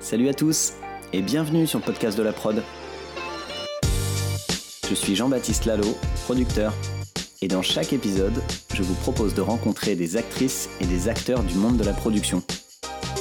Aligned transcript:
Salut 0.00 0.28
à 0.28 0.34
tous 0.34 0.74
et 1.12 1.22
bienvenue 1.22 1.66
sur 1.66 1.78
le 1.78 1.84
podcast 1.84 2.18
de 2.18 2.22
la 2.22 2.32
prod. 2.32 2.62
Je 4.88 4.94
suis 4.94 5.16
Jean-Baptiste 5.16 5.64
Lalo, 5.64 5.96
producteur, 6.24 6.74
et 7.40 7.48
dans 7.48 7.62
chaque 7.62 7.92
épisode, 7.92 8.42
je 8.74 8.82
vous 8.82 8.94
propose 8.94 9.34
de 9.34 9.40
rencontrer 9.40 9.96
des 9.96 10.16
actrices 10.16 10.68
et 10.80 10.86
des 10.86 11.08
acteurs 11.08 11.42
du 11.42 11.54
monde 11.54 11.78
de 11.78 11.84
la 11.84 11.92
production, 11.92 12.42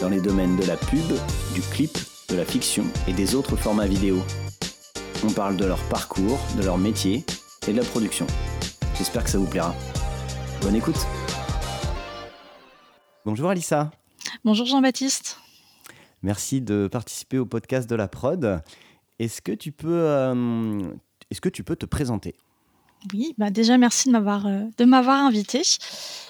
dans 0.01 0.09
les 0.09 0.20
domaines 0.20 0.57
de 0.57 0.65
la 0.65 0.75
pub, 0.75 1.05
du 1.54 1.62
clip, 1.62 1.97
de 2.29 2.36
la 2.36 2.46
fiction 2.46 2.83
et 3.08 3.13
des 3.13 3.35
autres 3.35 3.55
formats 3.55 3.87
vidéo. 3.87 4.21
On 5.26 5.31
parle 5.31 5.55
de 5.55 5.65
leur 5.65 5.81
parcours, 5.90 6.40
de 6.58 6.63
leur 6.63 6.78
métier 6.78 7.24
et 7.67 7.71
de 7.71 7.78
la 7.78 7.85
production. 7.85 8.28
J'espère 8.97 9.24
que 9.24 9.29
ça 9.29 9.37
vous 9.37 9.47
plaira. 9.47 9.74
Bonne 10.62 10.76
écoute 10.76 11.08
Bonjour 13.26 13.49
Alissa 13.49 13.92
Bonjour 14.44 14.65
Jean-Baptiste 14.65 15.37
Merci 16.23 16.62
de 16.62 16.88
participer 16.91 17.38
au 17.38 17.45
podcast 17.45 17.90
de 17.90 17.95
la 17.95 18.08
prod. 18.08 18.62
Est-ce 19.20 19.41
que 19.41 19.52
tu 19.52 19.72
peux, 19.72 19.90
euh, 19.90 20.82
est-ce 21.30 21.41
que 21.41 21.49
tu 21.49 21.63
peux 21.63 21.76
te 21.76 21.86
présenter? 21.86 22.36
Oui, 23.12 23.36
bah 23.38 23.49
déjà 23.49 23.77
merci 23.77 24.08
de 24.08 24.13
m'avoir 24.13 24.48
euh, 24.48 24.63
de 24.77 24.86
m'avoir 24.86 25.20
invité. 25.20 25.62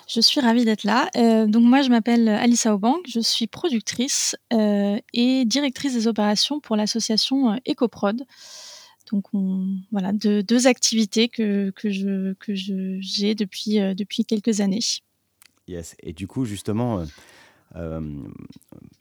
Je 0.08 0.20
suis 0.20 0.42
ravie 0.42 0.66
d'être 0.66 0.84
là. 0.84 1.10
Euh, 1.16 1.46
donc 1.46 1.64
moi 1.64 1.84
je 1.84 1.90
m'appelle 1.90 2.28
Alissa 2.28 2.74
Aubang, 2.74 2.98
je 3.08 3.20
suis 3.20 3.46
productrice 3.46 4.36
et 4.52 5.46
directrice 5.46 5.94
des 5.94 6.08
opérations 6.08 6.60
pour 6.60 6.76
l'association 6.76 7.60
EcoProd. 7.70 8.26
Donc 9.12 9.26
on, 9.34 9.68
voilà 9.92 10.12
deux, 10.12 10.42
deux 10.42 10.66
activités 10.66 11.30
que, 11.30 11.72
que 11.76 11.92
je 11.92 12.34
que 12.34 12.54
j'ai 12.56 13.36
depuis 13.36 13.76
depuis 13.96 14.26
quelques 14.26 14.60
années. 14.60 14.80
Yes. 15.68 15.96
Et 16.02 16.14
du 16.14 16.28
coup 16.28 16.46
justement 16.46 17.00
euh, 17.00 17.06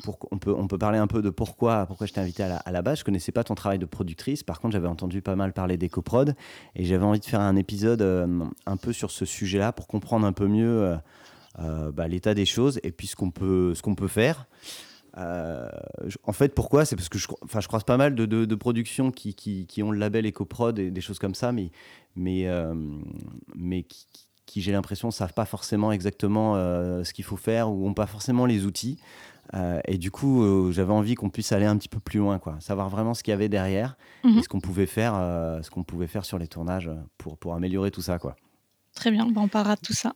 pour, 0.02 0.18
on, 0.30 0.38
peut, 0.38 0.78
parler 0.78 0.98
un 0.98 1.06
peu 1.06 1.20
de 1.22 1.30
pourquoi, 1.30 1.86
pourquoi 1.86 2.06
je 2.06 2.12
t'ai 2.12 2.20
invité 2.20 2.42
à 2.42 2.48
la, 2.48 2.78
à 2.78 2.82
base. 2.82 3.00
Je 3.00 3.04
connaissais 3.04 3.32
pas 3.32 3.44
ton 3.44 3.54
travail 3.54 3.78
de 3.78 3.86
productrice. 3.86 4.42
Par 4.42 4.60
contre, 4.60 4.72
j'avais 4.72 4.88
entendu 4.88 5.22
pas 5.22 5.36
mal 5.36 5.52
parler 5.52 5.76
d'EcoProd 5.76 6.34
et 6.74 6.84
j'avais 6.84 7.04
envie 7.04 7.20
de 7.20 7.24
faire 7.24 7.40
un 7.40 7.56
épisode 7.56 8.02
euh, 8.02 8.44
un 8.66 8.76
peu 8.76 8.92
sur 8.92 9.10
ce 9.10 9.24
sujet-là 9.24 9.72
pour 9.72 9.86
comprendre 9.86 10.26
un 10.26 10.32
peu 10.32 10.46
mieux 10.46 10.96
euh, 11.58 11.92
bah, 11.92 12.08
l'état 12.08 12.34
des 12.34 12.46
choses 12.46 12.80
et 12.82 12.92
puis 12.92 13.06
ce 13.06 13.16
qu'on 13.16 13.30
peut, 13.30 13.74
faire. 14.08 14.46
en 15.16 16.32
fait, 16.32 16.54
pourquoi? 16.54 16.84
C'est 16.84 16.96
parce 16.96 17.08
que 17.08 17.18
je, 17.18 17.28
enfin, 17.42 17.60
croise 17.60 17.84
pas 17.84 17.98
mal 17.98 18.14
de, 18.14 18.54
productions 18.54 19.10
qui, 19.10 19.82
ont 19.82 19.90
le 19.90 19.98
label 19.98 20.26
EcoProd 20.26 20.78
et 20.78 20.90
des 20.90 21.00
choses 21.00 21.18
comme 21.18 21.34
ça, 21.34 21.52
mais, 21.52 21.70
mais, 22.16 22.46
mais 23.54 23.82
qui, 23.82 24.06
qui, 24.46 24.60
j'ai 24.60 24.72
l'impression, 24.72 25.08
ne 25.08 25.12
savent 25.12 25.34
pas 25.34 25.44
forcément 25.44 25.92
exactement 25.92 26.56
euh, 26.56 27.04
ce 27.04 27.12
qu'il 27.12 27.24
faut 27.24 27.36
faire 27.36 27.70
ou 27.70 27.86
n'ont 27.86 27.94
pas 27.94 28.06
forcément 28.06 28.46
les 28.46 28.64
outils. 28.64 28.98
Euh, 29.54 29.80
et 29.86 29.98
du 29.98 30.10
coup, 30.10 30.42
euh, 30.42 30.72
j'avais 30.72 30.92
envie 30.92 31.14
qu'on 31.14 31.30
puisse 31.30 31.52
aller 31.52 31.66
un 31.66 31.76
petit 31.76 31.88
peu 31.88 32.00
plus 32.00 32.18
loin, 32.18 32.38
quoi. 32.38 32.56
savoir 32.60 32.88
vraiment 32.88 33.14
ce 33.14 33.22
qu'il 33.22 33.32
y 33.32 33.34
avait 33.34 33.48
derrière 33.48 33.96
et 34.24 34.28
mhm. 34.28 34.42
ce 34.42 34.48
qu'on 34.48 34.60
pouvait 34.60 34.86
faire, 34.86 35.14
ce 35.62 35.70
qu'on 35.70 35.84
pouvait 35.84 36.06
faire 36.06 36.24
sur 36.24 36.38
les 36.38 36.48
tournages 36.48 36.90
pour, 37.18 37.36
pour 37.36 37.54
améliorer 37.54 37.90
tout 37.90 38.02
ça, 38.02 38.18
quoi. 38.18 38.36
Très 38.94 39.10
bien, 39.10 39.26
ben, 39.26 39.40
on 39.40 39.48
parlera 39.48 39.74
de 39.76 39.80
tout 39.80 39.94
ça. 39.94 40.12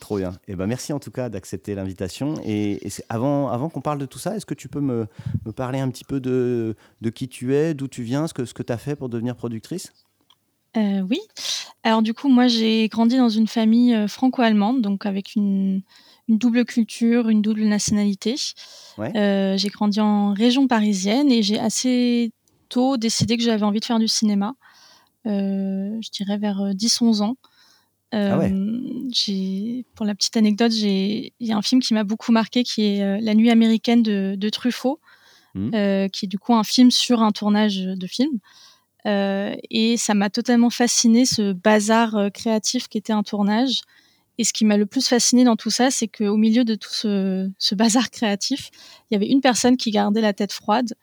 Trop 0.00 0.18
bien. 0.18 0.32
Et 0.46 0.52
eh 0.52 0.54
ben 0.54 0.66
merci 0.66 0.92
en 0.92 0.98
tout 0.98 1.10
cas 1.10 1.30
d'accepter 1.30 1.74
l'invitation. 1.74 2.34
Et, 2.44 2.78
avant, 3.08 3.48
avant 3.48 3.70
qu'on 3.70 3.80
parle 3.80 3.98
de 3.98 4.04
tout 4.04 4.18
ça, 4.18 4.36
est-ce 4.36 4.44
que 4.44 4.54
tu 4.54 4.68
peux 4.68 4.80
me, 4.80 5.06
me, 5.46 5.52
parler 5.52 5.80
un 5.80 5.88
petit 5.88 6.04
peu 6.04 6.20
de, 6.20 6.76
de 7.00 7.10
qui 7.10 7.28
tu 7.28 7.54
es, 7.54 7.72
d'où 7.72 7.88
tu 7.88 8.02
viens, 8.02 8.26
ce 8.26 8.34
que, 8.34 8.44
ce 8.44 8.52
que 8.52 8.62
tu 8.62 8.72
as 8.72 8.76
fait 8.76 8.96
pour 8.96 9.08
devenir 9.08 9.34
productrice? 9.34 9.92
Euh, 10.78 11.00
oui. 11.00 11.20
Alors 11.82 12.02
du 12.02 12.14
coup, 12.14 12.28
moi, 12.28 12.46
j'ai 12.46 12.88
grandi 12.88 13.16
dans 13.16 13.28
une 13.28 13.46
famille 13.46 13.94
euh, 13.94 14.08
franco-allemande, 14.08 14.80
donc 14.80 15.06
avec 15.06 15.34
une, 15.34 15.82
double 16.28 16.64
culture, 16.64 17.28
une 17.28 17.42
double 17.42 17.64
nationalité. 17.64 18.34
Euh, 18.98 19.56
j'ai 19.56 19.68
grandi 19.68 20.00
en 20.00 20.34
région 20.34 20.68
parisienne 20.68 21.32
et 21.32 21.42
j'ai 21.42 21.58
assez 21.58 22.32
tôt 22.68 22.98
décidé 22.98 23.38
que 23.38 23.42
j'avais 23.42 23.62
envie 23.62 23.80
de 23.80 23.84
faire 23.84 23.98
du 23.98 24.08
cinéma. 24.08 24.54
je 25.24 26.10
dirais 26.10 26.36
vers 26.36 26.74
10-11 26.74 27.22
ans. 27.22 27.36
Ah 28.12 28.38
pour 29.94 30.06
la 30.06 30.14
petite 30.14 30.36
anecdote, 30.36 30.72
il 30.74 31.32
y 31.40 31.52
a 31.52 31.56
un 31.56 31.62
film 31.62 31.80
qui 31.80 31.94
m'a 31.94 32.04
beaucoup 32.04 32.32
marqué 32.32 32.62
qui 32.62 32.84
est 32.84 33.20
La 33.22 33.34
nuit 33.34 33.50
américaine 33.50 34.02
de, 34.02 34.48
Truffaut, 34.50 35.00
mmh. 35.54 35.70
qui 36.10 36.26
est 36.26 36.28
du 36.28 36.38
coup 36.38 36.54
un 36.54 36.64
film 36.64 36.90
sur 36.90 37.22
un 37.22 37.32
tournage 37.32 37.78
de 37.78 38.06
film. 38.06 38.38
Euh, 39.06 39.54
et 39.70 39.96
ça 39.96 40.14
m'a 40.14 40.30
totalement 40.30 40.70
fasciné 40.70 41.24
ce 41.24 41.52
bazar 41.52 42.16
euh, 42.16 42.30
créatif 42.30 42.88
qui 42.88 42.98
était 42.98 43.12
un 43.12 43.22
tournage. 43.22 43.82
Et 44.38 44.44
ce 44.44 44.52
qui 44.52 44.64
m'a 44.64 44.76
le 44.76 44.86
plus 44.86 45.06
fasciné 45.08 45.44
dans 45.44 45.56
tout 45.56 45.70
ça, 45.70 45.90
c'est 45.90 46.08
qu'au 46.08 46.36
milieu 46.36 46.64
de 46.64 46.74
tout 46.74 46.92
ce, 46.92 47.50
ce, 47.58 47.74
bazar 47.74 48.10
créatif, 48.10 48.70
il 49.10 49.14
y 49.14 49.16
avait 49.16 49.28
une 49.28 49.40
personne 49.40 49.76
qui 49.76 49.90
gardait 49.90 50.20
la 50.20 50.32
tête 50.32 50.52
froide 50.52 50.94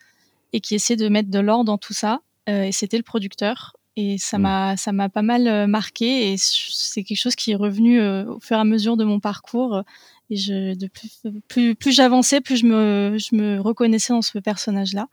et 0.53 0.61
qui 0.61 0.75
essayait 0.75 0.97
de 0.97 1.09
mettre 1.09 1.29
de 1.29 1.39
l'ordre 1.39 1.65
dans 1.65 1.77
tout 1.77 1.93
ça. 1.93 2.21
Euh, 2.49 2.63
et 2.63 2.71
c'était 2.71 2.97
le 2.97 3.03
producteur. 3.03 3.75
Et 3.97 4.17
ça 4.17 4.37
mm. 4.37 4.41
m'a 4.41 4.77
ça 4.77 4.91
m'a 4.91 5.09
pas 5.09 5.21
mal 5.21 5.67
marqué. 5.67 6.33
Et 6.33 6.35
c'est 6.37 7.03
quelque 7.03 7.17
chose 7.17 7.35
qui 7.35 7.51
est 7.51 7.55
revenu 7.55 8.01
au 8.01 8.39
fur 8.39 8.57
et 8.57 8.59
à 8.59 8.65
mesure 8.65 8.97
de 8.97 9.05
mon 9.05 9.19
parcours. 9.19 9.83
Et 10.29 10.37
je, 10.37 10.73
de 10.73 10.87
plus, 10.87 11.21
plus, 11.47 11.75
plus 11.75 11.91
j'avançais, 11.91 12.41
plus 12.41 12.57
je 12.57 12.65
me, 12.65 13.17
je 13.17 13.35
me 13.35 13.59
reconnaissais 13.59 14.11
dans 14.11 14.21
ce 14.21 14.39
personnage-là. 14.39 15.07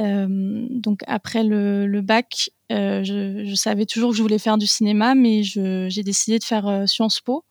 Euh, 0.00 0.66
donc 0.70 1.02
après 1.06 1.44
le, 1.44 2.00
bac, 2.00 2.50
euh, 2.70 3.04
je, 3.04 3.54
savais 3.54 3.86
toujours 3.86 4.10
que 4.10 4.16
je 4.16 4.22
voulais 4.22 4.38
faire 4.38 4.58
du 4.58 4.66
cinéma, 4.66 5.14
mais 5.14 5.42
j'ai 5.42 6.02
décidé 6.02 6.38
de 6.38 6.44
faire 6.44 6.66
euh, 6.66 6.86
Sciences 6.86 7.20
Po 7.20 7.44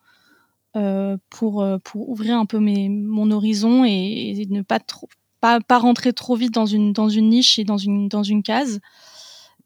pour, 1.29 1.65
pour 1.83 2.09
ouvrir 2.09 2.37
un 2.37 2.45
peu 2.45 2.59
mes, 2.59 2.87
mon 2.87 3.29
horizon 3.31 3.83
et, 3.83 4.45
ne 4.49 4.61
pas, 4.61 4.79
trop, 4.79 5.09
pas, 5.41 5.59
pas 5.59 5.77
rentrer 5.77 6.13
trop 6.13 6.35
vite 6.35 6.53
dans 6.53 6.65
une, 6.65 6.93
dans 6.93 7.09
une 7.09 7.29
niche 7.29 7.59
et 7.59 7.65
dans 7.65 7.77
une, 7.77 8.07
dans 8.07 8.23
une 8.23 8.41
case. 8.41 8.79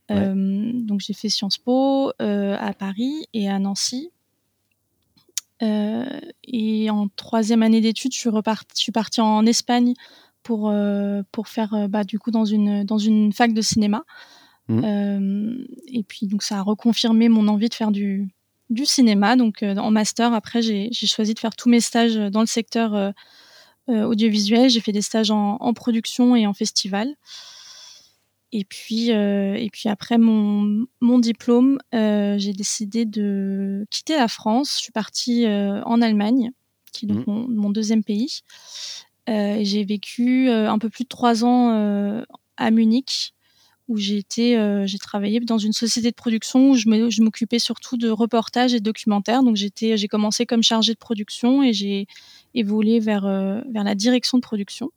donc 0.09 0.99
j'ai 0.99 1.13
fait 1.13 1.29
Sciences 1.29 1.59
Po 1.59 2.11
à 2.19 2.73
Paris 2.73 3.27
et 3.33 3.47
à 3.47 3.59
Nancy. 3.59 4.09
et 5.61 6.89
en 6.89 7.07
troisième 7.15 7.61
année 7.61 7.81
d'études, 7.81 8.13
je 8.13 8.29
suis 8.73 8.91
partie 8.91 9.21
en 9.21 9.45
Espagne 9.45 9.93
pour, 10.45 10.69
euh, 10.69 11.23
pour 11.31 11.47
faire 11.49 11.73
euh, 11.73 11.87
bah, 11.87 12.03
du 12.03 12.19
coup 12.19 12.29
dans 12.29 12.45
une, 12.45 12.85
dans 12.85 12.99
une 12.99 13.33
fac 13.33 13.51
de 13.51 13.61
cinéma. 13.61 14.03
Mmh. 14.67 14.81
Euh, 14.83 15.65
et 15.87 16.03
puis 16.03 16.27
donc 16.27 16.43
ça 16.43 16.59
a 16.59 16.61
reconfirmé 16.61 17.29
mon 17.29 17.47
envie 17.47 17.67
de 17.67 17.73
faire 17.73 17.91
du, 17.91 18.29
du 18.69 18.85
cinéma. 18.85 19.35
Donc 19.35 19.63
en 19.63 19.91
master, 19.91 20.33
après, 20.33 20.61
j'ai 20.61 20.91
choisi 20.93 21.33
de 21.33 21.39
faire 21.39 21.55
tous 21.55 21.67
mes 21.67 21.81
stages 21.81 22.15
dans 22.15 22.39
le 22.39 22.45
secteur 22.45 23.13
audiovisuel. 23.87 24.69
J'ai 24.69 24.79
fait 24.79 24.91
des 24.91 25.01
stages 25.01 25.31
en, 25.31 25.57
en, 25.59 25.73
production 25.73 26.35
et 26.35 26.47
en 26.47 26.53
festival. 26.53 27.15
Et 28.51 28.63
puis, 28.65 29.09
et 29.09 29.69
puis 29.71 29.89
après 29.89 30.17
mon, 30.17 30.85
mon 30.99 31.19
diplôme, 31.19 31.77
j'ai 31.91 32.53
décidé 32.53 33.05
de 33.05 33.85
quitter 33.91 34.15
la 34.15 34.27
France. 34.27 34.75
Je 34.77 34.83
suis 34.83 34.91
partie 34.91 35.45
en 35.47 36.01
Allemagne, 36.01 36.51
qui 36.91 37.05
est 37.05 37.09
donc 37.09 37.27
mmh. 37.27 37.31
mon, 37.31 37.47
mon, 37.47 37.69
deuxième 37.69 38.03
pays. 38.03 38.41
Euh, 39.29 39.57
j'ai 39.61 39.83
vécu 39.83 40.49
euh, 40.49 40.69
un 40.69 40.77
peu 40.77 40.89
plus 40.89 41.03
de 41.03 41.09
trois 41.09 41.43
ans 41.43 41.71
euh, 41.71 42.23
à 42.57 42.71
Munich 42.71 43.33
où 43.87 43.97
j'ai 43.97 44.17
été, 44.17 44.57
j'ai 44.87 44.97
travaillé 44.97 45.39
dans 45.41 45.59
une 45.59 45.71
société 45.71 46.09
de 46.09 46.15
production 46.15 46.71
où 46.71 46.75
je 46.75 47.21
m'occupais 47.21 47.59
surtout 47.59 47.97
de 47.97 48.09
reportages 48.09 48.73
et 48.73 48.79
de 48.79 48.83
documentaires. 48.83 49.43
Donc 49.43 49.57
j'étais, 49.57 49.95
j'ai 49.95 50.07
commencé 50.07 50.47
comme 50.47 50.63
chargée 50.63 50.93
de 50.93 50.97
production 50.97 51.61
et 51.61 51.71
j'ai 51.71 52.07
évolué 52.55 52.99
vers 52.99 53.27
vers 53.27 53.83
la 53.83 53.93
direction 53.93 54.39
de 54.39 54.41
production. 54.41 54.89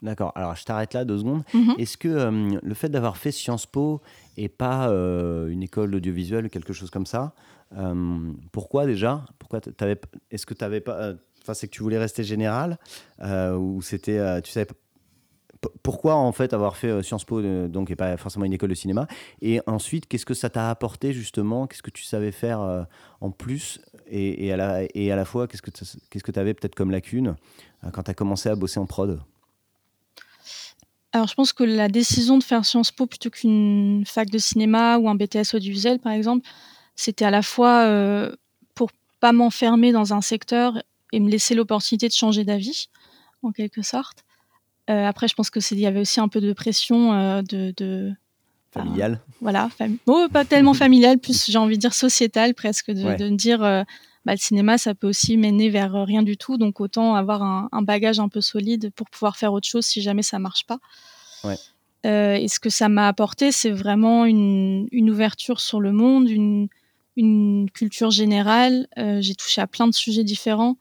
D'accord. 0.00 0.32
Alors 0.36 0.56
je 0.56 0.64
t'arrête 0.64 0.94
là 0.94 1.04
deux 1.04 1.18
secondes. 1.18 1.42
Mm-hmm. 1.52 1.78
Est-ce 1.78 1.98
que 1.98 2.58
le 2.62 2.74
fait 2.74 2.88
d'avoir 2.88 3.18
fait 3.18 3.30
Sciences 3.30 3.66
Po 3.66 4.00
et 4.38 4.48
pas 4.48 4.86
une 4.86 5.62
école 5.62 5.90
d'audiovisuel 5.90 6.46
ou 6.46 6.48
quelque 6.48 6.72
chose 6.72 6.88
comme 6.88 7.04
ça, 7.04 7.34
pourquoi 8.52 8.86
déjà? 8.86 9.26
Pourquoi 9.38 9.60
Est-ce 10.30 10.46
que 10.46 10.54
tu 10.54 10.64
avais 10.64 10.80
pas 10.80 11.12
C'est 11.52 11.68
que 11.68 11.72
tu 11.72 11.82
voulais 11.82 11.98
rester 11.98 12.24
général 12.24 12.78
euh, 13.20 13.54
ou 13.56 13.82
c'était, 13.82 14.18
euh, 14.18 14.40
tu 14.40 14.50
savais 14.50 14.66
pourquoi 15.82 16.14
en 16.14 16.32
fait 16.32 16.52
avoir 16.52 16.76
fait 16.76 16.88
euh, 16.88 17.02
Sciences 17.02 17.24
Po 17.24 17.40
donc 17.68 17.90
et 17.90 17.96
pas 17.96 18.16
forcément 18.16 18.44
une 18.44 18.52
école 18.52 18.70
de 18.70 18.74
cinéma? 18.74 19.06
Et 19.42 19.60
ensuite 19.66 20.06
qu'est-ce 20.06 20.26
que 20.26 20.34
ça 20.34 20.48
t'a 20.48 20.70
apporté 20.70 21.12
justement? 21.12 21.66
Qu'est-ce 21.66 21.82
que 21.82 21.90
tu 21.90 22.04
savais 22.04 22.32
faire 22.32 22.86
en 23.20 23.30
plus? 23.30 23.80
Et, 24.06 24.52
à 24.52 24.56
la, 24.56 24.82
et 24.94 25.10
à 25.10 25.16
la 25.16 25.24
fois 25.24 25.46
qu'est-ce 25.48 25.62
que 25.62 25.70
qu'est-ce 25.70 26.24
que 26.24 26.32
tu 26.32 26.38
avais 26.38 26.54
peut-être 26.54 26.74
comme 26.74 26.90
lacune 26.90 27.36
quand 27.92 28.02
tu 28.02 28.10
as 28.10 28.14
commencé 28.14 28.48
à 28.48 28.56
bosser 28.56 28.78
en 28.78 28.86
prod? 28.86 29.20
Alors 31.12 31.28
je 31.28 31.34
pense 31.34 31.52
que 31.52 31.64
la 31.64 31.88
décision 31.88 32.36
de 32.36 32.44
faire 32.44 32.64
Sciences 32.66 32.92
Po 32.92 33.06
plutôt 33.06 33.30
qu'une 33.30 34.04
fac 34.06 34.28
de 34.28 34.38
cinéma 34.38 34.98
ou 34.98 35.08
un 35.08 35.14
BTS 35.14 35.54
audiovisuel 35.54 35.98
par 35.98 36.12
exemple 36.12 36.46
c'était 36.94 37.24
à 37.24 37.30
la 37.30 37.40
fois 37.40 37.88
pour 38.74 38.90
pas 39.20 39.32
m'enfermer 39.32 39.92
dans 39.92 40.12
un 40.12 40.20
secteur 40.20 40.82
et 41.14 41.20
me 41.20 41.30
laisser 41.30 41.54
l'opportunité 41.54 42.08
de 42.08 42.12
changer 42.12 42.44
d'avis, 42.44 42.88
en 43.42 43.52
quelque 43.52 43.82
sorte. 43.82 44.24
Euh, 44.90 45.06
après, 45.06 45.28
je 45.28 45.34
pense 45.34 45.48
que 45.48 45.60
c'est 45.60 45.74
il 45.76 45.80
y 45.80 45.86
avait 45.86 46.00
aussi 46.00 46.20
un 46.20 46.28
peu 46.28 46.40
de 46.40 46.52
pression 46.52 47.12
euh, 47.12 47.42
de, 47.42 47.72
de 47.76 48.12
familiale. 48.72 49.20
voilà, 49.40 49.70
pas 50.32 50.44
tellement 50.44 50.74
familiale, 50.74 51.18
plus 51.18 51.46
j'ai 51.48 51.58
envie 51.58 51.76
de 51.76 51.80
dire 51.80 51.94
sociétale 51.94 52.54
presque, 52.54 52.90
de, 52.90 53.16
de 53.16 53.30
me 53.30 53.36
dire 53.36 53.62
euh, 53.62 53.84
bah, 54.24 54.32
le 54.32 54.38
cinéma, 54.38 54.76
ça 54.76 54.94
peut 54.94 55.06
aussi 55.06 55.36
mener 55.36 55.70
vers 55.70 55.92
rien 56.04 56.22
du 56.22 56.36
tout. 56.36 56.58
Donc 56.58 56.80
autant 56.80 57.14
avoir 57.14 57.42
un, 57.42 57.82
bagage 57.82 58.18
un 58.18 58.28
peu 58.28 58.40
solide 58.40 58.90
pour 58.96 59.08
pouvoir 59.08 59.36
faire 59.36 59.52
autre 59.52 59.68
chose 59.68 59.86
si 59.86 60.02
jamais 60.02 60.22
ça 60.22 60.40
marche 60.40 60.66
pas. 60.66 60.80
et 62.02 62.48
ce 62.48 62.58
que 62.58 62.68
ça 62.68 62.88
m'a 62.88 63.06
apporté, 63.06 63.52
c'est 63.52 63.70
vraiment 63.70 64.24
une, 64.24 64.88
ouverture 65.08 65.60
sur 65.60 65.80
le 65.80 65.92
monde, 65.92 66.28
une, 66.28 66.68
une 67.16 67.70
culture 67.70 68.10
générale. 68.10 68.88
j'ai 68.96 69.36
touché 69.36 69.60
à 69.60 69.68
plein 69.68 69.86
de 69.86 69.94
sujets 69.94 70.24
différents. 70.24 70.76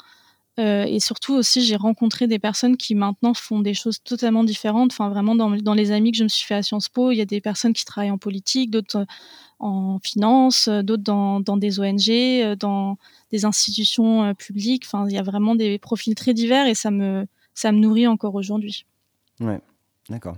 Euh, 0.59 0.83
et 0.83 0.99
surtout 0.99 1.33
aussi, 1.33 1.61
j'ai 1.61 1.75
rencontré 1.75 2.27
des 2.27 2.37
personnes 2.37 2.77
qui 2.77 2.93
maintenant 2.93 3.33
font 3.33 3.59
des 3.59 3.73
choses 3.73 4.03
totalement 4.03 4.43
différentes. 4.43 4.91
Enfin, 4.91 5.09
vraiment, 5.09 5.35
dans, 5.35 5.73
les 5.73 5.91
amis 5.91 6.11
que 6.11 6.17
je 6.17 6.23
me 6.23 6.29
suis 6.29 6.45
fait 6.45 6.55
à 6.55 6.63
Sciences 6.63 6.89
Po, 6.89 7.11
il 7.11 7.17
y 7.17 7.21
a 7.21 7.25
des 7.25 7.41
personnes 7.41 7.73
qui 7.73 7.85
travaillent 7.85 8.11
en 8.11 8.19
politique, 8.19 8.69
d'autres 8.69 8.97
euh, 8.97 9.05
en 9.59 9.99
finance, 9.99 10.67
euh, 10.67 10.83
d'autres 10.83 11.03
dans, 11.03 11.57
des 11.57 11.79
ONG, 11.79 12.55
dans 12.57 12.97
des 13.31 13.45
institutions 13.45 14.33
publiques. 14.35 14.83
Enfin, 14.85 15.07
il 15.09 15.15
y 15.15 15.17
a 15.17 15.23
vraiment 15.23 15.55
des 15.55 15.79
profils 15.79 16.13
très 16.13 16.33
divers 16.33 16.67
et 16.67 16.75
ça 16.75 16.91
me, 16.91 17.25
ça 17.55 17.71
me 17.71 17.79
nourrit 17.79 18.07
encore 18.07 18.35
aujourd'hui. 18.35 18.85
Ouais, 19.39 19.59
d'accord. 20.09 20.37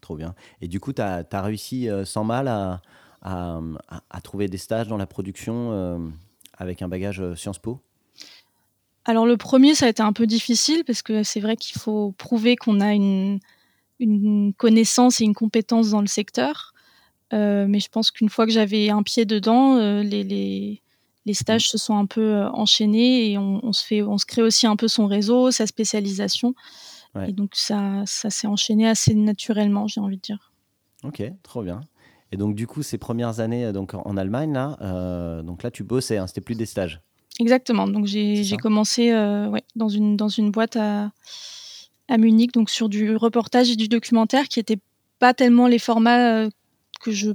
Trop 0.00 0.16
bien. 0.16 0.34
Et 0.60 0.68
du 0.68 0.78
coup, 0.78 0.92
tu 0.92 1.02
as, 1.02 1.24
réussi 1.32 1.88
sans 2.04 2.24
mal 2.24 2.46
à, 2.46 2.82
à, 3.22 4.20
trouver 4.22 4.48
des 4.48 4.58
stages 4.58 4.86
dans 4.86 4.98
la 4.98 5.06
production 5.06 6.12
avec 6.58 6.82
un 6.82 6.88
bagage 6.88 7.34
Sciences 7.34 7.58
Po? 7.58 7.80
Alors 9.04 9.26
le 9.26 9.36
premier, 9.36 9.74
ça 9.74 9.86
a 9.86 9.88
été 9.90 10.02
un 10.02 10.12
peu 10.12 10.26
difficile 10.26 10.82
parce 10.84 11.02
que 11.02 11.22
c'est 11.22 11.40
vrai 11.40 11.56
qu'il 11.56 11.78
faut 11.78 12.12
prouver 12.12 12.56
qu'on 12.56 12.80
a 12.80 12.94
une, 12.94 13.38
connaissance 14.56 15.20
et 15.20 15.24
une 15.24 15.34
compétence 15.34 15.90
dans 15.90 16.00
le 16.00 16.06
secteur. 16.06 16.72
Euh, 17.32 17.66
mais 17.68 17.80
je 17.80 17.88
pense 17.88 18.10
qu'une 18.10 18.28
fois 18.28 18.46
que 18.46 18.52
j'avais 18.52 18.90
un 18.90 19.02
pied 19.02 19.24
dedans, 19.24 19.76
euh, 19.76 20.02
les, 20.02 20.80
stages 21.32 21.68
se 21.68 21.78
sont 21.78 21.96
un 21.96 22.06
peu 22.06 22.34
euh, 22.34 22.50
enchaînés 22.50 23.30
et 23.30 23.38
on, 23.38 23.72
se 23.72 23.84
fait, 23.84 24.02
on 24.02 24.18
se 24.18 24.26
crée 24.26 24.42
aussi 24.42 24.66
un 24.66 24.76
peu 24.76 24.88
son 24.88 25.06
réseau, 25.06 25.50
sa 25.50 25.66
spécialisation. 25.66 26.54
Et 27.28 27.32
donc 27.32 27.50
ça, 27.54 28.02
ça 28.06 28.28
s'est 28.28 28.48
enchaîné 28.48 28.88
assez 28.88 29.14
naturellement, 29.14 29.86
j'ai 29.86 30.00
envie 30.00 30.16
de 30.16 30.22
dire. 30.22 30.52
Ok, 31.04 31.22
trop 31.44 31.62
bien. 31.62 31.82
Et 32.32 32.36
donc 32.36 32.56
du 32.56 32.66
coup, 32.66 32.82
ces 32.82 32.98
premières 32.98 33.38
années 33.38 33.72
donc 33.72 33.94
en 33.94 34.16
Allemagne 34.16 34.52
là, 34.52 35.42
donc 35.42 35.62
là 35.62 35.70
tu 35.70 35.84
bossais, 35.84 36.16
hein, 36.16 36.26
c'était 36.26 36.40
plus 36.40 36.56
des 36.56 36.66
stages. 36.66 37.00
Exactement. 37.40 37.88
Donc 37.88 38.06
j'ai 38.06 38.56
commencé 38.60 39.10
euh, 39.10 39.48
ouais, 39.48 39.64
dans, 39.74 39.88
une, 39.88 40.16
dans 40.16 40.28
une 40.28 40.50
boîte 40.50 40.76
à, 40.76 41.10
à 42.08 42.18
Munich, 42.18 42.52
donc 42.52 42.70
sur 42.70 42.88
du 42.88 43.16
reportage 43.16 43.70
et 43.70 43.76
du 43.76 43.88
documentaire 43.88 44.48
qui 44.48 44.60
n'étaient 44.60 44.78
pas 45.18 45.34
tellement 45.34 45.66
les 45.66 45.78
formats 45.78 46.42
euh, 46.44 46.50
que 47.00 47.12
je. 47.12 47.30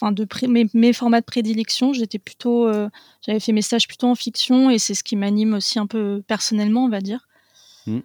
Enfin, 0.00 0.10
de 0.10 0.26
mes, 0.48 0.66
mes, 0.74 0.92
formats 0.92 1.20
de 1.20 1.24
prédilection. 1.24 1.92
J'étais 1.92 2.18
plutôt. 2.18 2.66
Euh, 2.66 2.88
j'avais 3.24 3.38
fait 3.38 3.52
mes 3.52 3.62
stages 3.62 3.86
plutôt 3.86 4.08
en 4.08 4.16
fiction 4.16 4.68
et 4.68 4.78
c'est 4.78 4.94
ce 4.94 5.04
qui 5.04 5.14
m'anime 5.14 5.54
aussi 5.54 5.78
un 5.78 5.86
peu 5.86 6.22
personnellement, 6.26 6.84
on 6.84 6.88
va 6.88 7.00
dire. 7.00 7.28
Mmh. 7.86 8.00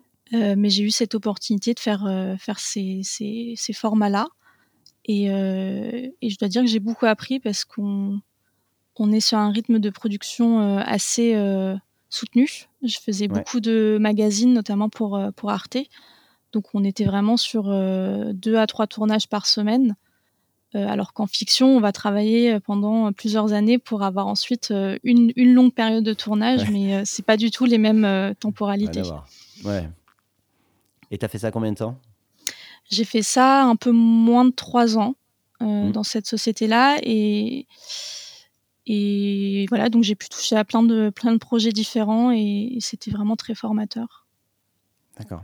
mais 0.57 0.69
j'ai 0.69 0.83
eu 0.83 0.91
cette 0.91 1.15
opportunité 1.15 1.73
de 1.73 1.79
faire, 1.79 2.05
faire 2.37 2.59
ces, 2.59 2.99
ces, 3.03 3.53
ces 3.55 3.73
formats-là. 3.73 4.27
Et, 5.05 5.23
et, 5.23 6.29
je 6.29 6.37
dois 6.37 6.49
dire 6.49 6.61
que 6.61 6.67
j'ai 6.67 6.81
beaucoup 6.81 7.07
appris 7.07 7.39
parce 7.39 7.65
qu'on 7.65 8.19
on 8.99 9.11
est 9.11 9.21
sur 9.21 9.37
un 9.37 9.51
rythme 9.51 9.79
de 9.79 9.89
production 9.89 10.61
euh, 10.61 10.81
assez 10.85 11.33
euh, 11.35 11.75
soutenu. 12.09 12.67
Je 12.83 12.97
faisais 12.99 13.27
beaucoup 13.27 13.59
de 13.59 13.97
magazines, 13.99 14.53
notamment 14.53 14.89
pour, 14.89 15.15
euh, 15.15 15.31
pour 15.31 15.49
Arte. 15.49 15.77
Donc 16.51 16.65
on 16.73 16.83
était 16.83 17.05
vraiment 17.05 17.37
sur 17.37 17.65
deux 18.33 18.55
à 18.55 18.65
trois 18.65 18.87
tournages 18.87 19.27
par 19.29 19.45
semaine. 19.45 19.95
alors 20.73 21.13
qu'en 21.13 21.27
fiction, 21.27 21.67
on 21.77 21.79
va 21.79 21.91
travailler 21.91 22.59
pendant 22.59 23.13
plusieurs 23.13 23.53
années 23.53 23.77
pour 23.77 24.01
avoir 24.01 24.25
ensuite 24.25 24.73
une, 25.03 25.31
longue 25.35 25.71
période 25.71 26.03
de 26.03 26.13
tournage, 26.13 26.67
mais 26.71 27.05
c'est 27.05 27.23
pas 27.23 27.37
du 27.37 27.51
tout 27.51 27.65
les 27.65 27.77
mêmes 27.77 28.33
temporalités. 28.39 29.03
Ouais. 29.63 29.87
Et 31.11 31.19
tu 31.19 31.25
as 31.25 31.27
fait 31.27 31.37
ça 31.37 31.51
combien 31.51 31.71
de 31.71 31.77
temps? 31.77 31.99
J'ai 32.89 33.05
fait 33.05 33.21
ça 33.21 33.61
un 33.61 33.75
peu 33.75 33.91
moins 33.91 34.45
de 34.45 34.49
trois 34.51 34.97
ans 34.97 35.13
mmh. 35.59 35.91
dans 35.91 36.03
cette 36.03 36.25
société-là 36.25 36.97
et 37.03 37.67
et 38.91 39.67
voilà, 39.69 39.89
donc 39.89 40.01
j'ai 40.01 40.15
pu 40.15 40.29
toucher 40.29 40.55
à 40.55 40.65
plein 40.65 40.81
de, 40.81 41.11
plein 41.11 41.31
de 41.31 41.37
projets 41.37 41.71
différents 41.71 42.31
et, 42.31 42.75
c'était 42.79 43.11
vraiment 43.11 43.35
très 43.35 43.53
formateur. 43.53 44.25
D'accord. 45.15 45.43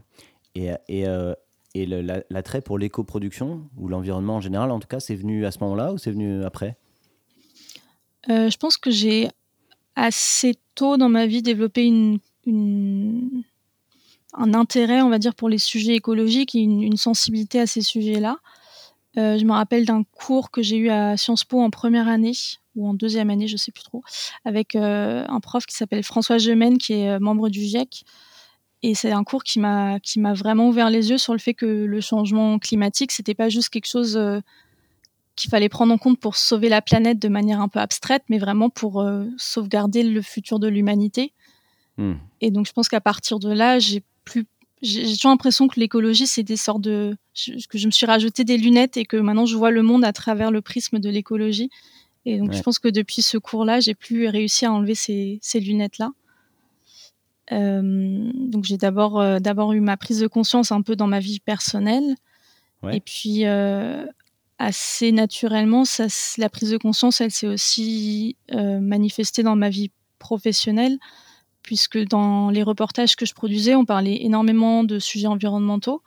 Et, 0.55 0.71
et, 0.87 1.07
euh, 1.07 1.35
et 1.75 1.85
l'attrait 1.85 2.61
pour 2.61 2.79
l'éco-production 2.79 3.69
ou 3.77 3.87
l'environnement 3.87 4.37
en 4.37 4.41
général, 4.41 4.71
en 4.71 4.79
tout 4.79 4.87
cas, 4.87 4.99
c'est 4.99 5.13
venu 5.13 5.45
à 5.45 5.51
ce 5.51 5.59
moment-là 5.59 5.93
ou 5.93 5.99
c'est 5.99 6.09
venu 6.09 6.43
après? 6.43 6.75
Euh, 8.29 8.49
Je 8.49 8.57
pense 8.57 8.77
que 8.77 8.89
j'ai 8.89 9.29
assez 9.95 10.55
tôt 10.73 10.97
dans 10.97 11.09
ma 11.09 11.27
vie 11.27 11.43
développé 11.43 11.85
une, 11.85 12.17
une, 12.47 13.43
un 14.33 14.55
intérêt, 14.55 15.03
on 15.03 15.09
va 15.09 15.19
dire, 15.19 15.35
pour 15.35 15.49
les 15.49 15.59
sujets 15.59 15.93
écologiques 15.93 16.55
et 16.55 16.61
une, 16.61 16.81
une 16.81 16.97
sensibilité 16.97 17.59
à 17.59 17.67
ces 17.67 17.81
sujets-là. 17.81 18.39
Euh, 19.17 19.37
je 19.37 19.45
me 19.45 19.53
rappelle 19.53 19.85
d'un 19.85 20.03
cours 20.03 20.51
que 20.51 20.61
j'ai 20.61 20.77
eu 20.77 20.89
à 20.89 21.17
Sciences 21.17 21.43
Po 21.43 21.61
en 21.61 21.69
première 21.69 22.07
année 22.07 22.33
ou 22.75 22.87
en 22.87 22.93
deuxième 22.93 23.29
année, 23.29 23.47
je 23.47 23.55
sais 23.55 23.71
plus 23.71 23.83
trop, 23.83 24.03
avec 24.43 24.75
euh, 24.75 25.23
un 25.29 25.39
prof 25.39 25.65
qui 25.65 25.75
s'appelle 25.75 26.03
François 26.03 26.37
Gemène, 26.37 26.77
qui 26.77 26.93
est 26.93 27.09
euh, 27.09 27.19
membre 27.19 27.49
du 27.49 27.61
GIEC. 27.61 28.03
Et 28.83 28.93
c'est 28.93 29.11
un 29.11 29.23
cours 29.23 29.43
qui 29.43 29.59
m'a 29.59 29.99
qui 29.99 30.19
m'a 30.19 30.33
vraiment 30.33 30.67
ouvert 30.67 30.89
les 30.89 31.09
yeux 31.09 31.17
sur 31.17 31.33
le 31.33 31.39
fait 31.39 31.53
que 31.53 31.65
le 31.65 32.01
changement 32.01 32.59
climatique, 32.59 33.11
c'était 33.11 33.33
pas 33.33 33.49
juste 33.49 33.69
quelque 33.69 33.87
chose 33.87 34.19
qu'il 35.35 35.49
fallait 35.49 35.69
prendre 35.69 35.91
en 35.93 35.97
compte 35.97 36.19
pour 36.19 36.35
sauver 36.35 36.69
la 36.69 36.81
planète 36.83 37.17
de 37.17 37.27
manière 37.27 37.61
un 37.61 37.67
peu 37.67 37.79
abstraite, 37.79 38.23
mais 38.29 38.37
vraiment 38.37 38.69
pour 38.69 39.03
sauvegarder 39.37 40.03
le 40.03 40.21
futur 40.21 40.59
de 40.59 40.67
l'humanité. 40.67 41.33
Hmm. 41.97 42.15
Et 42.41 42.51
donc 42.51 42.67
je 42.67 42.73
pense 42.73 42.87
qu'à 42.87 43.01
partir 43.01 43.39
de 43.39 43.51
là, 43.51 43.79
j'ai 43.79 44.03
plus 44.23 44.45
j'ai 44.85 45.15
toujours 45.15 45.31
l'impression 45.31 45.67
que 45.67 45.79
l'écologie, 45.79 46.27
c'est 46.27 46.43
des 46.43 46.57
sortes 46.57 46.81
de. 46.81 47.17
que 47.69 47.77
je 47.77 47.85
me 47.85 47.91
suis 47.91 48.05
rajouté 48.05 48.43
des 48.43 48.57
lunettes 48.57 48.97
et 48.97 49.05
que 49.05 49.17
maintenant 49.17 49.45
je 49.45 49.57
vois 49.57 49.71
le 49.71 49.81
monde 49.81 50.05
à 50.05 50.13
travers 50.13 50.51
le 50.51 50.61
prisme 50.61 50.99
de 50.99 51.09
l'écologie. 51.09 51.69
Et 52.25 52.39
donc 52.39 52.53
je 52.53 52.61
pense 52.61 52.79
que 52.79 52.87
depuis 52.87 53.21
ce 53.21 53.37
cours-là, 53.37 53.79
j'ai 53.79 53.93
plus 53.93 54.27
réussi 54.27 54.65
à 54.65 54.71
enlever 54.71 54.95
ces, 54.95 55.39
ces 55.41 55.59
lunettes-là. 55.59 56.11
Euh, 57.51 58.31
donc 58.33 58.63
j'ai 58.63 58.77
d'abord 58.77 59.19
euh, 59.19 59.37
d'abord 59.37 59.73
eu 59.73 59.79
ma 59.79 59.97
prise 59.97 60.19
de 60.19 60.25
conscience 60.25 60.71
un 60.71 60.81
peu 60.81 60.95
dans 60.95 61.07
ma 61.07 61.19
vie 61.19 61.39
personnelle. 61.39 62.15
Et 62.91 62.99
puis 62.99 63.45
euh, 63.45 64.05
assez 64.59 65.11
naturellement, 65.11 65.85
ça, 65.85 66.05
la 66.37 66.49
prise 66.49 66.69
de 66.69 66.77
conscience, 66.77 67.19
elle 67.19 67.31
s'est 67.31 67.47
aussi 67.47 68.37
manifestée 68.51 69.41
dans 69.41 69.55
ma 69.55 69.69
vie 69.69 69.89
professionnelle 70.19 70.99
puisque 71.65 71.97
dans 71.97 72.51
les 72.51 72.63
reportages 72.63 73.15
que 73.15 73.25
je 73.25 73.33
produisais, 73.33 73.75
on 73.75 73.85
parlait 73.85 74.23
énormément 74.23 74.83
de 74.83 74.99
sujets 74.99 75.27
environnementaux. 75.27 76.01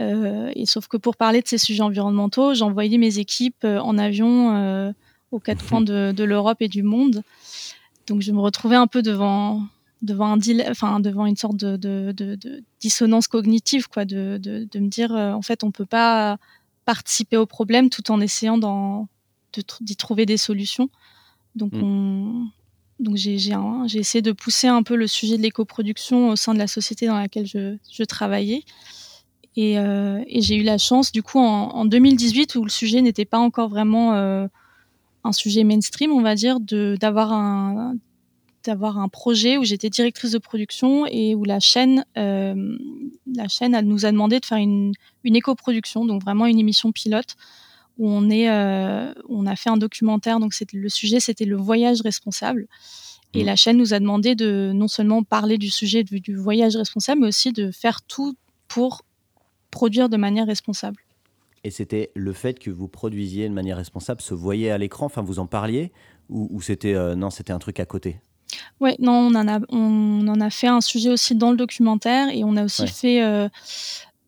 Euh, 0.00 0.50
et 0.54 0.64
sauf 0.64 0.86
que 0.86 0.96
pour 0.96 1.16
parler 1.16 1.42
de 1.42 1.48
ces 1.48 1.58
sujets 1.58 1.82
environnementaux, 1.82 2.54
j'envoyais 2.54 2.98
mes 2.98 3.18
équipes 3.18 3.64
euh, 3.64 3.80
en 3.80 3.98
avion 3.98 4.54
euh, 4.56 4.92
aux 5.32 5.40
quatre 5.40 5.66
coins 5.66 5.80
de, 5.80 6.24
l'Europe 6.24 6.58
et 6.60 6.68
du 6.68 6.82
monde. 6.82 7.22
Donc 8.06 8.22
je 8.22 8.30
me 8.32 8.40
retrouvais 8.40 8.76
un 8.76 8.86
peu 8.86 9.02
devant 9.02 9.62
devant 10.02 10.32
un 10.32 10.38
enfin 10.68 11.00
devant 11.00 11.26
une 11.26 11.36
sorte 11.36 11.56
de, 11.56 12.14
dissonance 12.80 13.26
cognitive, 13.26 13.88
quoi, 13.88 14.04
de, 14.04 14.38
me 14.74 14.88
dire 14.88 15.12
en 15.12 15.42
fait 15.42 15.64
on 15.64 15.70
peut 15.70 15.86
pas 15.86 16.36
participer 16.84 17.36
au 17.38 17.46
problème 17.46 17.88
tout 17.88 18.10
en 18.10 18.20
essayant 18.20 19.08
d'y 19.80 19.96
trouver 19.96 20.26
des 20.26 20.36
solutions. 20.36 20.90
Donc 21.54 21.72
mm. 21.72 21.82
on, 21.82 22.46
donc 23.00 23.16
j'ai 23.16 23.36
essayé 23.94 24.22
de 24.22 24.32
pousser 24.32 24.68
un 24.68 24.82
peu 24.82 24.94
le 24.94 25.06
sujet 25.06 25.36
de 25.36 25.42
l'éco-production 25.42 26.28
au 26.30 26.36
sein 26.36 26.54
de 26.54 26.58
la 26.58 26.66
société 26.66 27.06
dans 27.06 27.18
laquelle 27.18 27.46
je, 27.46 28.04
travaillais. 28.04 28.62
Euh, 29.58 30.22
et, 30.26 30.40
j'ai 30.40 30.56
eu 30.56 30.62
la 30.62 30.78
chance, 30.78 31.12
du 31.12 31.22
coup, 31.22 31.38
en, 31.38 31.84
2018, 31.84 32.54
où 32.56 32.64
le 32.64 32.70
sujet 32.70 33.02
n'était 33.02 33.24
pas 33.24 33.38
encore 33.38 33.68
vraiment 33.68 34.14
euh, 34.14 34.46
un 35.24 35.32
sujet 35.32 35.64
mainstream, 35.64 36.12
on 36.12 36.22
va 36.22 36.34
dire, 36.34 36.60
d'avoir 36.60 37.32
un, 37.32 37.96
projet 39.10 39.58
où 39.58 39.64
j'étais 39.64 39.90
directrice 39.90 40.32
de 40.32 40.38
production 40.38 41.06
et 41.06 41.34
où 41.34 41.44
la 41.44 41.60
chaîne, 41.60 42.04
euh, 42.16 42.76
la 43.34 43.48
chaîne 43.48 43.78
nous 43.80 44.06
a 44.06 44.12
demandé 44.12 44.40
de 44.40 44.46
faire 44.46 44.58
une, 44.58 44.92
une 45.24 45.36
éco-production, 45.36 46.04
donc 46.04 46.22
vraiment 46.22 46.46
une 46.46 46.58
émission 46.58 46.92
pilote 46.92 47.36
où 47.98 48.08
on 48.08 48.28
est, 48.30 48.50
euh, 48.50 49.12
on 49.28 49.46
a 49.46 49.56
fait 49.56 49.70
un 49.70 49.76
documentaire. 49.76 50.40
Donc 50.40 50.52
le 50.72 50.88
sujet, 50.88 51.20
c'était 51.20 51.44
le 51.44 51.56
voyage 51.56 52.00
responsable. 52.00 52.66
Et 53.34 53.42
mmh. 53.42 53.46
la 53.46 53.56
chaîne 53.56 53.76
nous 53.78 53.94
a 53.94 54.00
demandé 54.00 54.34
de 54.34 54.72
non 54.74 54.88
seulement 54.88 55.22
parler 55.22 55.58
du 55.58 55.70
sujet 55.70 56.04
du, 56.04 56.36
voyage 56.36 56.76
responsable, 56.76 57.22
mais 57.22 57.28
aussi 57.28 57.52
de 57.52 57.70
faire 57.70 58.02
tout 58.02 58.36
pour 58.68 59.02
produire 59.70 60.08
de 60.08 60.16
manière 60.16 60.46
responsable. 60.46 61.00
Et 61.64 61.70
c'était 61.70 62.10
le 62.14 62.32
fait 62.32 62.58
que 62.58 62.70
vous 62.70 62.88
produisiez 62.88 63.48
de 63.48 63.54
manière 63.54 63.78
responsable 63.78 64.20
se 64.20 64.34
voyait 64.34 64.70
à 64.70 64.78
l'écran, 64.78 65.06
enfin 65.06 65.22
vous 65.22 65.38
en 65.38 65.46
parliez, 65.46 65.92
ou, 66.28 66.60
c'était 66.62 66.94
euh, 66.94 67.14
non, 67.14 67.30
c'était 67.30 67.52
un 67.52 67.58
truc 67.58 67.80
à 67.80 67.86
côté? 67.86 68.18
Ouais, 68.80 68.96
non, 68.98 69.12
on 69.12 69.34
en 69.34 69.48
a, 69.48 69.60
on 69.70 70.26
en 70.28 70.40
a 70.40 70.50
fait 70.50 70.68
un 70.68 70.80
sujet 70.80 71.10
aussi 71.10 71.34
dans 71.34 71.50
le 71.50 71.56
documentaire 71.56 72.28
et 72.28 72.44
on 72.44 72.56
a 72.56 72.64
aussi 72.64 72.86
fait 72.86 73.22
euh, 73.22 73.48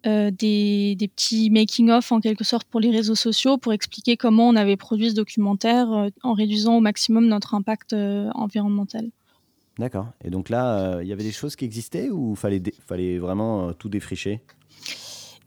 euh, 0.06 0.30
des, 0.30 0.96
petits 1.14 1.50
making-of 1.50 2.12
en 2.12 2.20
quelque 2.20 2.44
sorte 2.44 2.68
pour 2.68 2.78
les 2.78 2.90
réseaux 2.90 3.16
sociaux 3.16 3.58
pour 3.58 3.72
expliquer 3.72 4.16
comment 4.16 4.48
on 4.48 4.54
avait 4.54 4.76
produit 4.76 5.10
ce 5.10 5.14
documentaire 5.14 5.90
euh, 5.92 6.08
en 6.22 6.32
réduisant 6.32 6.76
au 6.76 6.80
maximum 6.80 7.26
notre 7.26 7.54
impact 7.54 7.92
euh, 7.92 8.30
environnemental. 8.34 9.10
D'accord. 9.78 10.06
Et 10.24 10.30
donc 10.30 10.48
là, 10.48 11.00
il 11.02 11.08
y 11.08 11.12
avait 11.12 11.24
des 11.24 11.32
choses 11.32 11.56
qui 11.56 11.64
existaient 11.64 12.08
ou 12.08 12.34
fallait 12.34 12.62
fallait 12.86 13.18
vraiment 13.18 13.72
tout 13.74 13.88
défricher? 13.88 14.40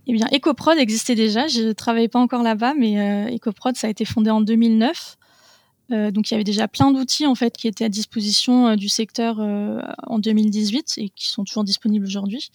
Eh 0.06 0.14
bien, 0.14 0.28
EcoProd 0.32 0.78
existait 0.78 1.16
déjà. 1.16 1.48
Je 1.48 1.62
ne 1.62 1.72
travaillais 1.72 2.10
pas 2.10 2.20
encore 2.20 2.44
là-bas, 2.44 2.76
mais 2.78 3.34
EcoProd, 3.36 3.76
ça 3.76 3.88
a 3.88 3.90
été 3.90 4.06
fondé 4.06 4.30
en 4.30 4.42
2009. 4.42 5.18
donc, 5.90 6.30
il 6.30 6.34
y 6.34 6.36
avait 6.36 6.44
déjà 6.44 6.68
plein 6.68 6.92
d'outils 6.92 7.26
en 7.26 7.34
fait 7.34 7.58
qui 7.58 7.68
étaient 7.68 7.86
à 7.86 7.90
disposition 7.90 8.76
du 8.76 8.88
secteur 8.88 9.40
en 9.40 10.20
2018 10.20 10.94
et 10.98 11.10
qui 11.10 11.28
sont 11.30 11.44
toujours 11.44 11.64
disponibles 11.64 12.06
aujourd'hui. 12.06 12.52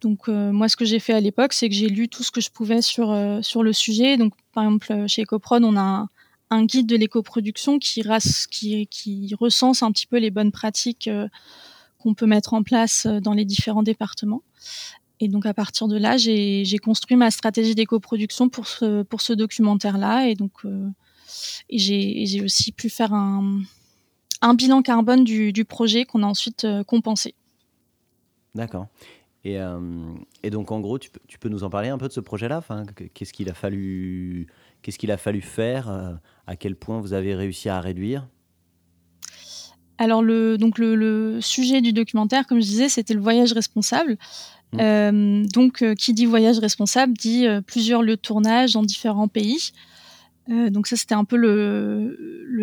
Donc 0.00 0.28
euh, 0.28 0.52
moi, 0.52 0.68
ce 0.68 0.76
que 0.76 0.84
j'ai 0.84 1.00
fait 1.00 1.12
à 1.12 1.20
l'époque, 1.20 1.52
c'est 1.52 1.68
que 1.68 1.74
j'ai 1.74 1.88
lu 1.88 2.08
tout 2.08 2.22
ce 2.22 2.30
que 2.30 2.40
je 2.40 2.50
pouvais 2.50 2.82
sur 2.82 3.10
euh, 3.10 3.42
sur 3.42 3.62
le 3.62 3.72
sujet. 3.72 4.16
Donc 4.16 4.32
par 4.52 4.64
exemple, 4.64 4.92
euh, 4.92 5.08
chez 5.08 5.22
EcoProd, 5.22 5.64
on 5.64 5.76
a 5.76 6.06
un, 6.50 6.64
guide 6.64 6.86
de 6.86 6.96
l'éco-production 6.96 7.78
qui, 7.78 8.02
recense 8.02 9.82
un 9.82 9.92
petit 9.92 10.06
peu 10.06 10.18
les 10.18 10.30
bonnes 10.30 10.52
pratiques 10.52 11.10
qu'on 11.98 12.14
peut 12.14 12.26
mettre 12.26 12.54
en 12.54 12.62
place 12.62 13.06
dans 13.06 13.34
les 13.34 13.44
différents 13.44 13.82
départements. 13.82 14.42
Et 15.20 15.28
donc 15.28 15.46
à 15.46 15.52
partir 15.52 15.88
de 15.88 15.98
là, 15.98 16.16
j'ai 16.16 16.78
construit 16.82 17.16
ma 17.16 17.30
stratégie 17.30 17.74
d'éco-production 17.74 18.48
pour 18.48 18.66
ce, 18.66 19.02
pour 19.02 19.20
ce 19.20 19.34
documentaire-là. 19.34 20.28
Et 20.28 20.36
donc 20.36 20.62
j'ai 21.70 22.40
aussi 22.42 22.72
pu 22.72 22.88
faire 22.88 23.12
un, 23.12 23.60
bilan 24.54 24.80
carbone 24.80 25.24
du 25.24 25.64
projet 25.66 26.06
qu'on 26.06 26.22
a 26.22 26.26
ensuite 26.26 26.66
compensé. 26.86 27.34
D'accord. 28.54 28.86
Et, 29.44 29.58
euh, 29.58 29.78
et, 30.42 30.50
donc, 30.50 30.72
en 30.72 30.80
gros, 30.80 30.98
tu 30.98 31.10
peux, 31.10 31.20
tu 31.28 31.38
peux, 31.38 31.48
nous 31.48 31.62
en 31.64 31.70
parler 31.70 31.88
un 31.88 31.98
peu 31.98 32.08
de 32.08 32.12
ce 32.12 32.20
projet-là 32.20 32.58
enfin, 32.58 32.84
Qu'est-ce 33.14 33.32
qu'il 33.32 33.48
a, 33.48 33.54
fallu, 33.54 34.48
qu'est-ce 34.82 34.98
qu'il 34.98 35.12
a 35.12 35.16
fallu 35.16 35.40
faire 35.40 35.88
euh, 35.88 36.12
À 36.46 36.56
quel 36.56 36.74
point 36.74 37.00
vous 37.00 37.12
avez 37.12 37.34
réussi 37.34 37.68
à 37.68 37.80
réduire? 37.80 38.26
Alors 39.96 40.22
le, 40.22 40.58
donc 40.58 40.78
le, 40.78 40.94
le, 40.94 41.40
sujet 41.40 41.80
du 41.80 41.92
documentaire, 41.92 42.46
comme 42.46 42.60
je 42.60 42.66
disais, 42.66 42.88
c'était 42.88 43.14
le 43.14 43.20
voyage 43.20 43.52
responsable. 43.52 44.16
Mmh. 44.72 44.80
Euh, 44.80 45.44
donc 45.46 45.94
qui 45.94 46.12
dit 46.12 46.26
voyage 46.26 46.58
responsable 46.58 47.14
dit 47.14 47.46
plusieurs 47.66 48.02
lieux 48.02 48.16
de 48.16 48.20
tournage 48.20 48.74
dans 48.74 48.82
différents 48.82 49.26
pays. 49.26 49.72
donc 50.46 50.86
ça 50.86 50.94
c'était 50.94 51.14
un 51.14 51.24
peu 51.24 51.36
le, 51.36 52.14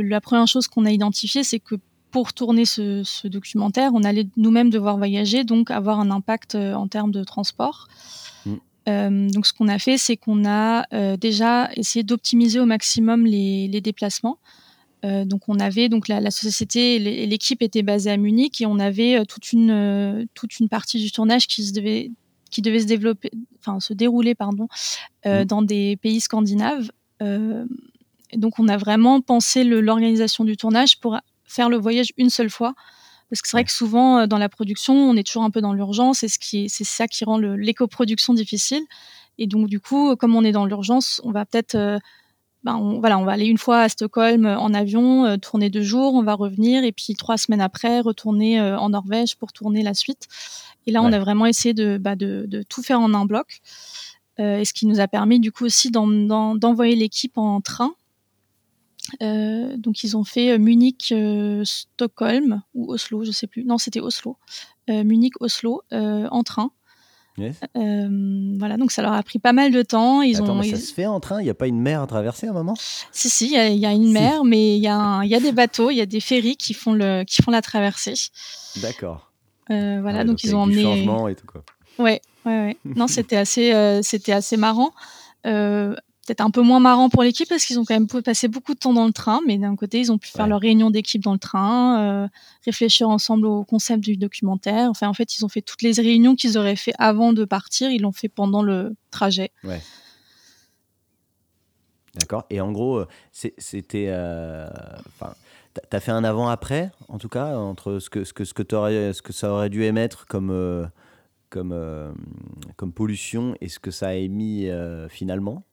la 0.04 0.22
première 0.22 0.48
chose 0.48 0.68
qu'on 0.68 0.86
a 0.86 0.92
identifiée, 0.92 1.44
c'est 1.44 1.60
que 1.60 1.76
pour 2.16 2.32
tourner 2.32 2.64
ce, 2.64 3.28
documentaire, 3.28 3.92
on 3.94 4.06
allait 4.06 4.26
nous-mêmes 4.38 4.70
devoir 4.70 4.96
voyager, 4.96 5.44
donc 5.44 5.70
avoir 5.70 6.00
un 6.00 6.12
impact 6.12 6.56
euh, 6.56 6.74
en 6.74 6.88
termes 6.88 7.12
de 7.12 7.26
transport. 7.26 7.90
Mm. 8.46 8.54
Euh, 8.88 9.30
donc, 9.32 9.46
ce 9.46 9.52
qu'on 9.52 9.68
a 9.68 9.78
fait, 9.80 9.98
c'est 9.98 10.16
qu'on 10.16 10.46
a 10.46 10.86
euh, 10.94 11.18
déjà 11.18 11.70
essayé 11.76 12.04
d'optimiser 12.04 12.62
au 12.62 12.66
maximum 12.66 13.26
les, 13.26 13.82
déplacements. 13.82 14.38
donc, 15.04 15.42
on 15.50 15.60
avait 15.60 15.90
donc 15.90 16.08
la, 16.08 16.32
société 16.32 16.96
et 16.96 17.26
l'équipe 17.26 17.62
étaient 17.62 17.84
basées 17.84 18.12
à 18.12 18.16
Munich 18.16 18.62
et 18.62 18.66
on 18.66 18.80
avait 18.80 19.26
toute 19.26 19.52
une 19.52 20.26
toute 20.34 20.62
une 20.62 20.70
partie 20.70 21.00
du 21.00 21.12
tournage 21.12 21.48
qui 21.48 21.66
se 21.66 21.74
devait 21.74 22.12
qui 22.50 22.62
devait 22.62 22.80
se 22.80 22.88
développer, 22.88 23.30
enfin 23.60 23.82
se 23.82 23.94
dérouler 23.94 24.36
pardon, 24.36 24.68
mm. 25.26 25.44
dans 25.44 25.62
des 25.62 25.98
pays 25.98 26.22
scandinaves. 26.22 26.90
donc, 27.20 28.54
on 28.58 28.68
a 28.70 28.78
vraiment 28.78 29.20
pensé 29.20 29.66
l'organisation 29.66 30.46
du 30.46 30.56
tournage 30.56 30.98
pour 31.02 31.20
faire 31.46 31.70
le 31.70 31.78
voyage 31.78 32.12
une 32.18 32.30
seule 32.30 32.50
fois. 32.50 32.74
Parce 33.30 33.42
que 33.42 33.48
c'est 33.48 33.58
vrai 33.58 33.64
que 33.64 33.72
souvent, 33.72 34.20
euh, 34.20 34.28
dans 34.28 34.38
la 34.38 34.50
production, 34.50 34.94
on 34.94 35.16
est 35.16 35.24
toujours 35.24 35.44
un 35.44 35.50
peu 35.50 35.62
dans 35.62 35.74
l'urgence 35.74 36.24
et 36.24 36.28
ce 36.28 36.38
qui 36.38 36.70
c'est 36.70 36.84
ça 36.84 37.08
qui 37.08 37.26
rend 37.26 37.38
l'éco-production 37.38 38.34
difficile. 38.34 38.84
Et 39.38 39.48
donc, 39.48 39.68
du 39.68 39.80
coup, 39.80 40.16
comme 40.16 40.36
on 40.36 40.44
est 40.44 40.52
dans 40.52 40.66
l'urgence, 40.66 41.20
on 41.24 41.32
va 41.32 41.46
peut-être, 41.46 41.76
euh, 41.76 42.00
ben, 42.64 42.76
on, 42.76 43.00
voilà, 43.00 43.18
on 43.18 43.26
va 43.26 43.34
aller 43.34 43.48
une 43.48 43.58
fois 43.58 43.82
à 43.82 43.90
Stockholm 43.90 44.46
euh, 44.46 44.58
en 44.58 44.74
avion, 44.74 45.38
tourner 45.40 45.70
deux 45.70 45.82
jours, 45.82 46.14
on 46.14 46.24
va 46.24 46.36
revenir 46.36 46.84
et 46.84 46.92
puis 46.92 47.16
trois 47.16 47.38
semaines 47.38 47.62
après, 47.62 48.00
retourner 48.00 48.62
en 48.62 48.90
Norvège 48.90 49.36
pour 49.38 49.52
tourner 49.54 49.84
la 49.84 49.94
suite. 49.94 50.28
Et 50.88 50.92
là, 50.92 51.02
on 51.02 51.12
a 51.12 51.20
vraiment 51.20 51.48
essayé 51.48 51.74
de, 51.74 51.98
bah, 51.98 52.16
de, 52.16 52.46
de, 52.48 52.62
tout 52.62 52.84
faire 52.84 53.00
en 53.00 53.14
un 53.16 53.26
bloc. 53.26 53.60
et 54.38 54.64
ce 54.64 54.74
qui 54.74 54.86
nous 54.86 55.00
a 55.00 55.08
permis, 55.08 55.40
du 55.40 55.52
coup, 55.52 55.66
aussi 55.66 55.90
d'envoyer 55.92 56.96
l'équipe 56.96 57.38
en 57.38 57.60
train 57.62 57.96
euh, 59.22 59.78
donc 59.78 60.04
ils 60.04 60.18
ont 60.18 60.24
fait 60.24 60.52
euh, 60.52 60.58
Munich, 60.58 61.10
euh, 61.12 61.64
Stockholm 61.64 62.62
ou 62.74 62.92
Oslo, 62.92 63.24
je 63.24 63.32
sais 63.32 63.48
plus. 63.48 63.64
Non, 63.64 63.78
c'était 63.78 64.00
Oslo. 64.00 64.38
Munich, 64.88 65.34
Oslo, 65.40 65.82
en 65.92 66.44
train. 66.44 66.70
voilà, 67.38 68.78
donc 68.78 68.92
ça 68.92 69.02
leur 69.02 69.14
a 69.14 69.24
pris 69.24 69.40
pas 69.40 69.52
mal 69.52 69.72
de 69.72 69.82
temps. 69.82 70.22
Ils 70.22 70.38
Attends, 70.38 70.54
ont, 70.54 70.60
mais 70.60 70.70
ça 70.70 70.78
se 70.78 70.94
fait 70.94 71.08
en 71.08 71.20
train? 71.20 71.42
Il 71.42 71.46
n'y 71.46 71.50
a 71.50 71.56
pas 71.56 71.66
une 71.66 71.80
mer 71.80 72.02
à 72.02 72.08
traverser 72.08 72.46
à 72.46 72.52
un 72.52 72.54
moment? 72.54 72.76
Si, 73.12 73.30
si, 73.30 73.46
il 73.48 73.78
y, 73.78 73.86
a 73.86 73.92
une 73.92 74.12
mer, 74.12 74.44
mais 74.44 74.78
il 74.78 74.84
y, 74.84 74.88
a 74.88 75.40
des 75.40 75.52
bateaux, 75.52 75.90
il 75.90 75.96
y 75.96 76.02
a 76.02 76.06
des 76.06 76.20
ferries 76.20 76.56
qui 76.56 76.76
font, 76.76 76.94
le, 76.94 77.24
qui 77.24 77.42
font 77.42 77.50
la 77.50 77.64
traversée. 77.64 78.14
D'accord. 78.78 79.32
voilà, 79.70 80.24
donc, 80.24 80.44
ils 80.44 80.56
ont 80.56 80.60
emmené. 80.60 80.84
changement 80.84 81.28
et 81.28 81.36
tout 81.36 81.48
quoi. 81.48 81.64
Ouais, 81.98 82.22
ouais, 82.46 82.52
ouais. 82.52 82.78
non, 82.84 83.08
c'était 83.08 83.38
assez, 83.38 84.00
c'était 84.04 84.34
assez 84.34 84.58
marrant 84.58 84.92
peut-être 86.26 86.42
un 86.42 86.50
peu 86.50 86.62
moins 86.62 86.80
marrant 86.80 87.10
pour 87.10 87.24
l'équipe 87.24 87.48
parce 87.48 87.66
qu'ils 87.66 87.80
ont 87.80 87.86
quand 87.86 87.94
même 87.94 88.08
passé 88.08 88.48
beaucoup 88.48 88.74
de 88.74 88.80
temps 88.80 88.94
dans 88.94 89.06
le 89.06 89.14
train, 89.14 89.42
mais 89.46 89.58
d'un 89.58 89.76
côté, 89.76 90.00
ils 90.00 90.12
ont 90.12 90.18
pu 90.18 90.30
faire 90.30 90.48
leur 90.48 90.60
réunion 90.60 90.90
d'équipe 90.90 91.22
dans 91.22 91.34
le 91.34 91.40
train, 91.40 92.02
euh, 92.02 92.28
réfléchir 92.66 93.10
ensemble 93.10 93.46
au 93.46 93.64
concept 93.64 94.04
du 94.04 94.18
documentaire. 94.18 94.90
Enfin, 94.90 95.08
en 95.08 95.14
fait, 95.14 95.38
ils 95.38 95.46
ont 95.46 95.50
fait 95.50 95.62
toutes 95.62 95.84
les 95.84 95.94
réunions 95.94 96.36
qu'ils 96.36 96.58
auraient 96.58 96.76
fait 96.76 96.94
avant 96.98 97.32
de 97.32 97.46
partir, 97.46 97.92
ils 97.92 98.02
l'ont 98.02 98.12
fait 98.12 98.28
pendant 98.28 98.64
le 98.64 98.96
trajet. 99.12 99.52
Ouais. 99.64 99.82
D'accord. 102.16 102.46
Et 102.50 102.60
en 102.60 102.72
gros, 102.72 103.00
euh, 103.00 103.08
c'était. 103.32 104.08
Euh, 104.08 104.68
enfin, 105.10 105.36
tu 105.74 105.96
as 105.96 106.00
fait 106.00 106.12
un 106.12 106.24
avant-après, 106.24 106.92
en 107.08 107.20
tout 107.20 107.30
cas, 107.30 107.58
entre 107.58 108.00
ce 108.00 108.10
que, 108.10 108.24
ce 108.24 108.34
que, 108.34 108.46
ce 108.46 108.54
que, 108.54 108.76
aurais, 108.76 109.14
ce 109.14 109.22
que 109.22 109.34
ça 109.34 109.52
aurait 109.52 109.70
dû 109.70 109.84
émettre 109.84 110.26
comme, 110.26 110.90
comme, 111.50 112.16
comme 112.78 112.94
pollution 112.94 113.56
et 113.60 113.68
ce 113.68 113.78
que 113.78 113.92
ça 113.92 114.08
a 114.08 114.14
émis 114.14 114.70
finalement? 115.10 115.66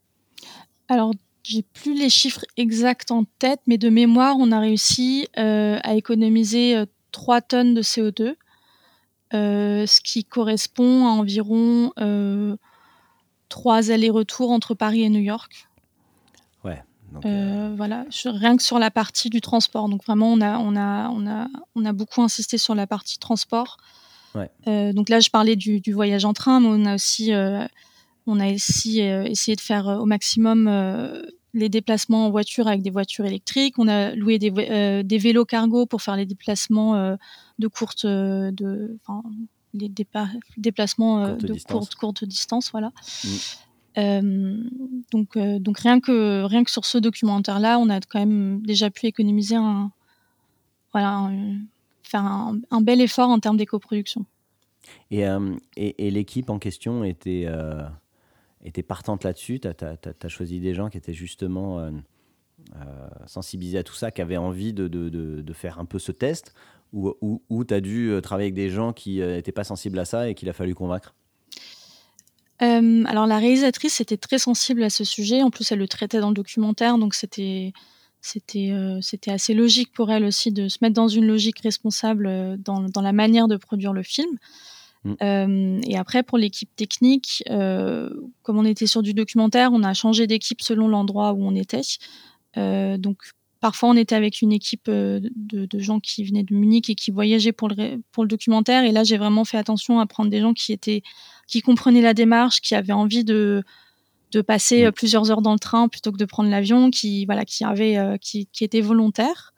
Alors, 0.92 1.12
j'ai 1.42 1.62
plus 1.62 1.94
les 1.94 2.10
chiffres 2.10 2.44
exacts 2.56 3.10
en 3.10 3.24
tête, 3.38 3.60
mais 3.66 3.78
de 3.78 3.88
mémoire, 3.88 4.36
on 4.38 4.52
a 4.52 4.60
réussi 4.60 5.26
euh, 5.38 5.78
à 5.82 5.94
économiser 5.94 6.84
3 7.12 7.36
euh, 7.36 7.40
tonnes 7.48 7.74
de 7.74 7.82
CO2, 7.82 8.34
euh, 9.34 9.86
ce 9.86 10.00
qui 10.02 10.24
correspond 10.24 11.06
à 11.06 11.10
environ 11.10 11.92
3 13.48 13.90
allers-retours 13.90 14.50
entre 14.50 14.74
Paris 14.74 15.02
et 15.02 15.08
New 15.08 15.20
York. 15.20 15.68
Ouais. 16.62 16.82
voilà, 17.76 18.04
rien 18.24 18.56
que 18.56 18.62
sur 18.62 18.78
la 18.78 18.90
partie 18.90 19.30
du 19.30 19.40
transport. 19.40 19.88
Donc 19.88 20.04
vraiment, 20.04 20.30
on 20.30 20.40
a, 20.40 20.58
on 20.58 20.76
a, 20.76 21.08
on 21.08 21.26
a, 21.26 21.48
on 21.74 21.84
a 21.86 21.92
beaucoup 21.92 22.22
insisté 22.22 22.58
sur 22.58 22.74
la 22.74 22.86
partie 22.86 23.18
transport. 23.18 23.78
donc 24.34 25.08
là, 25.08 25.20
je 25.20 25.30
parlais 25.30 25.56
du, 25.56 25.80
du, 25.80 25.92
voyage 25.92 26.26
en 26.26 26.34
train, 26.34 26.60
mais 26.60 26.68
on 26.68 26.84
a 26.84 26.94
aussi 26.94 27.32
on 28.26 28.40
a 28.40 28.52
aussi 28.52 29.02
euh, 29.02 29.24
essayé 29.24 29.56
de 29.56 29.60
faire 29.60 29.88
euh, 29.88 29.98
au 29.98 30.06
maximum 30.06 30.68
euh, 30.68 31.22
les 31.54 31.68
déplacements 31.68 32.26
en 32.26 32.30
voiture 32.30 32.68
avec 32.68 32.82
des 32.82 32.90
voitures 32.90 33.24
électriques. 33.24 33.78
On 33.78 33.88
a 33.88 34.14
loué 34.14 34.38
des, 34.38 35.18
vélos 35.18 35.44
cargo 35.44 35.86
pour 35.86 36.00
faire 36.00 36.16
les 36.16 36.24
déplacements 36.24 37.16
de 37.58 37.68
courte, 37.68 38.06
de, 38.06 38.96
les 39.74 39.90
déplacements 40.56 41.28
de 41.36 41.62
courte, 41.64 41.94
courte 41.94 42.24
distance, 42.24 42.70
voilà. 42.70 42.90
Mm. 43.94 44.62
donc, 45.12 45.36
donc 45.36 45.78
rien 45.78 46.00
que 46.00 46.42
rien 46.44 46.64
que 46.64 46.70
sur 46.70 46.86
ce 46.86 46.96
documentaire-là, 46.96 47.78
on 47.78 47.90
a 47.90 48.00
quand 48.00 48.20
même 48.20 48.62
déjà 48.62 48.88
pu 48.88 49.04
économiser 49.04 49.56
un, 49.56 49.92
voilà, 50.92 51.30
faire 52.02 52.24
un, 52.24 52.80
bel 52.80 53.02
effort 53.02 53.28
en 53.28 53.40
termes 53.40 53.58
d'éco-production. 53.58 54.24
Et, 55.10 55.26
et, 55.76 56.10
l'équipe 56.10 56.48
en 56.48 56.58
question 56.58 57.04
était 57.04 57.46
était 58.64 58.82
partante 58.82 59.24
là-dessus. 59.24 59.60
Tu 59.60 59.68
as, 59.68 60.28
choisi 60.28 60.60
des 60.60 60.74
gens 60.74 60.88
qui 60.88 60.98
étaient 60.98 61.12
justement 61.12 61.78
euh, 61.78 61.90
euh, 62.76 63.08
sensibilisés 63.26 63.78
à 63.78 63.82
tout 63.82 63.94
ça, 63.94 64.10
qui 64.10 64.22
avaient 64.22 64.36
envie 64.36 64.72
de, 64.72 65.52
faire 65.52 65.78
un 65.78 65.84
peu 65.84 65.98
ce 65.98 66.12
test, 66.12 66.54
ou, 66.92 67.14
ou, 67.48 67.64
tu 67.64 67.72
as 67.74 67.80
dû 67.80 68.10
euh, 68.10 68.20
travailler 68.20 68.48
avec 68.48 68.54
des 68.54 68.68
gens 68.68 68.92
qui 68.92 69.20
n'étaient 69.20 69.52
pas 69.52 69.64
sensibles 69.64 69.98
à 69.98 70.04
ça 70.04 70.28
et 70.28 70.34
qu'il 70.34 70.48
a 70.48 70.52
fallu 70.52 70.74
convaincre? 70.74 71.14
Alors 72.60 73.26
la 73.26 73.38
réalisatrice 73.38 74.00
était 74.00 74.16
très 74.16 74.38
sensible 74.38 74.84
à 74.84 74.90
ce 74.90 75.02
sujet, 75.02 75.42
en 75.42 75.50
plus 75.50 75.72
elle 75.72 75.80
le 75.80 75.88
traitait 75.88 76.20
dans 76.20 76.28
le 76.28 76.34
documentaire, 76.34 76.96
donc 76.96 77.12
c'était 77.12 77.72
assez 79.26 79.52
logique 79.52 79.92
pour 79.92 80.12
elle 80.12 80.24
aussi 80.24 80.52
de 80.52 80.68
se 80.68 80.78
mettre 80.80 80.94
dans 80.94 81.08
une 81.08 81.26
logique 81.26 81.58
responsable 81.58 82.56
dans 82.58 83.02
la 83.02 83.12
manière 83.12 83.48
de 83.48 83.56
produire 83.56 83.92
le 83.92 84.04
film. 84.04 84.38
Mm. 85.04 85.14
Euh, 85.22 85.80
et 85.86 85.96
après, 85.96 86.22
pour 86.22 86.38
l'équipe 86.38 86.74
technique, 86.76 87.42
euh, 87.50 88.10
comme 88.42 88.58
on 88.58 88.64
était 88.64 88.86
sur 88.86 89.02
du 89.02 89.14
documentaire, 89.14 89.70
on 89.72 89.82
a 89.82 89.94
changé 89.94 90.26
d'équipe 90.26 90.60
selon 90.60 90.88
l'endroit 90.88 91.32
où 91.32 91.44
on 91.44 91.54
était. 91.54 91.82
Euh, 92.56 92.96
donc, 92.98 93.18
parfois, 93.60 93.90
on 93.90 93.96
était 93.96 94.14
avec 94.14 94.42
une 94.42 94.52
équipe 94.52 94.88
de, 94.88 95.30
de, 95.36 95.78
gens 95.78 96.00
qui 96.00 96.24
venaient 96.24 96.44
de 96.44 96.54
Munich 96.54 96.90
et 96.90 96.94
qui 96.94 97.10
voyageaient 97.10 97.52
pour 97.52 97.68
le, 97.68 98.02
pour 98.12 98.24
le 98.24 98.28
documentaire. 98.28 98.84
Et 98.84 98.92
là, 98.92 99.04
j'ai 99.04 99.16
vraiment 99.16 99.44
fait 99.44 99.58
attention 99.58 100.00
à 100.00 100.06
prendre 100.06 100.30
des 100.30 100.40
gens 100.40 100.52
qui 100.52 100.72
étaient, 100.72 101.02
qui 101.46 101.62
comprenaient 101.62 102.02
la 102.02 102.14
démarche, 102.14 102.60
qui 102.60 102.74
avaient 102.74 102.92
envie 102.92 103.24
de, 103.24 103.62
de 104.32 104.40
passer 104.40 104.86
mm. 104.86 104.92
plusieurs 104.92 105.30
heures 105.30 105.42
dans 105.42 105.52
le 105.52 105.58
train 105.58 105.88
plutôt 105.88 106.12
que 106.12 106.18
de 106.18 106.24
prendre 106.24 106.50
l'avion, 106.50 106.90
qui, 106.90 107.24
voilà, 107.26 107.44
qui 107.44 107.64
avaient, 107.64 108.18
qui, 108.20 108.46
qui 108.52 108.64
étaient 108.64 108.80
volontaires. 108.80 109.52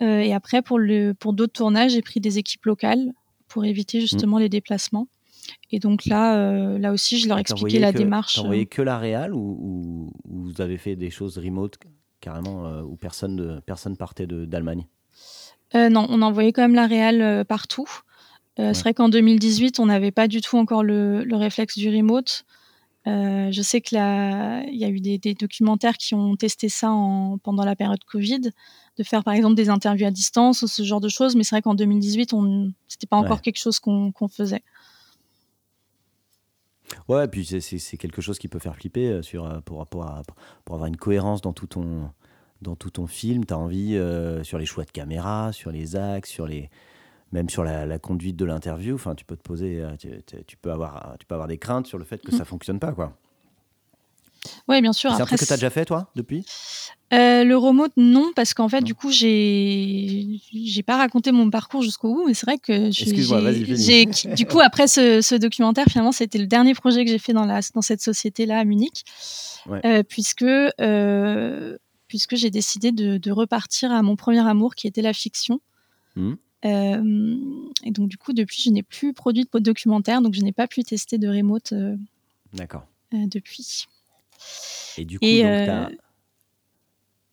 et 0.00 0.32
après, 0.32 0.62
pour, 0.62 0.78
le, 0.78 1.12
pour 1.14 1.32
d'autres 1.32 1.54
tournages, 1.54 1.92
j'ai 1.92 2.02
pris 2.02 2.20
des 2.20 2.38
équipes 2.38 2.66
locales 2.66 3.12
pour 3.56 3.64
éviter 3.64 4.02
justement 4.02 4.36
les 4.36 4.50
déplacements. 4.50 5.08
Et 5.70 5.78
donc 5.78 6.04
là, 6.04 6.76
là 6.76 6.92
aussi, 6.92 7.18
je 7.18 7.26
leur 7.26 7.38
expliquais 7.38 7.78
la 7.78 7.90
démarche. 7.90 8.34
Tu 8.34 8.40
envoyé 8.40 8.66
que 8.66 8.82
la 8.82 8.98
réal 8.98 9.32
ou, 9.32 10.12
vous 10.28 10.60
avez 10.60 10.76
fait 10.76 10.94
des 10.94 11.08
choses 11.08 11.38
remote 11.38 11.78
carrément 12.20 12.80
où 12.82 12.96
personne, 12.96 13.34
de, 13.36 13.60
personne 13.64 13.96
partait 13.96 14.26
d'Allemagne? 14.26 14.84
Non, 15.72 16.06
on 16.10 16.20
envoyait 16.20 16.52
quand 16.52 16.60
même 16.60 16.74
la 16.74 16.86
réal 16.86 17.46
partout. 17.46 17.88
C'est 18.58 18.78
vrai 18.80 18.92
qu'en 18.92 19.08
2018, 19.08 19.80
on 19.80 19.86
n'avait 19.86 20.10
pas 20.10 20.28
du 20.28 20.42
tout 20.42 20.58
encore 20.58 20.82
le, 20.82 21.24
le 21.24 21.36
réflexe 21.36 21.78
du 21.78 21.88
remote. 21.88 22.44
Euh, 23.06 23.52
je 23.52 23.62
sais 23.62 23.80
qu'il 23.80 23.98
y 23.98 24.00
a 24.00 24.88
eu 24.88 25.00
des, 25.00 25.34
documentaires 25.34 25.96
qui 25.96 26.14
ont 26.14 26.34
testé 26.36 26.68
ça 26.68 26.90
en, 26.90 27.38
pendant 27.38 27.64
la 27.64 27.76
période 27.76 28.02
Covid, 28.04 28.40
de 28.98 29.02
faire 29.04 29.22
par 29.22 29.34
exemple 29.34 29.54
des 29.54 29.68
interviews 29.68 30.06
à 30.06 30.10
distance 30.10 30.62
ou 30.62 30.66
ce 30.66 30.82
genre 30.82 31.00
de 31.00 31.08
choses, 31.08 31.36
mais 31.36 31.44
c'est 31.44 31.54
vrai 31.54 31.62
qu'en 31.62 31.74
2018, 31.74 32.30
ce 32.30 32.36
n'était 32.36 33.06
pas 33.08 33.16
encore 33.16 33.42
quelque 33.42 33.58
chose 33.58 33.78
qu'on 33.78 34.12
faisait. 34.28 34.62
Ouais, 37.08 37.24
et 37.24 37.28
puis 37.28 37.44
c'est 37.44 37.96
quelque 37.96 38.22
chose 38.22 38.38
qui 38.38 38.48
peut 38.48 38.60
faire 38.60 38.76
flipper 38.76 39.08
euh, 39.08 39.22
sur, 39.22 39.44
euh, 39.44 39.60
pour, 39.60 39.84
pour, 39.86 40.06
pour, 40.64 40.74
avoir 40.74 40.86
une 40.86 40.96
cohérence 40.96 41.40
dans 41.40 41.52
tout 41.52 41.66
ton, 41.66 42.10
dans 42.62 42.76
tout 42.76 42.90
ton 42.90 43.06
film. 43.06 43.44
Tu 43.44 43.54
as 43.54 43.58
envie 43.58 43.98
sur 44.42 44.58
les 44.58 44.66
choix 44.66 44.84
de 44.84 44.90
caméra, 44.90 45.52
sur 45.52 45.70
les 45.70 45.96
axes, 45.96 46.30
sur 46.30 46.46
les, 46.46 46.70
même 47.32 47.48
sur 47.48 47.64
la, 47.64 47.98
conduite 47.98 48.36
de 48.36 48.44
l'interview, 48.44 48.94
enfin, 48.94 49.14
tu 49.14 49.24
peux 49.24 49.36
te 49.36 49.42
poser, 49.42 49.82
euh, 49.82 49.96
tu, 50.46 50.56
peux 50.56 50.70
avoir, 50.70 51.16
tu 51.18 51.26
peux 51.26 51.34
avoir 51.34 51.48
des 51.48 51.58
craintes 51.58 51.86
sur 51.86 51.98
le 51.98 52.04
fait 52.04 52.22
que 52.22 52.32
ça 52.32 52.42
mm. 52.42 52.46
fonctionne 52.46 52.78
pas, 52.78 52.92
quoi. 52.92 53.16
Oui, 54.68 54.80
bien 54.80 54.92
sûr. 54.92 55.12
C'est 55.16 55.22
un 55.22 55.26
truc 55.26 55.40
que 55.40 55.44
tu 55.44 55.52
as 55.52 55.56
déjà 55.56 55.70
fait, 55.70 55.84
toi, 55.84 56.08
depuis? 56.14 56.46
Euh, 57.12 57.42
Le 57.42 57.56
remote, 57.56 57.90
non, 57.96 58.30
parce 58.36 58.54
qu'en 58.54 58.68
fait, 58.68 58.80
du 58.80 58.94
coup, 58.94 59.10
j'ai 59.10 60.40
j'ai 60.52 60.82
pas 60.84 60.96
raconté 60.96 61.32
mon 61.32 61.50
parcours 61.50 61.82
jusqu'au 61.82 62.14
bout, 62.14 62.26
mais 62.28 62.34
c'est 62.34 62.46
vrai 62.46 62.58
que 62.58 62.90
j'ai. 62.92 64.06
Du 64.06 64.46
coup, 64.46 64.60
après 64.60 64.86
ce, 64.86 65.36
documentaire, 65.36 65.86
finalement, 65.88 66.12
c'était 66.12 66.38
le 66.38 66.46
dernier 66.46 66.74
projet 66.74 67.04
que 67.04 67.10
j'ai 67.10 67.18
fait 67.18 67.32
dans, 67.32 67.44
la, 67.44 67.60
dans 67.74 67.82
cette 67.82 68.00
société-là 68.00 68.60
à 68.60 68.64
Munich, 68.64 69.04
euh, 69.84 70.04
puisque, 70.04 70.46
puisque 72.06 72.36
j'ai 72.36 72.50
décidé 72.50 72.92
de, 72.92 73.30
repartir 73.32 73.90
à 73.90 74.02
mon 74.02 74.14
premier 74.14 74.46
amour, 74.46 74.76
qui 74.76 74.86
était 74.86 75.02
la 75.02 75.12
fiction. 75.12 75.60
Mmh. 76.14 76.34
Euh, 76.64 77.36
et 77.84 77.90
donc, 77.90 78.08
du 78.08 78.16
coup, 78.16 78.32
depuis, 78.32 78.62
je 78.62 78.70
n'ai 78.70 78.82
plus 78.82 79.12
produit 79.12 79.46
de 79.52 79.58
documentaire, 79.58 80.22
donc 80.22 80.34
je 80.34 80.40
n'ai 80.40 80.52
pas 80.52 80.66
pu 80.66 80.82
tester 80.82 81.18
de 81.18 81.28
remote 81.28 81.72
euh, 81.72 81.96
D'accord. 82.52 82.86
Euh, 83.14 83.26
depuis. 83.26 83.86
Et 84.96 85.04
du 85.04 85.18
coup, 85.18 85.26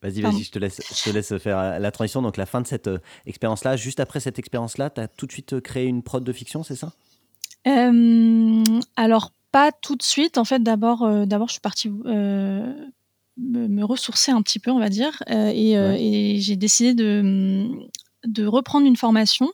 Vas-y, 0.01 0.19
vas-y, 0.19 0.43
je 0.43 0.51
te, 0.51 0.59
laisse, 0.59 0.81
je 0.93 1.01
te 1.01 1.09
laisse 1.11 1.37
faire 1.37 1.79
la 1.79 1.91
transition. 1.91 2.21
Donc, 2.21 2.35
la 2.35 2.45
fin 2.45 2.59
de 2.59 2.67
cette 2.67 2.89
expérience-là, 3.25 3.77
juste 3.77 4.01
après 4.01 4.19
cette 4.19 4.37
expérience-là, 4.37 4.89
tu 4.89 4.99
as 4.99 5.07
tout 5.07 5.25
de 5.25 5.31
suite 5.31 5.61
créé 5.61 5.85
une 5.85 6.03
prod 6.03 6.21
de 6.21 6.33
fiction, 6.33 6.61
c'est 6.61 6.75
ça? 6.75 6.91
Alors, 8.97 9.31
pas 9.53 9.71
tout 9.71 9.95
de 9.95 10.03
suite. 10.03 10.37
En 10.37 10.43
fait, 10.43 10.61
d'abord, 10.61 11.09
d'abord 11.25 11.47
je 11.47 11.53
suis 11.53 11.61
partie 11.61 11.89
me, 11.89 13.83
ressourcer 13.85 14.33
un 14.33 14.41
petit 14.41 14.59
peu, 14.59 14.71
on 14.71 14.79
va 14.79 14.89
dire. 14.89 15.23
et, 15.29 15.71
et 15.71 16.37
j'ai 16.41 16.57
décidé 16.57 16.93
de, 16.93 17.71
de 18.25 18.45
reprendre 18.45 18.85
une 18.85 18.95
formation. 18.95 19.51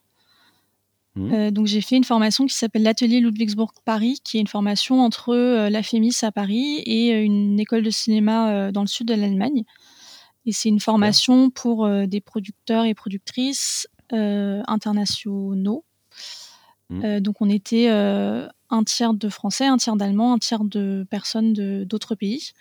Mmh. 1.16 1.34
Euh, 1.34 1.52
donc 1.52 1.68
j'ai 1.68 1.82
fait 1.82 1.98
une 1.98 2.04
formation 2.04 2.46
qui 2.46 2.56
s'appelle 2.56 2.84
l'atelier 2.84 3.20
Ludwigsburg 3.20 3.72
Paris, 3.84 4.20
qui 4.24 4.38
est 4.38 4.42
une 4.42 4.48
formation 4.48 5.02
entre 5.02 5.34
euh, 5.34 5.70
la 5.70 5.84
FEMIS 5.84 6.20
à 6.22 6.32
Paris 6.32 6.82
et 6.86 7.14
euh, 7.14 7.24
une 7.24 7.60
école 7.60 7.84
de 7.84 7.90
cinéma 7.90 8.72
dans 8.72 8.82
le 8.82 8.88
sud 8.88 9.08
de 9.08 9.14
l'Allemagne. 9.14 9.64
Et 10.46 10.52
c'est 10.52 10.70
une 10.70 10.80
formation 10.80 11.50
pour 11.50 11.88
des 12.08 12.22
producteurs 12.22 12.86
et 12.86 12.94
productrices 12.94 13.88
internationaux. 14.12 15.84
Mmh. 16.90 17.20
donc 17.20 17.42
on 17.42 17.50
était 17.50 17.88
un 17.90 18.84
tiers 18.84 19.14
de 19.14 19.30
Français, 19.30 19.66
un 19.66 19.78
tiers 19.78 19.96
d'Allemands, 19.96 20.34
un 20.34 20.40
tiers 20.40 20.64
de 20.64 21.06
personnes 21.10 21.54
d'autres 21.84 22.16
pays. 22.16 22.52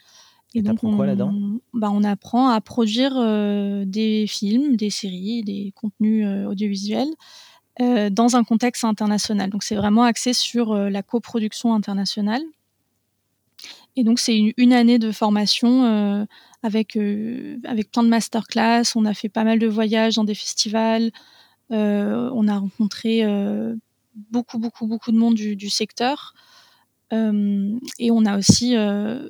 Et, 0.55 0.63
donc, 0.63 0.83
on, 0.83 0.97
quoi 0.97 1.07
là-dedans? 1.07 1.33
bah, 1.75 1.91
On 1.93 2.03
apprend 2.05 2.49
à 2.49 2.61
produire 2.61 3.13
euh, 3.17 3.85
des 3.85 4.27
films, 4.27 4.77
des 4.77 4.91
séries, 4.91 5.43
des 5.43 5.73
contenus 5.77 6.25
euh, 6.27 6.47
audiovisuels 6.47 7.11
euh, 7.81 8.09
dans 8.09 8.37
un 8.37 8.45
contexte 8.45 8.85
international. 8.85 9.51
Donc, 9.51 9.63
c'est 9.63 9.75
vraiment 9.75 10.05
axé 10.05 10.33
sur 10.33 10.75
la 10.75 11.03
coproduction 11.03 11.75
internationale. 11.75 12.43
Et 13.97 14.05
donc, 14.05 14.21
c'est 14.21 14.39
une, 14.57 14.73
année 14.73 14.99
de 14.99 15.11
formation 15.11 16.27
avec, 16.63 16.97
avec 17.65 17.91
plein 17.91 18.05
de 18.05 18.09
masterclass. 18.09 18.85
On 18.95 19.05
a 19.05 19.13
fait 19.13 19.29
pas 19.29 19.43
mal 19.43 19.59
de 19.59 19.67
voyages 19.67 20.15
dans 20.15 20.25
des 20.25 20.37
festivals. 20.37 21.11
on 21.71 22.49
a 22.49 22.59
rencontré 22.59 23.25
beaucoup, 24.15 24.59
beaucoup, 24.59 24.87
beaucoup 24.87 25.11
de 25.11 25.19
monde 25.19 25.35
du, 25.35 25.57
du 25.57 25.69
secteur. 25.69 26.35
Et 27.11 28.11
on 28.11 28.25
a 28.27 28.39
aussi 28.39 28.75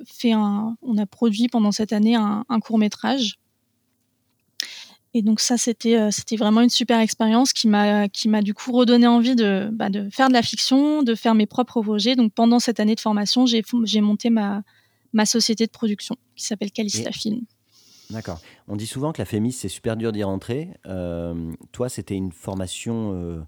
fait 0.05 0.31
un, 0.31 0.75
on 0.81 0.97
a 0.97 1.05
produit 1.05 1.47
pendant 1.47 1.71
cette 1.71 1.93
année 1.93 2.15
un, 2.15 2.59
court 2.61 2.77
métrage. 2.77 3.39
Et 5.15 5.23
donc 5.23 5.39
ça, 5.39 5.57
c'était 5.57 6.11
c'était 6.11 6.35
vraiment 6.35 6.61
une 6.61 6.69
super 6.69 6.99
expérience 6.99 7.51
qui 7.51 7.67
m'a 7.67 8.07
qui 8.09 8.29
m'a 8.29 8.43
du 8.43 8.53
coup 8.53 8.71
redonné 8.71 9.07
envie 9.07 9.35
de, 9.35 9.69
bah, 9.71 9.89
de 9.89 10.07
faire 10.11 10.27
de 10.27 10.33
la 10.33 10.43
fiction, 10.43 11.01
de 11.01 11.15
faire 11.15 11.33
mes 11.33 11.47
propres 11.47 11.81
projets. 11.81 12.15
Donc 12.15 12.33
pendant 12.33 12.59
cette 12.59 12.79
année 12.79 12.93
de 12.93 12.99
formation, 12.99 13.45
j'ai 13.47 13.63
j'ai 13.85 14.01
monté 14.01 14.29
ma 14.29 14.61
ma 15.13 15.25
société 15.25 15.65
de 15.65 15.71
production 15.71 16.15
qui 16.35 16.45
s'appelle 16.45 16.71
Calista 16.71 17.11
Film. 17.11 17.41
D'accord. 18.11 18.39
On 18.67 18.75
dit 18.75 18.87
souvent 18.87 19.11
que 19.11 19.21
la 19.21 19.25
FEMIS, 19.25 19.53
c'est 19.53 19.69
super 19.69 19.95
dur 19.97 20.11
d'y 20.11 20.23
rentrer. 20.23 20.69
toi, 21.71 21.89
c'était 21.89 22.15
une 22.15 22.31
formation 22.31 23.47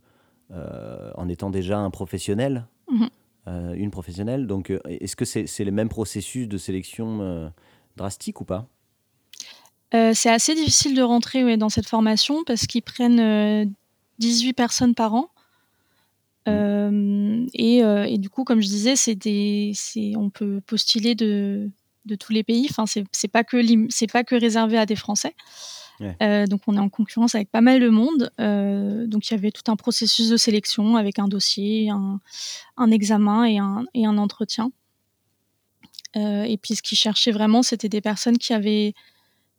en 0.50 1.30
étant 1.30 1.52
déjà 1.52 1.78
un 1.78 1.92
professionnel? 1.92 2.66
Euh, 3.48 3.74
une 3.74 3.90
professionnelle. 3.90 4.46
Donc, 4.46 4.70
euh, 4.70 4.80
est-ce 4.86 5.16
que 5.16 5.26
c'est 5.26 5.64
le 5.64 5.72
même 5.72 5.90
processus 5.90 6.48
de 6.48 6.58
sélection 6.60 7.22
euh, 7.22 7.50
drastique 7.96 8.40
ou 8.42 8.46
pas? 8.46 8.68
C'est 10.14 10.30
assez 10.30 10.56
difficile 10.56 10.96
de 10.96 11.02
rentrer 11.02 11.58
dans 11.58 11.68
cette 11.68 11.88
formation 11.88 12.46
parce 12.46 12.66
qu'ils 12.66 12.82
prennent 12.82 13.74
18 14.20 14.54
personnes 14.54 14.96
par 14.96 15.14
an. 15.14 15.30
Mmh. 16.48 17.48
Et, 17.54 17.80
et, 17.80 18.18
du 18.18 18.30
coup, 18.30 18.46
comme 18.46 18.62
je 18.62 18.70
disais, 18.70 18.96
c'est 18.96 20.14
on 20.16 20.30
peut 20.30 20.62
postuler 20.66 21.14
de, 21.14 21.70
de, 22.06 22.16
tous 22.16 22.32
les 22.32 22.44
pays. 22.44 22.68
Enfin, 22.70 22.86
c'est 22.86 23.28
pas 23.28 23.44
que 23.44 23.58
c'est 23.90 24.10
pas 24.10 24.24
que 24.24 24.36
réservé 24.36 24.78
à 24.78 24.86
des 24.86 24.96
Français. 24.96 25.36
Euh, 26.22 26.48
donc 26.48 26.62
on 26.68 26.76
est 26.76 26.80
en 26.80 26.90
concurrence 26.90 27.36
avec 27.36 27.50
pas 27.50 27.62
mal 27.62 27.80
de 27.80 27.90
monde. 27.90 28.32
Euh, 28.40 29.06
donc 29.08 29.30
il 29.30 29.34
y 29.34 29.38
avait 29.38 29.52
tout 29.52 29.70
un 29.72 29.76
processus 29.76 30.30
de 30.30 30.38
sélection 30.38 30.96
avec 30.96 31.20
un 31.20 31.28
dossier, 31.28 31.90
un, 31.90 32.92
examen 32.92 33.46
et 33.46 33.58
un, 33.58 33.86
et 33.94 34.06
un 34.06 34.18
entretien. 34.18 34.72
Euh, 36.16 36.44
et 36.44 36.58
puis 36.58 36.76
ce 36.76 36.82
qu'ils 36.82 36.98
cherchaient 36.98 37.32
vraiment, 37.32 37.64
c'était 37.64 37.90
des 37.90 38.02
personnes 38.02 38.38
qui 38.38 38.54
avaient, 38.54 38.94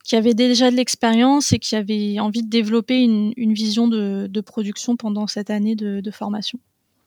qui 0.04 0.16
avaient 0.16 0.34
déjà 0.34 0.70
de 0.70 0.76
l'expérience 0.76 1.52
et 1.52 1.58
qui 1.58 1.76
avaient 1.76 2.18
envie 2.20 2.42
de 2.42 2.50
développer 2.50 3.02
une, 3.02 3.52
vision 3.52 3.88
de, 3.88 4.40
production 4.40 4.96
pendant 4.96 5.26
cette 5.26 5.50
année 5.50 5.74
de, 5.74 6.10
formation. 6.10 6.58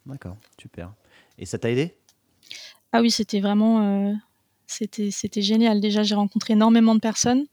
D'accord, 0.05 0.37
super. 0.59 0.91
Et 1.37 1.45
ça 1.45 1.59
t'a 1.59 1.69
aidé? 1.69 1.95
Ah 2.91 3.01
oui, 3.01 3.11
c'était 3.11 3.41
vraiment... 3.41 4.15
c'était 4.65 5.41
génial. 5.41 5.81
Déjà, 5.81 6.01
j'ai 6.03 6.15
rencontré 6.15 6.53
énormément 6.53 6.95
de 6.95 6.99
personnes. 7.01 7.45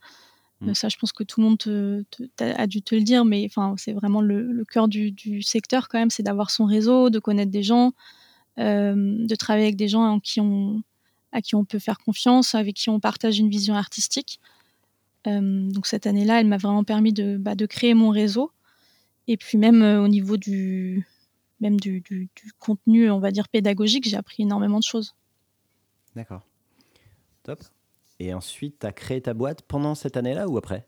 Mmh. 0.63 0.73
Ça, 0.73 0.89
je 0.89 0.97
pense 0.97 1.11
que 1.11 1.23
tout 1.23 1.41
le 1.41 1.47
monde 1.47 2.07
a 2.39 2.67
dû 2.67 2.81
te 2.81 2.95
le 2.95 3.01
dire, 3.01 3.25
mais 3.25 3.45
enfin, 3.45 3.75
c'est 3.77 3.93
vraiment 3.93 4.21
le, 4.21 4.63
cœur 4.71 4.87
du, 4.87 5.41
secteur 5.41 5.89
quand 5.89 5.99
même, 5.99 6.09
c'est 6.09 6.23
d'avoir 6.23 6.51
son 6.51 6.65
réseau, 6.65 7.09
de 7.09 7.19
connaître 7.19 7.51
des 7.51 7.63
gens, 7.63 7.93
de 8.57 9.35
travailler 9.35 9.65
avec 9.65 9.75
des 9.75 9.87
gens 9.87 10.03
en 10.03 10.19
qui 10.19 10.39
on, 10.39 10.83
à 11.31 11.41
qui 11.41 11.55
on 11.55 11.65
peut 11.65 11.79
faire 11.79 11.99
confiance, 11.99 12.55
avec 12.55 12.75
qui 12.75 12.89
on 12.89 12.99
partage 12.99 13.39
une 13.39 13.49
vision 13.49 13.75
artistique. 13.75 14.39
donc 15.25 15.85
cette 15.87 16.07
année-là, 16.07 16.39
elle 16.39 16.47
m'a 16.47 16.57
vraiment 16.57 16.83
permis 16.83 17.13
de, 17.13 17.37
bah, 17.37 17.55
de, 17.55 17.65
créer 17.65 17.93
mon 17.93 18.09
réseau. 18.09 18.51
Et 19.27 19.37
puis 19.37 19.57
même 19.57 19.81
au 19.81 20.07
niveau 20.07 20.37
du, 20.37 21.05
même 21.59 21.79
du, 21.79 22.01
du, 22.01 22.29
contenu, 22.59 23.09
on 23.09 23.19
va 23.19 23.31
dire 23.31 23.47
pédagogique, 23.47 24.07
j'ai 24.07 24.17
appris 24.17 24.43
énormément 24.43 24.79
de 24.79 24.83
choses. 24.83 25.15
D'accord. 26.15 26.41
Top. 27.43 27.63
Et 28.19 28.33
ensuite, 28.33 28.79
tu 28.79 28.87
as 28.87 28.91
créé 28.91 29.21
ta 29.21 29.33
boîte 29.33 29.61
pendant 29.63 29.95
cette 29.95 30.17
année-là 30.17 30.47
ou 30.47 30.57
après? 30.57 30.87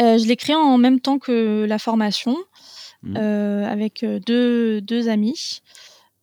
Euh, 0.00 0.18
Je 0.18 0.26
l'ai 0.26 0.36
créée 0.36 0.56
en 0.56 0.78
même 0.78 1.00
temps 1.00 1.18
que 1.18 1.64
la 1.68 1.78
formation, 1.78 2.36
mmh. 3.02 3.16
euh, 3.16 3.66
avec 3.66 4.02
euh, 4.02 4.18
deux, 4.20 4.80
deux, 4.80 5.08
amis, 5.08 5.60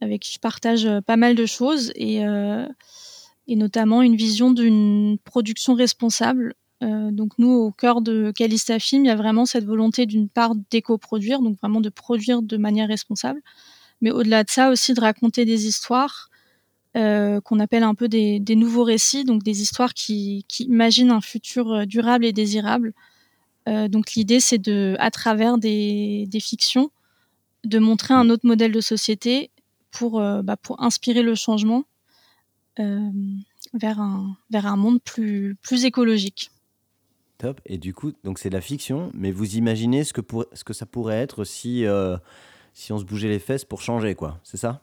avec 0.01 0.21
qui 0.21 0.33
je 0.33 0.39
partage 0.39 0.87
pas 1.05 1.17
mal 1.17 1.35
de 1.35 1.45
choses, 1.45 1.91
et, 1.95 2.17
et 3.47 3.55
notamment 3.55 4.03
une 4.03 4.15
vision 4.15 4.51
d'une 4.51 5.17
production 5.23 5.73
responsable. 5.73 6.53
donc 6.81 7.31
nous, 7.39 7.49
au 7.49 7.71
cœur 7.71 8.01
de 8.01 8.31
Calista 8.35 8.77
Film, 8.77 9.05
il 9.05 9.07
y 9.07 9.11
a 9.11 9.15
vraiment 9.15 9.47
cette 9.47 9.65
volonté 9.65 10.05
d'une 10.05 10.29
part 10.29 10.53
d'éco-produire, 10.69 11.41
donc 11.41 11.57
vraiment 11.57 11.81
de 11.81 11.89
produire 11.89 12.43
de 12.43 12.57
manière 12.57 12.87
responsable, 12.87 13.41
mais 14.01 14.11
au-delà 14.11 14.43
de 14.43 14.51
ça 14.51 14.69
aussi 14.69 14.93
de 14.93 15.01
raconter 15.01 15.45
des 15.45 15.65
histoires 15.65 16.29
euh, 16.97 17.41
qu'on 17.41 17.59
appelle 17.59 17.83
un 17.83 17.93
peu 17.93 18.07
des, 18.07 18.39
nouveaux 18.55 18.83
récits, 18.83 19.23
donc 19.23 19.43
des 19.43 19.61
histoires 19.61 19.93
qui, 19.93 20.45
imaginent 20.59 21.11
un 21.11 21.21
futur 21.21 21.71
euh, 21.71 21.85
durable 21.85 22.25
et 22.25 22.33
désirable 22.33 22.93
donc 23.89 24.13
l'idée, 24.13 24.39
c'est 24.39 24.59
de, 24.59 24.95
à 24.97 25.11
travers 25.11 25.57
des, 25.57 26.29
fictions, 26.39 26.89
de 27.65 27.79
montrer 27.79 28.13
un 28.13 28.29
autre 28.29 28.47
modèle 28.47 28.71
de 28.71 28.79
société 28.79 29.51
pour, 29.91 30.21
bah, 30.21 30.55
inspirer 30.77 31.21
le 31.21 31.35
changement 31.35 31.83
vers, 32.77 33.99
un, 33.99 34.75
monde 34.77 35.01
plus, 35.03 35.83
écologique. 35.83 36.49
Top. 37.39 37.59
Et 37.65 37.77
du 37.77 37.93
coup, 37.93 38.13
donc 38.23 38.39
c'est 38.39 38.47
de 38.47 38.53
la 38.53 38.61
fiction, 38.61 39.11
mais 39.13 39.31
vous 39.31 39.57
imaginez 39.57 40.05
ce 40.05 40.13
que, 40.13 40.21
pour, 40.21 40.45
ce 40.53 40.63
que 40.63 40.71
ça 40.71 40.85
pourrait 40.85 41.17
être 41.17 41.43
si, 41.43 41.83
si 42.73 42.93
on 42.93 42.99
se 42.99 43.03
bougeait 43.03 43.27
les 43.27 43.39
fesses 43.39 43.65
pour 43.65 43.81
changer, 43.81 44.15
quoi. 44.15 44.39
C'est 44.45 44.55
ça? 44.55 44.81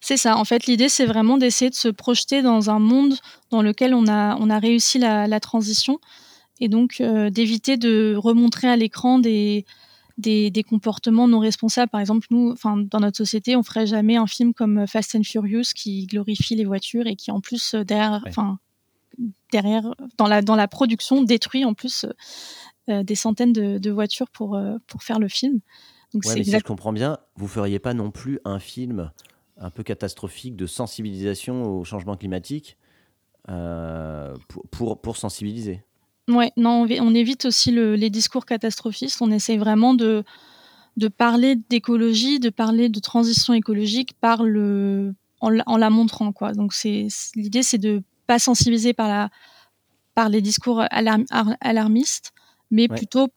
C'est 0.00 0.16
ça. 0.16 0.36
En 0.36 0.44
fait, 0.44 0.66
l'idée, 0.66 0.88
c'est 0.88 1.06
vraiment 1.06 1.38
d'essayer 1.38 1.70
de 1.70 1.74
se 1.74 1.88
projeter 1.88 2.42
dans 2.42 2.70
un 2.70 2.78
monde 2.78 3.14
dans 3.50 3.62
lequel 3.62 3.94
on 3.94 4.06
a, 4.06 4.36
on 4.36 4.50
a 4.50 4.58
réussi 4.58 4.98
la, 4.98 5.40
transition 5.40 5.98
et 6.60 6.68
donc 6.68 7.00
euh, 7.00 7.28
d'éviter 7.30 7.76
de 7.76 8.14
remontrer 8.16 8.68
à 8.68 8.76
l'écran 8.76 9.18
des, 9.18 9.64
des, 10.18 10.64
comportements 10.68 11.28
non 11.28 11.38
responsables. 11.38 11.90
Par 11.90 12.00
exemple, 12.00 12.26
nous, 12.30 12.50
enfin, 12.50 12.76
dans 12.76 13.00
notre 13.00 13.16
société, 13.16 13.56
on 13.56 13.62
ferait 13.62 13.86
jamais 13.86 14.16
un 14.16 14.26
film 14.26 14.54
comme 14.54 14.86
Fast 14.86 15.14
and 15.14 15.24
Furious 15.24 15.72
qui 15.74 16.06
glorifie 16.06 16.54
les 16.54 16.64
voitures 16.64 17.06
et 17.06 17.16
qui, 17.16 17.30
en 17.30 17.40
plus, 17.40 17.74
euh, 17.74 17.84
derrière, 17.84 18.22
enfin, 18.26 18.58
derrière, 19.52 19.94
dans 20.16 20.26
la, 20.26 20.42
dans 20.42 20.56
la 20.56 20.68
production, 20.68 21.22
détruit 21.22 21.64
en 21.64 21.74
plus 21.74 22.06
euh, 22.88 23.02
des 23.02 23.14
centaines 23.14 23.52
de, 23.52 23.90
voitures 23.90 24.30
pour, 24.30 24.58
pour 24.86 25.02
faire 25.02 25.18
le 25.18 25.28
film. 25.28 25.60
Donc, 26.14 26.24
si 26.24 26.44
je 26.44 26.58
comprends 26.60 26.92
bien, 26.92 27.18
vous 27.34 27.48
feriez 27.48 27.78
pas 27.78 27.92
non 27.92 28.10
plus 28.10 28.38
un 28.44 28.58
film 28.58 29.10
un 29.58 29.70
peu 29.70 29.82
catastrophique 29.82 30.56
de 30.56 30.66
sensibilisation 30.66 31.62
au 31.64 31.84
changement 31.84 32.16
climatique 32.16 32.76
euh, 33.48 34.34
pour, 34.70 35.00
pour, 35.00 35.16
sensibiliser. 35.16 35.82
Ouais, 36.28 36.52
non, 36.56 36.86
on, 36.88 37.14
évite 37.14 37.44
aussi 37.44 37.70
les 37.70 38.10
discours 38.10 38.44
catastrophistes. 38.44 39.22
On 39.22 39.30
essaye 39.30 39.56
vraiment 39.56 39.94
de, 39.94 40.24
de 40.96 41.08
parler 41.08 41.56
d'écologie, 41.70 42.40
de 42.40 42.50
parler 42.50 42.88
de 42.88 42.98
transition 42.98 43.54
écologique 43.54 44.14
par 44.20 44.42
le, 44.42 45.14
en, 45.40 45.76
la 45.76 45.90
montrant. 45.90 46.32
Quoi. 46.32 46.52
Donc 46.52 46.72
c'est, 46.72 47.06
l'idée, 47.34 47.62
c'est 47.62 47.78
de 47.78 48.02
pas 48.26 48.38
sensibiliser 48.38 48.92
par, 48.92 49.08
la, 49.08 49.30
par 50.14 50.28
les 50.28 50.40
discours 50.40 50.82
alarmistes, 50.90 52.32
mais 52.70 52.88
plutôt 52.88 53.28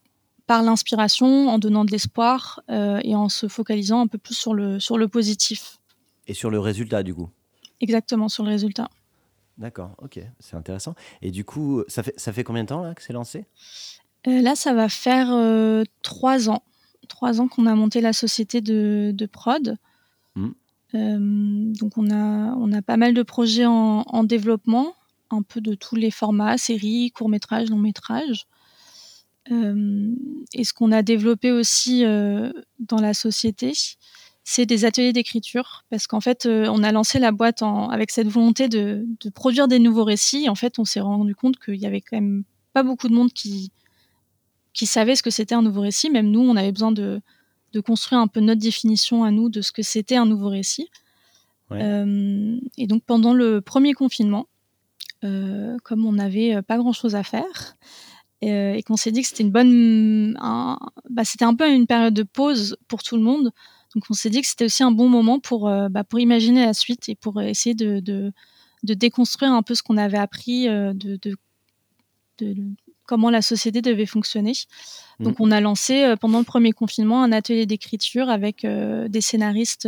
par 0.47 0.63
l'inspiration, 0.63 1.47
en 1.47 1.59
donnant 1.59 1.85
de 1.85 1.91
l'espoir 1.91 2.63
euh, 2.71 2.99
et 3.03 3.15
en 3.15 3.29
se 3.29 3.47
focalisant 3.47 4.01
un 4.01 4.07
peu 4.07 4.17
plus 4.17 4.33
sur 4.33 4.55
le, 4.55 4.79
sur 4.79 4.97
le 4.97 5.07
positif. 5.07 5.78
Et 6.29 6.35
sur 6.35 6.51
le 6.51 6.59
résultat, 6.59 7.01
du 7.01 7.13
coup 7.15 7.29
Exactement, 7.81 8.29
sur 8.29 8.43
le 8.43 8.49
résultat. 8.49 8.87
D'accord, 9.57 9.95
ok, 9.97 10.19
c'est 10.39 10.55
intéressant. 10.55 10.93
Et 11.23 11.31
du 11.31 11.43
coup, 11.43 11.83
ça 11.87 12.03
fait, 12.03 12.13
ça 12.17 12.31
fait 12.31 12.43
combien 12.43 12.63
de 12.63 12.69
temps 12.69 12.83
là, 12.83 12.93
que 12.93 13.01
c'est 13.01 13.13
lancé? 13.13 13.45
Euh, 14.27 14.41
Là, 14.41 14.55
ça 14.55 14.73
va 14.73 14.89
faire 14.89 15.31
euh, 15.31 15.83
trois 16.03 16.49
ans. 16.49 16.61
Trois 17.07 17.41
ans 17.41 17.47
qu'on 17.47 17.65
a 17.65 17.73
monté 17.73 17.99
la 17.99 18.13
société 18.13 18.61
de, 18.61 19.11
de 19.13 19.25
prod. 19.25 19.77
Mmh. 20.35 20.49
Euh, 20.93 21.17
donc, 21.79 21.97
on 21.97 22.11
a, 22.11 22.53
on 22.55 22.71
a 22.73 22.81
pas 22.83 22.97
mal 22.97 23.15
de 23.15 23.23
projets 23.23 23.65
en, 23.65 24.03
en, 24.05 24.23
développement, 24.23 24.93
un 25.31 25.41
peu 25.41 25.61
de 25.61 25.73
tous 25.73 25.95
les 25.95 26.11
formats, 26.11 26.59
séries, 26.59 27.11
courts-métrages, 27.11 27.69
longs-métrages. 27.69 28.45
et 29.49 30.63
ce 30.63 30.73
qu'on 30.73 30.91
a 30.91 31.01
développé 31.01 31.51
aussi 31.51 32.03
dans 32.03 33.01
la 33.01 33.15
société, 33.15 33.73
c'est 34.49 34.65
des 34.65 34.83
ateliers 34.83 35.13
d'écriture 35.13 35.85
parce 35.91 36.07
qu'en 36.07 36.21
fait, 36.21 36.47
euh, 36.47 36.65
on 36.71 36.81
a 36.81 36.91
lancé 36.91 37.19
la 37.19 37.31
boîte 37.31 37.61
avec 37.61 38.09
cette 38.09 38.29
volonté 38.29 38.67
de, 38.67 39.05
produire 39.35 39.67
des 39.67 39.77
nouveaux 39.77 40.03
récits. 40.03 40.49
En 40.49 40.55
fait, 40.55 40.79
on 40.79 40.85
s'est 40.85 41.01
rendu 41.01 41.35
compte 41.35 41.59
qu'il 41.59 41.75
y 41.75 41.85
avait 41.85 42.01
quand 42.01 42.17
même 42.17 42.43
pas 42.73 42.81
beaucoup 42.81 43.07
de 43.09 43.13
monde 43.13 43.31
qui, 43.31 43.71
qui 44.73 44.87
savait 44.87 45.15
ce 45.15 45.21
que 45.21 45.29
c'était 45.29 45.53
un 45.53 45.61
nouveau 45.61 45.81
récit. 45.81 46.09
Même 46.09 46.31
nous, 46.31 46.39
on 46.39 46.55
avait 46.55 46.71
besoin 46.71 46.91
de, 46.91 47.21
construire 47.85 48.21
un 48.21 48.25
peu 48.25 48.39
notre 48.39 48.59
définition 48.59 49.23
à 49.23 49.29
nous 49.29 49.49
de 49.49 49.61
ce 49.61 49.71
que 49.71 49.83
c'était 49.83 50.15
un 50.15 50.25
nouveau 50.25 50.49
récit. 50.49 50.89
Euh, 51.71 52.59
et 52.75 52.87
donc, 52.87 53.03
pendant 53.03 53.35
le 53.35 53.61
premier 53.61 53.93
confinement, 53.93 54.47
euh, 55.23 55.77
comme 55.83 56.05
on 56.07 56.13
n'avait 56.13 56.59
pas 56.63 56.79
grand-chose 56.79 57.13
à 57.13 57.21
faire, 57.21 57.77
et, 58.41 58.81
qu'on 58.81 58.97
s'est 58.97 59.11
dit 59.11 59.21
que 59.21 59.27
c'était 59.27 59.43
une 59.43 59.51
bonne, 59.51 60.33
bah, 61.07 61.23
c'était 61.23 61.45
un 61.45 61.53
peu 61.53 61.71
une 61.71 61.85
période 61.85 62.15
de 62.15 62.23
pause 62.23 62.77
pour 62.87 63.03
tout 63.03 63.15
le 63.15 63.21
monde. 63.21 63.51
Donc 63.95 64.03
on 64.09 64.13
s'est 64.13 64.29
dit 64.29 64.41
que 64.41 64.47
c'était 64.47 64.65
aussi 64.65 64.83
un 64.83 64.91
bon 64.91 65.09
moment 65.09 65.39
pour, 65.39 65.67
euh, 65.67 65.89
bah, 65.89 66.03
pour 66.03 66.19
imaginer 66.19 66.65
la 66.65 66.73
suite 66.73 67.09
et 67.09 67.15
pour 67.15 67.41
essayer 67.41 67.73
de, 67.73 67.99
de, 67.99 68.31
déconstruire 68.83 69.51
un 69.51 69.63
peu 69.63 69.75
ce 69.75 69.83
qu'on 69.83 69.97
avait 69.97 70.17
appris 70.17 70.67
euh, 70.67 70.93
de, 70.93 71.19
de, 71.21 72.55
comment 73.05 73.29
la 73.29 73.41
société 73.41 73.81
devait 73.81 74.05
fonctionner. 74.05 74.53
Mmh. 75.19 75.23
Donc 75.23 75.39
on 75.39 75.51
a 75.51 75.59
lancé 75.59 76.03
euh, 76.03 76.15
pendant 76.15 76.39
le 76.39 76.45
premier 76.45 76.71
confinement 76.71 77.23
un 77.23 77.31
atelier 77.31 77.65
d'écriture 77.65 78.29
avec 78.29 78.65
des 78.65 79.21
scénaristes 79.21 79.87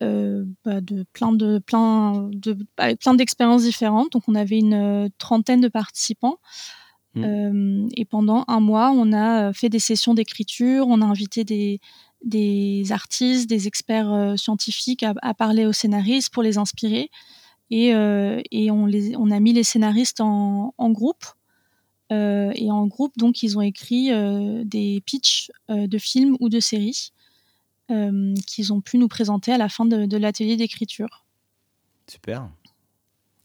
bah, 0.00 0.80
de 0.80 1.04
plein 1.12 1.32
de 1.32 1.58
plein 1.58 2.28
de 2.32 2.56
avec 2.76 3.00
plein 3.00 3.14
d'expériences 3.14 3.64
différentes. 3.64 4.12
Donc 4.12 4.22
on 4.28 4.34
avait 4.34 4.58
une 4.58 5.10
trentaine 5.18 5.60
de 5.60 5.68
participants. 5.68 6.38
Mmh. 7.16 7.90
et 7.96 8.04
pendant 8.04 8.44
un 8.48 8.58
mois, 8.58 8.90
on 8.90 9.12
a 9.12 9.52
fait 9.52 9.68
des 9.68 9.78
sessions 9.78 10.14
d'écriture, 10.14 10.88
on 10.88 11.00
a 11.00 11.04
invité 11.04 11.44
des, 11.44 11.78
des 12.24 12.90
artistes, 12.90 13.48
des 13.48 13.66
experts 13.66 14.12
euh, 14.12 14.36
scientifiques 14.36 15.04
à, 15.04 15.34
parler 15.34 15.66
aux 15.66 15.72
scénaristes 15.72 16.32
pour 16.32 16.42
les 16.42 16.58
inspirer. 16.58 17.10
Et, 17.70 17.94
euh, 17.94 18.40
et 18.50 18.70
on, 18.70 18.86
les, 18.86 19.16
on, 19.16 19.30
a 19.30 19.40
mis 19.40 19.52
les 19.52 19.62
scénaristes 19.62 20.20
en, 20.20 20.74
en 20.76 20.90
groupe. 20.90 21.24
Euh, 22.12 22.52
et 22.54 22.70
en 22.70 22.86
groupe, 22.86 23.16
donc, 23.16 23.42
ils 23.42 23.56
ont 23.56 23.62
écrit 23.62 24.10
des 24.64 25.02
pitchs 25.04 25.50
de 25.68 25.98
films 25.98 26.36
ou 26.40 26.48
de 26.48 26.60
séries 26.60 27.12
qu'ils 27.88 28.72
ont 28.72 28.80
pu 28.80 28.96
nous 28.96 29.08
présenter 29.08 29.52
à 29.52 29.58
la 29.58 29.68
fin 29.68 29.84
de, 29.84 30.06
de 30.06 30.16
l'atelier 30.16 30.56
d'écriture. 30.56 31.26
Super. 32.10 32.48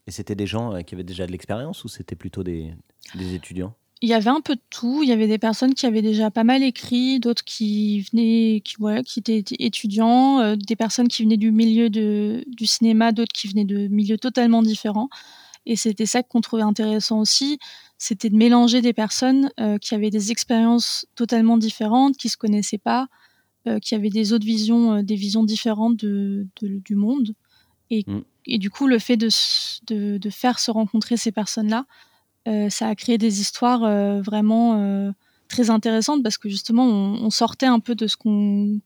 Et 0.07 0.11
c'était 0.11 0.35
des 0.35 0.47
gens 0.47 0.81
qui 0.83 0.95
avaient 0.95 1.03
déjà 1.03 1.27
de 1.27 1.31
l'expérience 1.31 1.83
ou 1.83 1.89
c'était 1.89 2.15
plutôt 2.15 2.43
des, 2.43 2.73
des 3.15 3.33
étudiants? 3.35 3.75
Il 4.01 4.09
y 4.09 4.13
avait 4.13 4.29
un 4.29 4.41
peu 4.41 4.55
de 4.55 4.61
tout. 4.69 5.03
Il 5.03 5.09
y 5.09 5.11
avait 5.11 5.27
des 5.27 5.37
personnes 5.37 5.73
qui 5.73 5.85
avaient 5.85 6.01
déjà 6.01 6.31
pas 6.31 6.43
mal 6.43 6.63
écrit, 6.63 7.19
d'autres 7.19 7.43
qui 7.43 8.01
venaient, 8.01 8.61
qui, 8.63 8.75
voilà, 8.79 9.03
qui 9.03 9.19
étaient 9.19 9.43
étudiants, 9.59 10.39
euh, 10.39 10.55
des 10.55 10.75
personnes 10.75 11.07
qui 11.07 11.23
venaient 11.23 11.37
du 11.37 11.51
milieu 11.51 11.89
de, 11.89 12.43
du 12.47 12.65
cinéma, 12.65 13.11
d'autres 13.11 13.33
qui 13.33 13.47
venaient 13.47 13.65
de 13.65 13.87
milieux 13.87 14.17
totalement 14.17 14.63
différents. 14.63 15.09
Et 15.65 15.75
c'était 15.75 16.05
ça 16.05 16.23
qu'on 16.23 16.41
trouvait 16.41 16.63
intéressant 16.63 17.19
aussi, 17.19 17.59
c'était 17.97 18.29
de 18.29 18.37
mélanger 18.37 18.81
des 18.81 18.93
personnes 18.93 19.51
euh, 19.59 19.77
qui 19.77 19.93
avaient 19.93 20.09
des 20.09 20.31
expériences 20.31 21.05
totalement 21.15 21.57
différentes, 21.57 22.15
qui 22.15 22.29
se 22.29 22.37
connaissaient 22.37 22.77
pas, 22.77 23.07
euh, 23.67 23.79
qui 23.79 23.93
avaient 23.93 24.09
des 24.09 24.31
autres 24.31 24.45
visions, 24.45 25.03
des 25.03 25.15
visions 25.15 25.43
différentes 25.43 25.97
de, 25.97 26.47
du 26.61 26.95
monde. 26.95 27.33
Et, 27.89 28.05
mm. 28.07 28.21
et, 28.45 28.57
du 28.57 28.69
coup, 28.69 28.87
le 28.87 28.97
fait 28.97 29.17
de, 29.17 29.27
de, 29.87 30.17
de 30.17 30.29
faire 30.29 30.59
se 30.59 30.71
rencontrer 30.71 31.17
ces 31.17 31.33
personnes-là, 31.33 31.85
ça 32.69 32.87
a 32.87 32.95
créé 32.95 33.17
des 33.17 33.41
histoires 33.41 33.83
euh, 33.83 34.21
vraiment 34.21 34.75
euh, 34.75 35.11
très 35.47 35.69
intéressantes 35.69 36.23
parce 36.23 36.37
que 36.37 36.49
justement, 36.49 36.85
on, 36.85 37.29
sortait 37.29 37.65
un 37.65 37.79
peu 37.79 37.95
de 37.95 38.07
ce 38.07 38.17
qu'on 38.17 38.79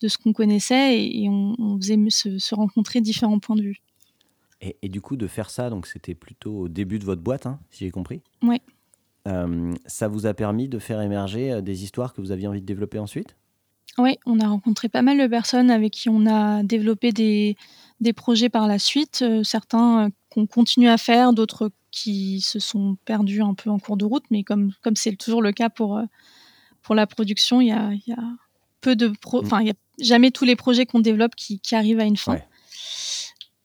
de 0.00 0.08
ce 0.08 0.16
qu'on 0.16 0.32
connaissait 0.32 1.04
et, 1.04 1.28
on, 1.28 1.76
faisait 1.76 1.98
se, 2.08 2.54
rencontrer 2.54 3.02
différents 3.02 3.38
points 3.38 3.56
de 3.56 3.62
vue. 3.62 3.82
Et, 4.62 4.88
du 4.88 5.02
coup, 5.02 5.16
de 5.16 5.26
faire 5.26 5.50
ça, 5.50 5.68
donc 5.68 5.86
c'était 5.86 6.14
plutôt 6.14 6.60
au 6.60 6.68
début 6.68 6.98
de 6.98 7.04
votre 7.04 7.20
boîte, 7.20 7.44
hein, 7.44 7.58
si 7.70 7.84
j'ai 7.84 7.90
compris? 7.90 8.22
Oui. 8.42 8.60
ça 9.86 10.08
vous 10.08 10.24
a 10.24 10.32
permis 10.32 10.68
de 10.68 10.78
faire 10.78 11.02
émerger 11.02 11.60
des 11.60 11.84
histoires 11.84 12.14
que 12.14 12.22
vous 12.22 12.32
aviez 12.32 12.46
envie 12.46 12.62
de 12.62 12.66
développer 12.66 12.98
ensuite? 12.98 13.36
Oui, 13.98 14.16
on 14.24 14.40
a 14.40 14.48
rencontré 14.48 14.88
pas 14.88 15.02
mal 15.02 15.18
de 15.18 15.26
personnes 15.26 15.70
avec 15.70 15.92
qui 15.92 16.08
on 16.08 16.26
a 16.26 16.62
développé 16.62 17.12
des, 17.12 17.56
des 18.00 18.14
projets 18.14 18.48
par 18.48 18.66
la 18.66 18.78
suite. 18.78 19.22
certains 19.42 20.10
qu'on 20.30 20.46
continue 20.46 20.88
à 20.88 20.96
faire, 20.96 21.34
d'autres 21.34 21.70
qui 21.90 22.40
se 22.40 22.58
sont 22.58 22.96
perdus 23.04 23.42
un 23.42 23.54
peu 23.54 23.70
en 23.70 23.78
cours 23.78 23.96
de 23.96 24.04
route, 24.04 24.24
mais 24.30 24.44
comme 24.44 24.72
comme 24.82 24.96
c'est 24.96 25.16
toujours 25.16 25.42
le 25.42 25.52
cas 25.52 25.70
pour 25.70 25.98
euh, 25.98 26.04
pour 26.82 26.94
la 26.94 27.06
production, 27.06 27.60
il 27.60 27.68
y 27.68 27.72
a, 27.72 27.92
y 28.06 28.12
a, 28.12 28.22
peu 28.80 28.96
de 28.96 29.08
mm. 29.08 29.14
enfin 29.32 29.60
il 29.60 29.68
y 29.68 29.70
a 29.70 29.74
jamais 29.98 30.30
tous 30.30 30.44
les 30.44 30.56
projets 30.56 30.86
qu'on 30.86 31.00
développe 31.00 31.34
qui, 31.34 31.60
qui, 31.60 31.74
arrivent 31.74 32.00
à 32.00 32.04
une 32.04 32.16
fin. 32.16 32.38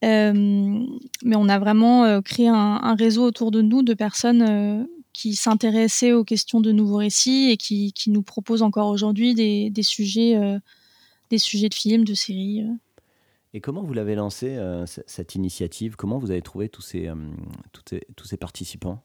Euh, 0.04 0.86
mais 1.24 1.36
on 1.36 1.48
a 1.48 1.58
vraiment 1.58 2.04
euh, 2.04 2.22
créé 2.22 2.48
un, 2.48 2.96
réseau 2.96 3.24
autour 3.24 3.52
de 3.52 3.62
nous 3.62 3.82
de 3.82 3.94
personnes 3.94 4.88
qui 5.14 5.36
s'intéressaient 5.36 6.12
aux 6.12 6.26
questions 6.26 6.60
de 6.60 6.72
nouveaux 6.72 6.98
récits 6.98 7.50
et 7.50 7.58
qui, 7.58 7.94
qui 7.94 8.12
nous 8.12 8.22
proposent 8.22 8.62
encore 8.62 8.90
aujourd'hui 8.90 9.34
des, 9.34 9.70
des, 9.70 9.84
sujets, 9.84 10.38
des 11.30 11.38
sujets 11.38 11.70
de 11.70 11.74
films, 11.74 12.04
de 12.04 12.14
séries. 12.14 12.66
Et 13.56 13.62
comment 13.62 13.84
vous 13.84 13.94
l'avez 13.94 14.16
lancé, 14.16 14.58
euh, 14.58 14.86
cette 14.86 15.34
initiative? 15.36 15.96
Comment 15.96 16.18
vous 16.18 16.30
avez 16.30 16.42
trouvé 16.42 16.68
tous 16.68 16.82
ces, 16.82 17.08
euh, 17.08 17.16
tous 17.72 18.26
ces 18.26 18.36
participants? 18.36 19.02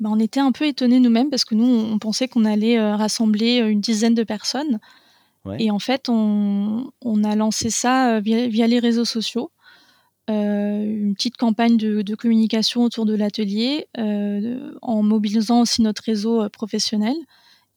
Ben, 0.00 0.10
On 0.10 0.20
était 0.20 0.38
un 0.38 0.52
peu 0.52 0.64
étonnés 0.64 1.00
nous-mêmes 1.00 1.28
parce 1.28 1.44
que 1.44 1.56
nous, 1.56 1.66
on 1.66 1.98
pensait 1.98 2.28
qu'on 2.28 2.44
allait 2.44 2.78
euh, 2.78 2.94
rassembler 2.94 3.56
une 3.68 3.80
dizaine 3.80 4.14
de 4.14 4.22
personnes. 4.22 4.78
Et 5.58 5.72
en 5.72 5.80
fait, 5.80 6.08
on, 6.08 6.92
on, 7.02 7.24
a 7.24 7.34
lancé 7.34 7.68
ça 7.70 8.20
via, 8.20 8.46
les 8.46 8.78
réseaux 8.78 9.06
sociaux. 9.06 9.50
une 10.28 11.08
une 11.08 11.14
petite 11.14 11.36
campagne 11.36 11.78
de, 11.78 12.14
communication 12.14 12.84
autour 12.84 13.06
de 13.06 13.14
l'atelier 13.14 13.88
en 13.96 15.02
mobilisant 15.02 15.62
aussi 15.62 15.82
notre 15.82 16.04
réseau 16.04 16.48
professionnel. 16.50 17.16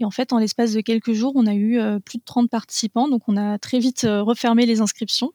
Et 0.03 0.05
en 0.05 0.11
fait, 0.11 0.33
en 0.33 0.37
l'espace 0.37 0.73
de 0.73 0.81
quelques 0.81 1.13
jours, 1.13 1.31
on 1.35 1.47
a 1.47 1.55
eu 1.55 1.79
plus 2.01 2.17
de 2.17 2.23
30 2.25 2.49
participants. 2.49 3.07
Donc, 3.07 3.23
on 3.27 3.37
a 3.37 3.57
très 3.57 3.79
vite 3.79 4.05
refermé 4.05 4.65
les 4.65 4.81
inscriptions 4.81 5.31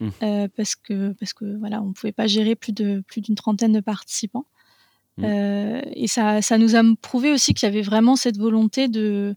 mmh. 0.00 0.08
parce 0.56 0.74
que 0.74 1.12
parce 1.12 1.32
que 1.32 1.56
voilà, 1.58 1.80
on 1.80 1.92
pouvait 1.92 2.12
pas 2.12 2.26
gérer 2.26 2.56
plus 2.56 2.72
de 2.72 3.04
plus 3.06 3.20
d'une 3.20 3.36
trentaine 3.36 3.72
de 3.72 3.80
participants. 3.80 4.46
Mmh. 5.16 5.24
et 5.24 6.06
ça, 6.08 6.42
ça 6.42 6.58
nous 6.58 6.74
a 6.74 6.82
prouvé 7.00 7.30
aussi 7.30 7.54
qu'il 7.54 7.68
y 7.68 7.70
avait 7.70 7.82
vraiment 7.82 8.16
cette 8.16 8.36
volonté 8.36 8.88
de 8.88 9.36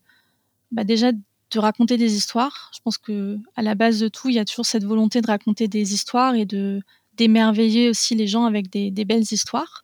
bah, 0.72 0.84
déjà 0.84 1.12
de 1.12 1.60
raconter 1.60 1.98
des 1.98 2.16
histoires. 2.16 2.72
Je 2.74 2.80
pense 2.84 2.98
que 2.98 3.38
à 3.56 3.62
la 3.62 3.76
base 3.76 4.00
de 4.00 4.08
tout, 4.08 4.30
il 4.30 4.36
y 4.36 4.40
a 4.40 4.46
toujours 4.46 4.66
cette 4.66 4.84
volonté 4.84 5.22
de 5.22 5.28
raconter 5.28 5.68
des 5.68 5.94
histoires 5.94 6.36
et 6.36 6.46
de 6.46 6.82
d'émerveiller 7.16 7.90
aussi 7.90 8.16
les 8.16 8.26
gens 8.26 8.46
avec 8.46 8.72
des, 8.72 9.06
belles 9.06 9.22
histoires. 9.32 9.84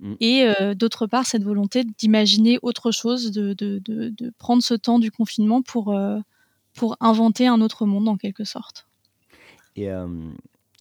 Mm. 0.00 0.14
Et 0.20 0.44
euh, 0.44 0.74
d'autre 0.74 1.06
part, 1.06 1.26
cette 1.26 1.42
volonté 1.42 1.84
d'imaginer 1.84 2.58
autre 2.62 2.90
chose, 2.90 3.32
de, 3.32 3.52
de, 3.52 3.80
de, 3.84 4.30
prendre 4.38 4.62
ce 4.62 4.74
temps 4.74 4.98
du 4.98 5.10
confinement 5.10 5.62
pour, 5.62 5.94
euh, 5.94 6.18
pour 6.74 6.96
inventer 7.00 7.46
un 7.46 7.60
autre 7.60 7.86
monde 7.86 8.08
en 8.08 8.16
quelque 8.16 8.44
sorte. 8.44 8.86
Et, 9.76 9.90
euh, 9.90 10.30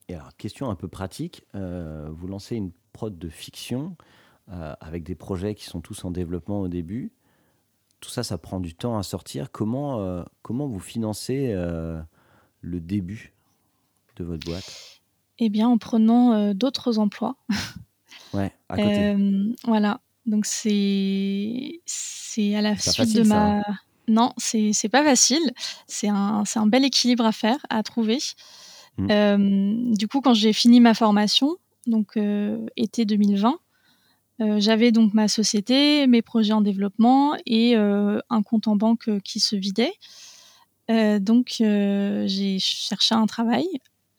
et 0.08 0.16
alors, 0.16 0.36
question 0.38 0.70
un 0.70 0.76
peu 0.76 0.88
pratique, 0.88 1.44
vous 1.54 2.28
lancez 2.28 2.56
une 2.56 2.72
prod 2.94 3.18
de 3.18 3.30
fiction 3.30 3.96
avec 4.48 5.04
des 5.04 5.16
projets 5.16 5.56
qui 5.56 5.66
sont 5.66 5.82
tous 5.82 6.06
en 6.06 6.12
développement 6.12 6.62
au 6.62 6.68
début 6.68 7.12
tout 8.00 8.12
ça, 8.12 8.22
ça 8.22 8.38
prend 8.38 8.60
du 8.60 8.76
temps 8.76 9.00
à 9.00 9.02
sortir. 9.02 9.52
Comment, 9.52 10.24
comment 10.44 10.68
vous 10.68 10.80
financez 10.80 11.52
le 11.52 12.80
début 12.80 13.34
de 14.18 14.24
votre 14.24 14.46
boîte? 14.46 15.02
Eh 15.40 15.50
bien, 15.50 15.68
en 15.68 15.80
prenant 15.80 16.54
d'autres 16.54 17.00
emplois. 17.00 17.36
ouais, 18.34 18.52
à 18.70 18.76
côté. 18.76 19.16
voilà. 19.66 20.00
Donc, 20.26 20.46
c'est, 20.46 21.82
c'est 21.86 22.56
à 22.56 22.62
la 22.62 22.78
suite 22.78 23.16
de 23.16 23.24
ma. 23.24 23.60
Hein. 23.60 23.64
non, 24.08 24.34
c'est, 24.38 24.90
pas 24.92 25.04
facile. 25.04 25.54
C'est 25.88 26.10
un, 26.10 26.44
un 26.56 26.68
bel 26.68 26.84
équilibre 26.86 27.26
à 27.26 27.32
faire, 27.32 27.60
à 27.70 27.82
trouver. 27.84 28.20
Mmh. 28.98 29.94
du 29.94 30.08
coup, 30.08 30.22
quand 30.22 30.34
j'ai 30.34 30.54
fini 30.54 30.80
ma 30.80 30.94
formation, 30.94 31.56
donc 31.86 32.18
été 32.76 33.06
2020, 33.06 33.60
euh, 34.40 34.60
j'avais 34.60 34.92
donc 34.92 35.14
ma 35.14 35.28
société, 35.28 36.06
mes 36.08 36.22
projets 36.22 36.54
en 36.54 36.62
développement 36.62 37.36
et 37.46 37.76
euh, 37.76 38.20
un 38.30 38.44
compte 38.44 38.68
en 38.68 38.76
banque 38.76 39.08
euh, 39.08 39.20
qui 39.20 39.40
se 39.40 39.56
vidait. 39.56 39.94
donc 41.20 41.56
j'ai 41.60 42.60
cherché 42.60 43.14
un 43.16 43.26
travail 43.26 43.68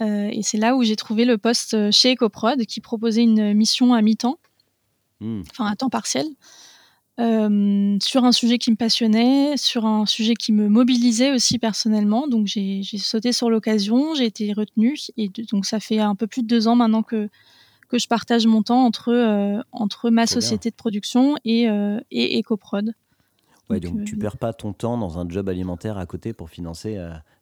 et 0.01 0.41
c'est 0.43 0.59
là 0.59 0.77
où 0.77 0.83
j'ai 0.83 0.97
trouvé 0.97 1.25
le 1.25 1.39
poste 1.39 1.91
chez 1.91 2.15
EcoProd 2.15 2.65
qui 2.67 2.81
proposait 2.81 3.23
une 3.23 3.55
mission 3.55 3.95
à 3.95 4.03
mi-temps, 4.03 4.39
hmm. 5.21 5.43
enfin 5.51 5.67
à 5.67 5.77
temps 5.77 5.89
partiel, 5.89 6.27
sur 7.19 8.25
un 8.25 8.33
sujet 8.33 8.59
qui 8.59 8.71
me 8.71 8.77
passionnait, 8.77 9.57
sur 9.57 9.87
un 9.87 10.07
sujet 10.07 10.35
qui 10.35 10.53
me 10.53 10.69
mobilisait 10.69 11.33
aussi 11.33 11.59
personnellement. 11.59 12.29
Donc 12.29 12.47
j'ai 12.47 12.83
sauté 12.99 13.33
sur 13.33 13.51
l'occasion, 13.51 14.15
j'ai 14.15 14.27
été 14.27 14.53
retenue 14.53 14.97
et 15.17 15.31
donc 15.51 15.67
ça 15.67 15.81
fait 15.81 15.99
un 15.99 16.15
peu 16.15 16.27
plus 16.27 16.43
de 16.43 16.49
deux 16.49 16.69
ans 16.69 16.77
maintenant 16.77 17.03
que 17.03 17.29
que 17.89 17.99
je 17.99 18.07
partage 18.07 18.47
mon 18.47 18.63
temps 18.63 18.85
entre, 18.85 19.13
euh, 19.13 19.63
entre 19.73 20.11
ma 20.11 20.27
société 20.27 20.71
de 20.71 20.75
production 20.75 21.37
et, 21.45 21.69
euh, 21.69 22.01
et 22.11 22.39
EcoProd. 22.39 22.93
Ouais, 23.71 23.81
donc, 23.81 24.05
tu 24.05 24.15
euh, 24.15 24.19
perds 24.19 24.37
pas 24.37 24.53
ton 24.53 24.73
temps 24.73 24.97
dans 24.97 25.19
un 25.19 25.29
job 25.29 25.49
alimentaire 25.49 25.99
à 25.99 26.07
côté 26.07 26.33
pour 26.33 26.51
financer 26.51 26.99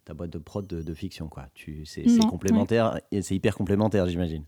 ta 0.07 0.15
boîte 0.15 0.31
de 0.31 0.39
prod 0.39 0.67
de, 0.67 0.95
fiction. 0.95 1.29
quoi. 1.29 1.49
C'est 1.85 2.07
complémentaire 2.29 3.01
et 3.13 3.21
c'est 3.21 3.35
hyper 3.35 3.55
complémentaire, 3.55 4.09
j'imagine. 4.09 4.45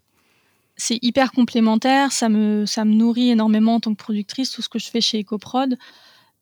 C'est 0.77 0.99
hyper 1.03 1.33
complémentaire, 1.33 2.12
ça 2.12 2.29
me, 2.29 2.64
ça 2.64 2.85
me 2.85 2.94
nourrit 2.94 3.31
énormément 3.31 3.75
en 3.75 3.81
tant 3.81 3.92
que 3.92 4.03
productrice, 4.03 4.53
tout 4.53 4.62
ce 4.62 4.68
que 4.68 4.79
je 4.79 4.88
fais 4.88 5.01
chez 5.01 5.21
EcoProd. 5.21 5.77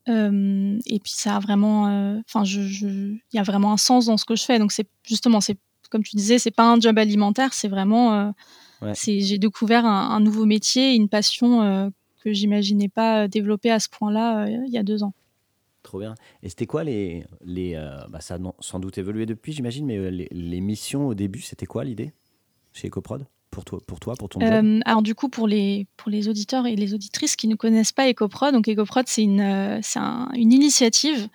et 0.06 1.00
puis 1.02 1.12
ça 1.12 1.36
a 1.36 1.40
vraiment, 1.40 2.20
enfin, 2.28 2.44
il 2.44 3.20
y 3.32 3.38
a 3.38 3.42
vraiment 3.42 3.72
un 3.72 3.78
sens 3.78 4.06
dans 4.06 4.18
ce 4.18 4.26
que 4.26 4.36
je 4.36 4.44
fais. 4.44 4.58
Donc 4.58 4.70
c'est 4.72 4.86
justement, 5.02 5.40
c'est 5.40 5.56
comme 5.90 6.02
tu 6.02 6.16
disais, 6.16 6.38
c'est 6.38 6.50
pas 6.50 6.70
un 6.70 6.78
job 6.78 6.98
alimentaire, 6.98 7.54
c'est 7.54 7.68
vraiment 7.68 8.32
j'ai 8.94 9.38
découvert 9.38 9.86
un, 9.86 10.20
nouveau 10.20 10.44
métier, 10.44 10.94
une 10.94 11.08
passion 11.08 11.62
euh, 11.62 11.88
que 12.22 12.32
j'imaginais 12.32 12.88
pas 12.88 13.28
développer 13.28 13.70
à 13.70 13.80
ce 13.80 13.88
point-là 13.88 14.44
euh, 14.44 14.64
il 14.66 14.72
y 14.72 14.78
a 14.78 14.82
deux 14.82 15.02
ans. 15.02 15.14
Trop 15.86 16.00
bien. 16.00 16.16
Et 16.42 16.48
c'était 16.48 16.66
quoi 16.66 16.82
les. 16.82 17.24
les 17.44 17.76
euh, 17.76 17.96
bah 18.08 18.20
ça 18.20 18.34
a 18.34 18.38
sans 18.58 18.80
doute 18.80 18.98
évolué 18.98 19.24
depuis, 19.24 19.52
j'imagine, 19.52 19.86
mais 19.86 20.10
les, 20.10 20.60
missions 20.60 21.06
au 21.06 21.14
début, 21.14 21.40
c'était 21.40 21.64
quoi 21.64 21.84
l'idée 21.84 22.12
chez 22.72 22.88
EcoProd? 22.88 23.24
Pour 23.52 23.64
toi, 23.64 23.78
pour 23.86 24.00
toi, 24.00 24.16
pour 24.16 24.28
ton 24.28 24.40
job? 24.40 24.82
Alors 24.84 25.02
du 25.02 25.14
coup, 25.14 25.28
pour 25.28 25.46
les, 25.46 25.86
pour 25.96 26.10
les 26.10 26.28
auditeurs 26.28 26.66
et 26.66 26.74
les 26.74 26.92
auditrices 26.92 27.36
qui 27.36 27.46
ne 27.46 27.54
connaissent 27.54 27.92
pas 27.92 28.10
EcoProd, 28.10 28.52
donc 28.52 28.68
EcoProd, 28.68 29.06
c'est 29.06 29.22
une, 29.22 29.40
une 29.40 30.52
initiative 30.52 31.28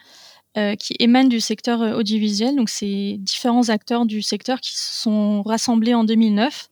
qui 0.77 0.95
émane 0.99 1.29
du 1.29 1.39
secteur 1.39 1.79
audiovisuel. 1.97 2.57
Donc 2.57 2.69
c'est 2.69 3.15
différents 3.19 3.69
acteurs 3.69 4.05
du 4.05 4.21
secteur 4.21 4.59
qui 4.59 4.71
se 4.71 5.01
sont 5.01 5.43
rassemblés 5.43 5.93
en 5.93 6.03
2009 6.03 6.69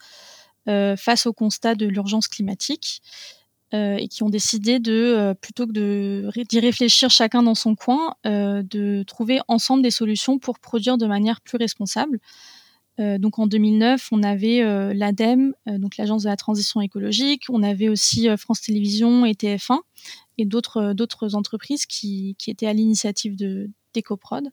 euh, 0.68 0.98
face 0.98 1.26
au 1.26 1.34
constat 1.34 1.76
de 1.76 1.88
l'urgence 1.88 2.28
climatique 2.28 3.02
euh, 3.74 3.98
et 3.98 4.08
qui 4.08 4.24
ont 4.24 4.30
décidé 4.30 4.80
de, 4.80 4.94
euh, 4.94 5.34
plutôt 5.34 5.68
que 5.68 6.44
d'y 6.44 6.60
réfléchir 6.60 7.10
chacun 7.10 7.44
dans 7.44 7.56
son 7.56 7.76
coin, 7.76 8.16
de 8.24 9.04
trouver 9.04 9.40
ensemble 9.48 9.84
des 9.84 9.92
solutions 9.92 10.40
pour 10.40 10.60
produire 10.60 10.98
de 10.98 11.06
manière 11.06 11.42
plus 11.42 11.58
responsable. 11.58 12.20
donc 12.98 13.40
en 13.40 13.48
2009, 13.48 14.10
on 14.12 14.24
avait 14.24 14.62
l'ADEME, 14.94 15.54
donc 15.68 15.98
l'Agence 15.98 16.24
de 16.24 16.30
la 16.30 16.36
transition 16.36 16.82
écologique, 16.82 17.44
on 17.50 17.64
avait 17.64 17.90
aussi 17.90 18.28
France 18.38 18.62
Télévisions 18.62 19.26
et 19.26 19.34
TF1 19.34 19.80
et 20.38 20.46
d'autres 20.46 20.94
d'autres 20.94 21.36
entreprises 21.36 21.86
qui, 21.86 22.36
qui, 22.38 22.52
étaient 22.52 22.68
à 22.68 22.74
l'initiative 22.74 23.36
de 23.36 23.70
d'EcoProd. 23.94 24.50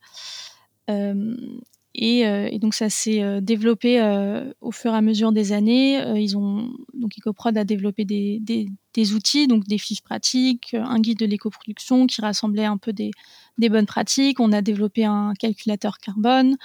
Euh, 2.02 2.48
et, 2.50 2.58
donc 2.58 2.74
ça 2.74 2.90
s'est 2.90 3.22
euh, 3.22 3.40
développé 3.40 4.00
euh, 4.00 4.52
au 4.60 4.70
fur 4.70 4.92
et 4.92 4.96
à 4.96 5.00
mesure 5.00 5.32
des 5.32 5.52
années. 5.52 5.98
ils 6.20 6.36
ont 6.36 6.70
donc 6.94 7.12
EcoProd 7.18 7.56
a 7.56 7.64
développé 7.64 8.04
des, 8.04 9.14
outils, 9.14 9.46
donc 9.46 9.64
des 9.64 9.78
fiches 9.78 10.02
pratiques, 10.02 10.74
un 10.74 10.98
guide 11.00 11.18
de 11.18 11.26
l'écoproduction 11.26 12.06
qui 12.06 12.20
rassemblait 12.20 12.64
un 12.64 12.76
peu 12.78 12.92
des, 12.92 13.12
bonnes 13.58 13.86
pratiques. 13.86 14.40
On 14.40 14.52
a 14.52 14.62
développé 14.62 15.04
un 15.04 15.32
calculateur 15.38 15.98
carbone, 15.98 16.56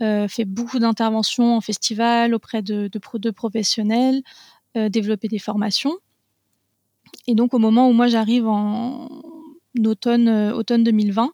fait 0.00 0.44
beaucoup 0.44 0.78
d'interventions 0.78 1.56
en 1.56 1.60
festival 1.60 2.34
auprès 2.34 2.62
de, 2.62 2.88
professionnels, 3.30 4.22
développé 4.74 5.28
des 5.28 5.38
formations. 5.38 5.96
Et 7.26 7.34
donc 7.34 7.54
au 7.54 7.58
moment 7.58 7.88
où 7.88 7.92
moi 7.92 8.08
j'arrive 8.08 8.46
en 8.46 9.08
automne, 9.84 10.28
automne 10.52 10.84
2020, 10.84 11.32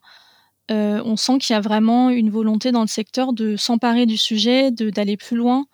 euh, 0.70 1.00
on 1.04 1.16
sent 1.16 1.38
qu'il 1.38 1.54
y 1.54 1.56
a 1.56 1.60
vraiment 1.60 2.10
une 2.10 2.30
volonté 2.30 2.72
dans 2.72 2.80
le 2.80 2.88
secteur 2.88 3.32
de 3.32 3.56
s'emparer 3.56 4.06
du 4.06 4.16
sujet, 4.16 4.70
d'aller 4.70 5.16
plus 5.16 5.36
loin 5.36 5.66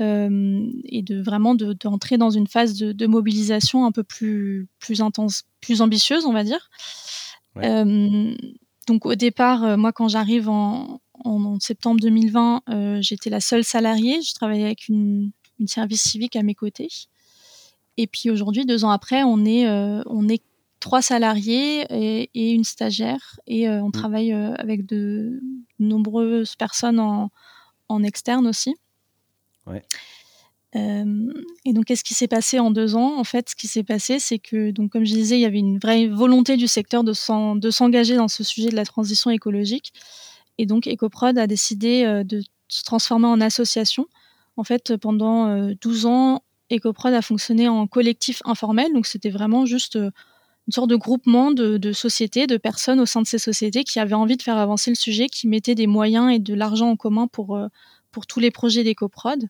euh, 0.00 0.64
et 0.84 1.02
de 1.02 1.20
vraiment 1.20 1.54
d'entrer 1.54 2.18
dans 2.18 2.30
une 2.30 2.46
phase 2.46 2.74
de, 2.74 3.06
mobilisation 3.06 3.84
un 3.84 3.92
peu 3.92 4.04
plus, 4.04 4.68
plus 4.78 5.00
intense, 5.00 5.44
plus 5.60 5.82
ambitieuse, 5.82 6.24
on 6.24 6.32
va 6.32 6.44
dire. 6.44 6.70
Euh, 7.58 8.34
donc 8.86 9.06
au 9.06 9.14
départ, 9.14 9.76
moi 9.76 9.92
quand 9.92 10.08
j'arrive 10.08 10.48
en, 10.48 11.00
septembre 11.60 12.00
2020, 12.00 12.62
j'étais 13.00 13.30
la 13.30 13.40
seule 13.40 13.64
salariée. 13.64 14.22
Je 14.22 14.34
travaillais 14.34 14.64
avec 14.64 14.88
une, 14.88 15.32
service 15.66 16.02
civique 16.02 16.34
à 16.34 16.42
mes 16.42 16.56
côtés. 16.56 16.88
Et 17.96 18.08
puis 18.08 18.30
aujourd'hui, 18.30 18.66
deux 18.66 18.84
ans 18.84 18.90
après, 18.90 19.22
on 19.22 19.44
est, 19.44 19.68
on 19.68 20.28
est 20.28 20.42
trois 20.82 21.00
salariés 21.00 21.86
et, 22.34 22.50
une 22.52 22.64
stagiaire. 22.64 23.40
Et 23.46 23.68
euh, 23.68 23.82
on 23.82 23.88
mm. 23.88 23.92
travaille 23.92 24.32
euh, 24.34 24.52
avec 24.56 24.84
de 24.84 25.40
nombreuses 25.78 26.56
personnes 26.56 27.00
en, 27.00 27.30
en 27.88 28.02
externe 28.02 28.46
aussi. 28.46 28.74
Euh, 30.74 31.32
et 31.64 31.72
donc, 31.72 31.84
qu'est-ce 31.86 32.04
qui 32.04 32.14
s'est 32.14 32.28
passé 32.28 32.58
en 32.58 32.70
deux 32.70 32.96
ans? 32.96 33.18
En 33.18 33.24
fait, 33.24 33.50
ce 33.50 33.54
qui 33.54 33.68
s'est 33.68 33.84
passé, 33.84 34.18
c'est 34.18 34.38
que, 34.38 34.72
donc, 34.72 34.90
comme 34.90 35.04
je 35.04 35.12
disais, 35.12 35.38
il 35.38 35.40
y 35.40 35.46
avait 35.46 35.58
une 35.58 35.78
vraie 35.78 36.08
volonté 36.08 36.56
du 36.56 36.66
secteur 36.66 37.04
de 37.04 37.12
s'engager 37.12 38.16
dans 38.16 38.28
ce 38.28 38.42
sujet 38.42 38.70
de 38.70 38.76
la 38.76 38.84
transition 38.84 39.30
écologique. 39.30 39.92
Et 40.58 40.66
donc, 40.66 40.86
EcoProd 40.86 41.38
a 41.38 41.46
décidé 41.46 42.22
de 42.24 42.42
se 42.68 42.82
transformer 42.82 43.26
en 43.26 43.40
association. 43.40 44.06
En 44.56 44.64
fait, 44.64 44.96
pendant 44.96 45.70
12 45.80 46.06
ans, 46.06 46.42
EcoProd 46.72 47.14
a 47.14 47.22
fonctionné 47.22 47.68
en 47.68 47.86
collectif 47.86 48.42
informel. 48.46 48.92
Donc, 48.92 49.06
c'était 49.06 49.30
vraiment 49.30 49.66
juste 49.66 49.98
une 50.68 50.72
sorte 50.72 50.90
de 50.90 50.96
groupement 50.96 51.50
de, 51.50 51.92
sociétés, 51.92 52.46
de 52.46 52.56
personnes 52.56 53.00
au 53.00 53.06
sein 53.06 53.20
de 53.20 53.26
ces 53.26 53.38
sociétés 53.38 53.84
qui 53.84 53.98
avaient 53.98 54.14
envie 54.14 54.36
de 54.36 54.42
faire 54.42 54.56
avancer 54.56 54.90
le 54.90 54.96
sujet, 54.96 55.26
qui 55.26 55.48
mettaient 55.48 55.74
des 55.74 55.86
moyens 55.88 56.32
et 56.32 56.38
de 56.38 56.54
l'argent 56.54 56.90
en 56.90 56.96
commun 56.96 57.26
pour, 57.26 57.56
euh, 57.56 57.66
tous 58.28 58.40
les 58.40 58.50
projets 58.50 58.84
d'écoprod. 58.84 59.46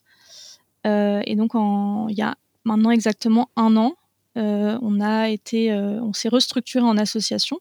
Euh, 0.87 1.21
et 1.27 1.37
donc, 1.37 1.53
il 1.55 2.17
y 2.17 2.23
a 2.23 2.37
maintenant 2.65 2.91
exactement 2.91 3.51
un 3.57 3.77
an, 3.77 3.95
euh, 4.39 4.79
on 4.81 5.01
a 5.01 5.29
été, 5.29 5.75
on 5.75 6.13
s'est 6.13 6.29
restructuré 6.29 6.85
en 6.85 6.97
association. 6.97 7.59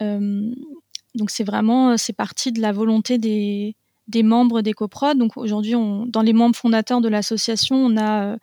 donc, 0.00 1.30
c'est 1.30 1.44
vraiment, 1.44 1.96
c'est 1.96 2.12
parti 2.12 2.50
de 2.52 2.60
la 2.60 2.72
volonté 2.72 3.18
des, 3.18 3.76
des 4.08 4.22
membres 4.22 4.62
d'EcoProd. 4.62 5.18
Donc, 5.18 5.36
aujourd'hui, 5.36 5.74
dans 6.06 6.22
les 6.22 6.32
membres 6.32 6.56
fondateurs 6.56 7.00
de 7.00 7.08
l'association, 7.08 7.76
on 7.76 7.96
a 7.98 8.36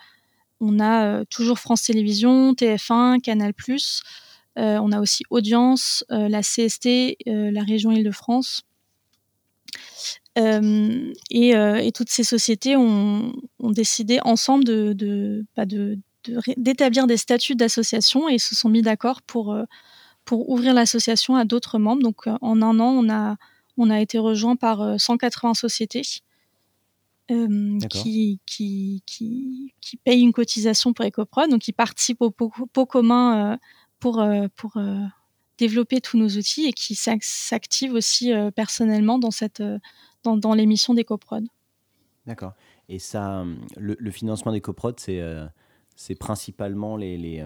on 0.61 0.79
a 0.79 1.25
toujours 1.25 1.59
France 1.59 1.83
Télévisions, 1.83 2.53
TF1, 2.53 3.19
Canal+. 3.21 3.53
on 4.55 4.91
a 4.91 5.01
aussi 5.01 5.23
Audience, 5.29 6.05
la 6.09 6.41
CST, 6.41 7.17
la 7.25 7.63
région 7.63 7.91
Île-de-France. 7.91 8.61
Et, 10.37 11.91
toutes 11.93 12.09
ces 12.09 12.23
sociétés 12.23 12.77
ont, 12.77 13.33
décidé 13.59 14.19
ensemble 14.23 14.63
de, 14.63 15.45
bah, 15.57 15.65
d'établir 16.57 17.07
des 17.07 17.17
statuts 17.17 17.55
d'association 17.55 18.29
et 18.29 18.37
se 18.37 18.55
sont 18.55 18.69
mis 18.69 18.83
d'accord 18.83 19.21
pour, 19.23 19.57
pour 20.25 20.49
ouvrir 20.49 20.73
l'association 20.73 21.35
à 21.35 21.43
d'autres 21.43 21.79
membres. 21.79 22.03
Donc 22.03 22.27
en 22.27 22.61
un 22.61 22.79
an, 22.79 22.91
on 22.91 23.09
a, 23.09 23.35
on 23.77 23.89
a 23.89 23.99
été 23.99 24.19
rejoint 24.19 24.55
par 24.55 24.99
180 24.99 25.55
sociétés 25.55 26.03
euh, 27.31 27.79
qui, 27.89 28.39
qui, 28.45 29.03
qui, 29.05 29.73
qui, 29.79 29.97
payent 29.97 30.21
une 30.21 30.33
cotisation 30.33 30.91
pour 30.91 31.05
EcoProd, 31.05 31.49
donc 31.49 31.61
qui 31.61 31.71
participent 31.71 32.21
au 32.21 32.31
pot, 32.31 32.85
commun 32.85 33.53
euh, 33.53 33.57
pour, 33.99 34.19
euh, 34.19 34.47
pour 34.55 34.77
développer 35.57 36.01
tous 36.01 36.17
nos 36.17 36.27
outils 36.27 36.65
et 36.65 36.73
qui 36.73 36.95
s'activent 36.95 37.93
aussi 37.93 38.31
personnellement 38.55 39.17
dans, 39.17 39.31
cette, 39.31 39.63
dans, 40.23 40.35
dans 40.35 40.53
l'émission 40.53 40.93
d'EcoProd. 40.93 41.47
D'accord. 42.25 42.53
Et 42.89 42.99
ça, 42.99 43.45
le, 43.77 44.11
financement 44.11 44.51
d'EcoProd, 44.51 44.99
c'est, 44.99 45.21
c'est 45.95 46.15
principalement 46.15 46.97
les, 46.97 47.17
les, 47.17 47.45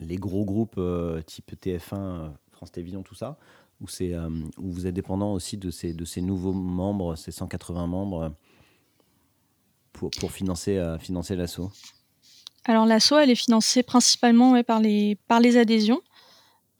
les, 0.00 0.16
gros 0.16 0.44
groupes 0.44 0.80
type 1.26 1.52
TF1, 1.60 2.32
France 2.52 2.72
Télévisions, 2.72 3.02
tout 3.02 3.16
ça 3.16 3.38
ou 3.80 3.88
c'est 3.88 4.16
où 4.16 4.70
vous 4.70 4.86
êtes 4.86 4.94
dépendant 4.94 5.32
aussi 5.32 5.56
de 5.56 5.70
ces, 5.70 5.92
de 5.92 6.04
ces 6.04 6.22
nouveaux 6.22 6.52
membres, 6.52 7.16
ces 7.16 7.32
180 7.32 7.88
membres 7.88 8.32
pour, 10.02 10.10
pour 10.18 10.32
financer, 10.32 10.78
euh, 10.78 10.98
financer 10.98 11.36
l'assaut 11.36 11.70
Alors 12.64 12.86
l'assaut, 12.86 13.18
elle 13.18 13.30
est 13.30 13.36
financée 13.36 13.84
principalement 13.84 14.60
par, 14.64 14.80
les, 14.80 15.16
par 15.28 15.38
les 15.38 15.56
adhésions. 15.56 16.00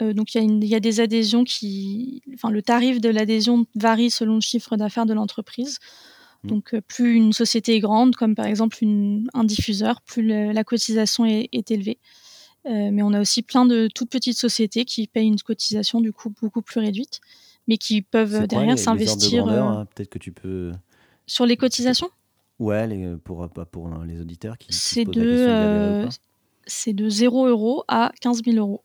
Euh, 0.00 0.12
donc 0.12 0.34
il 0.34 0.64
y, 0.64 0.66
y, 0.66 0.74
a 0.74 0.80
des 0.80 0.98
adhésions 0.98 1.44
qui... 1.44 2.20
Enfin, 2.34 2.50
le 2.50 2.62
tarif 2.62 3.00
de 3.00 3.08
l'adhésion 3.08 3.64
varie 3.76 4.10
selon 4.10 4.34
le 4.34 4.40
chiffre 4.40 4.76
d'affaires 4.76 5.06
de 5.06 5.14
l'entreprise. 5.14 5.78
Mmh. 6.42 6.48
Donc 6.48 6.74
euh, 6.74 6.80
plus 6.80 7.14
une 7.14 7.32
société 7.32 7.76
est 7.76 7.80
grande, 7.80 8.16
comme 8.16 8.34
par 8.34 8.46
exemple 8.46 8.78
une, 8.80 9.28
un 9.34 9.44
diffuseur, 9.44 10.00
plus 10.00 10.22
la 10.26 10.64
cotisation 10.64 11.24
est, 11.24 11.48
est 11.52 11.70
élevée. 11.70 12.00
mais 12.64 13.02
on 13.04 13.12
a 13.12 13.20
aussi 13.20 13.42
plein 13.42 13.66
de 13.66 13.88
toutes 13.94 14.10
petites 14.10 14.38
sociétés 14.38 14.84
qui 14.84 15.06
payent 15.06 15.28
une 15.28 15.40
cotisation 15.40 16.00
du 16.00 16.12
coup 16.12 16.34
beaucoup 16.42 16.62
plus 16.62 16.80
réduite, 16.80 17.20
mais 17.68 17.76
qui 17.76 18.02
peuvent 18.02 18.48
derrière 18.48 18.80
s'investir. 18.80 19.46
Hein, 19.46 19.86
peut-être 19.94 20.10
que 20.10 20.18
tu 20.18 20.32
peux. 20.32 20.72
Sur 21.28 21.46
les 21.46 21.56
cotisations? 21.56 22.10
Ouais, 22.58 22.86
les, 22.86 23.16
pour, 23.16 23.48
pour 23.70 23.88
les 24.04 24.20
auditeurs 24.20 24.56
qui, 24.58 24.72
c'est 24.72 25.04
de, 25.04 25.20
euh, 25.20 26.08
c'est 26.66 26.92
de 26.92 27.08
0 27.08 27.48
euros 27.48 27.84
à 27.88 28.12
15 28.20 28.42
000 28.44 28.56
euros. 28.56 28.84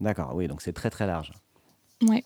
D'accord, 0.00 0.32
oui, 0.34 0.48
donc 0.48 0.62
c'est 0.62 0.72
très 0.72 0.90
très 0.90 1.06
large. 1.06 1.32
Ouais. 2.02 2.24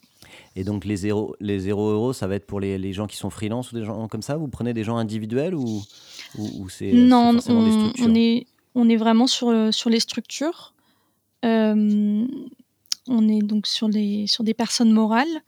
Et 0.57 0.65
donc 0.65 0.85
les 0.85 0.97
0, 0.97 1.37
les 1.41 1.59
0 1.59 1.91
euros, 1.91 2.13
ça 2.13 2.27
va 2.27 2.37
être 2.37 2.47
pour 2.47 2.61
les, 2.61 2.79
les, 2.79 2.93
gens 2.93 3.07
qui 3.07 3.17
sont 3.17 3.31
freelance 3.31 3.73
ou 3.73 3.77
des 3.77 3.85
gens 3.85 4.09
comme 4.09 4.23
ça? 4.23 4.37
Vous 4.37 4.49
prenez 4.49 4.75
des 4.75 4.85
gens 4.85 4.97
individuels 4.97 5.55
ou, 5.55 5.83
ou, 6.39 6.69
c'est 6.69 6.93
Non, 6.93 7.39
on, 7.49 7.93
on, 8.01 8.15
est, 8.15 8.47
on 8.75 8.89
est 8.89 8.97
vraiment 8.97 9.27
sur, 9.27 9.73
sur 9.73 9.91
les 9.91 10.01
structures. 10.01 10.75
Euh, 11.45 12.27
on 13.09 13.29
est 13.29 13.43
donc 13.43 13.67
sur, 13.67 13.89
les, 13.89 14.27
sur 14.27 14.45
des 14.45 14.55
personnes 14.55 14.93
morales. 14.93 15.43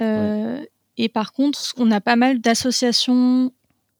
Euh, 0.00 0.64
et 0.96 1.08
par 1.08 1.32
contre, 1.32 1.74
on 1.76 1.90
a 1.90 2.00
pas 2.00 2.16
mal 2.16 2.40
d'associations 2.40 3.52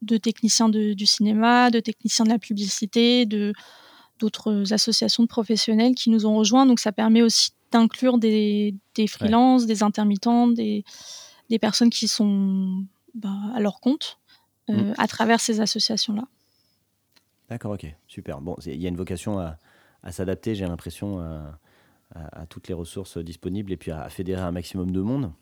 de 0.02 0.16
techniciens 0.16 0.68
du 0.68 1.06
cinéma, 1.06 1.70
de 1.70 1.80
techniciens 1.80 2.24
de 2.24 2.30
la 2.30 2.38
publicité, 2.38 3.24
de 3.24 3.52
d'autres 4.18 4.72
associations 4.72 5.24
de 5.24 5.28
professionnels 5.28 5.94
qui 5.94 6.10
nous 6.10 6.26
ont 6.26 6.36
rejoints. 6.36 6.66
Donc 6.66 6.78
ça 6.78 6.92
permet 6.92 7.22
aussi 7.22 7.50
d'inclure 7.72 8.18
des, 8.18 8.74
des 8.94 9.06
freelances, 9.06 9.66
des 9.66 9.82
intermittents, 9.82 10.46
des, 10.46 10.84
des, 11.48 11.58
personnes 11.58 11.90
qui 11.90 12.06
sont 12.06 12.84
bah, 13.14 13.34
à 13.54 13.60
leur 13.60 13.80
compte 13.80 14.18
euh, 14.70 14.74
mmh. 14.74 14.94
à 14.98 15.06
travers 15.08 15.40
ces 15.40 15.60
associations-là. 15.60 16.24
D'accord, 17.48 17.72
ok, 17.72 17.86
super. 18.06 18.40
Bon, 18.40 18.56
il 18.66 18.80
y 18.80 18.86
a 18.86 18.88
une 18.88 18.96
vocation 18.96 19.38
à, 19.38 19.58
à 20.02 20.12
s'adapter, 20.12 20.54
j'ai 20.54 20.66
l'impression, 20.66 21.18
à, 21.20 21.58
à, 22.14 22.46
toutes 22.46 22.68
les 22.68 22.74
ressources 22.74 23.18
disponibles 23.18 23.72
et 23.72 23.76
puis 23.76 23.90
à, 23.90 24.08
fédérer 24.08 24.42
un 24.42 24.52
maximum 24.52 24.90
de 24.90 25.00
monde. 25.00 25.32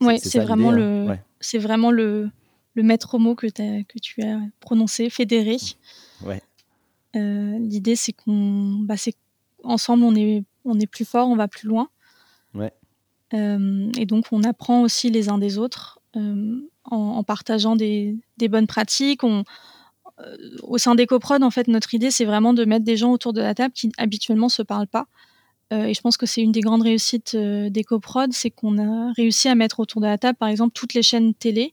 Oui, 0.00 0.18
c'est 0.18 0.40
vraiment, 0.40 0.70
hein? 0.70 0.76
le, 0.76 1.16
c'est 1.40 1.58
vraiment 1.58 1.90
le, 1.90 2.30
le 2.74 2.82
maître 2.82 3.18
mot 3.18 3.34
que, 3.34 3.46
que 3.46 3.98
tu 4.00 4.22
as 4.22 4.40
prononcé, 4.60 5.10
fédérer. 5.10 5.58
Ouais. 6.24 6.42
Euh, 7.16 7.58
l'idée, 7.58 7.96
c'est 7.96 8.12
qu'on, 8.12 8.78
bah, 8.80 8.96
c'est 8.96 9.14
ensemble, 9.62 10.04
on 10.04 10.14
est, 10.14 10.44
on 10.64 10.78
est 10.80 10.86
plus 10.86 11.04
fort, 11.04 11.28
on 11.28 11.36
va 11.36 11.48
plus 11.48 11.68
loin. 11.68 11.88
Ouais. 12.54 12.72
Euh, 13.34 13.90
et 13.98 14.06
donc, 14.06 14.26
on 14.32 14.42
apprend 14.42 14.82
aussi 14.82 15.10
les 15.10 15.28
uns 15.28 15.38
des 15.38 15.58
autres 15.58 16.00
euh, 16.16 16.60
en, 16.84 17.22
partageant 17.22 17.76
des, 17.76 18.16
des, 18.38 18.48
bonnes 18.48 18.66
pratiques. 18.66 19.24
On, 19.24 19.44
au 20.62 20.78
sein 20.78 20.94
d'EcoProd, 20.94 21.42
en 21.42 21.50
fait, 21.50 21.68
notre 21.68 21.94
idée, 21.94 22.10
c'est 22.10 22.24
vraiment 22.24 22.54
de 22.54 22.64
mettre 22.64 22.84
des 22.84 22.96
gens 22.96 23.12
autour 23.12 23.32
de 23.32 23.40
la 23.40 23.54
table 23.54 23.72
qui 23.74 23.92
habituellement 23.98 24.48
se 24.48 24.62
parlent 24.62 24.86
pas. 24.86 25.06
et 25.70 25.94
je 25.94 26.00
pense 26.00 26.16
que 26.16 26.26
c'est 26.26 26.42
une 26.42 26.52
des 26.52 26.60
grandes 26.60 26.82
réussites 26.82 27.34
d'EcoProd, 27.34 28.32
c'est 28.32 28.50
qu'on 28.50 28.78
a 28.78 29.12
réussi 29.14 29.48
à 29.48 29.54
mettre 29.54 29.80
autour 29.80 30.00
de 30.00 30.06
la 30.06 30.18
table, 30.18 30.36
par 30.38 30.48
exemple, 30.48 30.74
toutes 30.74 30.94
les 30.94 31.02
chaînes 31.02 31.34
télé 31.34 31.72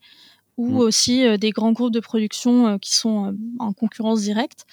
ou 0.60 0.67
mmh. 0.67 0.78
aussi 0.78 1.26
euh, 1.26 1.38
des 1.38 1.52
grands 1.52 1.72
groupes 1.72 1.93
de 1.93 2.02
production 2.02 2.67
euh, 2.67 2.78
qui 2.78 2.93
sont 2.93 3.28
euh, 3.28 3.32
en 3.60 3.72
concurrence 3.72 4.22
directe. 4.22 4.65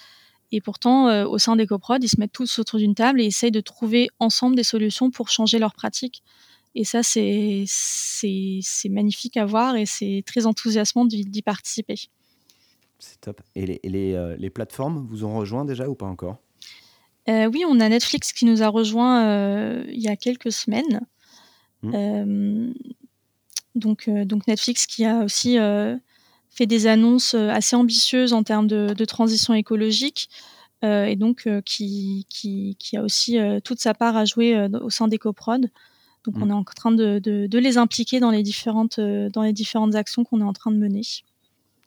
Et 0.51 0.59
pourtant, 0.61 1.25
au 1.25 1.37
sein 1.39 1.57
des 1.57 1.67
coprod, 1.67 2.01
ils 2.01 2.07
se 2.07 2.17
mettent 2.21 2.31
tous 2.31 2.59
autour 2.59 2.79
d'une 2.79 2.95
table 2.95 3.19
et 3.19 3.25
essayent 3.25 3.51
de 3.51 3.59
trouver 3.59 4.07
ensemble 4.19 4.55
des 4.55 4.63
solutions 4.63 5.11
pour 5.11 5.27
changer 5.27 5.59
leurs 5.59 5.73
pratiques. 5.73 6.23
Et 6.73 6.85
ça, 6.85 7.03
c'est 7.03 7.65
magnifique 8.89 9.35
à 9.35 9.45
voir 9.45 9.75
et 9.75 9.85
c'est 9.85 10.23
très 10.25 10.45
enthousiasmant 10.45 11.03
d'y 11.03 11.41
participer. 11.41 11.95
C'est 12.97 13.19
top. 13.19 13.41
Et, 13.55 13.65
les, 13.65 13.81
les, 13.83 14.35
les, 14.39 14.49
plateformes 14.49 15.05
vous 15.09 15.25
ont 15.25 15.37
rejoint 15.37 15.65
déjà 15.65 15.89
ou 15.89 15.95
pas 15.95 16.05
encore? 16.05 16.37
Oui, 17.27 17.65
on 17.67 17.81
a 17.81 17.89
Netflix 17.89 18.31
qui 18.31 18.45
nous 18.45 18.63
a 18.63 18.69
rejoint 18.69 19.83
il 19.83 19.99
y 19.99 20.07
a 20.07 20.15
quelques 20.15 20.53
semaines. 20.53 21.01
Mmh. 21.83 22.71
Donc, 23.77 24.07
euh, 24.07 24.25
donc 24.25 24.47
Netflix 24.47 24.85
qui 24.85 25.05
a 25.05 25.19
aussi 25.19 25.57
euh, 25.57 25.95
fait 26.49 26.65
des 26.65 26.87
annonces 26.87 27.33
euh, 27.33 27.49
assez 27.49 27.75
ambitieuses 27.75 28.33
en 28.33 28.43
termes 28.43 28.67
de, 28.67 29.05
transition 29.05 29.53
écologique. 29.53 30.29
et 30.83 31.15
donc 31.15 31.47
qui, 31.65 32.25
qui, 32.29 32.97
a 32.97 33.01
aussi 33.01 33.37
toute 33.63 33.79
sa 33.79 33.93
part 33.93 34.15
à 34.15 34.25
jouer 34.25 34.67
au 34.81 34.89
sein 34.89 35.07
d'EcoProd. 35.07 35.71
Donc 36.25 36.35
mm. 36.35 36.43
on 36.43 36.49
est 36.49 36.53
en 36.53 36.63
train 36.63 36.91
de, 36.91 37.19
de, 37.19 37.59
les 37.59 37.77
impliquer 37.77 38.19
dans 38.19 38.31
les 38.31 38.43
différentes, 38.43 38.99
dans 38.99 39.41
les 39.41 39.53
différentes 39.53 39.95
actions 39.95 40.23
qu'on 40.23 40.41
est 40.41 40.49
en 40.51 40.53
train 40.53 40.71
de 40.71 40.77
mener. 40.77 41.01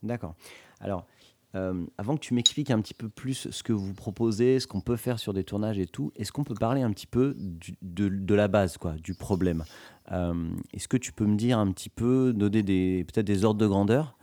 D'accord. 0.03 0.35
Alors, 0.81 1.05
avant 1.53 2.15
que 2.15 2.21
tu 2.21 2.35
m'expliques 2.35 2.71
un 2.71 2.81
petit 2.81 2.95
peu 2.95 3.09
plus 3.09 3.51
ce 3.51 3.63
que 3.63 3.73
vous 3.73 3.93
proposez, 3.93 4.61
ce 4.61 4.67
qu'on 4.67 4.81
peut 4.81 4.97
faire 4.97 5.19
sur 5.19 5.33
des 5.33 5.43
tournages 5.43 5.79
et 5.79 5.87
tout, 5.87 6.13
est-ce 6.15 6.31
qu'on 6.31 6.45
peut 6.45 6.55
parler 6.55 6.83
un 6.83 6.93
petit 6.93 7.09
peu 7.09 7.37
de, 7.83 8.35
la 8.35 8.47
base, 8.47 8.79
quoi, 8.79 8.93
du 8.93 9.15
problème 9.15 9.65
euh, 10.13 10.51
est-ce 10.73 10.89
que 10.89 10.97
tu 10.97 11.13
peux 11.13 11.27
me 11.27 11.37
dire 11.37 11.59
un 11.59 11.71
petit 11.73 11.89
peu, 11.89 12.33
donner 12.33 12.63
des, 12.63 13.05
peut-être 13.05 13.27
des 13.27 13.45
ordres 13.45 13.61
de 13.61 13.67
grandeur 13.67 14.17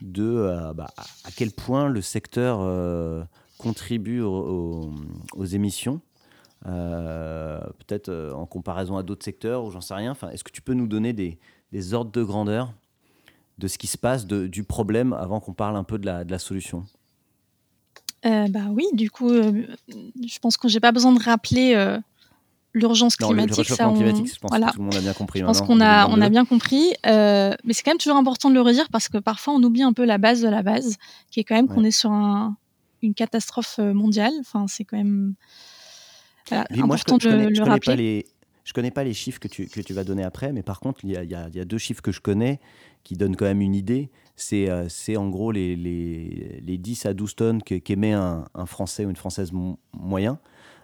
de 0.00 0.24
euh, 0.24 0.72
bah, 0.74 0.88
à 0.96 1.30
quel 1.36 1.50
point 1.50 1.88
le 1.88 2.00
secteur 2.00 2.58
euh, 2.60 3.24
contribue 3.58 4.20
aux, 4.20 4.90
émissions 5.52 6.00
peut-être 6.64 8.32
en 8.34 8.46
comparaison 8.46 8.96
à 8.96 9.02
d'autres 9.02 9.24
secteurs 9.24 9.64
ou 9.64 9.70
j'en 9.70 9.82
sais 9.82 9.92
rien. 9.92 10.12
Enfin, 10.12 10.30
Est-ce 10.30 10.42
que 10.42 10.50
tu 10.50 10.62
peux 10.62 10.72
nous 10.72 10.86
donner 10.86 11.12
des, 11.12 11.94
ordres 11.94 12.10
de 12.10 12.22
grandeur 12.22 12.72
de 13.58 13.68
ce 13.68 13.78
qui 13.78 13.86
se 13.86 13.98
passe, 13.98 14.26
du 14.26 14.64
problème, 14.64 15.12
avant 15.12 15.40
qu'on 15.40 15.54
parle 15.54 15.76
un 15.76 15.84
peu 15.84 15.98
de 15.98 16.06
la, 16.06 16.24
de 16.24 16.30
la 16.30 16.38
solution 16.38 16.84
bah 18.24 18.70
oui, 18.70 18.86
du 18.94 19.10
coup, 19.10 19.28
je 19.28 20.38
pense 20.40 20.56
que 20.56 20.66
j'ai 20.66 20.80
pas 20.80 20.92
besoin 20.92 21.12
de 21.12 21.22
rappeler 21.22 21.74
l'urgence 22.74 23.16
climatique, 23.16 23.64
ça, 23.66 23.88
on... 23.88 23.94
climatique, 23.94 24.34
je 24.34 24.38
pense 24.38 24.50
que 24.50 24.72
tout 24.72 24.78
le 24.78 24.84
monde 24.84 24.96
a 24.96 25.00
bien 25.00 25.12
compris. 25.12 25.40
Je 25.40 25.44
pense 25.44 25.62
qu'on 25.62 25.80
a, 25.80 26.08
on 26.08 26.20
a 26.20 26.28
bien 26.28 26.44
compris, 26.44 26.92
euh, 27.06 27.54
mais 27.64 27.72
c'est 27.72 27.82
quand 27.82 27.92
même 27.92 27.98
toujours 27.98 28.18
important 28.18 28.50
de 28.50 28.54
le 28.54 28.60
redire 28.60 28.88
parce 28.90 29.08
que 29.08 29.18
parfois 29.18 29.54
on 29.54 29.62
oublie 29.62 29.82
un 29.82 29.92
peu 29.92 30.04
la 30.04 30.18
base 30.18 30.42
de 30.42 30.48
la 30.48 30.62
base, 30.62 30.96
qui 31.30 31.40
est 31.40 31.44
quand 31.44 31.54
même 31.54 31.68
qu'on 31.68 31.84
est 31.84 31.92
sur 31.92 32.10
un, 32.10 32.56
une 33.02 33.14
catastrophe 33.14 33.76
euh, 33.78 33.94
mondiale. 33.94 34.32
Enfin, 34.40 34.66
c'est 34.66 34.84
quand 34.84 34.96
même 34.96 35.34
voilà, 36.48 36.66
important 36.70 37.18
je, 37.20 37.28
de 37.28 37.48
le 37.48 37.62
rappeler. 37.62 37.80
Pas 37.80 37.96
les, 37.96 38.26
je 38.64 38.72
connais 38.72 38.90
pas 38.90 39.04
les 39.04 39.14
chiffres 39.14 39.38
que 39.38 39.48
tu, 39.48 39.66
que 39.68 39.80
tu 39.80 39.94
vas 39.94 40.04
donner 40.04 40.24
après, 40.24 40.52
mais 40.52 40.62
par 40.62 40.80
contre, 40.80 41.04
il 41.04 41.12
y 41.12 41.16
a, 41.16 41.22
y 41.22 41.34
a, 41.34 41.64
deux 41.64 41.78
chiffres 41.78 42.02
que 42.02 42.12
je 42.12 42.20
connais 42.20 42.60
qui 43.04 43.16
donnent 43.16 43.36
quand 43.36 43.44
même 43.44 43.60
une 43.60 43.74
idée. 43.74 44.10
C'est 44.36 44.68
euh, 44.68 44.88
en 45.16 45.28
gros 45.28 45.52
les, 45.52 45.76
les, 45.76 46.60
les, 46.64 46.78
10 46.78 47.06
à 47.06 47.14
12 47.14 47.36
tonnes 47.36 47.62
qu'émet 47.62 48.12
un, 48.12 48.46
un 48.54 48.66
Français 48.66 49.04
ou 49.04 49.10
une 49.10 49.16
Française 49.16 49.52
moyen. 49.92 50.40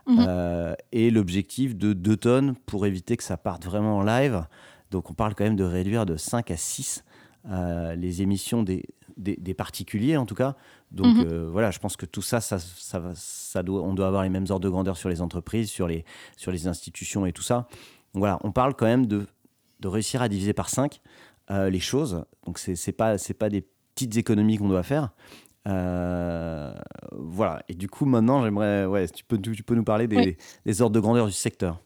Mhm. 0.07 0.25
Euh, 0.27 0.75
et 0.93 1.11
l'objectif 1.11 1.77
de 1.77 1.93
2 1.93 2.17
tonnes 2.17 2.55
pour 2.67 2.87
éviter 2.87 3.17
que 3.17 3.25
ça 3.25 3.37
parte 3.37 3.65
vraiment 3.65 3.99
en 3.99 4.03
live. 4.03 4.47
Donc 4.91 5.11
on 5.11 5.15
parle 5.15 5.35
quand 5.35 5.45
même 5.45 5.57
de 5.57 5.65
réduire 5.65 6.07
de 6.07 6.17
5 6.17 6.51
à 6.51 6.57
6 6.57 7.05
euh, 7.49 7.95
les 7.95 8.23
émissions 8.23 8.63
des, 8.63 8.85
des, 9.17 9.55
particuliers 9.55 10.17
en 10.17 10.27
tout 10.27 10.35
cas. 10.35 10.57
Donc 10.91 11.17
Mhm. 11.17 11.25
euh, 11.27 11.49
voilà, 11.51 11.71
je 11.71 11.79
pense 11.79 11.97
que 11.97 12.07
tout 12.07 12.23
ça, 12.23 12.41
ça, 12.41 12.59
ça, 12.59 12.99
va- 12.99 13.13
ça 13.15 13.63
doit, 13.63 13.83
on 13.83 13.95
doit 13.95 14.07
avoir 14.07 14.23
les 14.23 14.29
mêmes 14.31 14.47
ordres 14.49 14.61
de 14.65 14.69
grandeur 14.69 14.97
sur 14.97 15.09
les 15.09 15.21
entreprises, 15.21 15.71
sur 15.71 15.87
les, 15.87 16.05
sur 16.37 16.51
les 16.53 16.67
institutions 16.67 17.27
et 17.27 17.33
tout 17.33 17.43
ça. 17.43 17.69
Donc 18.15 18.21
voilà, 18.21 18.39
on 18.43 18.53
parle 18.53 18.75
quand 18.75 18.87
même 18.87 19.07
de, 19.07 19.27
de 19.81 19.89
réussir 19.89 20.23
à 20.23 20.29
diviser 20.29 20.53
par 20.53 20.69
5 20.69 21.01
les 21.51 21.81
choses. 21.81 22.25
Donc 22.47 22.59
c'est 22.59 22.77
c'est 22.77 22.93
pas, 22.93 23.19
c'est 23.19 23.35
pas 23.35 23.49
des 23.49 23.65
petites 23.95 24.17
économies 24.17 24.57
qu'on 24.57 24.69
doit 24.69 24.83
faire. 24.83 25.11
Euh, 25.69 26.73
voilà, 27.13 27.63
et 27.69 27.75
du 27.75 27.89
coup 27.89 28.07
maintenant 28.07 28.43
j'aimerais, 28.43 28.87
ouais, 28.87 29.07
tu 29.09 29.25
peux, 29.25 29.39
tu 29.39 29.63
peux 29.63 29.75
nous 29.75 29.85
parler 29.85 30.07
des, 30.09 30.17
Oui. 30.17 30.37
des 30.65 30.81
ordres 30.83 30.95
de 30.95 31.01
grandeur 31.01 31.27
du 31.27 31.33
secteur. 31.33 31.81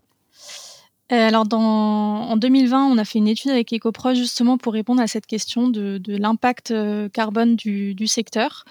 Euh, 1.13 1.29
alors 1.29 1.45
dans, 1.45 1.59
en 1.61 2.37
2020, 2.37 2.87
on 2.87 2.99
a 2.99 3.05
fait 3.05 3.19
une 3.19 3.29
étude 3.29 3.51
avec 3.51 3.73
EcoPro 3.73 4.15
justement 4.15 4.59
pour 4.59 4.73
répondre 4.73 5.03
à 5.03 5.07
cette 5.07 5.27
question 5.27 5.69
de, 5.69 5.99
de 5.99 6.17
l'impact 6.17 6.71
euh, 6.71 7.09
carbone 7.09 7.57
du, 7.57 7.95
du 7.95 8.07
secteur. 8.07 8.65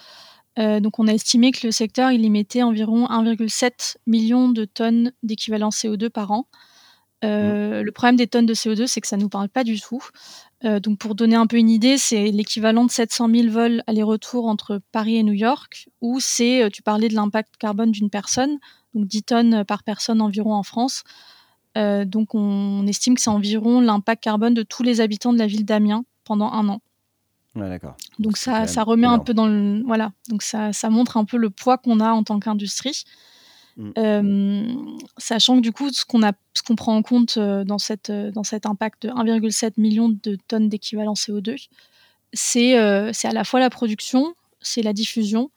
Euh, 0.58 0.80
donc 0.80 0.98
on 0.98 1.06
a 1.06 1.12
estimé 1.12 1.50
que 1.50 1.66
le 1.66 1.70
secteur 1.72 2.10
il 2.10 2.24
émettait 2.24 2.62
environ 2.62 3.06
1,7 3.06 3.96
million 4.06 4.48
de 4.48 4.64
tonnes 4.64 5.12
d'équivalent 5.22 5.68
CO2 5.68 6.08
par 6.10 6.30
an. 6.30 6.46
Euh, 7.24 7.82
Le 7.82 7.92
problème 7.92 8.16
des 8.16 8.26
tonnes 8.26 8.46
de 8.46 8.54
CO2, 8.54 8.86
c'est 8.86 9.00
que 9.00 9.06
ça 9.06 9.16
ne 9.16 9.22
nous 9.22 9.28
parle 9.28 9.48
pas 9.48 9.64
du 9.64 9.80
tout. 9.80 10.02
Euh, 10.64 10.80
donc 10.80 10.98
pour 10.98 11.14
donner 11.14 11.36
un 11.36 11.46
peu 11.46 11.56
une 11.56 11.68
idée, 11.68 11.98
c'est 11.98 12.30
l'équivalent 12.30 12.84
de 12.84 12.90
700 12.90 13.28
000 13.28 13.48
vols 13.48 13.82
aller-retour 13.86 14.46
entre 14.46 14.80
Paris 14.92 15.16
et 15.16 15.22
New 15.22 15.34
York, 15.34 15.88
ou 16.00 16.20
c'est, 16.20 16.62
euh, 16.62 16.70
tu 16.70 16.82
parlais 16.82 17.08
de 17.08 17.14
l'impact 17.14 17.56
carbone 17.58 17.90
d'une 17.90 18.08
personne, 18.08 18.58
donc 18.94 19.06
10 19.06 19.22
tonnes 19.24 19.64
par 19.64 19.82
personne 19.82 20.22
environ 20.22 20.54
en 20.54 20.62
France. 20.62 21.04
Euh, 21.76 22.04
donc 22.04 22.34
on 22.34 22.86
estime 22.86 23.16
que 23.16 23.20
c'est 23.20 23.30
environ 23.30 23.80
l'impact 23.80 24.22
carbone 24.22 24.54
de 24.54 24.62
tous 24.62 24.82
les 24.82 25.00
habitants 25.00 25.32
de 25.32 25.38
la 25.38 25.46
ville 25.46 25.64
d'Amiens 25.64 26.04
pendant 26.24 26.50
un 26.50 26.68
an. 26.68 26.80
Ouais, 27.56 27.68
d'accord. 27.68 27.96
Donc 28.18 28.36
ça, 28.36 28.64
remet 28.82 29.06
un 29.06 29.18
peu 29.18 29.34
dans 29.34 29.46
le 29.46 29.82
voilà. 29.84 30.12
Donc 30.28 30.42
ça, 30.42 30.72
ça 30.72 30.90
montre 30.90 31.16
un 31.16 31.24
peu 31.24 31.36
le 31.36 31.50
poids 31.50 31.78
qu'on 31.78 32.00
a 32.00 32.10
en 32.10 32.24
tant 32.24 32.40
qu'industrie. 32.40 33.04
Mm. 33.76 33.90
Euh, 33.98 34.74
sachant 35.18 35.56
que 35.56 35.60
du 35.60 35.72
coup, 35.72 35.90
ce 35.90 36.04
qu'on 36.04 36.76
prend 36.76 36.96
en 36.96 37.02
compte 37.02 37.36
euh, 37.36 37.64
dans 37.64 37.78
cette 37.78 38.10
euh, 38.10 38.30
dans 38.30 38.44
cet 38.44 38.66
impact 38.66 39.02
de 39.02 39.08
1,7 39.10 39.72
million 39.78 40.08
de 40.08 40.38
tonnes 40.48 40.68
d'équivalent 40.68 41.14
CO2, 41.14 41.56
c'est 42.32 42.78
euh, 42.78 43.12
à 43.24 43.32
la 43.32 43.44
fois 43.44 43.60
la 43.60 43.70
production, 43.70 44.34
c'est 44.60 44.82
la 44.82 44.92
diffusion, 44.92 45.50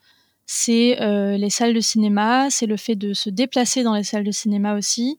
c'est 0.46 1.00
euh, 1.00 1.36
les 1.36 1.50
salles 1.50 1.74
de 1.74 1.80
cinéma, 1.80 2.50
c'est 2.50 2.66
le 2.66 2.76
fait 2.76 2.96
de 2.96 3.14
se 3.14 3.30
déplacer 3.30 3.82
dans 3.82 3.94
les 3.94 4.04
salles 4.04 4.24
de 4.24 4.32
cinéma 4.32 4.74
aussi. 4.74 5.18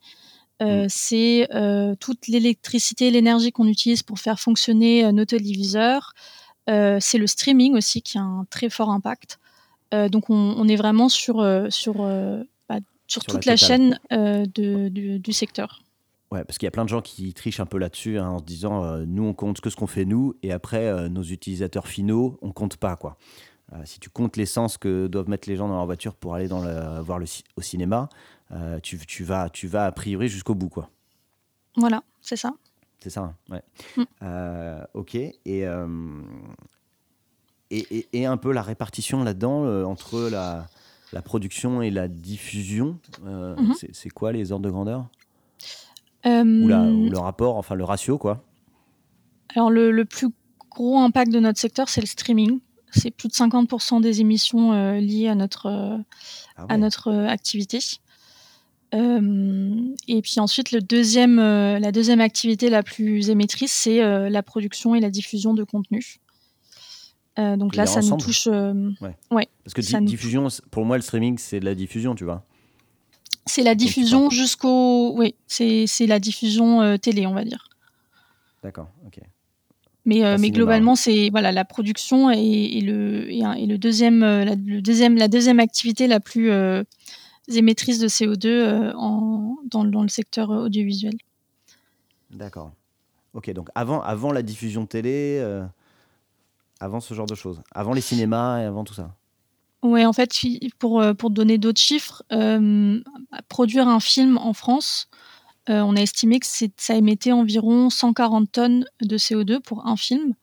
Euh, 0.61 0.87
C'est 0.89 1.47
euh, 1.55 1.95
toute 1.95 2.27
l'électricité 2.27 3.11
l'énergie 3.11 3.53
qu'on 3.53 3.67
utilise 3.67 4.03
pour 4.03 4.19
faire 4.19 4.41
fonctionner 4.41 5.09
nos 5.13 5.23
téléviseurs. 5.23 6.13
Euh, 6.69 6.97
c'est 6.99 7.17
le 7.17 7.27
streaming 7.27 7.75
aussi 7.77 8.01
qui 8.01 8.17
a 8.17 8.21
un 8.21 8.45
très 8.49 8.69
fort 8.69 8.89
impact. 8.89 9.39
Donc 9.91 10.29
on, 10.29 10.35
on 10.35 10.67
est 10.67 10.75
vraiment 10.75 11.09
sur, 11.09 11.43
sur, 11.71 12.07
sur, 13.09 13.21
Sur 13.23 13.33
toute 13.33 13.45
la 13.45 13.57
chaîne 13.57 13.99
euh, 14.13 14.45
de, 14.55 14.87
du, 14.87 15.19
du 15.19 15.33
secteur. 15.33 15.81
Ouais, 16.31 16.43
parce 16.45 16.57
qu'il 16.59 16.67
y 16.67 16.69
a 16.69 16.71
plein 16.71 16.83
de 16.85 16.89
gens 16.89 17.01
qui 17.01 17.33
trichent 17.33 17.59
un 17.59 17.65
peu 17.65 17.79
là-dessus 17.79 18.19
hein, 18.19 18.29
en 18.29 18.39
se 18.39 18.43
disant 18.45 18.85
euh, 18.85 19.03
nous 19.05 19.23
on 19.23 19.33
compte 19.33 19.59
que 19.61 19.69
ce 19.71 19.75
qu'on 19.75 19.87
fait 19.87 20.05
nous 20.05 20.35
et 20.43 20.51
après 20.51 20.85
euh, 20.85 21.09
nos 21.09 21.23
utilisateurs 21.23 21.87
finaux 21.87 22.37
on 22.41 22.51
compte 22.51 22.77
pas 22.77 22.95
quoi. 22.95 23.17
Si 23.85 23.99
tu 23.99 24.09
comptes 24.09 24.35
l'essence 24.35 24.79
que 24.79 25.05
doivent 25.05 25.29
mettre 25.29 25.47
les 25.47 25.55
gens 25.55 25.67
dans 25.67 25.75
leur 25.75 25.85
voiture 25.85 26.15
pour 26.15 26.33
aller 26.33 26.47
dans 26.47 26.63
le, 26.63 27.01
voir 27.01 27.19
le, 27.19 27.25
au 27.55 27.61
cinéma, 27.61 28.09
tu, 28.81 28.97
tu 29.05 29.23
vas 29.23 29.47
tu 29.51 29.67
vas 29.67 29.85
a 29.85 29.91
priori 29.91 30.27
jusqu'au 30.27 30.55
bout 30.55 30.69
quoi. 30.69 30.89
Voilà, 31.77 32.01
c'est 32.19 32.35
ça. 32.35 32.51
C'est 32.99 33.11
ça, 33.11 33.21
hein, 33.21 33.35
ouais. 33.51 33.61
Mm. 33.95 34.85
Ok. 34.95 35.13
Et, 35.13 35.35
et, 35.45 35.67
et- 37.71 38.07
et 38.13 38.25
un 38.25 38.37
peu 38.37 38.51
la 38.51 38.63
répartition 38.63 39.23
là-dedans 39.23 39.83
entre 39.85 40.29
la, 40.29 40.67
la 41.13 41.21
production 41.21 41.81
et 41.81 41.89
la 41.91 42.07
diffusion. 42.07 42.97
euh, 43.25 43.55
Mhm. 43.57 43.73
c'est- 43.73 43.93
C'est 43.95 44.09
quoi 44.09 44.31
les 44.31 44.51
ordres 44.51 44.65
de 44.65 44.69
grandeur? 44.71 45.07
Euh, 46.25 46.43
ou, 46.63 46.67
la- 46.67 46.83
ou 46.91 47.09
le 47.09 47.17
rapport, 47.17 47.55
enfin 47.57 47.75
le 47.75 47.83
ratio 47.83 48.17
quoi? 48.17 48.43
Alors 49.55 49.69
le, 49.71 49.91
le 49.91 50.05
plus 50.05 50.27
gros 50.69 50.99
impact 50.99 51.31
de 51.31 51.39
notre 51.39 51.59
secteur, 51.59 51.89
c'est 51.89 52.01
le 52.01 52.07
streaming. 52.07 52.59
C'est 52.91 53.11
plus 53.11 53.27
de 53.29 53.33
50% 53.33 53.99
des 54.01 54.19
émissions 54.21 54.73
euh, 54.73 54.99
liées 54.99 55.27
à 55.27 55.35
notre, 55.35 55.67
euh, 55.67 55.97
Ah 56.57 56.65
à 56.69 56.77
notre 56.77 57.07
euh, 57.09 57.27
activité. 57.27 57.79
Et 58.91 60.21
puis 60.23 60.39
ensuite, 60.39 60.71
le 60.71 60.81
deuxième, 60.81 61.37
la 61.37 61.91
deuxième 61.91 62.21
activité 62.21 62.69
la 62.71 62.81
plus 62.83 63.29
émettrice, 63.29 63.71
c'est 63.71 63.99
la 64.29 64.43
production 64.43 64.95
et 64.95 64.99
la 64.99 65.09
diffusion 65.11 65.53
de 65.53 65.63
contenu. 65.63 66.19
Euh, 67.37 67.55
donc 67.57 67.75
là, 67.75 67.85
ça 67.85 68.01
nous 68.01 68.17
touche. 68.17 68.47
euh, 68.47 68.89
Parce 69.63 69.73
que 69.73 69.81
di- 69.81 70.05
diffusion, 70.05 70.47
pour 70.71 70.83
moi, 70.85 70.97
le 70.97 71.01
streaming, 71.03 71.37
c'est 71.37 71.59
de 71.59 71.65
la 71.65 71.75
diffusion, 71.75 72.15
tu 72.15 72.23
vois. 72.23 72.43
c'est 73.45 73.63
la 73.63 73.75
diffusion 73.75 74.29
jusqu'au. 74.29 75.13
Oui, 75.15 75.35
c'est 75.47 75.85
la 76.07 76.19
diffusion 76.19 76.81
euh, 76.81 76.97
télé, 76.97 77.27
on 77.27 77.33
va 77.33 77.43
dire. 77.45 77.69
D'accord, 78.63 78.89
ok. 79.05 79.19
Mais, 80.05 80.21
mais 80.21 80.37
cinéma, 80.37 80.53
globalement, 80.55 80.95
c'est 80.95 81.29
voilà 81.29 81.51
la 81.51 81.65
production 81.65 82.31
et, 82.31 82.37
et 82.39 82.81
le, 82.81 83.27
un- 83.43 83.65
le 83.65 83.77
deuxième, 83.77 84.21
la, 84.21 84.55
le 84.55 84.81
deuxième, 84.81 85.15
la 85.17 85.27
deuxième 85.27 85.59
activité 85.59 86.07
la 86.07 86.19
plus 86.19 86.49
émettrice 87.47 87.99
de 87.99 88.07
CO2 88.07 88.47
euh, 88.47 88.93
en, 88.95 89.57
dans, 89.69 89.83
dans 89.85 90.01
le 90.01 90.07
secteur 90.09 90.49
audiovisuel. 90.49 91.13
D'accord. 92.31 92.71
Ok, 93.33 93.51
donc 93.51 93.69
avant, 93.75 94.01
avant 94.01 94.31
la 94.31 94.41
diffusion 94.41 94.85
télé, 94.87 95.37
euh, 95.39 95.63
avant 96.79 96.99
ce 96.99 97.13
genre 97.13 97.25
de 97.25 97.35
choses, 97.35 97.61
avant 97.73 97.93
les 97.93 98.01
cinémas 98.01 98.61
et 98.61 98.65
avant 98.65 98.83
tout 98.83 98.93
ça. 98.93 99.15
Ouais, 99.81 100.05
en 100.05 100.13
fait, 100.13 100.31
pour, 100.77 101.01
euh, 101.01 101.13
pour 101.13 101.29
donner 101.29 101.57
d'autres 101.57 101.79
chiffres, 101.79 102.23
euh, 102.33 102.99
produire 103.47 103.87
un 103.87 103.99
film 104.01 104.37
en 104.37 104.53
France, 104.53 105.07
euh, 105.69 105.81
on 105.81 105.95
a 105.95 106.01
estimé 106.01 106.39
que 106.39 106.47
ça 106.47 106.95
émettait 106.95 107.31
environ 107.31 107.89
140 107.89 108.51
tonnes 108.51 108.85
de 109.01 109.17
CO2 109.17 109.59
pour 109.61 109.87
un 109.87 109.95
film. 109.95 110.33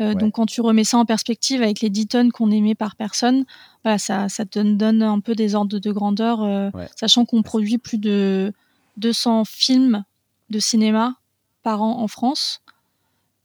Euh, 0.00 0.08
Ouais. 0.08 0.14
Donc, 0.16 0.34
quand 0.34 0.46
tu 0.46 0.60
remets 0.60 0.84
ça 0.84 0.98
en 0.98 1.04
perspective 1.06 1.62
avec 1.62 1.80
les 1.80 1.90
10 1.90 2.06
tonnes 2.08 2.32
qu'on 2.32 2.50
émet 2.50 2.74
par 2.74 2.96
personne, 2.96 3.44
voilà, 3.82 3.98
ça, 3.98 4.28
ça 4.28 4.44
te 4.44 4.58
donne 4.58 5.02
un 5.02 5.20
peu 5.20 5.34
des 5.34 5.54
ordres 5.54 5.78
de 5.78 5.92
grandeur, 5.92 6.40
Ouais. 6.74 6.88
sachant 6.96 7.24
qu'on 7.24 7.42
produit 7.42 7.78
plus 7.78 7.98
de 7.98 8.52
200 8.98 9.44
films 9.46 10.04
de 10.50 10.58
cinéma 10.58 11.16
par 11.62 11.82
an 11.82 12.00
en 12.00 12.08
France. 12.08 12.62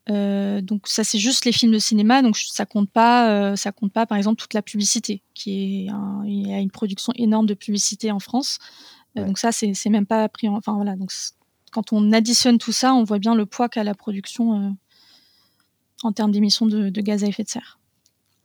Euh, 0.09 0.61
donc 0.61 0.87
ça 0.87 1.03
c'est 1.03 1.19
juste 1.19 1.45
les 1.45 1.51
films 1.51 1.71
de 1.71 1.77
cinéma, 1.79 2.21
donc 2.23 2.35
ça 2.35 2.65
compte 2.65 2.89
pas, 2.89 3.29
euh, 3.51 3.55
ça 3.55 3.71
compte 3.71 3.93
pas 3.93 4.05
par 4.07 4.17
exemple 4.17 4.41
toute 4.41 4.53
la 4.55 4.63
publicité, 4.63 5.21
qui 5.35 5.85
est 5.85 5.89
un- 5.89 6.23
il 6.25 6.47
y 6.47 6.53
a 6.53 6.57
une 6.59 6.71
production 6.71 7.13
énorme 7.15 7.45
de 7.45 7.53
publicité 7.53 8.11
en 8.11 8.19
France. 8.19 8.57
Euh, 9.17 9.21
Ouais. 9.21 9.27
donc 9.27 9.37
ça 9.37 9.51
c'est 9.51 9.73
même 9.89 10.07
pas 10.07 10.27
pris, 10.27 10.47
en, 10.49 10.55
enfin 10.55 10.73
voilà, 10.73 10.95
donc 10.95 11.11
quand 11.71 11.93
on 11.93 12.11
additionne 12.13 12.57
tout 12.57 12.71
ça, 12.71 12.93
on 12.95 13.03
voit 13.03 13.19
bien 13.19 13.35
le 13.35 13.45
poids 13.45 13.69
qu'a 13.69 13.83
la 13.83 13.93
production 13.93 14.75
en 16.03 16.11
termes 16.13 16.31
d'émissions 16.31 16.65
de, 16.65 16.89
de 16.89 17.01
gaz 17.01 17.23
à 17.23 17.27
effet 17.27 17.43
de 17.43 17.49
serre. 17.49 17.77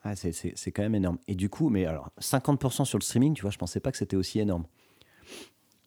Ah, 0.04 0.14
c'est- 0.14 0.54
quand 0.72 0.82
même 0.82 0.94
énorme. 0.94 1.18
Et 1.26 1.34
du 1.34 1.48
coup, 1.48 1.68
mais 1.70 1.84
alors, 1.86 2.10
50% 2.18 2.84
sur 2.84 2.98
le 2.98 3.02
streaming, 3.02 3.34
tu 3.34 3.42
vois, 3.42 3.50
je 3.50 3.58
pensais 3.58 3.80
pas 3.80 3.90
que 3.90 3.98
c'était 3.98 4.14
aussi 4.14 4.38
énorme. 4.38 4.66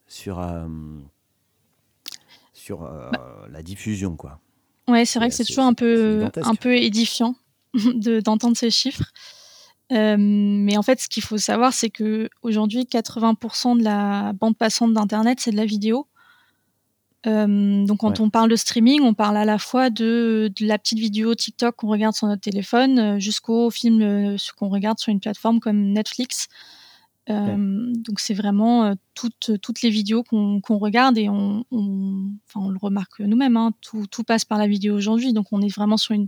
Sur, 0.08 0.40
sur 2.54 2.84
euh, 2.84 3.12
la 3.50 3.62
diffusion, 3.64 4.16
quoi. 4.18 4.42
Ouais, 4.90 5.06
c'est 5.06 5.20
vrai 5.20 5.30
que 5.30 5.36
C'est- 5.36 5.46
toujours 5.46 5.66
un 5.66 5.74
peu, 5.74 6.26
un 6.44 6.56
peu 6.56 6.76
édifiant 6.76 7.36
de- 7.74 8.20
d'entendre 8.22 8.58
ces 8.58 8.72
chiffres. 8.72 9.12
Euh, 9.92 10.16
mais 10.20 10.78
en 10.78 10.84
fait, 10.84 11.00
ce 11.00 11.08
qu'il 11.10 11.24
faut 11.24 11.38
savoir, 11.38 11.74
c'est 11.74 11.90
que 11.90 12.30
aujourd'hui, 12.44 12.86
80% 12.86 13.76
de 13.78 13.84
la 13.84 14.34
bande 14.34 14.56
passante 14.58 14.94
d'Internet, 14.94 15.40
c'est 15.40 15.52
de 15.52 15.58
la 15.58 15.66
vidéo. 15.66 16.08
Euh, 17.28 17.86
donc, 17.86 17.98
quand 18.00 18.20
Ouais. 18.20 18.22
on 18.26 18.30
parle 18.30 18.50
de 18.50 18.56
streaming, 18.56 19.02
on 19.02 19.14
parle 19.14 19.36
à 19.36 19.46
la 19.46 19.58
fois 19.58 19.90
de, 19.90 20.52
de 20.58 20.66
la 20.66 20.78
petite 20.78 21.00
vidéo 21.00 21.36
TikTok 21.36 21.76
qu'on 21.76 21.90
regarde 21.90 22.16
sur 22.16 22.28
notre 22.28 22.42
téléphone 22.42 23.00
euh, 23.00 23.20
jusqu'au 23.20 23.70
film 23.72 24.38
qu'on 24.58 24.70
regarde 24.70 25.00
sur 25.00 25.12
une 25.12 25.20
plateforme 25.20 25.60
comme 25.60 25.92
Netflix. 25.92 26.48
Euh, 27.30 27.94
Donc, 28.08 28.20
c'est 28.20 28.34
vraiment 28.34 28.86
euh, 28.86 28.94
toutes, 29.14 29.52
toutes 29.62 29.82
les 29.82 29.90
vidéos 29.90 30.24
qu'on 30.24 30.62
regarde 30.80 31.18
et 31.18 31.30
on, 31.30 31.64
on, 31.70 32.32
enfin, 32.48 32.66
on 32.66 32.70
le 32.70 32.80
remarque 32.82 33.20
nous-mêmes. 33.20 33.56
hein, 33.58 33.72
tout, 33.82 34.08
tout 34.08 34.24
passe 34.24 34.46
par 34.46 34.58
la 34.58 34.68
vidéo 34.68 34.96
aujourd'hui. 34.96 35.34
Donc, 35.34 35.48
on 35.52 35.62
est 35.62 35.74
vraiment 35.74 35.98
sur 35.98 36.14
une, 36.14 36.28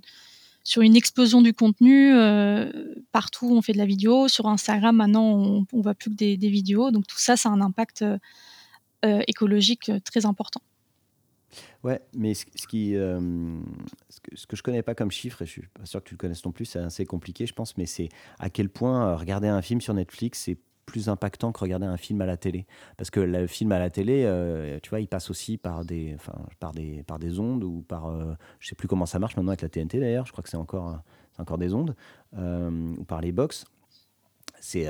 sur 0.63 0.83
une 0.83 0.95
explosion 0.95 1.41
du 1.41 1.53
contenu. 1.53 2.13
euh, 2.13 2.71
partout, 3.11 3.47
on 3.51 3.61
fait 3.61 3.73
de 3.73 3.79
la 3.79 3.85
vidéo. 3.87 4.27
Sur 4.27 4.45
Instagram, 4.47 4.95
maintenant, 4.95 5.25
on, 5.25 5.65
on 5.73 5.81
voit 5.81 5.95
plus 5.95 6.11
que 6.11 6.15
des, 6.15 6.37
des 6.37 6.49
vidéos. 6.49 6.91
Donc, 6.91 7.07
tout 7.07 7.19
ça, 7.19 7.35
ça 7.35 7.49
a 7.49 7.51
un 7.51 7.61
impact 7.61 8.03
euh, 9.03 9.21
écologique 9.27 9.91
très 10.05 10.25
important. 10.27 10.61
Ouais, 11.83 11.99
mais 12.13 12.33
ce, 12.35 12.45
ce 12.55 12.67
qui, 12.67 12.95
euh, 12.95 13.19
ce, 14.09 14.19
que, 14.21 14.35
ce 14.35 14.45
que 14.45 14.55
je 14.55 14.61
connais 14.61 14.83
pas 14.83 14.93
comme 14.93 15.11
chiffre, 15.11 15.41
et 15.41 15.45
je 15.45 15.51
suis 15.51 15.63
pas 15.73 15.85
sûr 15.85 16.01
que 16.01 16.07
tu 16.07 16.13
le 16.13 16.17
connaisses 16.19 16.45
non 16.45 16.51
plus, 16.51 16.65
c'est 16.65 16.79
assez 16.79 17.05
compliqué, 17.05 17.45
je 17.47 17.53
pense, 17.53 17.75
mais 17.75 17.87
c'est 17.87 18.09
à 18.39 18.49
quel 18.49 18.69
point 18.69 19.15
regarder 19.15 19.47
un 19.47 19.61
film 19.61 19.81
sur 19.81 19.93
Netflix, 19.93 20.43
c'est 20.45 20.59
plus 20.91 21.07
impactant 21.07 21.53
que 21.53 21.59
regarder 21.59 21.85
un 21.85 21.95
film 21.95 22.19
à 22.19 22.25
la 22.25 22.35
télé. 22.35 22.67
Parce 22.97 23.09
que 23.09 23.21
le 23.21 23.47
film 23.47 23.71
à 23.71 23.79
la 23.79 23.89
télé, 23.89 24.23
euh, 24.25 24.77
tu 24.83 24.89
vois, 24.89 24.99
il 24.99 25.07
passe 25.07 25.29
aussi 25.29 25.57
par 25.57 25.85
des, 25.85 26.13
enfin, 26.15 26.33
par 26.59 26.73
des, 26.73 27.03
par 27.03 27.17
des 27.17 27.39
ondes 27.39 27.63
ou 27.63 27.81
par, 27.87 28.07
euh, 28.07 28.33
je 28.59 28.67
sais 28.67 28.75
plus 28.75 28.89
comment 28.89 29.05
ça 29.05 29.17
marche 29.17 29.37
maintenant 29.37 29.51
avec 29.51 29.61
la 29.61 29.69
TNT 29.69 29.99
d'ailleurs. 29.99 30.25
Je 30.25 30.33
crois 30.33 30.43
que 30.43 30.49
c'est 30.49 30.57
encore, 30.57 30.89
euh, 30.89 31.41
encore 31.41 31.57
des 31.57 31.73
ondes, 31.73 31.95
ou 32.33 33.03
par 33.05 33.21
les 33.21 33.31
box, 33.31 33.65
c'est, 34.59 34.87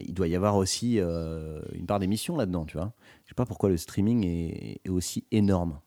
il 0.00 0.12
doit 0.12 0.28
y 0.28 0.36
avoir 0.36 0.56
aussi 0.56 0.98
une 0.98 1.86
part 1.86 2.00
d'émission 2.00 2.36
là-dedans, 2.36 2.66
tu 2.66 2.76
vois. 2.76 2.92
Je 3.24 3.30
sais 3.30 3.34
pas 3.34 3.46
pourquoi 3.46 3.70
le 3.70 3.76
streaming 3.76 4.26
est, 4.26 4.88
aussi 4.90 5.24
énorme. 5.30 5.80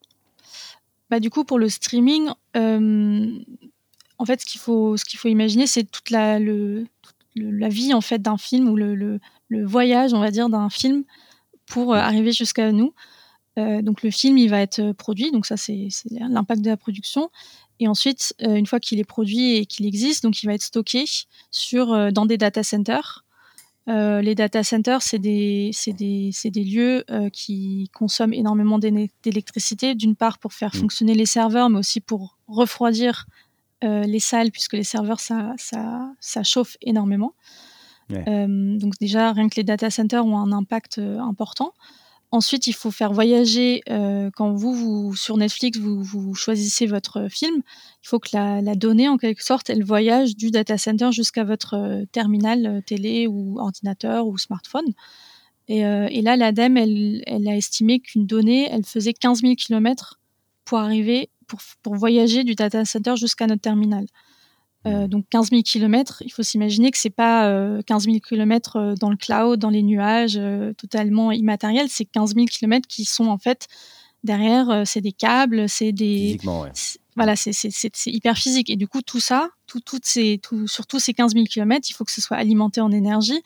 Bah, 1.12 1.20
du 1.20 1.30
coup, 1.30 1.44
pour 1.44 1.60
le 1.60 1.70
streaming, 1.70 2.30
en 2.56 4.26
fait, 4.26 4.42
ce 4.42 4.46
qu'il 4.46 4.60
faut, 4.60 4.98
ce 4.98 5.06
faut 5.18 5.28
imaginer, 5.28 5.68
c'est 5.68 5.84
toute 5.84 6.10
la, 6.10 6.40
le, 6.40 6.88
la 7.36 7.70
vie 7.70 7.94
en 7.94 8.02
fait 8.02 8.22
d'un 8.22 8.38
film 8.38 8.70
ou 8.70 8.76
le, 8.76 8.96
le, 8.96 9.20
le, 9.50 9.66
voyage, 9.66 10.14
on 10.14 10.20
va 10.20 10.32
dire, 10.32 10.50
d'un 10.50 10.70
film 10.70 11.04
pour 11.66 11.94
arriver 11.94 12.32
jusqu'à 12.32 12.72
nous. 12.72 12.94
Euh, 13.60 13.82
donc 13.82 14.04
le 14.04 14.12
film, 14.12 14.38
il 14.38 14.50
va 14.50 14.62
être 14.62 14.92
produit, 14.94 15.32
donc 15.32 15.46
ça 15.46 15.58
c'est 15.58 15.90
l'impact 16.10 16.62
de 16.62 16.70
la 16.70 16.78
production. 16.78 17.30
Et 17.80 17.88
ensuite, 17.88 18.34
euh, 18.42 18.56
une 18.56 18.66
fois 18.66 18.80
qu'il 18.80 19.00
est 19.00 19.06
produit 19.06 19.56
et 19.56 19.66
qu'il 19.66 19.86
existe, 19.86 20.24
donc 20.24 20.42
il 20.44 20.46
va 20.46 20.54
être 20.54 20.64
stocké 20.64 21.06
sur, 21.52 21.94
euh, 21.94 22.12
dans 22.12 22.26
des 22.26 22.38
data 22.38 22.64
centers. 22.64 23.26
les 23.88 24.36
data 24.36 24.64
centers, 24.64 25.02
c'est 25.02 25.20
des, 25.20 25.72
des, 25.88 26.32
des, 26.46 26.64
lieux 26.64 27.04
qui 27.34 27.90
consomment 27.92 28.36
énormément 28.36 28.78
d'électricité, 28.78 29.96
d'une 29.96 30.16
part 30.16 30.38
pour 30.38 30.54
faire 30.54 30.70
mmh. 30.76 30.80
fonctionner 30.80 31.16
les 31.16 31.26
serveurs, 31.26 31.70
mais 31.72 31.80
aussi 31.80 32.00
pour 32.00 32.38
refroidir 32.48 33.26
les 33.82 34.20
salles, 34.20 34.52
puisque 34.52 34.74
les 34.74 34.84
serveurs, 34.84 35.20
ça, 35.20 35.56
ça, 35.58 36.12
ça 36.20 36.44
chauffe 36.44 36.78
énormément. 36.82 37.34
Donc 38.10 38.94
déjà, 39.00 39.32
rien 39.34 39.50
que 39.50 39.56
les 39.56 39.64
data 39.64 39.90
centers 39.90 40.26
ont 40.26 40.38
un 40.38 40.52
impact 40.52 41.00
important. 41.00 41.74
Ensuite, 42.32 42.68
il 42.68 42.74
faut 42.74 42.92
faire 42.92 43.12
voyager, 43.12 43.82
euh, 43.90 44.30
quand 44.36 44.54
vous, 44.54 44.74
vous, 44.74 45.16
sur 45.16 45.36
Netflix, 45.36 45.80
vous, 45.80 46.36
choisissez 46.36 46.86
votre 46.86 47.28
film, 47.28 47.64
il 48.04 48.08
faut 48.08 48.20
que 48.20 48.30
la, 48.34 48.62
donnée, 48.76 49.10
en 49.10 49.18
quelque 49.18 49.44
sorte, 49.44 49.72
elle 49.72 49.84
voyage 49.84 50.36
du 50.36 50.52
data 50.52 50.78
center 50.78 51.12
jusqu'à 51.12 51.44
votre 51.44 51.74
euh, 51.74 52.06
terminal 52.12 52.66
euh, 52.68 52.82
télé 52.82 53.26
ou 53.26 53.60
ordinateur 53.60 54.28
ou 54.28 54.38
smartphone. 54.38 54.94
Et, 55.68 55.84
euh, 55.86 56.08
là, 56.22 56.36
l'ADEME, 56.36 56.78
elle, 56.78 57.48
a 57.48 57.56
estimé 57.56 58.00
qu'une 58.00 58.28
donnée, 58.28 58.70
elle 58.72 58.86
faisait 58.86 59.14
15 59.14 59.42
000 59.42 59.56
km 59.56 60.20
pour 60.66 60.78
arriver, 60.78 61.32
pour, 61.48 61.60
pour 61.82 61.96
voyager 61.96 62.44
du 62.44 62.54
data 62.54 62.86
center 62.86 63.16
jusqu'à 63.16 63.48
notre 63.48 63.62
terminal. 63.62 64.06
Euh, 64.88 65.08
donc 65.08 65.26
15 65.30 65.50
000 65.50 65.62
km, 65.64 66.24
il 66.26 66.32
faut 66.32 66.44
s'imaginer 66.44 66.92
que 66.92 66.98
c'est 66.98 67.10
pas 67.10 67.50
euh, 67.50 67.82
15 67.82 68.06
000 68.06 68.18
km 68.20 68.96
dans 68.98 69.10
le 69.10 69.18
cloud, 69.18 69.60
dans 69.60 69.70
les 69.70 69.84
nuages, 69.84 70.38
euh, 70.38 70.74
totalement 70.74 71.32
immatériel. 71.32 71.88
C'est 71.90 72.06
15 72.06 72.36
000 72.36 72.46
km 72.46 72.88
qui 72.88 73.04
sont 73.04 73.28
en 73.28 73.38
fait 73.38 73.68
derrière, 74.24 74.70
euh, 74.70 74.84
c'est 74.86 75.02
des 75.02 75.12
câbles, 75.12 75.68
c'est 75.68 75.92
des 75.92 76.38
ouais. 76.46 76.72
voilà, 77.16 77.36
c'est 77.36 78.06
hyper 78.08 78.38
physique. 78.38 78.70
Et 78.70 78.78
du 78.78 78.88
coup, 78.88 79.02
tout 79.02 79.20
ça, 79.20 79.50
tout, 79.68 79.82
toutes 79.82 80.06
ces, 80.06 80.40
tout, 80.42 80.68
sur 80.68 80.88
tous 80.88 81.00
ces 81.00 81.14
15 81.14 81.34
000 81.34 81.46
km, 81.46 81.90
il 81.90 81.94
faut 81.94 82.06
que 82.06 82.12
ce 82.12 82.22
soit 82.22 82.38
alimenté 82.38 82.80
en 82.80 82.92
énergie. 82.92 83.42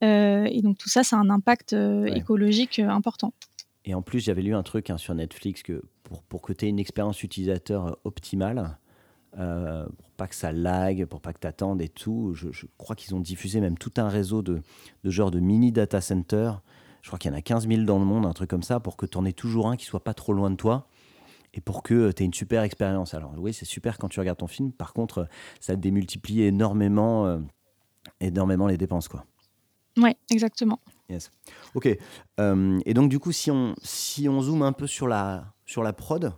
et 0.00 0.60
donc 0.62 0.78
tout 0.78 0.88
ça, 0.88 1.02
ça 1.02 1.16
a 1.16 1.18
un 1.18 1.30
impact 1.30 1.74
écologique 2.06 2.78
important. 2.78 3.32
Et 3.84 3.94
en 3.94 4.02
plus, 4.02 4.20
j'avais 4.20 4.42
lu 4.42 4.54
un 4.54 4.62
truc 4.62 4.90
hein, 4.90 4.98
sur 4.98 5.14
Netflix 5.14 5.62
que 5.62 5.82
pour, 6.04 6.22
pour 6.22 6.42
que 6.42 6.52
tu 6.52 6.66
aies 6.66 6.68
une 6.68 6.78
expérience 6.78 7.22
utilisateur 7.22 7.96
optimale, 8.04 8.78
euh, 9.36 9.84
pour 9.86 10.10
pas 10.16 10.26
que 10.26 10.34
ça 10.34 10.52
lag, 10.52 11.04
pour 11.06 11.20
pas 11.20 11.32
que 11.32 11.40
tu 11.40 11.46
attendes 11.46 11.82
et 11.82 11.88
tout. 11.88 12.32
Je, 12.34 12.66
crois 12.76 12.96
qu'ils 12.96 13.14
ont 13.14 13.20
diffusé 13.20 13.60
même 13.60 13.76
tout 13.76 13.92
un 13.96 14.08
réseau 14.08 14.42
de, 14.42 14.62
de 15.04 15.10
genre 15.10 15.30
de 15.30 15.40
mini 15.40 15.72
data 15.72 16.00
center. 16.00 16.52
Je 17.02 17.08
crois 17.08 17.18
qu'il 17.18 17.30
y 17.30 17.34
en 17.34 17.36
a 17.36 17.42
15 17.42 17.68
000 17.68 17.82
dans 17.82 17.98
le 17.98 18.04
monde, 18.04 18.26
un 18.26 18.32
truc 18.32 18.50
comme 18.50 18.62
ça, 18.62 18.80
pour 18.80 18.96
que 18.96 19.06
tu 19.06 19.16
en 19.18 19.24
aies 19.24 19.32
toujours 19.32 19.68
un 19.68 19.76
qui 19.76 19.84
soit 19.84 20.02
pas 20.02 20.14
trop 20.14 20.32
loin 20.32 20.50
de 20.50 20.56
toi 20.56 20.88
et 21.54 21.60
pour 21.60 21.82
que 21.82 22.12
tu 22.12 22.22
aies 22.22 22.26
une 22.26 22.34
super 22.34 22.62
expérience. 22.62 23.14
Alors 23.14 23.32
oui, 23.38 23.52
c'est 23.52 23.64
super 23.64 23.98
quand 23.98 24.08
tu 24.08 24.20
regardes 24.20 24.38
ton 24.38 24.46
film. 24.46 24.72
Par 24.72 24.92
contre, 24.92 25.28
ça 25.60 25.76
démultiplie 25.76 26.42
énormément, 26.42 27.26
euh, 27.26 27.38
énormément 28.20 28.66
les 28.66 28.76
dépenses. 28.76 29.08
quoi. 29.08 29.24
Ouais, 29.96 30.16
exactement. 30.30 30.80
Yes. 31.08 31.30
Ok. 31.74 31.88
Euh, 32.38 32.78
et 32.84 32.94
donc 32.94 33.08
du 33.08 33.18
coup, 33.18 33.32
si 33.32 33.50
on, 33.50 33.74
si 33.82 34.28
on 34.28 34.40
zoome 34.42 34.62
un 34.62 34.72
peu 34.72 34.86
sur 34.86 35.08
la, 35.08 35.54
sur 35.64 35.82
la 35.82 35.92
prod, 35.92 36.32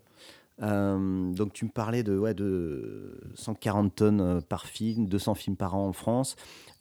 euh, 0.63 1.33
donc 1.33 1.53
tu 1.53 1.65
me 1.65 1.71
parlais 1.71 2.03
de, 2.03 2.19
ouais, 2.19 2.35
de 2.35 3.19
140 3.35 3.95
tonnes 3.95 4.21
euh, 4.21 4.41
par 4.41 4.67
film, 4.67 5.07
200 5.07 5.35
films 5.35 5.57
par 5.57 5.75
an 5.75 5.87
en 5.87 5.93
France. 5.93 6.37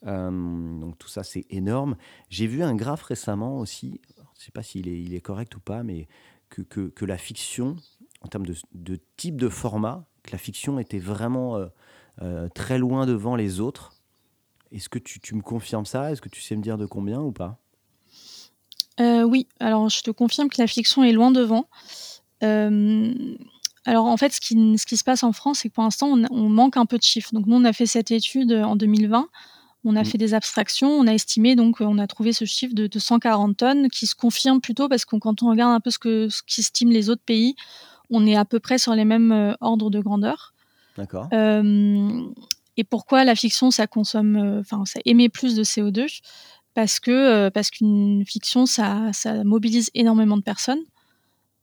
Euh, 0.05 0.79
donc 0.79 0.97
tout 0.97 1.07
ça, 1.07 1.23
c'est 1.23 1.45
énorme. 1.49 1.95
J'ai 2.29 2.47
vu 2.47 2.63
un 2.63 2.75
graphe 2.75 3.03
récemment 3.03 3.59
aussi, 3.59 4.01
je 4.17 4.21
ne 4.21 4.45
sais 4.45 4.51
pas 4.51 4.63
s'il 4.63 4.87
est, 4.87 5.01
il 5.01 5.13
est 5.13 5.21
correct 5.21 5.55
ou 5.55 5.59
pas, 5.59 5.83
mais 5.83 6.07
que, 6.49 7.05
la 7.05 7.17
fiction, 7.17 7.77
en 8.21 8.27
termes 8.27 8.45
de, 8.73 8.99
type 9.15 9.39
de 9.39 9.49
format, 9.49 10.05
que 10.23 10.31
la 10.31 10.37
fiction 10.37 10.79
était 10.79 10.99
vraiment 10.99 11.59
très 12.55 12.79
loin 12.79 13.05
devant 13.05 13.35
les 13.35 13.59
autres. 13.59 13.93
Est-ce 14.71 14.89
que 14.89 14.97
tu, 14.97 15.35
me 15.35 15.41
confirmes 15.41 15.85
ça? 15.85 16.11
Est-ce 16.11 16.21
que 16.21 16.29
tu 16.29 16.41
sais 16.41 16.55
me 16.55 16.63
dire 16.63 16.77
de 16.79 16.87
combien 16.87 17.21
ou 17.21 17.31
pas? 17.31 17.59
Oui, 18.99 19.47
alors 19.59 19.89
je 19.89 20.01
te 20.01 20.09
confirme 20.09 20.49
que 20.49 20.59
la 20.59 20.67
fiction 20.67 21.03
est 21.03 21.11
loin 21.13 21.29
devant. 21.29 21.67
Alors 23.89 24.05
en 24.05 24.17
fait, 24.17 24.31
ce 24.31 24.39
qui, 24.39 24.77
ce 24.77 24.85
qui 24.85 24.97
se 24.97 25.03
passe 25.03 25.23
en 25.23 25.31
France, 25.31 25.59
c'est 25.59 25.69
que 25.69 25.73
pour 25.73 25.83
l'instant, 25.83 26.09
on, 26.29 26.49
manque 26.49 26.77
un 26.77 26.85
peu 26.85 26.99
de 26.99 27.03
chiffres. 27.03 27.31
Donc 27.33 27.47
nous, 27.47 27.55
on 27.55 27.65
a 27.65 27.73
fait 27.73 27.87
cette 27.87 28.11
étude 28.11 28.53
en 28.53 28.75
2020. 28.75 29.27
On 29.83 29.95
a 29.95 30.01
mmh. 30.01 30.05
fait 30.05 30.17
des 30.19 30.33
abstractions, 30.35 30.91
on 30.91 31.07
a 31.07 31.13
estimé, 31.13 31.55
donc 31.55 31.77
on 31.79 31.97
a 31.97 32.05
trouvé 32.05 32.31
ce 32.31 32.45
chiffre 32.45 32.75
de, 32.75 32.87
140 32.99 33.57
tonnes 33.57 33.89
qui 33.89 34.05
se 34.05 34.13
confirme 34.13 34.61
plutôt 34.61 34.89
parce 34.89 35.05
que 35.05 35.15
quand 35.15 35.41
on 35.41 35.49
regarde 35.49 35.73
un 35.73 35.79
peu 35.79 35.89
ce 35.89 35.97
que 35.97 36.29
ce 36.29 36.43
qu'estiment 36.43 36.91
les 36.91 37.09
autres 37.09 37.23
pays, 37.25 37.55
on 38.11 38.27
est 38.27 38.35
à 38.35 38.45
peu 38.45 38.59
près 38.59 38.77
sur 38.77 38.93
les 38.93 39.05
mêmes 39.05 39.31
euh, 39.31 39.53
ordres 39.59 39.89
de 39.89 39.99
grandeur. 39.99 40.53
D'accord. 40.97 41.27
Euh, 41.33 42.21
et 42.77 42.83
pourquoi 42.83 43.23
la 43.23 43.33
fiction, 43.33 43.71
ça 43.71 43.87
consomme, 43.87 44.35
euh, 44.35 44.59
enfin, 44.59 44.83
ça 44.85 44.99
émet 45.05 45.29
plus 45.29 45.55
de 45.55 45.63
CO2 45.63 46.19
Parce 46.75 46.99
que 46.99 47.49
parce 47.49 47.71
qu'une 47.71 48.23
fiction, 48.25 48.67
ça, 48.67 49.11
ça 49.13 49.43
mobilise 49.43 49.89
énormément 49.95 50.37
de 50.37 50.43
personnes. 50.43 50.83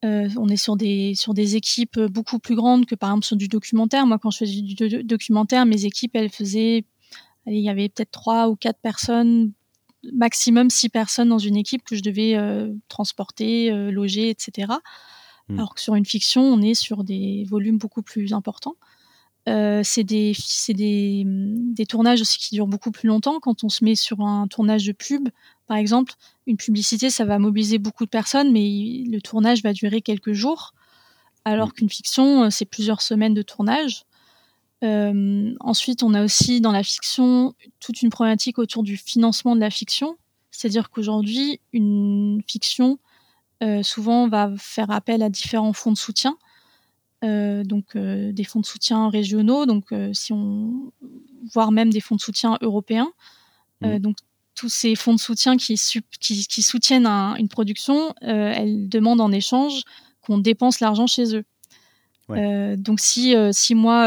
Euh, 0.05 0.29
on 0.37 0.49
est 0.49 0.57
sur 0.57 0.77
des, 0.77 1.15
sur 1.15 1.35
des 1.35 1.57
équipes 1.57 1.99
beaucoup 1.99 2.39
plus 2.39 2.55
grandes 2.55 2.87
que 2.87 2.95
par 2.95 3.11
exemple 3.11 3.27
sur 3.27 3.37
du 3.37 3.49
documentaire. 3.49 4.07
Moi, 4.07 4.19
quand 4.19 4.31
je 4.31 4.39
faisais 4.39 4.61
du 4.61 5.05
documentaire, 5.05 5.67
mes 5.67 5.85
équipes, 5.85 6.15
elles 6.15 6.31
faisaient, 6.31 6.85
il 7.47 7.61
y 7.61 7.71
avait 7.71 7.89
peut-être 7.89 8.11
trois 8.11 8.49
ou 8.49 8.57
quatre 8.57 8.81
personnes, 8.81 9.53
maximum 10.13 10.71
six 10.71 10.89
personnes 10.89 11.29
dans 11.29 11.39
une 11.39 11.57
équipe 11.57 11.83
que 11.83 11.97
je 11.97 12.03
devais 12.03 12.37
euh, 12.37 12.73
transporter, 12.89 13.73
euh, 13.73 13.91
loger, 13.91 14.29
etc. 14.31 14.73
Mmh. 15.49 15.59
Alors 15.59 15.75
que 15.75 15.81
sur 15.81 15.95
une 15.95 16.05
fiction, 16.05 16.43
on 16.43 16.61
est 16.61 16.75
sur 16.75 17.03
des 17.03 17.45
volumes 17.49 17.79
beaucoup 17.79 18.03
plus 18.03 18.33
importants. 18.33 18.77
C'est 19.47 20.05
des, 20.05 20.33
des, 20.69 21.23
des, 21.25 21.87
tournages 21.87 22.21
aussi 22.21 22.39
qui 22.39 22.55
durent 22.55 22.67
beaucoup 22.67 22.91
plus 22.91 23.07
longtemps. 23.07 23.39
Quand 23.41 23.63
on 23.63 23.69
se 23.69 23.85
met 23.85 23.95
sur 23.95 24.21
un 24.21 24.49
tournage 24.49 24.85
de 24.85 24.93
pub, 24.93 25.29
par 25.67 25.77
exemple, 25.77 26.15
une 26.47 26.57
publicité, 26.57 27.11
ça 27.11 27.25
va 27.25 27.39
mobiliser 27.39 27.79
beaucoup 27.79 28.05
de 28.05 28.11
personnes, 28.11 28.53
mais 28.53 29.05
le 29.07 29.21
tournage 29.21 29.63
va 29.63 29.73
durer 29.73 30.01
quelques 30.01 30.33
jours, 30.33 30.75
alors 31.45 31.69
mm. 31.69 31.73
qu'une 31.73 31.91
fiction, 31.91 32.45
euh, 32.45 32.51
c'est 32.51 32.65
plusieurs 32.65 33.03
semaines 33.03 33.35
de 33.35 33.43
tournage. 33.43 34.05
Euh, 34.85 35.55
ensuite, 35.61 36.03
on 36.03 36.13
a 36.13 36.23
aussi 36.23 36.61
dans 36.61 36.73
la 36.73 36.83
fiction 36.83 37.55
toute 37.81 38.03
une 38.03 38.11
problématique 38.11 38.59
autour 38.59 38.83
du 38.83 38.97
financement 38.97 39.57
de 39.57 39.61
la 39.61 39.71
fiction. 39.71 40.17
C'est-à-dire 40.51 40.91
qu'aujourd'hui, 40.91 41.61
une 41.73 42.43
fiction, 42.47 42.99
euh, 43.63 43.83
souvent, 43.83 44.29
va 44.29 44.53
faire 44.59 44.91
appel 44.91 45.23
à 45.23 45.31
différents 45.31 45.73
fonds 45.73 45.93
de 45.93 45.97
soutien. 45.97 46.37
Donc 47.23 47.97
des 47.97 48.45
fonds 48.45 48.61
de 48.61 48.67
soutien 48.67 49.09
régionaux, 49.09 49.67
donc 49.67 49.93
si 50.13 50.33
on 50.33 50.93
voire 51.53 51.73
même 51.73 51.91
des 51.91 52.01
fonds 52.01 52.17
de 52.17 52.21
soutien 52.21 52.59
européens. 52.61 53.11
Mm. 53.83 53.99
donc 53.99 54.17
tous 54.57 54.71
ces 54.71 54.97
fonds 54.97 55.15
de 55.15 55.21
soutien 55.21 55.57
qui, 55.57 55.79
qui, 56.19 56.63
soutiennent 56.63 57.07
une 57.07 57.49
production, 57.49 58.15
euh, 58.25 58.53
elles 58.57 58.89
demandent 58.89 59.21
en 59.21 59.31
échange 59.31 59.83
qu'on 60.23 60.39
dépense 60.39 60.81
l'argent 60.81 61.07
chez 61.07 61.37
eux. 61.37 61.45
Euh, 62.31 62.75
donc 62.77 62.99
si, 62.99 63.37
euh, 63.37 63.51
si 63.53 63.77
moi, 63.77 64.03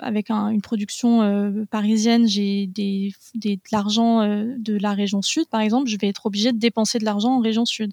avec 0.00 0.30
une 0.30 0.62
production 0.62 1.64
parisienne, 1.70 2.26
j'ai 2.26 2.66
des, 2.66 3.12
de 3.34 3.58
l'argent 3.70 4.26
de 4.26 4.76
la 4.78 4.94
région 4.94 5.22
sud, 5.22 5.46
par 5.48 5.60
exemple, 5.60 5.88
je 5.88 5.96
vais 5.98 6.08
être 6.08 6.26
obligé 6.26 6.52
de 6.52 6.58
dépenser 6.58 6.98
de 6.98 7.04
l'argent 7.04 7.36
en 7.36 7.40
région 7.40 7.66
sud. 7.66 7.92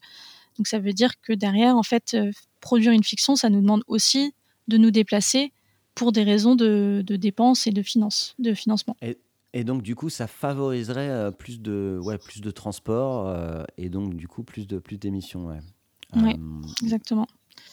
Donc 0.58 0.68
ça 0.68 0.80
veut 0.80 0.94
dire 0.94 1.20
que 1.22 1.34
derrière, 1.34 1.76
en 1.76 1.84
fait, 1.84 2.18
produire 2.62 2.94
une 2.94 3.04
fiction, 3.04 3.36
ça 3.36 3.50
nous 3.50 3.62
demande 3.62 3.84
aussi 3.88 4.34
de 4.70 4.78
nous 4.78 4.92
déplacer 4.92 5.52
pour 5.96 6.12
des 6.12 6.24
raisons 6.24 6.56
de, 6.56 7.04
de 7.06 7.16
dépenses 7.18 7.68
et 7.68 7.72
de, 7.72 7.82
finance, 7.82 8.36
de 8.40 8.54
financement. 8.54 8.96
Et 9.54 9.64
donc, 9.64 9.82
du 9.82 9.96
coup, 9.96 10.10
ça 10.10 10.28
favoriserait 10.28 11.10
euh, 11.10 11.32
plus, 11.32 11.60
de, 11.60 12.00
ouais, 12.02 12.18
plus 12.18 12.42
de 12.42 12.52
transport 12.52 13.28
euh, 13.28 13.64
et 13.78 13.90
donc, 13.90 14.16
du 14.16 14.28
coup, 14.28 14.44
plus 14.44 14.68
de 14.68 14.78
plus 14.80 14.98
d'émissions. 14.98 15.48
Ouais. 15.48 15.60
Oui, 16.16 16.36
exactement. 16.84 17.28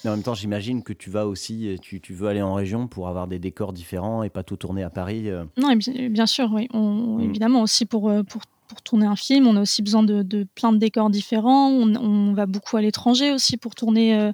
Mais 0.04 0.10
en 0.10 0.14
même 0.14 0.22
temps, 0.22 0.34
j'imagine 0.34 0.82
que 0.82 0.92
tu 0.92 1.10
vas 1.10 1.26
aussi, 1.26 1.76
tu, 1.80 2.00
tu, 2.00 2.12
veux 2.12 2.28
aller 2.28 2.42
en 2.42 2.54
région 2.54 2.88
pour 2.88 3.08
avoir 3.08 3.28
des 3.28 3.38
décors 3.38 3.72
différents 3.72 4.22
et 4.22 4.30
pas 4.30 4.42
tout 4.42 4.56
tourner 4.56 4.82
à 4.82 4.90
Paris. 4.90 5.30
Euh. 5.30 5.44
Non, 5.56 5.74
bien 6.10 6.26
sûr, 6.26 6.50
oui. 6.52 6.68
On, 6.72 7.18
mm. 7.18 7.20
Évidemment, 7.20 7.62
aussi 7.62 7.86
pour, 7.86 8.12
pour, 8.28 8.42
pour, 8.68 8.82
tourner 8.82 9.06
un 9.06 9.16
film, 9.16 9.46
on 9.46 9.56
a 9.56 9.62
aussi 9.62 9.82
besoin 9.82 10.02
de, 10.02 10.22
de 10.22 10.46
plein 10.54 10.72
de 10.72 10.78
décors 10.78 11.10
différents. 11.10 11.68
On, 11.70 11.94
on 11.94 12.32
va 12.32 12.46
beaucoup 12.46 12.76
à 12.76 12.82
l'étranger 12.82 13.30
aussi 13.32 13.56
pour 13.56 13.74
tourner 13.74 14.32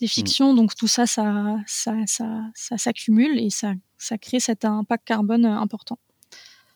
des 0.00 0.06
mmh. 0.06 0.08
fictions. 0.08 0.54
Donc 0.54 0.74
tout 0.74 0.88
ça, 0.88 1.06
ça, 1.06 1.56
ça, 1.66 1.94
ça, 2.06 2.42
ça 2.54 2.78
s'accumule 2.78 3.38
et 3.38 3.50
ça, 3.50 3.74
ça 3.98 4.18
crée 4.18 4.40
cet 4.40 4.64
impact 4.64 5.06
carbone 5.06 5.44
important. 5.44 5.98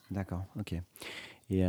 D'accord, 0.09 0.45
ok. 0.59 0.75
Et 1.49 1.63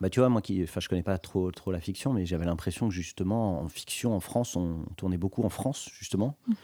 bah, 0.00 0.10
tu 0.10 0.20
vois, 0.20 0.28
moi 0.28 0.42
qui, 0.42 0.62
enfin, 0.62 0.80
je 0.80 0.88
connais 0.88 1.02
pas 1.02 1.18
trop, 1.18 1.50
trop 1.50 1.72
la 1.72 1.80
fiction, 1.80 2.12
mais 2.12 2.24
j'avais 2.24 2.44
l'impression 2.44 2.88
que 2.88 2.94
justement, 2.94 3.60
en 3.60 3.68
fiction, 3.68 4.14
en 4.14 4.20
France, 4.20 4.54
on 4.56 4.84
tournait 4.96 5.18
beaucoup 5.18 5.42
en 5.42 5.48
France, 5.48 5.88
justement. 5.92 6.36
Mmh. 6.46 6.54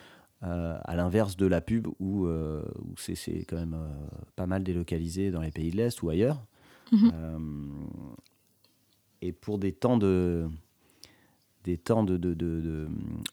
Euh, 0.42 0.78
à 0.84 0.94
l'inverse 0.94 1.36
de 1.36 1.46
la 1.46 1.62
pub 1.62 1.86
où, 2.00 2.26
euh, 2.26 2.62
où 2.82 2.94
c'est 2.98 3.46
quand 3.48 3.56
même 3.56 3.74
euh, 3.74 3.88
pas 4.36 4.46
mal 4.46 4.62
délocalisé 4.62 5.30
dans 5.30 5.40
les 5.40 5.50
pays 5.50 5.70
de 5.70 5.76
l'Est 5.76 6.02
ou 6.02 6.10
ailleurs. 6.10 6.44
Mmh 6.92 7.08
et 9.22 9.32
pour 9.32 9.56
des 9.56 9.72
temps 9.72 9.96
de 9.96 10.50
des 11.64 11.78
temps 11.78 12.04
de, 12.04 12.16
de, 12.16 12.34
de, 12.34 12.88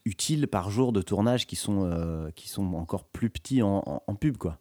utiles 0.05 0.47
par 0.47 0.71
jour 0.71 0.93
de 0.93 1.01
tournage 1.01 1.45
qui 1.45 1.55
sont, 1.55 2.31
qui 2.35 2.49
sont 2.49 2.73
encore 2.73 3.03
plus 3.03 3.29
petits 3.29 3.61
en, 3.61 4.01
en 4.07 4.15
pub, 4.15 4.37
quoi. 4.37 4.57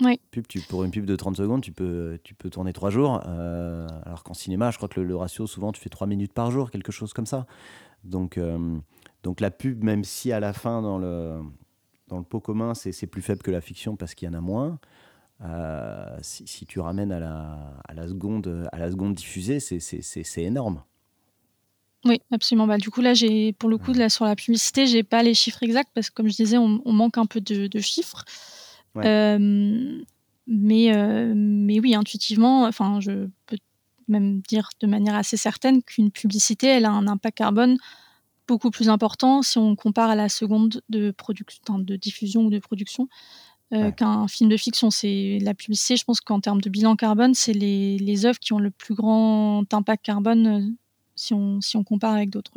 Oui. 0.00 0.20
Pub, 0.30 0.46
tu, 0.48 0.60
pour 0.60 0.84
une 0.84 0.90
pub 0.90 1.04
de 1.04 1.14
30 1.14 1.36
secondes, 1.36 1.62
tu 1.62 1.72
peux, 1.72 2.18
tu 2.24 2.34
peux 2.34 2.50
tourner 2.50 2.72
3 2.72 2.90
jours. 2.90 3.20
Euh, 3.26 3.86
alors 4.04 4.24
qu'en 4.24 4.34
cinéma, 4.34 4.70
je 4.70 4.76
crois 4.76 4.88
que 4.88 5.00
le, 5.00 5.16
ratio, 5.16 5.46
souvent, 5.46 5.72
tu 5.72 5.80
fais 5.80 5.90
3 5.90 6.06
minutes 6.06 6.32
par 6.32 6.50
jour, 6.50 6.70
quelque 6.70 6.92
chose 6.92 7.12
comme 7.12 7.26
ça. 7.26 7.46
Donc, 8.02 8.36
euh, 8.36 8.76
donc 9.22 9.40
la 9.40 9.50
pub, 9.50 9.84
même 9.84 10.04
si 10.04 10.32
à 10.32 10.40
la 10.40 10.52
fin, 10.52 10.82
dans 10.82 10.98
le, 10.98 11.40
dans 12.08 12.18
le 12.18 12.24
pot 12.24 12.40
commun, 12.40 12.74
c'est 12.74 13.06
plus 13.06 13.22
faible 13.22 13.42
que 13.42 13.50
la 13.50 13.60
fiction 13.60 13.96
parce 13.96 14.14
qu'il 14.14 14.26
y 14.26 14.30
en 14.30 14.34
a 14.34 14.40
moins, 14.40 14.78
euh, 15.42 16.18
si, 16.22 16.46
si, 16.46 16.66
tu 16.66 16.80
ramènes 16.80 17.12
à 17.12 17.20
la, 17.20 17.80
à 17.86 17.94
la, 17.94 18.08
seconde, 18.08 18.68
à 18.72 18.78
la 18.78 18.90
seconde 18.90 19.14
diffusée, 19.14 19.60
c'est 19.60 20.42
énorme. 20.42 20.82
Oui, 22.04 22.20
absolument. 22.30 22.66
Bah, 22.66 22.78
du 22.78 22.90
coup, 22.90 23.00
là, 23.00 23.14
j'ai 23.14 23.52
pour 23.54 23.68
le 23.68 23.78
coup, 23.78 23.92
là, 23.92 24.08
sur 24.08 24.24
la 24.24 24.36
publicité, 24.36 24.86
j'ai 24.86 25.02
pas 25.02 25.22
les 25.22 25.34
chiffres 25.34 25.62
exacts 25.62 25.90
parce 25.94 26.10
que, 26.10 26.14
comme 26.14 26.28
je 26.28 26.36
disais, 26.36 26.58
on, 26.58 26.82
on 26.84 26.92
manque 26.92 27.18
un 27.18 27.26
peu 27.26 27.40
de, 27.40 27.66
de 27.66 27.80
chiffres 27.80 28.24
mais, 30.46 30.92
mais 31.34 31.80
oui, 31.80 31.94
intuitivement, 31.94 32.64
enfin, 32.64 33.00
je 33.00 33.28
peux 33.46 33.56
même 34.08 34.40
dire 34.42 34.68
de 34.80 34.86
manière 34.86 35.14
assez 35.14 35.36
certaine 35.36 35.82
qu'une 35.82 36.10
publicité, 36.10 36.66
elle 36.66 36.84
a 36.84 36.90
un 36.90 37.06
impact 37.06 37.38
carbone 37.38 37.78
beaucoup 38.46 38.70
plus 38.70 38.90
important 38.90 39.40
si 39.40 39.56
on 39.56 39.74
compare 39.74 40.10
à 40.10 40.14
la 40.14 40.28
seconde 40.28 40.82
de, 40.90 41.10
production, 41.10 41.78
de 41.78 41.96
diffusion 41.96 42.42
ou 42.42 42.50
de 42.50 42.58
production 42.58 43.08
qu'un 43.96 44.28
film 44.28 44.50
de 44.50 44.56
fiction. 44.56 44.90
C'est 44.90 45.38
la 45.40 45.54
publicité, 45.54 45.96
je 45.96 46.04
pense 46.04 46.20
qu'en 46.20 46.38
termes 46.40 46.60
de 46.60 46.70
bilan 46.70 46.94
carbone, 46.94 47.34
c'est 47.34 47.54
les, 47.54 47.98
les 47.98 48.26
œuvres 48.26 48.38
qui 48.38 48.52
ont 48.52 48.60
le 48.60 48.70
plus 48.70 48.94
grand 48.94 49.64
impact 49.72 50.04
carbone 50.04 50.76
si, 51.14 51.34
on, 51.34 51.60
si 51.60 51.76
on 51.76 51.84
compare 51.84 52.14
avec 52.14 52.30
d'autres. 52.30 52.52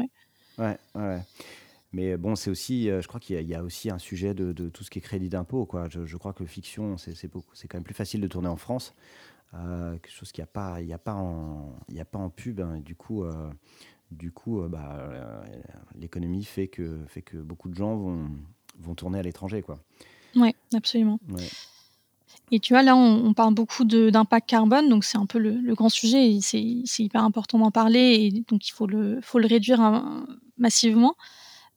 Ouais, 0.57 0.77
ouais. 0.95 1.21
Mais 1.93 2.17
bon, 2.17 2.35
c'est 2.35 2.49
aussi, 2.49 2.89
euh, 2.89 3.01
je 3.01 3.07
crois 3.07 3.19
qu'il 3.19 3.41
y, 3.41 3.55
a 3.55 3.63
aussi 3.63 3.89
un 3.89 3.97
sujet 3.97 4.33
de, 4.33 4.51
tout 4.69 4.83
ce 4.83 4.89
qui 4.89 4.99
est 4.99 5.01
crédit 5.01 5.29
d'impôt. 5.29 5.65
Quoi. 5.65 5.87
Je, 5.89 6.17
crois 6.17 6.33
que 6.33 6.45
fiction, 6.45 6.97
c'est, 6.97 7.15
quand 7.27 7.75
même 7.75 7.83
plus 7.83 7.93
facile 7.93 8.21
de 8.21 8.27
tourner 8.27 8.49
en 8.49 8.57
France. 8.57 8.93
Euh, 9.53 9.93
quelque 9.93 10.11
chose 10.11 10.31
qu'il 10.31 10.41
n'y 10.41 10.49
a, 10.49 10.51
pas, 10.51 10.81
il 10.81 10.87
y 10.87 10.93
a, 10.93 10.97
pas 10.97 11.13
en, 11.13 11.79
il 11.89 11.99
a 11.99 12.05
pas 12.05 12.19
en 12.19 12.29
pub. 12.29 12.59
Hein. 12.59 12.81
du 12.81 12.95
coup, 12.95 13.23
euh, 13.23 13.49
du 14.11 14.31
coup 14.31 14.61
bah, 14.67 15.43
l'économie 15.95 16.43
fait 16.43 16.67
que, 16.67 16.99
fait 17.07 17.21
que 17.21 17.37
beaucoup 17.37 17.69
de 17.69 17.75
gens 17.75 17.95
vont, 17.95 18.29
vont 18.77 18.93
tourner 18.93 19.19
à 19.19 19.23
l'étranger. 19.23 19.63
Oui, 20.35 20.53
absolument. 20.73 21.19
Et 22.51 22.59
tu 22.59 22.73
vois, 22.73 22.81
là, 22.81 22.95
on, 22.95 23.33
parle 23.33 23.53
beaucoup 23.53 23.83
d'impact 23.83 24.49
carbone, 24.49 24.87
donc 24.87 25.03
c'est 25.03 25.17
un 25.17 25.25
peu 25.25 25.37
le, 25.37 25.73
grand 25.73 25.89
sujet, 25.89 26.35
et 26.35 26.39
c'est, 26.41 27.03
hyper 27.03 27.23
important 27.23 27.59
d'en 27.59 27.71
parler, 27.71 27.99
et 27.99 28.43
donc 28.49 28.69
il 28.69 28.71
faut 28.71 28.87
le, 28.87 29.19
faut 29.21 29.39
le 29.39 29.47
réduire 29.47 29.81
hein, 29.81 30.25
massivement. 30.57 31.15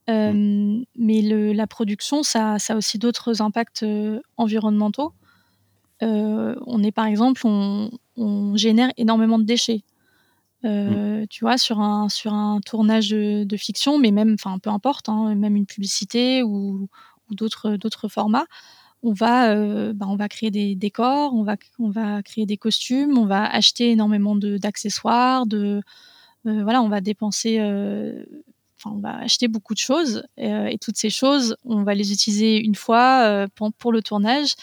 Mmh. 0.09 0.83
Mais 0.97 1.23
le, 1.23 1.53
la 1.53 1.67
production, 1.67 2.23
ça, 2.23 2.59
ça 2.59 2.75
a 2.75 2.77
aussi 2.77 2.99
d'autres 2.99 3.43
impacts 3.43 3.85
environnementaux. 4.37 5.13
on 6.01 6.83
est 6.85 6.93
par 6.93 7.07
exemple, 7.07 7.43
on, 7.45 7.91
on, 8.17 8.57
génère 8.57 8.91
énormément 8.97 9.41
de 9.41 9.45
déchets. 9.45 9.83
Mmh. 10.63 11.27
Tu 11.31 11.45
vois, 11.45 11.59
sur 11.59 11.81
un, 11.81 12.09
sur 12.09 12.33
un 12.33 12.61
tournage 12.65 13.11
de, 13.11 13.57
fiction, 13.57 13.99
mais 13.99 14.13
même, 14.13 14.35
enfin, 14.35 14.61
peu 14.61 14.71
importe, 14.71 15.09
hein, 15.09 15.35
même 15.35 15.57
une 15.57 15.67
publicité 15.67 16.45
ou, 16.45 16.89
ou 17.29 17.35
d'autres 17.35 18.09
formats, 18.09 18.47
on 19.03 19.13
va, 19.13 19.55
bah, 19.93 20.07
on 20.09 20.17
va 20.17 20.29
créer 20.29 20.51
des 20.51 20.75
décors, 20.75 21.35
on 21.35 21.43
va, 21.43 21.57
on 21.79 21.91
va 21.91 22.23
créer 22.23 22.47
des 22.47 22.57
costumes, 22.57 23.17
on 23.17 23.27
va 23.27 23.45
acheter 23.45 23.93
énormément 23.93 24.37
d'accessoires, 24.37 25.47
de, 25.47 25.81
voilà, 26.45 26.83
on 26.83 26.89
va 26.89 27.01
dépenser 27.01 27.59
on 28.87 28.99
va 28.99 29.17
acheter 29.17 29.49
beaucoup 29.49 29.75
de 29.75 29.79
choses 29.79 30.25
euh, 30.39 30.67
et 30.67 30.79
toutes 30.79 30.97
ces 30.97 31.11
choses, 31.11 31.57
on 31.65 31.83
va 31.83 31.95
les 31.95 32.13
utiliser 32.13 32.59
une 32.59 32.75
fois 32.75 33.23
euh, 33.25 33.47
pour, 33.79 33.93
le 33.93 34.03
tournage 34.03 34.55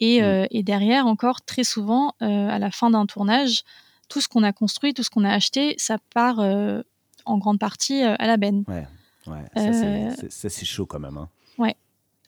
et, 0.00 0.20
mmh. 0.20 0.24
euh, 0.24 0.46
et, 0.50 0.62
derrière 0.62 1.06
encore 1.06 1.42
très 1.42 1.64
souvent 1.64 2.14
à 2.20 2.58
la 2.58 2.70
fin 2.70 2.90
d'un 2.90 3.06
tournage, 3.06 3.62
tout 4.08 4.20
ce 4.20 4.28
qu'on 4.28 4.42
a 4.42 4.52
construit, 4.52 4.94
tout 4.94 5.02
ce 5.02 5.10
qu'on 5.10 5.24
a 5.24 5.32
acheté, 5.32 5.74
ça 5.78 5.98
part 6.14 6.38
en 6.38 7.38
grande 7.38 7.58
partie 7.58 8.02
à 8.02 8.26
la 8.26 8.36
benne. 8.36 8.64
Ouais, 8.68 8.86
ouais. 9.26 10.10
ça 10.30 10.48
c'est 10.48 10.64
chaud 10.64 10.86
quand 10.86 11.00
même. 11.00 11.16
Hein. 11.16 11.28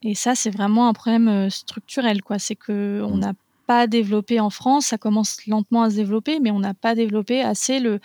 Et 0.03 0.15
ça 0.15 0.35
c'est 0.35 0.51
vraiment 0.51 0.89
un 0.89 0.93
problème 0.93 1.51
structurel 1.51 2.23
quoi. 2.23 2.39
C'est 2.39 2.57
que 2.57 3.03
on 3.05 3.17
mmh. 3.17 3.21
n'a 3.21 3.33
pas 3.67 3.87
développé 3.87 4.41
en 4.41 4.51
France, 4.51 4.87
ça 4.87 4.99
commence 4.99 5.47
lentement 5.47 5.83
à 5.83 5.91
se 5.91 5.97
développer, 5.97 6.41
mais 6.41 6.51
on 6.51 6.59
n'a 6.59 6.75
pas 6.75 6.95
développé 6.95 7.43
assez 7.43 7.79
le 7.79 8.01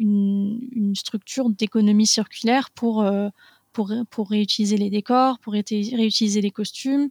une, 0.00 0.94
structure 0.94 1.50
d'économie 1.50 2.06
circulaire 2.06 2.70
pour, 2.70 3.02
euh, 3.02 3.28
pour, 3.72 3.92
pour 4.10 4.30
réutiliser 4.30 4.76
les 4.76 4.90
décors, 4.90 5.38
pour 5.38 5.52
réutiliser 5.52 6.40
les 6.40 6.50
costumes. 6.50 7.10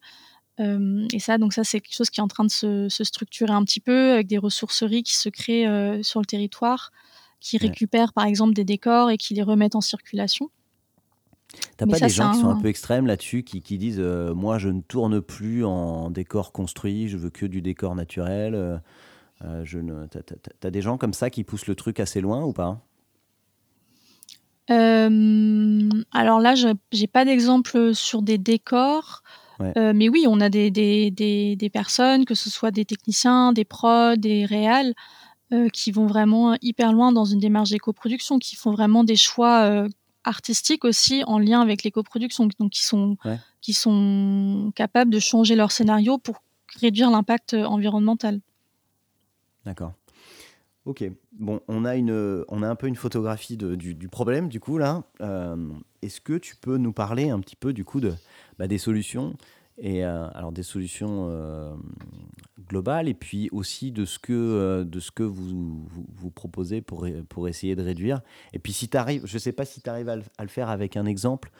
Euh, 0.59 1.07
et 1.13 1.19
ça, 1.19 1.37
donc 1.37 1.53
ça, 1.53 1.63
c'est 1.63 1.79
quelque 1.79 1.95
chose 1.95 2.09
qui 2.09 2.19
est 2.19 2.23
en 2.23 2.27
train 2.27 2.43
de 2.43 2.51
se, 2.51 2.89
structurer 2.89 3.53
un 3.53 3.63
petit 3.63 3.79
peu 3.79 4.13
avec 4.13 4.27
des 4.27 4.37
ressourceries 4.37 5.03
qui 5.03 5.15
se 5.15 5.29
créent 5.29 5.67
euh, 5.67 6.03
sur 6.03 6.19
le 6.19 6.25
territoire, 6.25 6.91
qui 7.39 7.57
récupèrent 7.57 8.11
par 8.11 8.25
exemple 8.25 8.53
des 8.53 8.65
décors 8.65 9.09
et 9.09 9.17
qui 9.17 9.33
les 9.33 9.43
remettent 9.43 9.75
en 9.75 9.81
circulation. 9.81 10.49
T'as 11.77 11.87
pas 11.87 11.99
des 11.99 12.09
gens 12.09 12.31
qui 12.31 12.39
sont 12.39 12.49
un 12.49 12.61
peu 12.61 12.67
extrêmes 12.67 13.07
là-dessus, 13.07 13.43
qui, 13.43 13.61
qui 13.61 13.77
disent 13.77 13.99
moi 13.99 14.57
je 14.57 14.69
ne 14.69 14.81
tourne 14.81 15.21
plus 15.21 15.65
en 15.65 16.09
décor 16.09 16.51
construit, 16.51 17.07
je 17.07 17.17
veux 17.17 17.29
que 17.29 17.45
du 17.45 17.61
décor 17.61 17.95
naturel. 17.95 18.81
Euh, 19.45 19.63
je 19.63 19.79
ne... 19.79 20.05
T'as 20.59 20.69
des 20.69 20.81
gens 20.81 20.97
comme 20.97 21.13
ça 21.13 21.29
qui 21.29 21.43
poussent 21.43 21.67
le 21.67 21.75
truc 21.75 21.99
assez 21.99 22.21
loin 22.21 22.43
ou 22.43 22.53
pas? 22.53 22.81
Euh, 24.69 25.89
Alors 26.11 26.39
là, 26.39 26.55
je 26.55 26.67
n'ai 26.67 27.07
pas 27.07 27.25
d'exemple 27.25 27.95
sur 27.95 28.21
des 28.21 28.37
décors. 28.37 29.23
Euh, 29.75 29.91
mais 29.93 30.07
oui, 30.07 30.25
on 30.27 30.39
a 30.39 30.47
des, 30.49 30.71
des, 30.71 31.11
des, 31.11 31.69
personnes, 31.69 32.23
que 32.23 32.33
ce 32.33 32.49
soit 32.49 32.71
des 32.71 32.85
techniciens, 32.85 33.51
des 33.51 33.65
pros, 33.65 34.15
des 34.15 34.45
réals, 34.45 34.93
qui 35.73 35.91
vont 35.91 36.05
vraiment 36.05 36.55
hyper 36.61 36.93
loin 36.93 37.11
dans 37.11 37.25
une 37.25 37.39
démarche 37.39 37.71
d'éco-production, 37.71 38.37
qui 38.37 38.55
font 38.55 38.71
vraiment 38.71 39.03
des 39.03 39.15
choix 39.15 39.85
artistiques 40.29 40.85
aussi 40.85 41.23
en 41.25 41.39
lien 41.39 41.61
avec 41.61 41.83
l'éco-production, 41.83 42.47
donc 42.59 42.71
qui 42.71 42.83
sont, 42.83 43.17
qui 43.61 43.73
sont 43.73 44.71
capables 44.75 45.11
de 45.11 45.19
changer 45.19 45.55
leur 45.55 45.71
scénario 45.71 46.17
pour 46.17 46.41
réduire 46.79 47.09
l'impact 47.09 47.55
environnemental. 47.55 48.39
D'accord. 49.65 49.93
Ok. 50.85 51.03
Bon, 51.33 51.61
on 51.67 51.85
a, 51.85 51.95
une, 51.95 52.43
on 52.47 52.63
a 52.63 52.67
un 52.67 52.75
peu 52.75 52.87
une 52.87 52.95
photographie 52.95 53.57
de, 53.57 53.75
du, 53.75 54.07
problème, 54.07 54.49
du 54.49 54.59
coup, 54.59 54.77
là. 54.77 55.03
Euh, 55.21 55.55
est-ce 56.01 56.21
que 56.21 56.37
tu 56.37 56.55
peux 56.55 56.77
nous 56.77 56.93
parler 56.93 57.29
un 57.29 57.39
petit 57.39 57.55
peu, 57.55 57.73
du 57.73 57.83
coup, 57.83 57.99
de, 57.99 58.13
bah, 58.57 58.67
des 58.67 58.77
solutions 58.77 59.35
et 59.79 60.03
euh, 60.03 60.27
alors 60.33 60.51
des 60.51 60.63
solutions 60.63 61.27
euh, 61.29 61.73
globales 62.67 63.07
et 63.07 63.13
puis 63.13 63.49
aussi 63.51 63.91
de 63.91 64.05
ce 64.05 64.19
que, 64.19 64.83
de 64.83 64.99
ce 64.99 65.11
que 65.11 65.23
vous, 65.23 65.87
vous, 66.15 66.29
proposez 66.29 66.81
pour, 66.81 67.07
pour 67.29 67.47
essayer 67.47 67.75
de 67.75 67.81
réduire. 67.81 68.21
Et 68.53 68.59
puis 68.59 68.73
si 68.73 68.89
tu 68.89 68.97
arrives, 68.97 69.25
je 69.25 69.33
ne 69.33 69.39
sais 69.39 69.51
pas 69.51 69.65
si 69.65 69.81
tu 69.81 69.89
arrives 69.89 70.09
à 70.09 70.15
le, 70.15 70.47
faire 70.47 70.69
avec 70.69 70.97
un 70.97 71.05
exemple, 71.05 71.51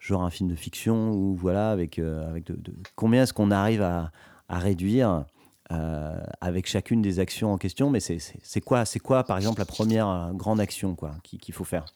genre 0.00 0.22
un 0.22 0.30
film 0.30 0.48
de 0.48 0.54
fiction 0.54 1.10
ou 1.12 1.34
voilà, 1.34 1.70
avec, 1.70 1.98
avec 1.98 2.50
combien 2.94 3.24
est-ce 3.24 3.32
qu'on 3.32 3.50
arrive 3.50 3.82
à, 3.82 4.12
à 4.48 4.58
réduire 4.58 5.24
euh, 5.72 6.20
avec 6.42 6.66
chacune 6.66 7.00
des 7.00 7.20
actions 7.20 7.52
en 7.52 7.58
question? 7.58 7.88
Mais 7.88 8.00
c'est 8.00 8.60
quoi, 8.60 8.84
quoi, 9.02 9.24
par 9.24 9.36
exemple, 9.36 9.60
la 9.60 9.64
première 9.64 10.08
euh, 10.08 10.32
grande 10.32 10.60
action 10.60 10.96
qu'il 11.22 11.54
faut 11.54 11.64
faire? 11.64 11.86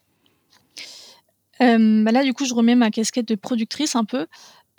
Euh, 1.61 2.03
bah 2.03 2.11
Là, 2.11 2.23
du 2.23 2.33
coup, 2.33 2.45
je 2.45 2.53
remets 2.53 2.75
ma 2.75 2.89
casquette 2.89 3.27
de 3.27 3.35
productrice 3.35 3.95
un 3.95 4.05
peu. 4.05 4.25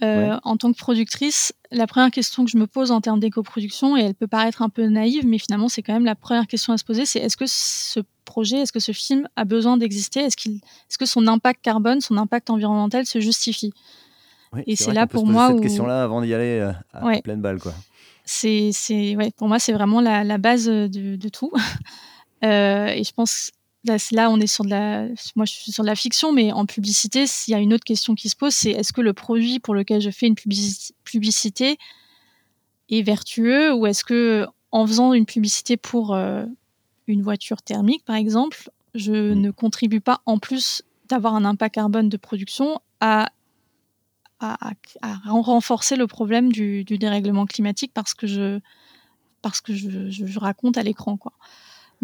En 0.03 0.57
tant 0.57 0.73
que 0.73 0.79
productrice, 0.79 1.53
la 1.71 1.87
première 1.87 2.11
question 2.11 2.45
que 2.45 2.51
je 2.51 2.57
me 2.57 2.67
pose 2.67 2.91
en 2.91 3.01
termes 3.01 3.21
d'éco-production, 3.21 3.97
et 3.97 4.01
elle 4.01 4.15
peut 4.15 4.27
paraître 4.27 4.63
un 4.63 4.69
peu 4.69 4.87
naïve, 4.87 5.27
mais 5.27 5.39
finalement, 5.39 5.69
c'est 5.69 5.83
quand 5.83 5.93
même 5.93 6.05
la 6.05 6.15
première 6.15 6.47
question 6.47 6.73
à 6.73 6.79
se 6.79 6.85
poser, 6.85 7.07
c'est 7.07 7.21
est-ce 7.21 7.37
que 7.37 7.47
ce 7.47 8.01
projet, 8.25 8.59
est-ce 8.59 8.73
que 8.73 8.81
ce 8.81 8.93
film 8.93 9.29
a 9.37 9.45
besoin 9.45 9.77
d'exister? 9.77 10.21
Est-ce 10.21 10.37
qu'il, 10.37 10.57
est-ce 10.57 10.99
que 10.99 11.07
son 11.07 11.27
impact 11.27 11.63
carbone, 11.63 12.01
son 12.01 12.17
impact 12.17 12.51
environnemental 12.51 13.07
se 13.07 13.21
justifie? 13.21 13.73
Et 14.67 14.75
c'est 14.75 14.93
là 14.93 15.07
pour 15.07 15.27
moi 15.27 15.49
cette 15.49 15.61
question-là 15.61 16.03
avant 16.03 16.23
d'y 16.23 16.35
aller 16.35 16.61
à 16.93 17.21
pleine 17.23 17.41
balle, 17.41 17.61
quoi. 17.61 17.75
C'est, 18.25 18.71
ouais, 19.17 19.33
pour 19.37 19.49
moi, 19.49 19.59
c'est 19.59 19.73
vraiment 19.73 20.01
la, 20.01 20.39
base 20.39 20.67
de, 20.67 21.29
tout. 21.29 21.53
Euh, 22.43 22.87
et 22.87 23.05
je 23.05 23.13
pense 23.13 23.51
là, 23.85 24.31
on 24.31 24.41
est 24.41 24.47
sur 24.47 24.65
de 24.65 24.71
la, 24.71 25.07
moi 25.37 25.45
je 25.45 25.53
suis 25.53 25.73
sur 25.73 25.83
de 25.83 25.89
la 25.89 25.97
fiction, 25.97 26.33
mais 26.33 26.53
en 26.53 26.67
publicité, 26.67 27.27
s'il 27.27 27.53
y 27.53 27.55
a 27.55 27.61
une 27.61 27.73
autre 27.73 27.85
question 27.85 28.15
qui 28.15 28.29
se 28.29 28.37
pose, 28.37 28.55
c'est 28.55 28.71
est-ce 28.71 28.93
que 28.93 29.01
le 29.01 29.13
produit 29.13 29.59
pour 29.59 29.75
lequel 29.75 30.01
je 30.01 30.11
fais 30.11 30.27
une 30.27 30.35
publicité 31.05 31.79
est 32.91 33.03
vertueux 33.03 33.73
ou 33.73 33.87
est-ce 33.87 34.05
que 34.05 34.47
en 34.73 34.87
faisant 34.87 35.13
une 35.15 35.27
publicité 35.27 35.77
pour 35.77 36.15
euh, 36.15 36.45
une 37.07 37.23
voiture 37.23 37.63
thermique, 37.63 38.05
par 38.05 38.17
exemple, 38.17 38.71
je 38.95 39.13
mmh. 39.13 39.41
ne 39.41 39.51
contribue 39.51 40.01
pas 40.01 40.21
en 40.27 40.39
plus 40.39 40.83
d'avoir 41.09 41.35
un 41.35 41.45
impact 41.45 41.75
carbone 41.75 42.09
de 42.09 42.17
production 42.17 42.81
à, 43.01 43.31
à, 44.41 44.57
renforcer 45.27 45.97
le 45.97 46.07
problème 46.07 46.53
du, 46.53 46.85
dérèglement 46.85 47.47
climatique 47.47 47.93
parce 47.93 48.15
que 48.15 48.27
je, 48.27 48.61
parce 49.43 49.61
que 49.61 49.75
je, 49.75 50.39
raconte 50.39 50.79
à 50.79 50.83
l'écran. 50.83 51.17
Quoi. 51.17 51.33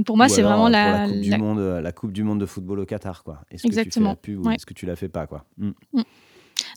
Pour 0.04 0.16
moi, 0.16 0.28
c'est 0.28 0.42
vraiment 0.42 0.68
la, 0.68 1.06
la, 1.06 1.08
coupe 1.08 1.20
Du 1.20 1.36
monde, 1.38 1.58
la 1.58 1.92
Coupe 1.92 2.12
du 2.12 2.22
Monde 2.22 2.40
de 2.40 2.46
football 2.46 2.80
au 2.80 2.86
Qatar. 2.86 3.24
Quoi. 3.24 3.40
Est-ce 3.50 3.66
Exactement. 3.66 4.14
que 4.14 4.20
tu 4.20 4.32
fais 4.32 4.32
la 4.32 4.38
pub 4.38 4.46
ou 4.46 4.50
est-ce 4.50 4.66
que 4.66 4.74
tu 4.74 4.86
la 4.86 4.96
fais 4.96 5.08
pas 5.08 5.26
quoi? 5.26 5.46
Mmh. 5.56 5.70
Mmh. 5.92 6.02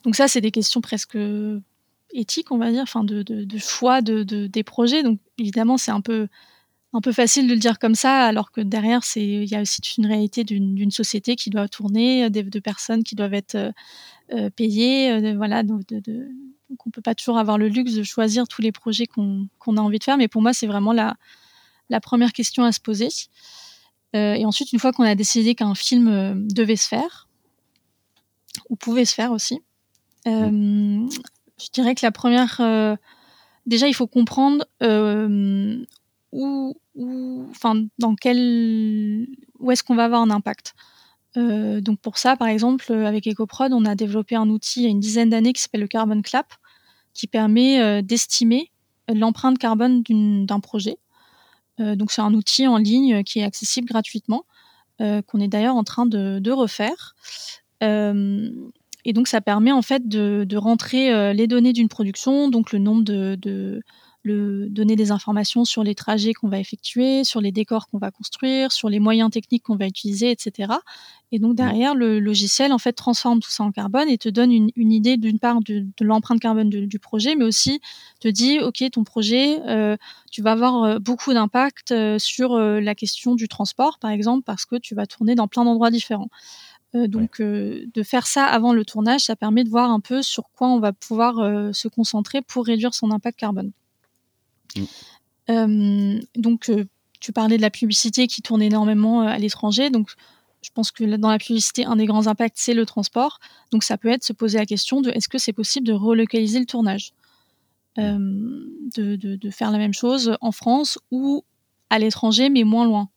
Donc 0.05 0.15
ça, 0.15 0.28
c'est 0.28 0.41
des 0.41 0.51
questions 0.51 0.82
presque 0.82 1.17
éthiques, 2.11 2.51
on 2.51 2.57
va 2.57 2.72
dire, 2.72 2.84
enfin 2.84 3.03
de, 3.03 3.22
de, 3.24 3.57
choix 3.57 4.01
de, 4.01 4.24
des 4.24 4.63
projets. 4.63 5.03
Donc 5.03 5.20
évidemment, 5.38 5.78
c'est 5.78 5.91
un 5.91 6.01
peu 6.01 6.28
un 6.91 7.01
peu 7.01 7.11
facile 7.11 7.47
de 7.47 7.53
le 7.53 7.59
dire 7.59 7.78
comme 7.78 7.93
ça, 7.93 8.26
alors 8.26 8.51
que 8.51 8.61
derrière, 8.61 9.03
c'est 9.03 9.24
il 9.24 9.47
y 9.47 9.53
a 9.53 9.61
aussi 9.61 9.80
une 9.99 10.07
réalité 10.07 10.43
d'une 10.43 10.89
société 10.89 11.36
qui 11.36 11.51
doit 11.51 11.67
tourner, 11.67 12.32
de, 12.32 12.59
personnes 12.59 13.03
qui 13.03 13.13
doivent 13.13 13.36
être 13.36 13.53
euh, 13.53 13.72
euh, 14.34 14.49
payées, 14.49 15.11
euh, 15.11 15.36
voilà. 15.36 15.61
donc 15.61 15.84
on 16.84 16.89
peut 16.89 17.03
pas 17.03 17.13
toujours 17.13 17.38
avoir 17.38 17.59
le 17.59 17.67
luxe 17.67 17.93
de 17.93 18.01
choisir 18.01 18.47
tous 18.47 18.63
les 18.63 18.72
projets 18.72 19.05
qu'on 19.05 19.47
a 19.67 19.82
envie 19.82 19.99
de 19.99 20.03
faire, 20.03 20.17
mais 20.17 20.28
pour 20.28 20.41
moi, 20.41 20.51
c'est 20.51 20.65
vraiment 20.65 20.91
la, 20.91 21.15
la 21.90 22.00
première 22.00 22.34
question 22.34 22.64
à 22.64 22.72
se 22.72 22.80
poser. 22.80 23.10
et 24.14 24.46
ensuite, 24.46 24.74
une 24.74 24.80
fois 24.80 24.92
qu'on 24.92 25.04
a 25.04 25.16
décidé 25.16 25.56
qu'un 25.56 25.76
film 25.76 26.48
devait 26.48 26.76
se 26.76 26.88
faire, 26.88 27.28
ou 28.70 28.76
pouvait 28.76 29.06
se 29.06 29.14
faire 29.14 29.32
aussi, 29.32 29.62
mmh. 30.26 31.10
je 31.58 31.70
dirais 31.74 31.96
que 31.96 32.06
la 32.06 32.12
première 32.12 32.62
déjà, 33.66 33.88
il 33.88 33.94
faut 33.94 34.08
comprendre 34.08 34.66
où, 36.32 36.76
enfin, 37.50 37.86
dans 37.98 38.16
quel, 38.16 39.28
où 39.60 39.72
est-ce 39.72 39.84
qu'on 39.84 39.96
va 39.96 40.06
avoir 40.06 40.22
un 40.22 40.30
impact. 40.30 40.76
Euh, 41.38 41.80
donc 41.82 42.00
pour 42.00 42.18
ça, 42.18 42.36
par 42.36 42.48
exemple, 42.48 42.92
avec 42.92 43.28
EcoProd, 43.28 43.72
on 43.74 43.86
a 43.86 43.96
développé 43.96 44.36
un 44.36 44.50
outil 44.50 44.82
il 44.82 44.84
y 44.84 44.88
a 44.88 44.90
une 44.90 45.00
dizaine 45.00 45.30
d'années 45.30 45.54
qui 45.54 45.62
s'appelle 45.62 45.82
le 45.82 45.88
Carbon 45.88 46.22
Clap, 46.22 46.54
qui 47.14 47.28
permet 47.28 47.80
euh, 47.80 48.02
d'estimer 48.02 48.72
l'empreinte 49.08 49.58
carbone 49.58 50.04
d'un 50.46 50.60
projet. 50.60 50.98
Euh, 51.80 51.96
donc 51.96 52.12
c'est 52.12 52.22
un 52.22 52.34
outil 52.34 52.68
en 52.68 52.78
ligne 52.78 53.24
qui 53.24 53.40
est 53.40 53.44
accessible 53.44 53.88
gratuitement, 53.88 54.46
qu'on 55.00 55.40
est 55.40 55.48
d'ailleurs 55.48 55.78
en 55.78 55.86
train 55.86 56.06
de, 56.06 56.52
refaire. 56.52 57.16
et 57.82 59.14
donc 59.14 59.30
ça 59.30 59.40
permet 59.40 59.72
en 59.72 59.82
fait 59.82 60.10
de, 60.10 60.58
rentrer 60.58 61.34
les 61.34 61.48
données 61.48 61.72
d'une 61.72 61.88
production, 61.88 62.50
donc 62.50 62.74
le 62.74 62.80
nombre 62.80 63.04
de 63.04 63.82
le, 64.24 64.67
donner 64.70 64.95
des 64.95 65.11
informations 65.11 65.65
sur 65.65 65.84
les 65.84 65.95
trajets 65.95 66.34
qu'on 66.34 66.49
va 66.49 66.59
effectuer, 66.59 67.24
sur 67.24 67.41
les 67.41 67.51
décors 67.51 67.88
qu'on 67.88 67.97
va 67.97 68.11
construire, 68.11 68.72
sur 68.72 68.89
les 68.89 68.99
moyens 68.99 69.32
techniques 69.32 69.63
qu'on 69.63 69.78
va 69.78 69.88
utiliser, 69.88 70.32
etc. 70.32 70.74
Et 71.32 71.39
donc 71.39 71.55
derrière, 71.55 71.93
le 71.93 72.20
logiciel 72.20 72.74
en 72.74 72.80
fait 72.80 72.93
transforme 72.93 73.39
tout 73.39 73.51
ça 73.51 73.63
en 73.63 73.72
carbone 73.72 74.09
et 74.09 74.17
te 74.17 74.30
donne 74.30 74.51
une, 74.51 74.91
idée 74.91 75.17
d'une 75.17 75.39
part 75.39 75.61
de, 75.61 75.86
l'empreinte 76.01 76.39
carbone 76.39 76.70
du 76.70 76.99
projet, 76.99 77.36
mais 77.36 77.45
aussi 77.45 77.82
te 78.20 78.28
dit 78.28 78.59
ok 78.59 78.84
ton 78.91 79.03
projet, 79.03 79.61
euh, 79.67 79.95
tu 80.32 80.41
vas 80.41 80.53
avoir 80.53 80.84
euh, 80.84 80.99
beaucoup 80.99 81.34
d'impact 81.34 81.91
euh, 81.91 82.17
sur 82.17 82.57
la 82.57 82.95
question 82.95 83.36
du 83.36 83.47
transport 83.47 83.99
par 83.99 84.11
exemple 84.11 84.43
parce 84.43 84.65
que 84.65 84.76
tu 84.76 84.95
vas 84.95 85.05
tourner 85.05 85.36
dans 85.36 85.47
plein 85.47 85.65
d'endroits 85.65 85.91
différents. 85.91 86.30
donc, 86.93 87.39
de 87.39 88.03
faire 88.03 88.26
ça 88.26 88.45
avant 88.45 88.74
le 88.74 88.84
tournage, 88.84 89.22
ça 89.22 89.36
permet 89.36 89.63
de 89.63 89.70
voir 89.70 89.91
un 89.91 89.99
peu 89.99 90.24
sur 90.24 90.49
quoi 90.55 90.67
on 90.70 90.80
va 90.80 90.91
pouvoir 90.91 91.36
se 91.74 91.88
concentrer 91.88 92.41
pour 92.41 92.65
réduire 92.65 92.95
son 92.95 93.11
impact 93.11 93.38
carbone. 93.39 93.72
Mm. 94.76 94.84
Euh, 95.49 96.20
donc, 96.36 96.70
euh, 96.70 96.86
tu 97.20 97.34
parlais 97.34 97.57
de 97.57 97.61
la 97.61 97.70
publicité 97.70 98.28
qui 98.28 98.41
tourne 98.41 98.61
énormément 98.61 99.24
euh, 99.24 99.28
à 99.28 99.38
l'étranger. 99.38 99.89
Donc, 99.89 100.11
je 100.61 100.70
pense 100.74 100.91
que 100.91 101.03
dans 101.15 101.30
la 101.30 101.38
publicité, 101.38 101.86
un 101.86 101.95
des 101.95 102.05
grands 102.05 102.28
impacts, 102.28 102.57
c'est 102.57 102.74
le 102.74 102.86
transport. 102.86 103.39
Donc, 103.72 103.84
ça 103.84 103.97
peut 103.97 104.09
être 104.09 104.24
se 104.24 104.34
poser 104.34 104.57
la 104.57 104.65
question 104.65 105.01
de 105.01 105.09
est-ce 105.11 105.30
que 105.30 105.38
c'est 105.38 105.53
possible 105.53 105.88
de 105.88 105.93
relocaliser 105.93 106.59
le 106.59 106.65
tournage? 106.65 107.13
Mm. 107.97 108.61
de, 108.95 109.49
faire 109.49 109.72
la 109.72 109.78
même 109.78 109.93
chose 109.93 110.38
en 110.39 110.53
France 110.53 110.99
ou 111.11 111.43
à 111.89 111.99
l'étranger, 111.99 112.49
mais 112.49 112.63
moins 112.63 112.86
loin. 112.86 113.09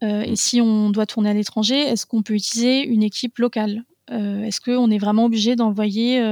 et 0.00 0.32
mm. 0.32 0.36
si 0.36 0.60
on 0.60 0.90
doit 0.90 1.04
tourner 1.04 1.30
à 1.30 1.34
l'étranger, 1.34 1.78
est-ce 1.78 2.06
qu'on 2.06 2.22
peut 2.22 2.34
utiliser 2.34 2.86
une 2.86 3.02
équipe 3.02 3.38
locale? 3.38 3.84
Est-ce 4.10 4.62
qu'on 4.62 4.90
est 4.90 4.98
vraiment 4.98 5.26
obligé 5.26 5.56
d'envoyer 5.56 6.22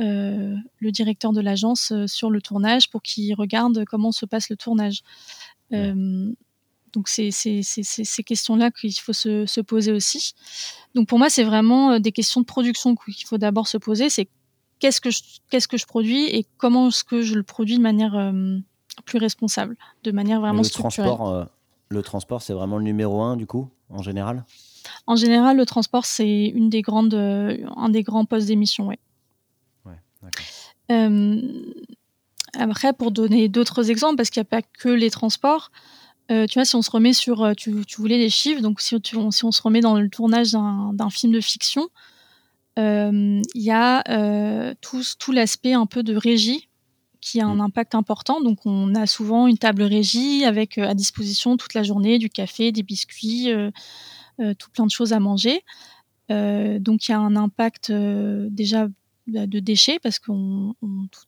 euh, 0.00 0.56
le 0.78 0.90
directeur 0.90 1.32
de 1.32 1.42
l'agence 1.42 1.92
euh, 1.92 2.06
sur 2.06 2.30
le 2.30 2.40
tournage 2.40 2.88
pour 2.88 3.02
qu'il 3.02 3.34
regarde 3.34 3.84
comment 3.84 4.10
se 4.10 4.24
passe 4.24 4.48
le 4.48 4.56
tournage. 4.56 5.02
Euh, 5.74 6.32
donc 6.94 7.08
c'est 7.08 7.30
ces 7.30 8.22
questions-là 8.24 8.70
qu'il 8.70 8.94
faut 8.94 9.12
se, 9.12 9.60
poser 9.60 9.92
aussi. 9.92 10.32
Donc 10.94 11.08
pour 11.08 11.18
moi, 11.18 11.28
c'est 11.28 11.44
vraiment 11.44 12.00
des 12.00 12.12
questions 12.12 12.40
de 12.40 12.46
production 12.46 12.94
qu'il 12.94 13.26
faut 13.26 13.38
d'abord 13.38 13.68
se 13.68 13.76
poser. 13.76 14.08
C'est 14.08 14.28
qu'est-ce 14.78 15.00
que 15.00 15.10
je, 15.10 15.20
qu'est-ce 15.50 15.68
que 15.68 15.76
je 15.76 15.86
produis 15.86 16.24
et 16.24 16.46
comment 16.56 16.88
est-ce 16.88 17.04
que 17.04 17.22
je 17.22 17.34
le 17.34 17.42
produis 17.42 17.76
de 17.76 17.82
manière 17.82 18.32
plus 19.06 19.18
responsable, 19.18 19.76
de 20.04 20.10
manière 20.10 20.40
vraiment 20.40 20.58
le 20.58 20.64
structurelle. 20.64 21.08
Transport, 21.08 21.48
le 21.88 22.02
transport, 22.02 22.42
c'est 22.42 22.52
vraiment 22.52 22.76
le 22.76 22.84
numéro 22.84 23.22
un 23.22 23.36
du 23.36 23.46
coup, 23.46 23.70
en 23.88 24.02
général? 24.02 24.44
En 25.06 25.16
général, 25.16 25.56
le 25.56 25.64
transport, 25.64 26.04
c'est 26.04 26.46
une 26.46 26.68
des 26.68 26.82
grandes, 26.82 27.14
un 27.14 27.88
des 27.88 28.02
grands 28.02 28.26
postes 28.26 28.48
d'émission, 28.48 28.88
oui. 28.88 28.96
Euh, 30.90 31.40
après, 32.54 32.92
pour 32.92 33.10
donner 33.12 33.48
d'autres 33.48 33.90
exemples, 33.90 34.16
parce 34.16 34.30
qu'il 34.30 34.40
n'y 34.40 34.46
a 34.46 34.50
pas 34.50 34.62
que 34.62 34.88
les 34.88 35.10
transports, 35.10 35.70
euh, 36.30 36.46
tu 36.46 36.58
vois, 36.58 36.64
si 36.64 36.76
on 36.76 36.82
se 36.82 36.90
remet 36.90 37.12
sur, 37.12 37.42
euh, 37.42 37.54
tu, 37.54 37.72
voulais 37.96 38.18
les 38.18 38.30
chiffres, 38.30 38.60
donc 38.60 38.80
si, 38.80 38.96
si, 39.02 39.16
on 39.16 39.52
se 39.52 39.62
remet 39.62 39.80
dans 39.80 39.98
le 39.98 40.08
tournage 40.08 40.52
d'un 40.52 41.10
film 41.10 41.32
de 41.32 41.40
fiction, 41.40 41.88
il 42.76 43.42
y 43.54 43.70
a 43.70 44.74
tout, 44.80 45.02
tout 45.18 45.32
l'aspect 45.32 45.72
un 45.72 45.86
peu 45.86 46.02
de 46.02 46.14
régie 46.14 46.68
qui 47.20 47.40
a 47.40 47.46
un 47.46 47.56
mm. 47.56 47.60
impact 47.60 47.94
important. 47.94 48.40
Donc, 48.40 48.66
on 48.66 48.94
a 48.94 49.06
souvent 49.06 49.46
une 49.46 49.58
table 49.58 49.82
régie 49.82 50.44
avec 50.44 50.78
à 50.78 50.94
disposition 50.94 51.56
toute 51.56 51.74
la 51.74 51.84
journée 51.84 52.18
du 52.18 52.28
café, 52.28 52.72
des 52.72 52.82
biscuits, 52.82 53.48
tout 54.38 54.70
plein 54.72 54.86
de 54.86 54.90
choses 54.90 55.12
à 55.12 55.20
manger. 55.20 55.62
donc, 56.28 57.08
il 57.08 57.10
y 57.10 57.14
a 57.14 57.18
un 57.18 57.36
impact 57.36 57.92
déjà 57.92 58.88
de 59.26 59.60
déchets 59.60 59.98
parce 60.02 60.18
que 60.18 60.32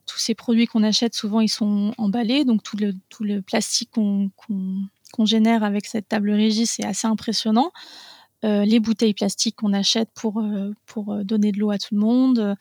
tous 0.06 0.18
ces 0.18 0.34
produits 0.34 0.66
qu'on 0.66 0.82
achète 0.82 1.14
souvent 1.14 1.40
ils 1.40 1.48
sont 1.48 1.94
emballés. 1.98 2.44
Donc 2.44 2.62
tout 2.62 2.76
le, 2.76 2.92
tout 3.08 3.24
le 3.24 3.40
plastique 3.42 3.90
qu'on 3.92 4.30
génère 5.24 5.62
avec 5.62 5.86
cette 5.86 6.08
table 6.08 6.30
régie 6.30 6.66
c'est 6.66 6.84
assez 6.84 7.06
impressionnant. 7.06 7.70
Euh, 8.44 8.64
les 8.64 8.78
bouteilles 8.78 9.14
plastiques 9.14 9.56
qu'on 9.56 9.72
achète 9.72 10.10
pour, 10.14 10.38
euh, 10.40 10.72
pour 10.86 11.12
euh, 11.14 11.24
donner 11.24 11.50
de 11.50 11.58
l'eau 11.58 11.70
à 11.70 11.78
tout 11.78 11.94
le 11.94 12.00
monde. 12.00 12.56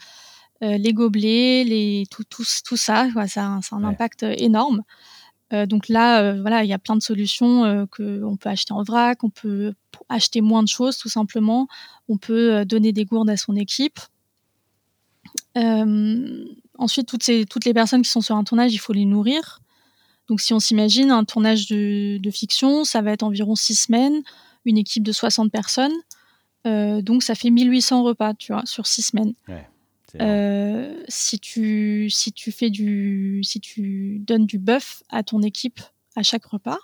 Les 0.62 0.94
gobelets 0.94 1.66
les, 1.66 2.06
tout, 2.10 2.24
tout, 2.24 2.46
tout 2.64 2.78
ça 2.78 3.10
ça, 3.28 3.44
a 3.44 3.60
un 3.76 3.84
impact 3.84 4.24
énorme. 4.24 4.84
Donc 5.52 5.90
là 5.90 6.40
voilà 6.40 6.64
il 6.64 6.70
y 6.70 6.74
a 6.74 6.80
plein 6.80 6.96
de 6.96 7.02
solutions 7.02 7.86
qu'on 7.92 8.38
peut 8.38 8.50
acheter 8.50 8.72
en 8.72 8.82
vrac 8.82 9.26
on 9.26 9.30
peut 9.30 9.74
acheter 10.08 10.40
moins 10.40 10.64
de 10.64 10.70
choses 10.70 10.98
tout 10.98 11.10
simplement. 11.10 11.68
On 12.08 12.16
peut 12.18 12.64
donner 12.64 12.94
des 12.94 13.04
gourdes 13.04 13.30
à 13.30 13.36
son 13.36 13.58
équipe 13.58 14.00
ensuite, 15.56 17.08
toutes, 17.08 17.24
ces, 17.24 17.46
toutes 17.46 17.66
les 17.66 17.74
personnes 17.74 18.02
qui 18.02 18.10
sont 18.10 18.22
sur 18.22 18.36
un 18.36 18.44
tournage, 18.44 18.74
il 18.74 18.80
faut 18.80 18.94
les 18.94 19.06
nourrir. 19.06 19.62
Donc, 20.28 20.42
si 20.42 20.54
on 20.54 20.60
s'imagine 20.60 21.12
un 21.12 21.24
tournage 21.26 21.68
de, 21.68 22.32
fiction, 22.32 22.84
ça 22.86 23.02
va 23.02 23.12
être 23.12 23.24
environ 23.24 23.56
six 23.56 23.76
semaines, 23.76 24.22
une 24.66 24.78
équipe 24.78 25.04
de 25.04 25.12
60 25.12 25.52
personnes. 25.52 25.94
Euh, 26.66 27.02
donc, 27.02 27.24
ça 27.24 27.36
fait 27.36 27.50
1800 27.50 28.04
repas, 28.04 28.34
tu 28.34 28.54
vois, 28.54 28.64
sur 28.66 28.88
six 28.88 29.02
semaines. 29.02 29.34
Euh, 30.22 31.04
si 31.08 31.40
tu 31.40 32.08
si 32.12 32.32
tu 32.32 32.52
fais 32.52 32.70
du 32.70 33.42
si 33.44 33.60
tu 33.60 34.20
donnes 34.20 34.46
du 34.46 34.60
bœuf 34.60 35.02
à 35.10 35.24
ton 35.24 35.42
équipe 35.42 35.82
à 36.16 36.22
chaque 36.22 36.46
repas, 36.46 36.78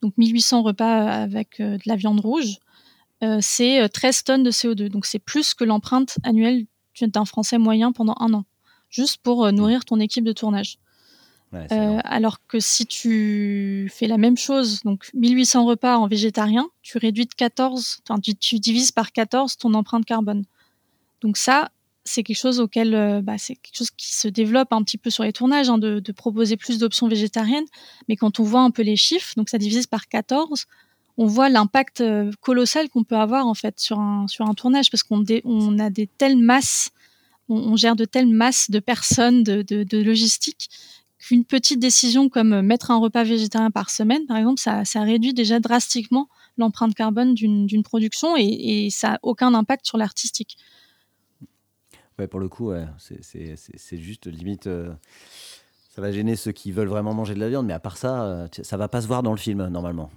donc 0.00 0.16
1800 0.16 0.62
repas 0.62 1.04
avec 1.04 1.60
de 1.60 1.78
la 1.84 1.96
viande 1.96 2.20
rouge, 2.20 2.56
c'est 3.40 3.86
13 3.86 4.24
tonnes 4.24 4.42
de 4.42 4.50
CO2. 4.50 4.88
Donc 4.88 5.04
c'est 5.04 5.18
plus 5.18 5.52
que 5.52 5.64
l'empreinte 5.64 6.16
annuelle 6.22 6.64
d'un 7.00 7.24
Français 7.24 7.58
moyen 7.58 7.92
pendant 7.92 8.14
un 8.20 8.32
an, 8.34 8.44
juste 8.90 9.18
pour 9.22 9.44
euh, 9.44 9.50
nourrir 9.50 9.84
ton 9.84 10.00
équipe 10.00 10.24
de 10.24 10.32
tournage. 10.32 10.78
Euh, 11.54 11.98
alors 12.04 12.46
que 12.46 12.60
si 12.60 12.86
tu 12.86 13.90
fais 13.92 14.06
la 14.06 14.16
même 14.16 14.38
chose, 14.38 14.82
donc 14.84 15.10
1800 15.12 15.66
repas 15.66 15.98
en 15.98 16.06
végétarien, 16.06 16.68
tu 16.82 16.96
réduis 16.96 17.26
de 17.26 17.34
14, 17.34 18.02
tu, 18.40 18.58
divises 18.58 18.90
par 18.90 19.12
14 19.12 19.58
ton 19.58 19.74
empreinte 19.74 20.06
carbone. 20.06 20.44
Donc 21.20 21.36
ça, 21.36 21.70
c'est 22.04 22.22
quelque 22.22 22.38
chose 22.38 22.58
auquel, 22.58 22.94
euh, 22.94 23.20
bah, 23.20 23.36
c'est 23.36 23.56
quelque 23.56 23.76
chose 23.76 23.90
qui 23.90 24.12
se 24.12 24.28
développe 24.28 24.72
un 24.72 24.82
petit 24.82 24.96
peu 24.96 25.10
sur 25.10 25.24
les 25.24 25.32
tournages, 25.32 25.68
hein, 25.68 25.78
de, 25.78 26.00
proposer 26.12 26.56
plus 26.56 26.78
d'options 26.78 27.06
végétariennes. 27.06 27.66
Mais 28.08 28.16
quand 28.16 28.40
on 28.40 28.44
voit 28.44 28.62
un 28.62 28.70
peu 28.70 28.82
les 28.82 28.96
chiffres, 28.96 29.34
donc 29.36 29.50
ça 29.50 29.58
divise 29.58 29.86
par 29.86 30.08
14, 30.08 30.66
on 31.18 31.26
voit 31.26 31.48
l'impact 31.48 32.02
colossal 32.40 32.88
qu'on 32.88 33.04
peut 33.04 33.16
avoir 33.16 33.46
en 33.46 33.54
fait 33.54 33.78
sur 33.78 34.00
un, 34.00 34.26
sur 34.28 34.48
un 34.48 34.54
tournage 34.54 34.90
parce 34.90 35.02
qu'on 35.02 35.24
on 35.44 35.78
a 35.78 35.90
des 35.90 36.06
telles 36.06 36.38
masses, 36.38 36.90
on, 37.48 37.76
gère 37.76 37.96
de 37.96 38.04
telles 38.04 38.28
masses 38.28 38.70
de 38.70 38.78
personnes, 38.78 39.42
de, 39.42 39.62
de, 39.62 40.02
logistique 40.02 40.70
qu'une 41.18 41.44
petite 41.44 41.78
décision 41.78 42.28
comme 42.28 42.62
mettre 42.62 42.90
un 42.90 42.98
repas 42.98 43.24
végétarien 43.24 43.70
par 43.70 43.90
semaine, 43.90 44.26
par 44.26 44.36
exemple, 44.36 44.60
ça, 44.60 44.82
réduit 45.02 45.34
déjà 45.34 45.60
drastiquement 45.60 46.28
l'empreinte 46.58 46.94
carbone 46.94 47.34
d'une 47.34 47.82
production 47.82 48.34
et, 48.36 48.88
ça 48.90 49.10
n'a 49.10 49.18
aucun 49.22 49.54
impact 49.54 49.86
sur 49.86 49.98
l'artistique. 49.98 50.56
Ouais, 52.18 52.26
pour 52.26 52.40
le 52.40 52.48
coup, 52.48 52.72
c'est 52.98 53.98
juste 53.98 54.26
limite 54.26 54.68
ça 55.94 56.00
va 56.00 56.10
gêner 56.10 56.36
ceux 56.36 56.52
qui 56.52 56.72
veulent 56.72 56.88
vraiment 56.88 57.12
manger 57.12 57.34
de 57.34 57.40
la 57.40 57.50
viande, 57.50 57.66
mais 57.66 57.74
à 57.74 57.78
part 57.78 57.98
ça, 57.98 58.24
euh, 58.24 58.48
ça 58.50 58.76
va 58.78 58.88
pas 58.88 59.02
se 59.02 59.06
voir 59.06 59.22
dans 59.22 59.32
le 59.32 59.36
film 59.36 59.66
normalement. 59.68 60.10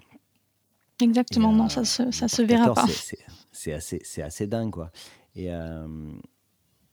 Exactement, 1.01 1.51
non, 1.51 1.69
ça 1.69 1.83
se, 1.83 2.11
ça 2.11 2.27
se 2.27 2.41
verra 2.41 2.73
pas. 2.73 2.85
C'est 3.51 3.73
assez, 3.73 4.01
assez 4.21 4.47
dingue, 4.47 4.71
quoi. 4.71 4.91
Et, 5.35 5.51
euh, 5.51 5.87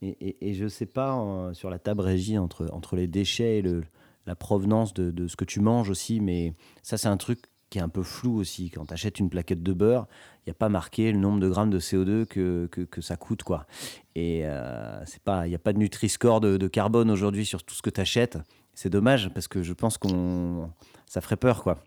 et, 0.01 0.49
et, 0.49 0.55
je 0.55 0.67
sais 0.67 0.87
pas, 0.87 1.51
sur 1.53 1.71
la 1.71 1.79
table 1.79 2.01
régie, 2.01 2.39
entre, 2.39 2.69
entre 2.73 2.97
les 2.97 3.07
déchets 3.07 3.59
et 3.59 3.63
le, 3.63 3.85
la 4.27 4.35
provenance 4.35 4.95
de, 4.95 5.11
de, 5.11 5.29
ce 5.29 5.37
que 5.37 5.45
tu 5.45 5.61
manges 5.61 5.91
aussi, 5.91 6.21
mais 6.21 6.55
ça, 6.83 6.99
c'est 6.99 7.09
un 7.09 7.17
truc 7.17 7.41
qui 7.71 7.79
est 7.79 7.83
un 7.83 7.89
peu 7.89 8.03
flou 8.03 8.39
aussi. 8.39 8.71
Quand 8.71 8.87
tu 8.87 8.93
achètes 8.93 9.19
une 9.19 9.31
plaquette 9.31 9.63
de 9.63 9.73
beurre, 9.73 10.07
il 10.41 10.49
n'y 10.49 10.51
a 10.51 10.55
pas 10.55 10.69
marqué 10.69 11.11
le 11.11 11.19
nombre 11.19 11.41
de 11.41 11.49
grammes 11.49 11.71
de 11.71 11.81
CO2 11.81 12.27
que, 12.27 12.69
que, 12.71 12.83
que 12.83 13.01
ça 13.01 13.17
coûte, 13.17 13.45
quoi. 13.45 13.67
Et 14.15 14.43
euh, 14.45 15.05
c'est 15.07 15.23
pas, 15.23 15.47
il 15.47 15.51
n'y 15.51 15.57
a 15.57 15.61
pas 15.61 15.73
de 15.73 15.79
Nutri-Score 15.79 16.41
de, 16.41 16.57
de 16.59 16.69
carbone 16.69 17.11
aujourd'hui 17.11 17.47
sur 17.47 17.63
tout 17.63 17.75
ce 17.75 17.83
que 17.83 17.91
tu 17.91 18.01
achètes. 18.01 18.39
C'est 18.75 18.91
dommage 18.91 19.31
parce 19.33 19.49
que 19.49 19.63
je 19.63 19.73
pense 19.73 19.99
qu'on 19.99 20.71
ça 21.07 21.21
ferait 21.21 21.37
peur 21.37 21.63
quoi. 21.63 21.79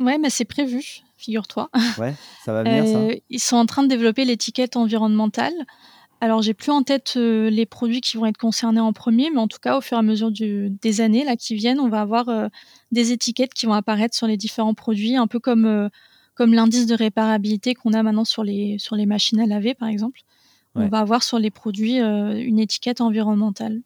Ouais, 0.00 0.18
mais 0.18 0.30
c'est 0.30 0.44
prévu, 0.44 1.02
figure-toi. 1.16 1.70
Ouais, 1.98 2.14
ça 2.44 2.52
va 2.52 2.62
venir 2.62 2.86
ça. 2.86 2.98
Euh, 2.98 3.16
ils 3.30 3.40
sont 3.40 3.56
en 3.56 3.66
train 3.66 3.82
de 3.82 3.88
développer 3.88 4.24
l'étiquette 4.24 4.76
environnementale. 4.76 5.52
Alors, 6.20 6.40
j'ai 6.40 6.54
plus 6.54 6.70
en 6.70 6.82
tête 6.82 7.14
euh, 7.16 7.50
les 7.50 7.66
produits 7.66 8.00
qui 8.00 8.16
vont 8.16 8.26
être 8.26 8.38
concernés 8.38 8.80
en 8.80 8.92
premier, 8.92 9.30
mais 9.30 9.38
en 9.38 9.48
tout 9.48 9.58
cas, 9.60 9.76
au 9.76 9.80
fur 9.80 9.96
et 9.96 10.00
à 10.00 10.02
mesure 10.02 10.30
des 10.30 11.00
années 11.00 11.24
là 11.24 11.36
qui 11.36 11.54
viennent, 11.54 11.80
on 11.80 11.88
va 11.88 12.00
avoir 12.00 12.28
euh, 12.28 12.48
des 12.92 13.12
étiquettes 13.12 13.54
qui 13.54 13.66
vont 13.66 13.74
apparaître 13.74 14.14
sur 14.14 14.26
les 14.26 14.36
différents 14.36 14.74
produits, 14.74 15.16
un 15.16 15.26
peu 15.26 15.40
comme 15.40 15.90
comme 16.34 16.54
l'indice 16.54 16.86
de 16.86 16.94
réparabilité 16.94 17.74
qu'on 17.74 17.92
a 17.92 18.02
maintenant 18.02 18.24
sur 18.24 18.42
les 18.42 18.78
sur 18.78 18.96
les 18.96 19.04
machines 19.04 19.40
à 19.40 19.46
laver, 19.46 19.74
par 19.74 19.88
exemple. 19.88 20.20
On 20.74 20.88
va 20.88 21.00
avoir 21.00 21.22
sur 21.22 21.38
les 21.38 21.50
produits 21.50 21.98
une 21.98 22.58
étiquette 22.58 23.02
environnementale. 23.02 23.82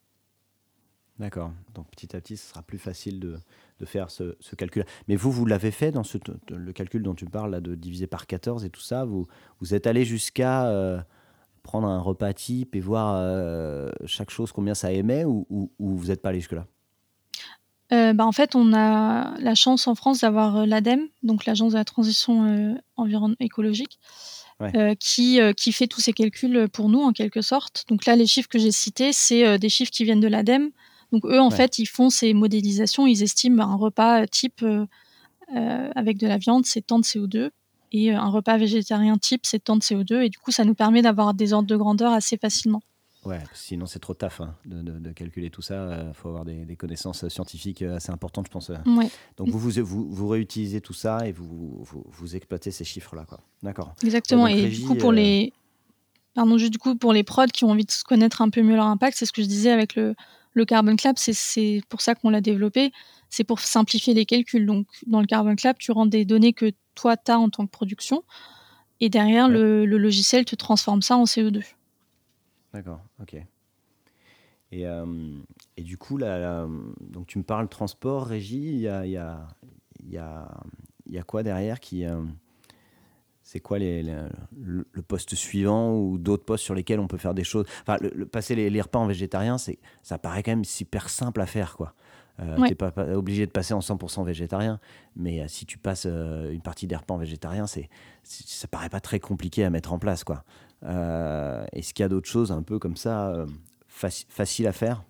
D'accord. 1.18 1.50
Donc 1.74 1.88
petit 1.90 2.14
à 2.14 2.20
petit, 2.20 2.36
ce 2.36 2.50
sera 2.50 2.62
plus 2.62 2.78
facile 2.78 3.18
de, 3.18 3.38
de 3.78 3.84
faire 3.84 4.10
ce, 4.10 4.36
ce, 4.40 4.56
calcul. 4.56 4.84
Mais 5.08 5.16
vous, 5.16 5.30
vous 5.30 5.46
l'avez 5.46 5.70
fait 5.70 5.90
dans 5.90 6.04
ce, 6.04 6.18
le 6.48 6.72
calcul 6.72 7.02
dont 7.02 7.14
tu 7.14 7.26
parles, 7.26 7.50
là, 7.50 7.60
de 7.60 7.74
diviser 7.74 8.06
par 8.06 8.26
14 8.26 8.64
et 8.64 8.70
tout 8.70 8.80
ça 8.80 9.04
Vous, 9.04 9.26
vous 9.60 9.74
êtes 9.74 9.86
allé 9.86 10.04
jusqu'à 10.04 10.66
euh, 10.66 11.00
prendre 11.62 11.86
un 11.86 12.00
repas 12.00 12.32
type 12.32 12.74
et 12.74 12.80
voir 12.80 13.14
euh, 13.16 13.90
chaque 14.06 14.30
chose 14.30 14.52
combien 14.52 14.74
ça 14.74 14.92
émet 14.92 15.24
ou, 15.24 15.46
ou, 15.50 15.70
vous 15.78 16.06
n'êtes 16.06 16.22
pas 16.22 16.30
allé 16.30 16.40
jusque-là? 16.40 16.66
Euh, 17.92 18.12
bah 18.12 18.26
en 18.26 18.32
fait, 18.32 18.56
on 18.56 18.72
a 18.72 19.38
la 19.38 19.54
chance 19.54 19.86
en 19.86 19.94
France 19.94 20.20
d'avoir 20.20 20.66
l'ADEME, 20.66 21.06
donc 21.22 21.46
l'Agence 21.46 21.72
de 21.72 21.78
la 21.78 21.84
transition 21.84 22.76
environnementale 22.96 23.46
écologique, 23.46 24.00
qui, 24.98 25.38
qui 25.56 25.72
fait 25.72 25.86
tous 25.86 26.00
ces 26.00 26.12
calculs 26.12 26.68
pour 26.72 26.88
nous 26.88 27.00
en 27.00 27.12
quelque 27.12 27.42
sorte. 27.42 27.84
Donc 27.88 28.06
là, 28.06 28.16
les 28.16 28.26
chiffres 28.26 28.48
que 28.48 28.58
j'ai 28.58 28.72
cités, 28.72 29.12
c'est 29.12 29.56
des 29.60 29.68
chiffres 29.68 29.92
qui 29.92 30.02
viennent 30.02 30.18
de 30.18 30.26
l'ADEME, 30.26 30.70
donc 31.12 31.24
eux, 31.26 31.40
en 31.40 31.50
fait, 31.50 31.78
ils 31.78 31.86
font 31.86 32.10
ces 32.10 32.34
modélisations, 32.34 33.06
ils 33.06 33.22
estiment 33.22 33.62
un 33.64 33.76
repas 33.76 34.26
type 34.26 34.62
euh, 34.62 34.86
euh, 35.54 35.90
avec 35.94 36.18
de 36.18 36.26
la 36.26 36.38
viande, 36.38 36.66
c'est 36.66 36.82
tant 36.82 36.98
de 36.98 37.04
CO2, 37.04 37.50
et 37.92 38.12
euh, 38.12 38.18
un 38.18 38.28
repas 38.28 38.56
végétarien 38.56 39.16
type, 39.16 39.42
c'est 39.44 39.62
tant 39.62 39.76
de 39.76 39.82
CO2, 39.82 40.22
et 40.22 40.28
du 40.28 40.38
coup, 40.38 40.50
ça 40.50 40.64
nous 40.64 40.74
permet 40.74 41.02
d'avoir 41.02 41.34
des 41.34 41.52
ordres 41.52 41.68
de 41.68 41.76
grandeur 41.76 42.12
assez 42.12 42.36
facilement. 42.36 42.82
Ouais, 43.24 43.42
sinon 43.54 43.86
c'est 43.86 43.98
trop 43.98 44.14
taf 44.14 44.40
hein, 44.40 44.54
de, 44.66 45.10
calculer 45.10 45.50
tout 45.50 45.62
ça. 45.62 46.04
Il 46.06 46.14
faut 46.14 46.28
avoir 46.28 46.44
des, 46.44 46.76
connaissances 46.76 47.26
scientifiques 47.26 47.82
assez 47.82 48.12
importantes, 48.12 48.46
je 48.46 48.52
pense. 48.52 48.70
Donc 49.36 49.48
vous, 49.48 49.58
vous, 49.58 50.08
vous, 50.08 50.28
réutilisez 50.28 50.80
tout 50.80 50.92
ça 50.92 51.26
et 51.26 51.32
vous, 51.32 51.82
vous, 51.82 52.36
exploitez 52.36 52.70
ces 52.70 52.84
chiffres-là. 52.84 53.26
D'accord. 53.64 53.96
Exactement. 54.04 54.46
et 54.46 54.68
du 54.68 54.80
coup, 54.82 54.94
pour 54.94 55.10
les... 55.10 55.52
Pardon, 56.34 56.56
juste 56.56 56.70
du 56.70 56.78
coup, 56.78 56.94
pour 56.94 57.12
les 57.12 57.24
prods 57.24 57.46
qui 57.46 57.64
ont 57.64 57.70
envie 57.70 57.84
de 57.84 57.92
connaître 58.06 58.42
un 58.42 58.50
peu 58.50 58.62
mieux 58.62 58.76
leur 58.76 58.86
impact, 58.86 59.16
c'est 59.18 59.26
ce 59.26 59.32
que 59.32 59.42
je 59.42 59.48
disais 59.48 59.72
avec 59.72 59.96
le, 59.96 60.14
le 60.56 60.64
Carbon 60.64 60.96
Clap, 60.96 61.18
c'est 61.18 61.82
pour 61.90 62.00
ça 62.00 62.14
qu'on 62.14 62.30
l'a 62.30 62.40
développé. 62.40 62.90
C'est 63.28 63.44
pour 63.44 63.60
simplifier 63.60 64.14
les 64.14 64.24
calculs. 64.24 64.64
Donc, 64.64 64.86
dans 65.06 65.20
le 65.20 65.26
Carbon 65.26 65.54
Clap, 65.54 65.78
tu 65.78 65.92
rends 65.92 66.06
des 66.06 66.24
données 66.24 66.54
que 66.54 66.72
toi, 66.94 67.18
tu 67.18 67.30
as 67.30 67.38
en 67.38 67.50
tant 67.50 67.66
que 67.66 67.70
production. 67.70 68.24
Et 69.00 69.10
derrière, 69.10 69.50
le, 69.50 69.84
logiciel 69.84 70.46
te 70.46 70.56
transforme 70.56 71.02
ça 71.02 71.18
en 71.18 71.24
CO2. 71.24 71.62
D'accord, 72.72 73.02
ok. 73.20 73.34
Et, 74.72 74.86
euh, 74.86 75.04
et, 75.76 75.82
du 75.82 75.98
coup, 75.98 76.16
là, 76.16 76.66
donc 77.00 77.26
tu 77.26 77.36
me 77.36 77.44
parles 77.44 77.68
transport, 77.68 78.26
régie, 78.26 78.72
il 78.72 78.80
y 78.80 78.88
a, 78.88 79.04
y, 79.04 79.18
a, 79.18 79.46
y, 80.08 80.16
a, 80.16 80.48
y 81.06 81.18
a, 81.18 81.22
quoi 81.22 81.42
derrière 81.42 81.80
qui, 81.80 82.06
euh, 82.06 82.22
c'est 83.56 83.60
quoi 83.60 83.78
les, 83.78 84.02
le, 84.02 85.02
poste 85.08 85.34
suivant 85.34 85.94
ou 85.94 86.18
d'autres 86.18 86.44
postes 86.44 86.62
sur 86.62 86.74
lesquels 86.74 87.00
on 87.00 87.08
peut 87.08 87.16
faire 87.16 87.32
des 87.32 87.42
choses? 87.42 87.64
Enfin, 87.80 87.96
le, 88.02 88.26
passer 88.26 88.54
les, 88.54 88.80
repas 88.82 88.98
en 88.98 89.06
végétarien, 89.06 89.56
c'est, 89.56 89.78
ça 90.02 90.18
paraît 90.18 90.42
quand 90.42 90.50
même 90.50 90.64
super 90.64 91.08
simple 91.08 91.40
à 91.40 91.46
faire, 91.46 91.76
quoi. 91.76 91.94
Euh, 92.38 92.58
n'es 92.58 92.74
pas, 92.74 92.92
obligé 93.14 93.46
de 93.46 93.50
passer 93.50 93.72
en 93.72 93.78
100% 93.78 94.26
végétarien, 94.26 94.78
mais 95.16 95.40
euh, 95.40 95.48
si 95.48 95.64
tu 95.64 95.78
passes 95.78 96.04
euh, 96.06 96.52
une 96.52 96.60
partie 96.60 96.86
des 96.86 96.94
repas 96.94 97.14
en 97.14 97.16
végétarien, 97.16 97.66
c'est, 97.66 97.88
ça 98.24 98.68
paraît 98.68 98.90
pas 98.90 99.00
très 99.00 99.20
compliqué 99.20 99.64
à 99.64 99.70
mettre 99.70 99.94
en 99.94 99.98
place, 99.98 100.22
quoi. 100.22 100.44
Euh, 100.84 101.64
est-ce 101.72 101.94
qu'il 101.94 102.02
y 102.02 102.04
a 102.04 102.10
d'autres 102.10 102.28
choses 102.28 102.52
un 102.52 102.62
peu 102.62 102.78
comme 102.78 102.96
ça, 102.96 103.46
faciles 103.88 104.66
à 104.66 104.72
faire? 104.72 105.02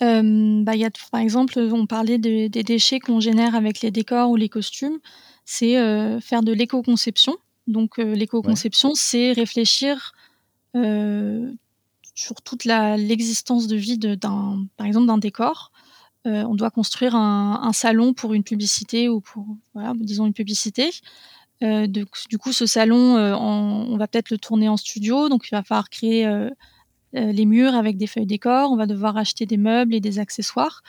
Bah, 0.00 0.76
y 0.76 0.84
a, 0.84 0.90
par 1.10 1.20
exemple, 1.22 1.58
on 1.58 1.86
parlait 1.86 2.18
des 2.18 2.50
déchets 2.50 3.00
qu'on 3.00 3.20
génère 3.20 3.54
avec 3.54 3.80
les 3.80 3.90
décors 3.90 4.28
ou 4.28 4.36
les 4.36 4.50
costumes 4.50 4.98
c'est 5.44 5.76
euh, 5.78 6.20
faire 6.20 6.42
de 6.42 6.52
l'éco-conception. 6.52 7.36
Donc 7.66 7.98
euh, 7.98 8.14
l'éco-conception, 8.14 8.92
c'est 8.94 9.32
réfléchir 9.32 10.12
euh, 10.76 11.52
sur 12.14 12.42
toute 12.42 12.64
l'existence 12.64 13.66
de 13.66 13.76
vie 13.76 13.98
d'un, 13.98 14.66
par 14.76 14.86
exemple, 14.86 15.06
d'un 15.06 15.18
décor. 15.18 15.72
on 16.24 16.54
doit 16.54 16.70
construire 16.70 17.14
un, 17.16 17.72
salon 17.72 18.14
pour 18.14 18.34
une 18.34 18.44
publicité 18.44 19.08
ou 19.08 19.20
pour, 19.20 19.46
voilà, 19.74 19.92
disons 19.96 20.26
une 20.26 20.32
publicité. 20.32 20.90
du 21.60 22.38
coup, 22.38 22.52
ce 22.52 22.66
salon, 22.66 23.16
on 23.16 23.96
va 23.96 24.06
peut-être 24.06 24.30
le 24.30 24.38
tourner 24.38 24.68
en 24.68 24.76
studio, 24.76 25.28
donc 25.28 25.48
il 25.48 25.50
va 25.50 25.64
falloir 25.64 25.90
créer 25.90 26.24
les 27.12 27.46
murs 27.46 27.74
avec 27.74 27.96
des 27.96 28.06
feuilles 28.06 28.26
décor, 28.26 28.70
on 28.70 28.76
va 28.76 28.86
devoir 28.86 29.16
acheter 29.16 29.44
des 29.44 29.56
meubles 29.56 29.94
et 29.94 30.00
des 30.00 30.20
accessoires. 30.20 30.82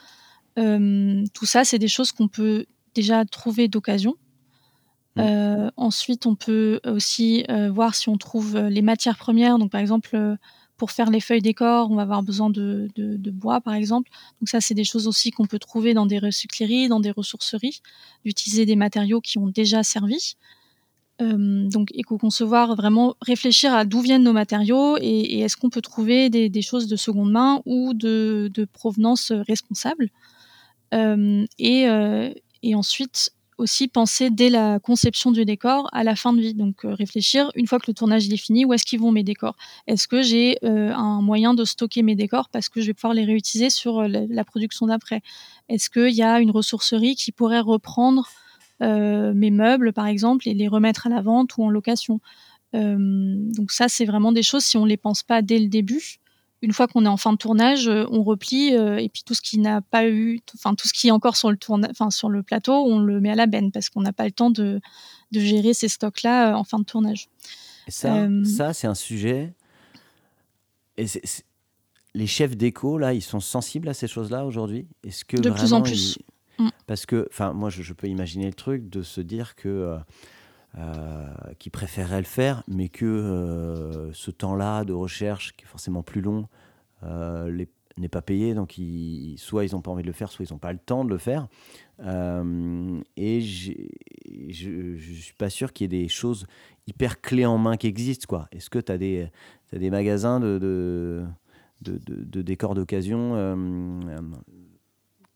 tout 0.56 1.46
ça, 1.46 1.66
c'est 1.66 1.80
des 1.80 1.88
choses 1.88 2.12
qu'on 2.12 2.28
peut 2.28 2.68
déjà 2.94 3.26
trouver 3.26 3.68
d'occasion. 3.68 4.16
Mmh. 5.16 5.22
Euh, 5.22 5.72
ensuite, 5.78 6.26
on 6.26 6.36
peut 6.36 6.80
aussi 6.86 7.46
euh, 7.50 7.72
voir 7.72 7.96
si 7.96 8.10
on 8.10 8.18
trouve 8.18 8.56
euh, 8.56 8.70
les 8.70 8.82
matières 8.82 9.18
premières. 9.18 9.58
Donc, 9.58 9.72
par 9.72 9.82
exemple, 9.82 10.38
pour 10.78 10.92
faire 10.92 11.10
les 11.10 11.22
feuilles 11.22 11.42
décor, 11.42 11.90
on 11.90 11.96
va 11.96 12.02
avoir 12.02 12.22
besoin 12.22 12.50
de, 12.50 12.90
de, 12.96 13.32
bois, 13.32 13.62
par 13.62 13.76
exemple. 13.76 14.10
Donc, 14.42 14.50
ça, 14.50 14.60
c'est 14.60 14.74
des 14.74 14.84
choses 14.84 15.08
aussi 15.08 15.32
qu'on 15.32 15.46
peut 15.46 15.60
trouver 15.60 15.94
dans 15.94 16.06
des 16.06 16.20
recycleries, 16.20 16.90
dans 16.90 17.00
des 17.00 17.12
ressourceries, 17.12 17.82
d'utiliser 18.26 18.66
des 18.66 18.76
matériaux 18.76 19.22
qui 19.22 19.38
ont 19.38 19.48
déjà 19.48 19.84
servi. 19.84 20.36
Euh, 21.22 21.70
donc, 21.70 21.92
éco-concevoir, 21.94 22.76
vraiment 22.76 23.16
réfléchir 23.22 23.74
à 23.74 23.86
d'où 23.86 24.02
viennent 24.02 24.24
nos 24.24 24.34
matériaux 24.34 24.98
et, 24.98 25.08
et 25.08 25.40
est-ce 25.42 25.56
qu'on 25.56 25.70
peut 25.70 25.82
trouver 25.82 26.30
des, 26.30 26.50
des, 26.50 26.62
choses 26.62 26.88
de 26.88 26.98
seconde 26.98 27.32
main 27.32 27.62
ou 27.66 27.94
de, 27.94 28.52
de 28.54 28.66
provenance 28.66 29.32
responsable. 29.32 30.10
Euh, 30.94 31.46
et, 31.58 31.86
et 32.64 32.76
ensuite, 32.76 33.32
aussi 33.58 33.88
penser 33.88 34.30
dès 34.30 34.50
la 34.50 34.80
conception 34.80 35.32
du 35.32 35.46
décor 35.46 35.88
à 35.94 36.04
la 36.04 36.16
fin 36.16 36.34
de 36.34 36.42
vie. 36.42 36.54
Donc 36.54 36.86
euh, 36.86 36.94
réfléchir, 36.94 37.52
une 37.56 37.68
fois 37.68 37.80
que 37.80 37.86
le 37.88 37.94
tournage 37.94 38.28
est 38.30 38.38
fini, 38.38 38.66
où 38.66 38.74
est-ce 38.74 38.86
qu'ils 38.86 39.00
vont 39.00 39.12
mes 39.12 39.24
décors? 39.24 39.56
Est-ce 39.88 40.08
que 40.08 40.22
j'ai 40.22 40.58
euh, 40.64 40.94
un 40.94 41.22
moyen 41.22 41.54
de 41.54 41.64
stocker 41.64 42.04
mes 42.04 42.16
décors 42.16 42.50
parce 42.50 42.70
que 42.70 42.82
je 42.82 42.88
vais 42.88 42.94
pouvoir 42.94 43.14
les 43.14 43.24
réutiliser 43.24 43.70
sur 43.70 44.00
euh, 44.00 44.08
la, 44.08 44.44
production 44.44 44.88
d'après? 44.88 45.22
Est-ce 45.70 45.90
qu'il 45.90 46.16
y 46.16 46.24
a 46.24 46.40
une 46.40 46.52
ressourcerie 46.52 47.16
qui 47.16 47.32
pourrait 47.32 47.62
reprendre 47.62 48.30
mes 48.82 49.52
meubles, 49.52 49.94
par 49.94 50.06
exemple, 50.06 50.50
et 50.50 50.54
les 50.54 50.68
remettre 50.68 51.08
à 51.08 51.10
la 51.10 51.22
vente 51.22 51.56
ou 51.58 51.64
en 51.64 51.70
location? 51.70 52.20
Donc 52.74 53.72
ça, 53.72 53.88
c'est 53.88 54.04
vraiment 54.04 54.34
des 54.34 54.44
choses, 54.44 54.66
si 54.66 54.76
on 54.76 54.84
ne 54.84 54.90
les 54.90 54.98
pense 54.98 55.24
pas 55.24 55.42
dès 55.42 55.60
le 55.60 55.68
début, 55.68 56.20
une 56.62 56.74
fois 56.74 56.88
qu'on 56.88 57.06
est 57.06 57.10
en 57.10 57.18
fin 57.18 57.34
de 57.34 57.38
tournage, 57.38 57.88
euh, 57.88 58.06
on 58.12 58.24
replie 58.24 58.76
euh, 58.76 58.98
et 58.98 59.10
puis 59.10 59.24
tout 59.26 59.34
ce 59.34 59.42
qui 59.42 59.60
n'a 59.60 59.82
pas 59.82 60.08
eu, 60.08 60.40
enfin 60.56 60.74
tout 60.74 60.88
ce 60.88 60.94
qui 60.94 61.10
est 61.10 61.12
encore 61.12 61.36
sur 61.36 61.52
le 61.52 61.58
enfin 61.90 62.10
sur 62.10 62.30
le 62.30 62.44
plateau, 62.44 62.74
on 62.74 63.00
le 63.00 63.20
met 63.20 63.32
à 63.32 63.36
la 63.36 63.46
benne 63.46 63.72
parce 63.72 63.90
qu'on 63.90 64.02
n'a 64.02 64.14
pas 64.14 64.26
le 64.26 64.32
temps 64.32 64.50
de, 64.50 64.80
gérer 65.32 65.74
ces 65.74 65.90
stocks-là 65.90 66.52
euh, 66.52 66.56
en 66.56 66.64
fin 66.64 66.80
de 66.80 66.86
tournage. 66.86 67.28
ça, 67.88 68.28
ça 68.44 68.74
c'est 68.74 68.88
un 68.88 68.96
sujet. 68.96 69.54
Et 70.98 71.06
les 72.14 72.28
chefs 72.28 72.56
d'éco 72.56 72.98
là, 72.98 73.14
ils 73.14 73.22
sont 73.22 73.42
sensibles 73.42 73.90
à 73.90 73.94
ces 73.94 74.08
choses-là 74.08 74.46
aujourd'hui? 74.46 74.88
Est-ce 75.04 75.26
que 75.26 75.38
de 75.38 75.50
plus 75.50 75.74
en 75.74 75.82
plus 75.82 76.18
Mm. 76.60 76.70
Parce 76.88 77.06
que, 77.06 77.28
enfin, 77.32 77.54
moi, 77.54 77.70
je, 77.70 77.94
peux 77.94 78.08
imaginer 78.08 78.48
le 78.48 78.54
truc 78.54 78.90
de 78.90 79.02
se 79.02 79.22
dire 79.22 79.56
que. 79.56 79.98
Euh, 80.78 80.82
euh 80.82 81.54
qui 81.58 81.70
préférerait 81.70 82.20
le 82.20 82.26
faire, 82.26 82.64
mais 82.68 82.90
que 82.90 84.10
ce 84.14 84.30
temps-là 84.30 84.84
de 84.84 84.94
recherche, 84.94 85.56
qui 85.56 85.64
est 85.64 85.68
forcément 85.68 86.04
plus 86.04 86.22
long, 86.22 86.48
n'est 87.98 88.10
pas 88.10 88.22
payé, 88.22 88.54
donc 88.54 88.80
soit 89.38 89.66
ils 89.66 89.72
n'ont 89.72 89.82
pas 89.82 89.92
envie 89.92 90.04
de 90.04 90.08
le 90.08 90.14
faire, 90.14 90.30
soit 90.30 90.46
ils 90.46 90.52
n'ont 90.52 90.60
pas 90.60 90.74
le 90.74 90.80
temps 90.80 91.06
de 91.06 91.10
le 91.10 91.18
faire. 91.18 91.48
et 92.02 93.42
je 93.42 94.70
ne 94.70 94.98
suis 94.98 95.34
pas 95.38 95.50
sûr 95.50 95.72
qu'il 95.72 95.86
y 95.86 95.96
ait 95.96 96.02
des 96.02 96.10
choses 96.10 96.46
hyper 96.88 97.22
clés 97.22 97.46
en 97.46 97.58
main 97.58 97.78
qui 97.78 97.88
existent. 97.88 98.46
Est-ce 98.52 98.70
que 98.70 98.80
tu 98.80 98.92
as, 98.92 98.98
des 98.98 99.90
magasins 99.90 100.40
de, 100.40 101.26
de, 101.82 102.00
de, 102.08 102.42
décors 102.42 102.76
d'occasion 102.76 103.36
euh, 103.36 103.56
euh, 103.56 104.22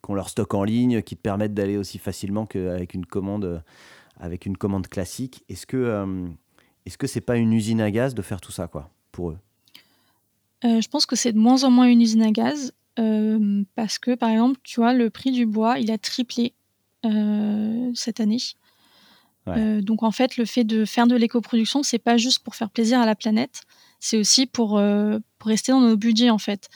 qu'on 0.00 0.14
leur 0.14 0.28
stocke 0.28 0.54
en 0.54 0.64
ligne, 0.64 1.02
qui 1.02 1.16
te 1.16 1.20
permettent 1.20 1.54
d'aller 1.54 1.76
aussi 1.76 1.98
facilement 1.98 2.46
qu'avec 2.46 2.94
une 2.94 3.06
commande, 3.06 3.62
avec 4.20 4.46
une 4.46 4.56
commande 4.56 4.86
classique 4.86 5.44
Est-ce 5.48 5.66
que 5.66 5.76
euh, 5.76 6.28
est-ce 6.86 6.98
que 6.98 7.06
c'est 7.06 7.20
pas 7.20 7.36
une 7.36 7.52
usine 7.52 7.80
à 7.80 7.90
gaz 7.90 8.14
de 8.14 8.22
faire 8.22 8.40
tout 8.40 8.52
ça 8.52 8.68
quoi, 8.68 8.90
pour 9.12 9.30
eux? 9.30 9.38
Je 10.62 10.86
pense 10.88 11.06
que 11.06 11.16
c'est 11.16 11.32
de 11.32 11.38
moins 11.38 11.64
en 11.64 11.70
moins 11.70 11.86
une 11.86 12.02
usine 12.02 12.22
à 12.22 12.30
gaz. 12.30 12.72
parce 13.74 13.98
que, 13.98 14.14
par 14.14 14.28
exemple, 14.28 14.60
tu 14.62 14.80
vois, 14.80 14.92
le 14.92 15.08
prix 15.08 15.30
du 15.30 15.46
bois, 15.46 15.78
il 15.78 15.90
a 15.90 15.96
triplé 15.96 16.52
cette 17.94 18.20
année. 18.20 18.38
Euh, 19.48 19.80
donc 19.80 20.02
en 20.02 20.10
fait, 20.10 20.36
le 20.36 20.44
fait 20.44 20.64
de 20.64 20.84
faire 20.84 21.06
de 21.06 21.16
l'éco-production, 21.16 21.82
c'est 21.82 21.98
pas 21.98 22.16
juste 22.16 22.40
pour 22.40 22.54
faire 22.54 22.70
plaisir 22.70 23.00
à 23.00 23.06
la 23.06 23.14
planète, 23.14 23.62
c'est 23.98 24.18
aussi 24.18 24.46
pour, 24.46 24.78
euh, 24.78 25.18
pour 25.38 25.48
rester 25.48 25.72
dans 25.72 25.80
nos 25.80 25.96
budgets 25.96 26.30
en 26.30 26.38
fait. 26.38 26.68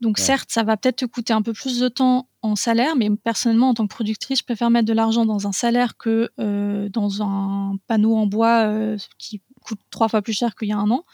Donc 0.00 0.18
certes, 0.18 0.50
ça 0.50 0.62
va 0.62 0.76
peut-être 0.76 0.96
te 0.96 1.04
coûter 1.04 1.32
un 1.32 1.42
peu 1.42 1.52
plus 1.52 1.80
de 1.80 1.88
temps 1.88 2.27
en 2.42 2.56
salaire, 2.56 2.96
mais 2.96 3.10
personnellement, 3.16 3.70
en 3.70 3.74
tant 3.74 3.86
que 3.86 3.94
productrice, 3.94 4.40
je 4.40 4.44
préfère 4.44 4.70
mettre 4.70 4.86
de 4.86 4.92
l'argent 4.92 5.26
dans 5.26 5.46
un 5.46 5.52
salaire 5.52 5.96
que 5.96 6.30
euh, 6.38 6.88
dans 6.88 7.22
un 7.22 7.76
panneau 7.86 8.16
en 8.16 8.26
bois 8.26 8.96
qui 9.18 9.42
coûte 9.64 9.80
trois 9.90 10.08
fois 10.08 10.22
plus 10.22 10.32
cher 10.32 10.54
qu'il 10.54 10.68
y 10.68 10.72
a 10.72 10.78
un 10.78 10.90
an. 10.90 11.04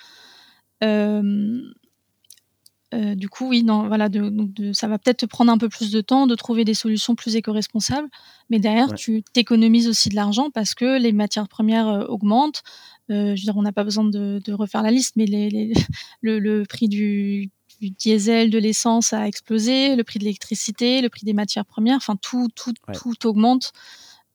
Euh, 2.95 3.14
du 3.14 3.29
coup, 3.29 3.49
oui, 3.49 3.64
non, 3.64 3.89
voilà, 3.89 4.09
de, 4.09 4.72
ça 4.72 4.87
va 4.87 4.99
peut-être 4.99 5.18
te 5.18 5.27
prendre 5.27 5.51
un 5.51 5.59
peu 5.59 5.68
plus 5.68 5.91
de 5.91 6.01
temps 6.01 6.27
de 6.27 6.35
trouver 6.35 6.64
des 6.64 6.75
solutions 6.75 7.14
plus 7.14 7.35
éco-responsables, 7.35 8.09
mais 8.51 8.61
derrière, 8.61 8.95
tu 8.95 9.22
t'économises 9.33 9.89
aussi 9.89 10.11
de 10.11 10.14
l'argent 10.14 10.51
parce 10.53 10.75
que 10.75 10.99
les 10.99 11.12
matières 11.12 11.49
premières 11.49 11.89
euh, 11.89 12.05
augmentent. 12.07 12.62
Euh, 13.11 13.35
je 13.35 13.43
veux 13.43 13.53
dire, 13.53 13.57
on 13.57 13.62
n'a 13.62 13.72
pas 13.72 13.85
besoin 13.85 14.05
de, 14.05 14.41
refaire 14.53 14.83
la 14.83 14.91
liste, 14.91 15.16
mais 15.16 15.27
le, 16.22 16.62
prix 16.64 16.89
du, 16.89 17.51
diesel, 17.81 18.51
de 18.51 18.59
l'essence 18.59 19.12
a 19.12 19.27
explosé, 19.27 19.97
le 19.97 20.05
prix 20.05 20.18
de 20.18 20.25
l'électricité, 20.25 21.03
le 21.03 21.09
prix 21.09 21.25
des 21.25 21.33
matières 21.33 21.66
premières, 21.66 21.97
enfin 21.97 22.16
tout, 22.16 22.49
tout, 22.55 22.72
tout 22.93 23.27
augmente. 23.27 23.72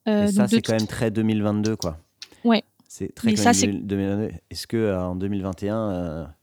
ça, 0.05 0.47
c'est 0.47 0.61
quand 0.61 0.73
même 0.73 0.87
très 0.87 1.11
2022, 1.11 1.75
quoi. 1.75 1.99
Ouais. 2.43 2.63
C'est 2.87 3.13
très 3.13 3.33
2022. 3.33 4.31
Est-ce 4.49 4.67
que 4.67 4.95
en 4.95 5.15
2021, 5.15 6.33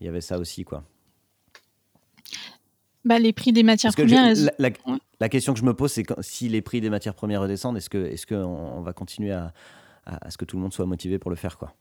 il 0.00 0.06
y 0.06 0.08
avait 0.08 0.20
ça 0.20 0.38
aussi, 0.38 0.64
quoi? 0.64 0.84
Bah, 3.04 3.18
les 3.18 3.32
prix 3.32 3.52
des 3.52 3.62
matières 3.62 3.92
premières. 3.92 4.34
la, 4.58 5.28
question 5.28 5.52
que 5.52 5.60
je 5.60 5.64
me 5.64 5.74
pose, 5.74 5.92
c'est 5.92 6.04
si 6.20 6.48
les 6.48 6.62
prix 6.62 6.80
des 6.80 6.90
matières 6.90 7.14
premières 7.14 7.42
redescendent, 7.42 7.76
est-ce 7.76 7.90
qu'on 7.90 8.04
est 8.04 8.26
qu'on 8.26 8.80
va 8.80 8.92
continuer 8.92 9.32
à, 9.32 9.52
à, 10.06 10.30
ce 10.30 10.38
que 10.38 10.44
tout 10.44 10.56
le 10.56 10.62
monde 10.62 10.72
soit 10.72 10.86
motivé 10.86 11.18
pour 11.18 11.30
le 11.30 11.36
faire 11.36 11.58
quoi? 11.58 11.74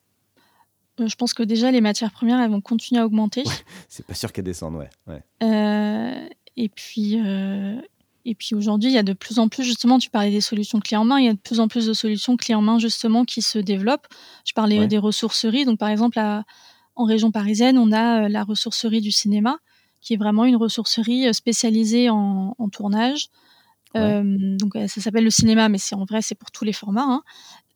Euh, 1.00 1.08
Je 1.08 1.16
pense 1.16 1.34
que 1.34 1.44
déjà, 1.44 1.72
les 1.72 1.82
matières 1.82 2.12
premières, 2.12 2.40
elles 2.40 2.52
vont 2.52 2.62
continuer 2.62 3.02
à 3.02 3.06
augmenter. 3.06 3.44
c'est 3.90 4.06
pas 4.06 4.14
sûr 4.14 4.32
qu'elles 4.32 4.46
descendent, 4.46 4.76
ouais. 4.76 4.90
ouais. 5.08 5.24
Euh, 5.44 6.28
et 6.56 6.70
puis, 6.70 7.20
euh, 7.20 7.80
et 8.26 8.36
puis 8.36 8.56
aujourd'hui, 8.56 8.90
il 8.90 8.94
y 8.94 9.00
a 9.00 9.04
de 9.04 9.14
plus 9.14 9.40
en 9.40 9.50
plus, 9.50 9.64
justement, 9.64 10.00
tu 10.00 10.10
parlais 10.10 10.32
des 10.32 10.42
solutions 10.42 10.80
clés 10.80 10.98
en 10.98 11.06
main, 11.06 11.20
il 11.20 11.26
y 11.26 11.30
a 11.30 11.34
de 11.34 11.40
plus 11.40 11.60
en 11.60 11.68
plus 11.68 11.88
de 11.88 11.94
solutions 11.94 12.38
clés 12.38 12.56
en 12.56 12.62
main, 12.62 12.80
justement, 12.80 13.26
qui 13.26 13.42
se 13.42 13.60
développent. 13.60 14.08
Je 14.46 14.54
parlais 14.54 14.88
des 14.88 14.98
ressourceries. 14.98 15.66
Donc, 15.66 15.80
par 15.80 15.90
exemple, 15.90 16.20
en 16.20 17.04
région 17.06 17.32
parisienne, 17.32 17.78
on 17.78 17.92
a 17.92 18.30
la 18.30 18.44
ressourcerie 18.44 19.02
du 19.02 19.12
cinéma 19.12 19.58
qui 20.04 20.14
est 20.14 20.18
vraiment 20.18 20.46
une 20.46 20.58
ressourcerie 20.58 21.34
spécialisée 21.34 22.10
en, 22.10 22.54
tournage. 22.72 23.30
Euh, 23.96 24.58
donc 24.58 24.74
ça 24.74 25.02
s'appelle 25.02 25.24
le 25.24 25.30
cinéma, 25.30 25.70
mais 25.70 25.78
c'est 25.78 25.96
en 25.96 26.04
vrai 26.04 26.22
c'est 26.22 26.36
pour 26.36 26.52
tous 26.52 26.66
les 26.66 26.74
formats. 26.74 27.06
Hein. 27.08 27.24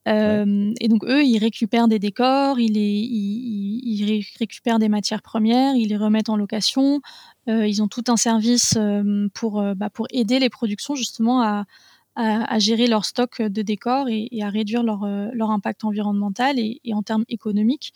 Euh, 0.08 0.72
et 0.80 0.88
donc 0.88 1.04
eux, 1.04 1.24
ils 1.24 1.38
récupèrent 1.38 1.88
des 1.88 1.98
décors, 1.98 2.56
ils, 2.58 4.24
récupèrent 4.38 4.78
des 4.78 4.88
matières 4.88 5.22
premières, 5.22 5.74
ils 5.74 5.88
les 5.88 5.96
remettent 5.96 6.28
en 6.28 6.36
location. 6.36 7.00
ils 7.46 7.82
ont 7.82 7.88
tout 7.88 8.04
un 8.08 8.16
service 8.16 8.78
pour, 9.34 9.62
bah, 9.76 9.90
pour 9.90 10.06
aider 10.10 10.38
les 10.38 10.50
productions 10.50 10.94
justement 10.94 11.42
à, 11.42 11.64
gérer 12.58 12.86
leur 12.86 13.04
stock 13.04 13.42
de 13.42 13.62
décors 13.62 14.08
et, 14.08 14.28
à 14.42 14.48
réduire 14.48 14.82
leur, 14.82 15.04
impact 15.50 15.84
environnemental 15.84 16.58
et, 16.58 16.80
en 16.92 17.02
termes 17.02 17.24
économiques. 17.28 17.92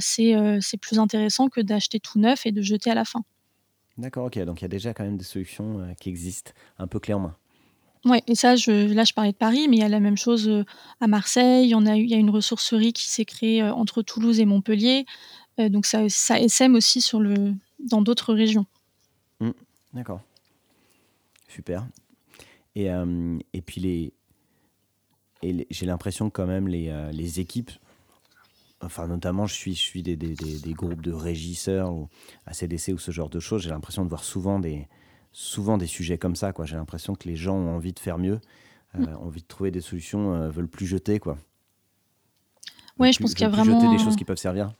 c'est 0.00 0.78
plus 0.80 0.98
intéressant 0.98 1.48
que 1.48 1.60
d'acheter 1.60 2.00
tout 2.00 2.18
neuf 2.18 2.46
et 2.46 2.52
de 2.52 2.62
jeter 2.62 2.90
à 2.90 2.94
la 2.94 3.04
fin. 3.04 3.22
D'accord, 3.98 4.26
ok. 4.26 4.38
Donc 4.40 4.60
il 4.60 4.64
y 4.64 4.66
a 4.66 4.68
déjà 4.68 4.92
quand 4.92 5.04
même 5.04 5.16
des 5.16 5.24
solutions 5.24 5.80
euh, 5.80 5.92
qui 5.94 6.08
existent, 6.08 6.52
un 6.78 6.86
peu 6.86 7.00
clés 7.00 7.14
en 7.14 7.20
main. 7.20 7.36
Oui, 8.06 8.18
et 8.28 8.36
ça, 8.36 8.50
là, 8.50 9.04
je 9.04 9.12
parlais 9.12 9.32
de 9.32 9.36
Paris, 9.36 9.66
mais 9.68 9.78
il 9.78 9.80
y 9.80 9.84
a 9.84 9.88
la 9.88 9.98
même 9.98 10.16
chose 10.16 10.48
euh, 10.48 10.64
à 11.00 11.08
Marseille. 11.08 11.74
En 11.74 11.84
a, 11.86 11.96
il 11.96 12.08
y 12.08 12.14
a 12.14 12.18
une 12.18 12.30
ressourcerie 12.30 12.92
qui 12.92 13.08
s'est 13.08 13.24
créée 13.24 13.62
euh, 13.62 13.74
entre 13.74 14.00
Toulouse 14.00 14.38
et 14.38 14.44
Montpellier. 14.44 15.06
donc 15.58 15.86
ça, 15.86 16.08
ça 16.08 16.38
SM 16.38 16.76
aussi 16.76 17.00
sur 17.00 17.18
le, 17.18 17.54
dans 17.80 18.02
d'autres 18.02 18.32
régions. 18.32 18.66
Mmh, 19.40 19.50
d'accord. 19.92 20.20
Super. 21.48 21.84
Et, 22.76 22.88
et 23.54 23.62
puis 23.62 23.80
les, 23.80 24.12
et 25.42 25.66
j'ai 25.70 25.86
l'impression 25.86 26.28
quand 26.28 26.46
même 26.46 26.68
les, 26.68 26.92
les 27.12 27.40
équipes 27.40 27.70
enfin 28.82 29.06
notamment 29.06 29.46
je 29.46 29.54
suis, 29.54 29.74
je 29.74 29.80
suis 29.80 30.02
des, 30.02 30.14
des, 30.16 30.34
des, 30.34 30.72
groupes 30.74 31.00
de 31.00 31.12
régisseurs 31.12 31.94
ou 31.94 32.10
ACDC 32.44 32.88
ou 32.88 32.98
ce 32.98 33.10
genre 33.10 33.30
de 33.30 33.40
choses, 33.40 33.62
j'ai 33.62 33.70
l'impression 33.70 34.04
de 34.04 34.10
voir 34.10 34.22
souvent 34.22 34.58
des, 34.58 34.86
souvent 35.38 35.76
des 35.76 35.86
sujets 35.86 36.16
comme 36.16 36.34
ça. 36.34 36.50
J'ai 36.64 36.76
l'impression 36.76 37.14
que 37.14 37.28
les 37.28 37.36
gens 37.36 37.56
ont 37.56 37.76
envie 37.76 37.92
de 37.92 37.98
faire 37.98 38.16
mieux, 38.16 38.40
euh, 38.94 39.00
mm. 39.00 39.16
ont 39.20 39.26
envie 39.26 39.42
de 39.42 39.46
trouver 39.46 39.70
des 39.70 39.82
solutions, 39.82 40.34
euh, 40.34 40.48
veulent 40.48 40.66
plus 40.66 40.86
jeter. 40.86 41.18
Quoi. 41.18 41.36
Ouais, 42.98 43.12
je 43.12 43.18
pense 43.18 43.34
qu'il 43.34 43.42
y 43.42 43.44
a 43.44 43.50
vraiment... 43.50 43.78
jeter 43.78 43.92
des 43.94 44.02
choses 44.02 44.16
qui 44.16 44.24
peuvent 44.24 44.38
servir. 44.38 44.72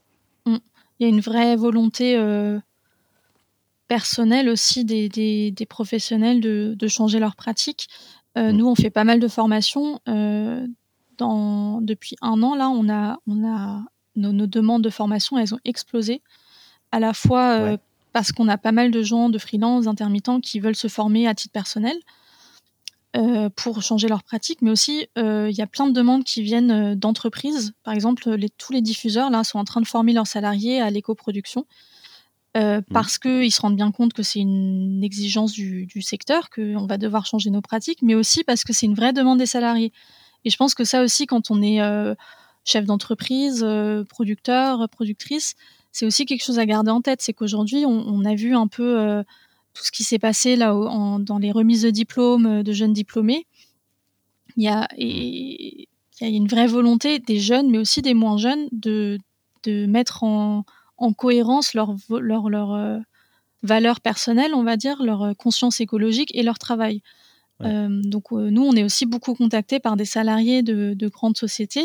Mm. 0.46 0.57
Il 0.98 1.02
y 1.02 1.04
a 1.04 1.09
une 1.11 1.20
vraie 1.20 1.57
volonté 1.57 2.16
euh, 2.16 2.59
personnelle 3.86 4.48
aussi 4.48 4.86
des, 4.86 5.11
des 5.11 5.66
professionnels 5.66 6.40
de, 6.40 6.74
de, 6.74 6.88
changer 6.88 7.18
leurs 7.18 7.36
pratiques. 7.36 7.88
Mm. 8.34 8.52
Nous, 8.52 8.66
on 8.66 8.74
fait 8.74 8.88
pas 8.88 9.04
mal 9.04 9.20
de 9.20 9.28
formations 9.28 10.00
depuis 11.82 12.16
un 12.22 12.42
an, 12.42 12.54
là, 12.54 12.70
on 12.70 12.88
a, 12.88 13.18
on 13.26 13.46
a 13.46 13.84
nos, 14.16 14.46
demandes 14.46 14.82
de 14.82 14.90
formation, 14.90 15.36
elles 15.36 15.54
ont 15.54 15.61
explosé. 15.66 16.22
À 16.92 17.00
la 17.00 17.12
fois 17.12 17.59
euh, 17.61 17.76
parce 18.16 18.32
qu'on 18.32 18.48
a 18.48 18.56
pas 18.56 18.72
mal 18.72 18.90
de 18.90 19.02
gens, 19.02 19.28
de 19.28 19.36
freelance, 19.36 19.86
intermittents, 19.86 20.40
qui 20.40 20.58
veulent 20.58 20.74
se 20.74 20.88
former 20.88 21.28
à 21.28 21.34
titre 21.34 21.52
personnel 21.52 21.94
euh, 23.14 23.50
pour 23.50 23.82
changer 23.82 24.08
leur 24.08 24.22
pratique, 24.22 24.62
mais 24.62 24.70
aussi 24.70 25.06
euh, 25.18 25.50
il 25.50 25.54
y 25.54 25.60
a 25.60 25.66
plein 25.66 25.86
de 25.86 25.92
demandes 25.92 26.24
qui 26.24 26.40
viennent 26.40 26.94
d'entreprises. 26.94 27.74
Par 27.82 27.92
exemple, 27.92 28.30
les, 28.30 28.48
tous 28.48 28.72
les 28.72 28.80
diffuseurs 28.80 29.28
là 29.28 29.44
sont 29.44 29.58
en 29.58 29.64
train 29.64 29.82
de 29.82 29.86
former 29.86 30.14
leurs 30.14 30.26
salariés 30.26 30.80
à 30.80 30.88
l'éco-production. 30.88 31.66
Mmh. 32.54 32.80
parce 32.90 33.18
qu'ils 33.18 33.52
se 33.52 33.60
rendent 33.60 33.76
bien 33.76 33.92
compte 33.92 34.14
que 34.14 34.22
c'est 34.22 34.38
une 34.38 35.04
exigence 35.04 35.52
du, 35.52 35.84
du 35.84 36.00
secteur, 36.00 36.48
qu'on 36.48 36.86
va 36.86 36.96
devoir 36.96 37.26
changer 37.26 37.50
nos 37.50 37.60
pratiques, 37.60 38.00
mais 38.00 38.14
aussi 38.14 38.44
parce 38.44 38.64
que 38.64 38.72
c'est 38.72 38.86
une 38.86 38.94
vraie 38.94 39.12
demande 39.12 39.36
des 39.36 39.44
salariés. 39.44 39.92
Et 40.46 40.48
je 40.48 40.56
pense 40.56 40.74
que 40.74 40.84
ça 40.84 41.02
aussi, 41.02 41.26
quand 41.26 41.50
on 41.50 41.60
est 41.60 41.82
euh, 41.82 42.14
chef 42.64 42.86
d'entreprise, 42.86 43.62
euh, 43.62 44.04
producteur, 44.04 44.88
productrice, 44.88 45.54
c'est 45.97 46.05
aussi 46.05 46.26
quelque 46.26 46.44
chose 46.44 46.59
à 46.59 46.66
garder 46.66 46.90
en 46.90 47.01
tête. 47.01 47.22
C'est 47.22 47.32
qu'aujourd'hui, 47.32 47.86
on, 47.86 48.24
a 48.26 48.34
vu 48.34 48.55
un 48.55 48.66
peu 48.66 49.01
euh, 49.01 49.22
tout 49.72 49.82
ce 49.82 49.90
qui 49.90 50.05
s'est 50.05 50.18
passé 50.18 50.55
là 50.55 50.74
dans 51.20 51.38
les 51.38 51.51
remises 51.51 51.80
de 51.80 51.88
diplômes 51.88 52.62
de 52.62 52.72
jeunes 52.74 52.92
diplômés. 52.92 53.47
Il 54.59 54.64
y 54.64 54.68
a, 54.68 54.88
il 54.99 55.86
y 56.20 56.24
a 56.24 56.26
une 56.26 56.49
vraie 56.49 56.66
volonté 56.66 57.18
des 57.18 57.38
jeunes, 57.38 57.70
mais 57.70 57.78
aussi 57.78 58.03
des 58.03 58.12
moins 58.12 58.36
jeunes, 58.36 58.68
de, 58.72 59.16
de 59.62 59.86
mettre 59.86 60.22
en, 60.22 60.66
en 60.99 61.14
cohérence 61.14 61.72
leur, 61.72 61.94
leur, 62.11 62.51
leur 62.51 63.01
valeur 63.62 64.03
personnelle, 64.03 64.53
on 64.55 64.64
va 64.64 64.76
dire, 64.76 65.03
leur 65.03 65.34
conscience 65.38 65.80
écologique 65.80 66.30
et 66.34 66.42
leur 66.42 66.59
travail. 66.59 67.01
Euh, 67.62 67.88
donc 68.02 68.32
euh, 68.32 68.50
nous, 68.50 68.62
on 68.62 68.72
est 68.74 68.84
aussi 68.84 69.07
beaucoup 69.07 69.34
contactés 69.34 69.80
par 69.80 69.96
des 69.96 70.04
salariés 70.04 70.62
de, 70.62 71.09
grandes 71.09 71.36
sociétés 71.36 71.84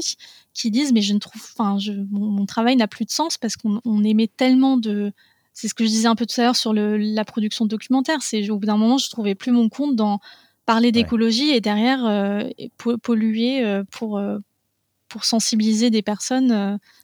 qui 0.53 0.71
disent 0.71 0.91
mais 0.91 1.01
je 1.01 1.13
ne 1.13 1.19
trouve, 1.19 1.41
enfin, 1.57 1.77
mon, 2.11 2.45
travail 2.45 2.75
n'a 2.75 2.87
plus 2.87 3.05
de 3.05 3.11
sens 3.11 3.37
parce 3.37 3.55
qu'on 3.55 4.03
émet 4.03 4.27
tellement 4.27 4.77
de, 4.77 5.13
c'est 5.53 5.67
ce 5.67 5.73
que 5.73 5.85
je 5.85 5.89
disais 5.89 6.07
un 6.07 6.15
peu 6.15 6.25
tout 6.25 6.39
à 6.41 6.43
l'heure 6.43 6.55
sur 6.55 6.73
le, 6.73 6.97
la 6.97 7.23
production 7.23 7.65
de 7.65 7.69
documentaires. 7.69 8.21
C'est 8.21 8.49
au 8.49 8.57
bout 8.57 8.65
d'un 8.65 8.77
moment, 8.77 8.97
je 8.97 9.09
trouvais 9.09 9.35
plus 9.35 9.51
mon 9.51 9.69
compte 9.69 9.95
dans 9.95 10.19
parler 10.65 10.91
d'écologie 10.91 11.49
et 11.49 11.61
derrière 11.61 12.05
euh, 12.05 12.43
polluer 13.01 13.81
pour 13.91 14.21
pour 15.07 15.25
sensibiliser 15.25 15.89
des 15.89 16.01
personnes. 16.01 16.51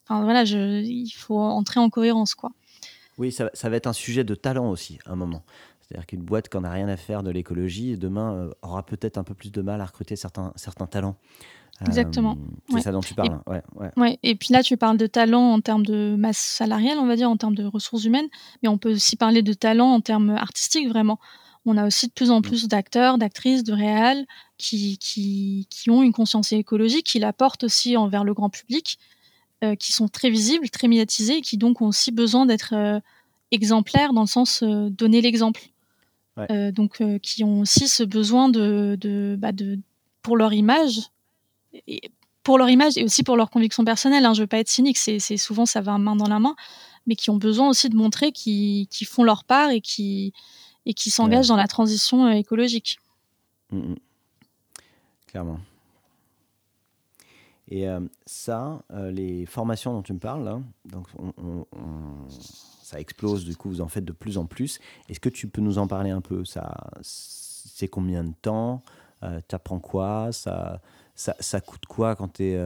Enfin 0.03 0.23
voilà, 0.23 0.45
je, 0.45 0.81
il 0.81 1.09
faut 1.09 1.39
entrer 1.39 1.79
en 1.79 1.89
cohérence 1.89 2.35
quoi. 2.35 2.51
Oui, 3.17 3.31
ça, 3.31 3.49
ça, 3.53 3.69
va 3.69 3.77
être 3.77 3.87
un 3.87 3.93
sujet 3.93 4.23
de 4.23 4.35
talent 4.35 4.69
aussi, 4.69 4.99
à 5.05 5.13
un 5.13 5.15
moment. 5.15 5.43
C'est-à-dire 5.87 6.05
qu'une 6.05 6.23
boîte 6.23 6.49
qui 6.49 6.57
n'a 6.57 6.71
rien 6.71 6.89
à 6.89 6.97
faire 6.97 7.23
de 7.23 7.31
l'écologie, 7.31 7.97
demain 7.97 8.49
aura 8.61 8.85
peut-être 8.85 9.17
un 9.17 9.23
peu 9.23 9.33
plus 9.33 9.51
de 9.51 9.61
mal 9.61 9.79
à 9.79 9.85
recruter 9.85 10.15
certains, 10.15 10.51
certains 10.55 10.85
talents. 10.85 11.15
Exactement. 11.85 12.37
c'est 12.69 12.81
ça 12.81 12.91
dont 12.91 13.01
tu 13.01 13.13
parles. 13.13 13.39
Et, 13.47 13.51
ouais, 13.51 13.91
ouais. 13.97 14.19
et 14.23 14.35
puis 14.35 14.49
là, 14.51 14.63
tu 14.63 14.77
parles 14.77 14.97
de 14.97 15.07
talent 15.07 15.53
en 15.53 15.61
termes 15.61 15.85
de 15.85 16.15
masse 16.17 16.39
salariale, 16.39 16.97
on 16.97 17.05
va 17.05 17.15
dire, 17.15 17.29
en 17.29 17.37
termes 17.37 17.55
de 17.55 17.65
ressources 17.65 18.03
humaines, 18.05 18.27
mais 18.63 18.69
on 18.69 18.77
peut 18.77 18.93
aussi 18.93 19.15
parler 19.15 19.43
de 19.43 19.53
talent 19.53 19.93
en 19.93 20.01
termes 20.01 20.31
artistiques, 20.31 20.87
vraiment. 20.87 21.19
On 21.65 21.77
a 21.77 21.85
aussi 21.85 22.07
de 22.07 22.13
plus 22.13 22.31
en 22.31 22.39
mmh. 22.39 22.43
plus 22.43 22.67
d'acteurs, 22.67 23.17
d'actrices, 23.17 23.63
de 23.63 23.73
réals 23.73 24.25
qui, 24.57 24.97
qui, 24.97 25.67
qui, 25.69 25.89
ont 25.89 26.01
une 26.01 26.13
conscience 26.13 26.51
écologique, 26.51 27.05
qui 27.05 27.19
la 27.19 27.33
portent 27.33 27.65
aussi 27.65 27.97
envers 27.97 28.23
le 28.23 28.33
grand 28.33 28.49
public, 28.49 28.97
euh, 29.63 29.75
qui 29.75 29.91
sont 29.91 30.07
très 30.07 30.29
visibles, 30.29 30.69
très 30.69 30.87
médiatisés, 30.87 31.37
et 31.37 31.41
qui 31.41 31.57
donc 31.57 31.81
ont 31.81 31.87
aussi 31.87 32.11
besoin 32.11 32.45
d'être 32.45 32.73
euh, 32.73 32.99
exemplaires 33.51 34.13
dans 34.13 34.21
le 34.21 34.27
sens 34.27 34.63
euh, 34.63 34.89
donner 34.89 35.21
l'exemple. 35.21 35.61
Donc, 36.71 37.01
qui 37.21 37.43
ont 37.43 37.61
aussi 37.61 37.87
ce 37.87 38.03
besoin 38.03 38.49
de, 38.49 38.97
de, 38.99 39.35
bah 39.37 39.51
de 39.51 39.79
pour 40.21 40.37
leur 40.37 40.53
image, 40.53 40.99
et 41.87 42.01
pour 42.43 42.57
leur 42.57 42.69
image 42.69 42.97
et 42.97 43.03
aussi 43.03 43.23
pour 43.23 43.35
leur 43.35 43.49
conviction 43.49 43.83
personnelle. 43.83 44.25
Hein, 44.25 44.33
je 44.33 44.41
veux 44.41 44.47
pas 44.47 44.59
être 44.59 44.69
cynique, 44.69 44.97
c'est 44.97 45.19
souvent 45.37 45.65
ça 45.65 45.81
va 45.81 45.97
main 45.97 46.15
dans 46.15 46.29
la 46.29 46.39
main, 46.39 46.55
mais 47.05 47.15
qui 47.15 47.29
ont 47.29 47.35
besoin 47.35 47.67
aussi 47.67 47.89
de 47.89 47.95
montrer 47.95 48.31
qu'ils 48.31 48.87
font 49.05 49.23
leur 49.23 49.43
part 49.43 49.69
et 49.69 49.81
qui 49.81 50.33
et 50.85 50.93
qui 50.93 51.09
s'engagent 51.09 51.49
dans 51.49 51.57
la 51.57 51.67
transition 51.67 52.25
euh, 52.27 52.31
écologique. 52.31 52.99
Mmh, 53.71 53.79
mmh. 53.79 53.95
Clairement. 55.27 55.59
Et 57.69 57.87
euh, 57.89 57.99
ça, 58.25 58.81
euh, 58.91 59.11
les 59.11 59.45
formations 59.45 59.93
dont 59.93 60.01
tu 60.01 60.13
me 60.13 60.19
parles, 60.19 60.61
donc 60.85 61.07
ça 62.81 62.99
explose, 62.99 63.45
du 63.45 63.55
coup, 63.55 63.69
vous 63.69 63.81
en 63.81 63.87
faites 63.87 64.05
de 64.05 64.13
plus 64.13 64.37
en 64.37 64.45
plus. 64.45 64.79
Est-ce 65.09 65.19
que 65.19 65.29
tu 65.29 65.47
peux 65.47 65.61
nous 65.61 65.77
en 65.77 65.87
parler 65.87 66.09
un 66.09 66.21
peu? 66.21 66.45
Ça, 66.45 66.73
C'est 67.01 67.87
combien 67.87 68.23
de 68.23 68.33
temps? 68.41 68.83
Tu 69.21 69.55
apprends 69.55 69.79
quoi? 69.79 70.29
Ça, 70.31 70.81
ça, 71.15 71.59
coûte 71.59 71.85
quoi 71.87 72.15
quand 72.15 72.33
tu 72.33 72.43
es. 72.43 72.63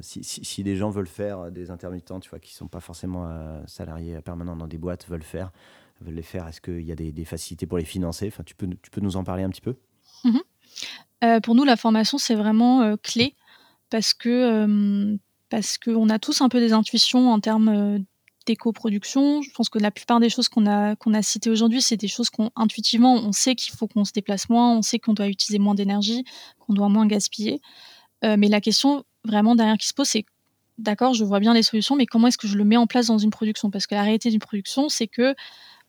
si, 0.00 0.24
si, 0.24 0.44
si, 0.44 0.76
gens 0.76 0.90
veulent 0.90 1.06
faire 1.06 1.52
des 1.52 1.70
intermittents, 1.70 2.18
tu 2.18 2.30
vois, 2.30 2.40
qui 2.40 2.52
ne 2.54 2.56
sont 2.56 2.68
pas 2.68 2.80
forcément 2.80 3.62
salariés 3.66 4.20
permanents 4.22 4.56
dans 4.56 4.66
des 4.66 4.78
boîtes, 4.78 5.06
veulent 5.08 5.22
faire 5.22 5.52
veulent 6.00 6.14
les 6.14 6.22
faire 6.22 6.46
Est-ce 6.46 6.60
qu'il 6.60 6.82
y 6.82 6.92
a 6.92 6.94
des, 6.94 7.24
facilités 7.24 7.66
pour 7.66 7.78
les 7.78 7.84
financer? 7.84 8.28
Enfin, 8.28 8.42
tu, 8.44 8.54
peux, 8.54 8.68
tu 8.82 8.90
peux 8.90 9.00
nous 9.00 9.16
en 9.16 9.24
parler 9.24 9.42
un 9.42 9.50
petit 9.50 9.60
peu? 9.60 9.76
Mhm. 10.24 10.40
euh, 11.24 11.40
Pour 11.40 11.54
nous, 11.54 11.64
la 11.64 11.76
formation, 11.76 12.18
c'est 12.18 12.34
vraiment 12.34 12.82
euh, 12.82 12.96
clé 13.02 13.34
parce 13.90 14.14
que 14.14 15.16
parce 15.50 15.78
qu'on 15.78 16.08
a 16.10 16.18
tous 16.18 16.40
un 16.42 16.48
peu 16.48 16.60
des 16.60 16.72
intuitions 16.72 17.30
en 17.32 17.40
termes 17.40 18.04
d'éco-production. 18.46 19.42
Je 19.42 19.50
pense 19.50 19.68
que 19.68 19.78
la 19.78 19.90
plupart 19.90 20.20
des 20.20 20.30
choses 20.30 20.48
qu'on 20.48 20.66
a, 20.66 20.96
qu'on 20.96 21.14
a 21.14 21.22
citées 21.22 21.50
aujourd'hui, 21.50 21.82
c'est 21.82 21.96
des 21.96 22.08
choses 22.08 22.30
qu'on 22.30 22.50
intuitivement, 22.56 23.14
on 23.14 23.32
sait 23.32 23.54
qu'il 23.54 23.74
faut 23.74 23.86
qu'on 23.86 24.04
se 24.04 24.12
déplace 24.12 24.48
moins, 24.48 24.76
on 24.76 24.82
sait 24.82 24.98
qu'on 24.98 25.12
doit 25.12 25.28
utiliser 25.28 25.58
moins 25.58 25.74
d'énergie, 25.74 26.24
qu'on 26.58 26.72
doit 26.72 26.88
moins 26.88 27.06
gaspiller. 27.06 27.60
mais 28.22 28.48
la 28.48 28.60
question 28.60 29.04
vraiment 29.24 29.54
derrière 29.54 29.76
qui 29.76 29.86
se 29.86 29.94
pose, 29.94 30.08
c'est 30.08 30.24
d'accord, 30.78 31.12
je 31.14 31.24
vois 31.24 31.40
bien 31.40 31.54
les 31.54 31.62
solutions, 31.62 31.96
mais 31.96 32.06
comment 32.06 32.28
est-ce 32.28 32.38
que 32.38 32.48
je 32.48 32.56
le 32.56 32.64
mets 32.64 32.76
en 32.76 32.86
place 32.86 33.06
dans 33.06 33.18
une 33.18 33.30
production? 33.30 33.70
Parce 33.70 33.86
que 33.86 33.94
la 33.94 34.02
réalité 34.02 34.30
d'une 34.30 34.40
production, 34.40 34.88
c'est 34.88 35.08
que 35.08 35.34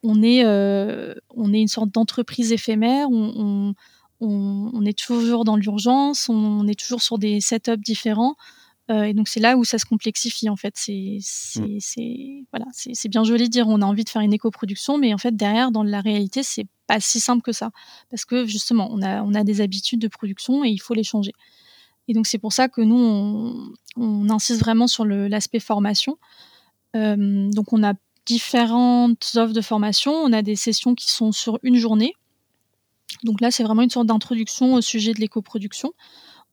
on 0.04 0.24
est, 0.24 0.46
on 0.46 1.54
est 1.54 1.62
une 1.62 1.68
sorte 1.68 1.92
d'entreprise 1.92 2.52
éphémère. 2.52 3.08
On, 3.10 3.74
est 4.22 4.98
toujours 4.98 5.46
dans 5.46 5.56
l'urgence. 5.56 6.30
On, 6.30 6.68
est 6.68 6.80
toujours 6.80 7.02
sur 7.02 7.18
des 7.18 7.42
setups 7.42 7.78
différents. 7.78 8.36
Euh, 8.90 9.04
et 9.04 9.14
donc 9.14 9.28
c'est 9.28 9.40
là 9.40 9.56
où 9.56 9.64
ça 9.64 9.78
se 9.78 9.86
complexifie 9.86 10.50
en 10.50 10.56
fait. 10.56 10.74
C'est 10.76 11.20
mm. 11.56 12.46
voilà, 12.52 12.66
c'est 12.74 13.10
bien 13.10 13.24
joli 13.24 13.46
de 13.46 13.50
dire 13.50 13.68
on 13.68 13.82
a 13.82 13.86
envie 13.86 14.04
de 14.04 14.10
faire 14.10 14.22
une 14.22 14.34
éco-production, 14.34 14.98
mais 14.98 15.14
en 15.14 15.18
fait 15.20 15.36
derrière 15.36 15.72
dans 15.72 15.84
la 15.84 16.02
réalité 16.02 16.42
c'est 16.42 16.66
pas 16.88 17.00
si 17.00 17.20
simple 17.20 17.44
que 17.44 17.52
ça 17.52 17.70
parce 18.10 18.26
que 18.26 18.48
justement 18.48 18.90
on 18.92 19.04
a 19.04 19.22
on 19.22 19.36
a 19.36 19.44
des 19.44 19.62
habitudes 19.62 20.02
de 20.02 20.08
production 20.08 20.64
et 20.64 20.70
il 20.70 20.80
faut 20.80 20.96
les 20.96 21.04
changer. 21.04 21.34
Et 22.08 22.14
donc 22.14 22.26
c'est 22.26 22.40
pour 22.40 22.52
ça 22.52 22.68
que 22.68 22.82
nous 22.82 23.72
on, 23.96 24.30
insiste 24.30 24.60
vraiment 24.60 24.88
sur 24.88 25.06
l'aspect 25.06 25.60
formation. 25.60 26.18
Euh, 26.96 27.50
donc 27.52 27.72
on 27.74 27.84
a 27.84 27.94
différentes 28.26 29.34
offres 29.36 29.54
de 29.54 29.62
formation. 29.62 30.12
On 30.12 30.34
a 30.34 30.42
des 30.42 30.56
sessions 30.56 30.96
qui 30.96 31.12
sont 31.12 31.32
sur 31.32 31.60
une 31.62 31.76
journée. 31.76 32.16
Donc 33.24 33.42
là, 33.42 33.52
c'est 33.52 33.64
vraiment 33.64 33.82
une 33.82 33.90
sorte 33.90 34.08
d'introduction 34.08 34.76
au 34.76 34.82
sujet 34.82 35.14
de 35.14 35.20
l'éco-production. 35.20 35.94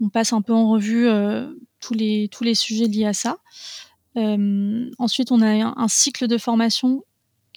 On 0.00 0.08
passe 0.08 0.32
un 0.32 0.42
peu 0.42 0.52
en 0.52 0.70
revue 0.70 1.06
euh, 1.06 1.52
tous, 1.80 1.94
les, 1.94 2.54
sujets 2.54 2.86
liés 2.86 3.06
à 3.06 3.12
ça. 3.12 3.38
Euh, 4.16 4.90
ensuite, 4.98 5.32
on 5.32 5.40
a 5.40 5.48
un, 5.48 5.88
cycle 5.88 6.26
de 6.26 6.38
formation 6.38 7.04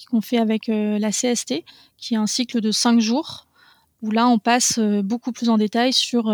qu'on 0.09 0.21
fait 0.21 0.37
avec 0.37 0.69
euh, 0.69 0.97
la 0.99 1.11
CST, 1.11 1.63
qui 1.97 2.13
est 2.13 2.17
un 2.17 2.27
cycle 2.27 2.61
de 2.61 2.71
cinq 2.71 2.99
jours, 2.99 3.47
où 4.01 4.11
là, 4.11 4.27
on 4.27 4.39
passe 4.39 4.79
beaucoup 4.79 5.31
plus 5.31 5.49
en 5.49 5.57
détail 5.57 5.91
sur, 5.91 6.33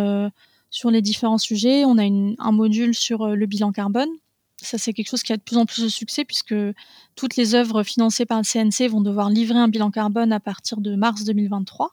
sur 0.70 0.92
les 0.92 1.02
différents 1.02 1.40
sujets. 1.40 1.84
On 1.84 1.98
a 1.98 2.04
un 2.04 2.52
module 2.52 2.94
sur 2.94 3.28
le 3.36 3.46
bilan 3.48 3.72
carbone, 3.72 4.10
ça, 4.66 4.78
c'est 4.78 4.94
quelque 4.94 5.10
chose 5.10 5.24
qui 5.24 5.34
a 5.34 5.38
de 5.38 5.42
plus 5.42 5.58
en 5.58 5.66
plus 5.66 5.84
de 5.84 5.90
succès 5.90 6.26
puisque 6.26 6.56
toutes 7.16 7.36
les 7.36 7.56
œuvres 7.56 7.84
financées 7.84 8.26
par 8.26 8.40
le 8.40 8.44
CNC 8.44 8.90
vont 8.90 9.02
devoir 9.02 9.30
livrer 9.30 9.60
un 9.60 9.68
bilan 9.68 9.92
carbone 9.92 10.32
à 10.34 10.40
partir 10.40 10.82
de 10.82 10.96
mars 10.96 11.24
2023. 11.24 11.92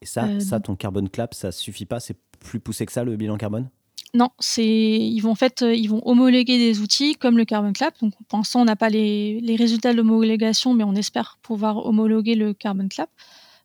Et 0.00 0.06
ça, 0.06 0.26
euh, 0.26 0.40
ça 0.40 0.60
ton 0.60 0.76
carbone 0.76 1.08
clap, 1.08 1.34
ça 1.34 1.52
suffit 1.52 1.86
pas 1.86 2.00
C'est 2.00 2.16
plus 2.38 2.60
poussé 2.60 2.86
que 2.86 2.92
ça 2.92 3.04
le 3.04 3.16
bilan 3.16 3.36
carbone? 3.36 3.68
Non, 4.14 4.30
c'est 4.38 4.64
ils 4.64 5.20
vont 5.20 5.32
en 5.32 5.34
fait 5.34 5.62
euh, 5.62 5.74
ils 5.74 5.88
vont 5.88 6.00
homologuer 6.06 6.56
des 6.56 6.80
outils 6.80 7.14
comme 7.14 7.36
le 7.36 7.44
Carbon 7.44 7.72
Clap. 7.72 8.00
Donc 8.00 8.14
pour 8.26 8.38
l'instant 8.38 8.62
on 8.62 8.64
n'a 8.64 8.76
pas 8.76 8.88
les, 8.88 9.38
les, 9.40 9.56
résultats 9.56 9.92
de 9.92 9.98
l'homologation, 9.98 10.72
mais 10.72 10.84
on 10.84 10.94
espère 10.94 11.38
pouvoir 11.42 11.84
homologuer 11.84 12.34
le 12.34 12.54
Carbon 12.54 12.88
Clap. 12.88 13.10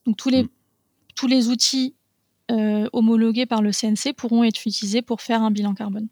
Donc 0.06 0.18
tous 0.18 0.30
les 0.30 0.44
mm. 0.44 0.50
tous 1.16 1.28
les 1.28 1.48
outils 1.48 1.96
euh, 2.52 2.90
homologués 2.92 3.46
par 3.46 3.62
le 3.62 3.72
CNC 3.72 4.14
pourront 4.18 4.44
être 4.44 4.68
utilisés 4.68 5.02
pour 5.02 5.22
faire 5.22 5.42
un 5.42 5.50
bilan 5.50 5.74
carbone. 5.74 6.08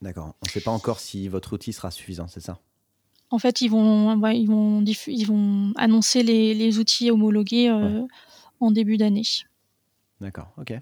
D'accord. 0.00 0.34
On 0.40 0.46
ne 0.46 0.50
sait 0.50 0.60
pas 0.60 0.70
encore 0.70 0.98
si 0.98 1.28
votre 1.28 1.52
outil 1.52 1.74
sera 1.74 1.90
suffisant, 1.90 2.26
c'est 2.26 2.40
ça? 2.40 2.58
En 3.30 3.38
fait, 3.38 3.60
ils 3.60 3.68
vont, 3.68 4.14
ils 4.30 4.46
vont, 4.46 4.82
ils 4.82 5.26
vont 5.26 5.72
annoncer 5.76 6.22
les, 6.22 6.78
outils 6.78 7.10
homologués 7.10 7.68
euh, 7.68 8.06
en 8.60 8.70
début 8.70 8.96
d'année. 8.96 9.22
D'accord, 10.20 10.52
ok. 10.58 10.74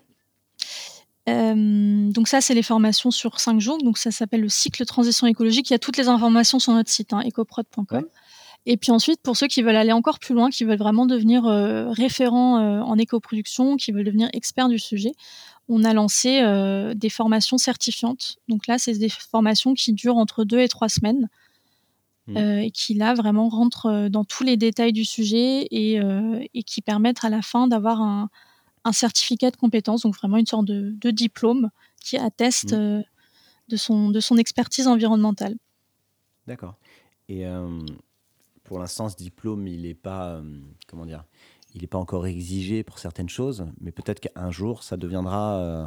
Euh, 1.28 2.10
donc 2.10 2.28
ça, 2.28 2.40
c'est 2.40 2.54
les 2.54 2.62
formations 2.62 3.10
sur 3.10 3.40
cinq 3.40 3.60
jours. 3.60 3.78
Donc 3.78 3.98
ça 3.98 4.10
s'appelle 4.10 4.42
le 4.42 4.48
cycle 4.48 4.84
transition 4.84 5.26
écologique. 5.26 5.70
Il 5.70 5.72
y 5.72 5.76
a 5.76 5.78
toutes 5.78 5.96
les 5.96 6.08
informations 6.08 6.58
sur 6.58 6.72
notre 6.72 6.90
site, 6.90 7.12
hein, 7.12 7.22
ecoprod.com. 7.24 8.04
Et 8.66 8.78
puis 8.78 8.92
ensuite, 8.92 9.20
pour 9.22 9.36
ceux 9.36 9.46
qui 9.46 9.60
veulent 9.62 9.76
aller 9.76 9.92
encore 9.92 10.18
plus 10.18 10.34
loin, 10.34 10.48
qui 10.48 10.64
veulent 10.64 10.78
vraiment 10.78 11.04
devenir 11.04 11.44
euh, 11.46 11.90
référents 11.90 12.82
en 12.82 12.96
éco-production, 12.96 13.76
qui 13.76 13.92
veulent 13.92 14.04
devenir 14.04 14.30
experts 14.32 14.68
du 14.68 14.78
sujet, 14.78 15.12
on 15.68 15.84
a 15.84 15.94
lancé 15.94 16.40
euh, 16.42 16.94
des 16.94 17.08
formations 17.08 17.58
certifiantes. 17.58 18.36
Donc 18.48 18.66
là, 18.66 18.78
c'est 18.78 18.92
des 18.98 19.08
formations 19.08 19.74
qui 19.74 19.92
durent 19.92 20.16
entre 20.16 20.44
deux 20.44 20.60
et 20.60 20.68
trois 20.68 20.88
semaines 20.88 21.28
mmh. 22.26 22.36
euh, 22.36 22.62
et 22.62 22.70
qui 22.70 22.94
là 22.94 23.14
vraiment 23.14 23.48
rentrent 23.48 23.86
euh, 23.86 24.08
dans 24.08 24.24
tous 24.24 24.44
les 24.44 24.56
détails 24.56 24.92
du 24.92 25.04
sujet 25.04 25.66
et, 25.70 26.00
qui 26.66 26.82
permettent 26.82 27.24
à 27.24 27.30
la 27.30 27.42
fin 27.42 27.66
d'avoir 27.66 28.00
un, 28.00 28.28
certificat 28.92 29.50
de 29.50 29.56
compétence, 29.56 30.02
donc 30.02 30.14
vraiment 30.16 30.36
une 30.36 30.46
sorte 30.46 30.66
de, 30.66 31.10
diplôme 31.10 31.70
qui 32.00 32.18
atteste 32.18 32.74
mmh. 32.74 33.02
de, 33.68 33.76
son, 33.76 34.10
de 34.10 34.20
son 34.20 34.36
expertise 34.36 34.86
environnementale. 34.86 35.56
D'accord. 36.46 36.76
Et 37.30 37.46
pour 38.64 38.78
l'instant, 38.78 39.08
ce 39.08 39.16
diplôme, 39.16 39.66
il 39.66 39.82
n'est 39.82 39.94
pas, 39.94 40.42
comment 40.86 41.06
dire, 41.06 41.24
il 41.74 41.80
n'est 41.80 41.88
pas 41.88 41.98
encore 41.98 42.26
exigé 42.26 42.84
pour 42.84 42.98
certaines 42.98 43.28
choses, 43.28 43.66
mais 43.80 43.90
peut-être 43.90 44.20
qu'un 44.20 44.50
jour, 44.50 44.82
ça 44.82 44.96
deviendra, 44.96 45.56
euh, 45.56 45.86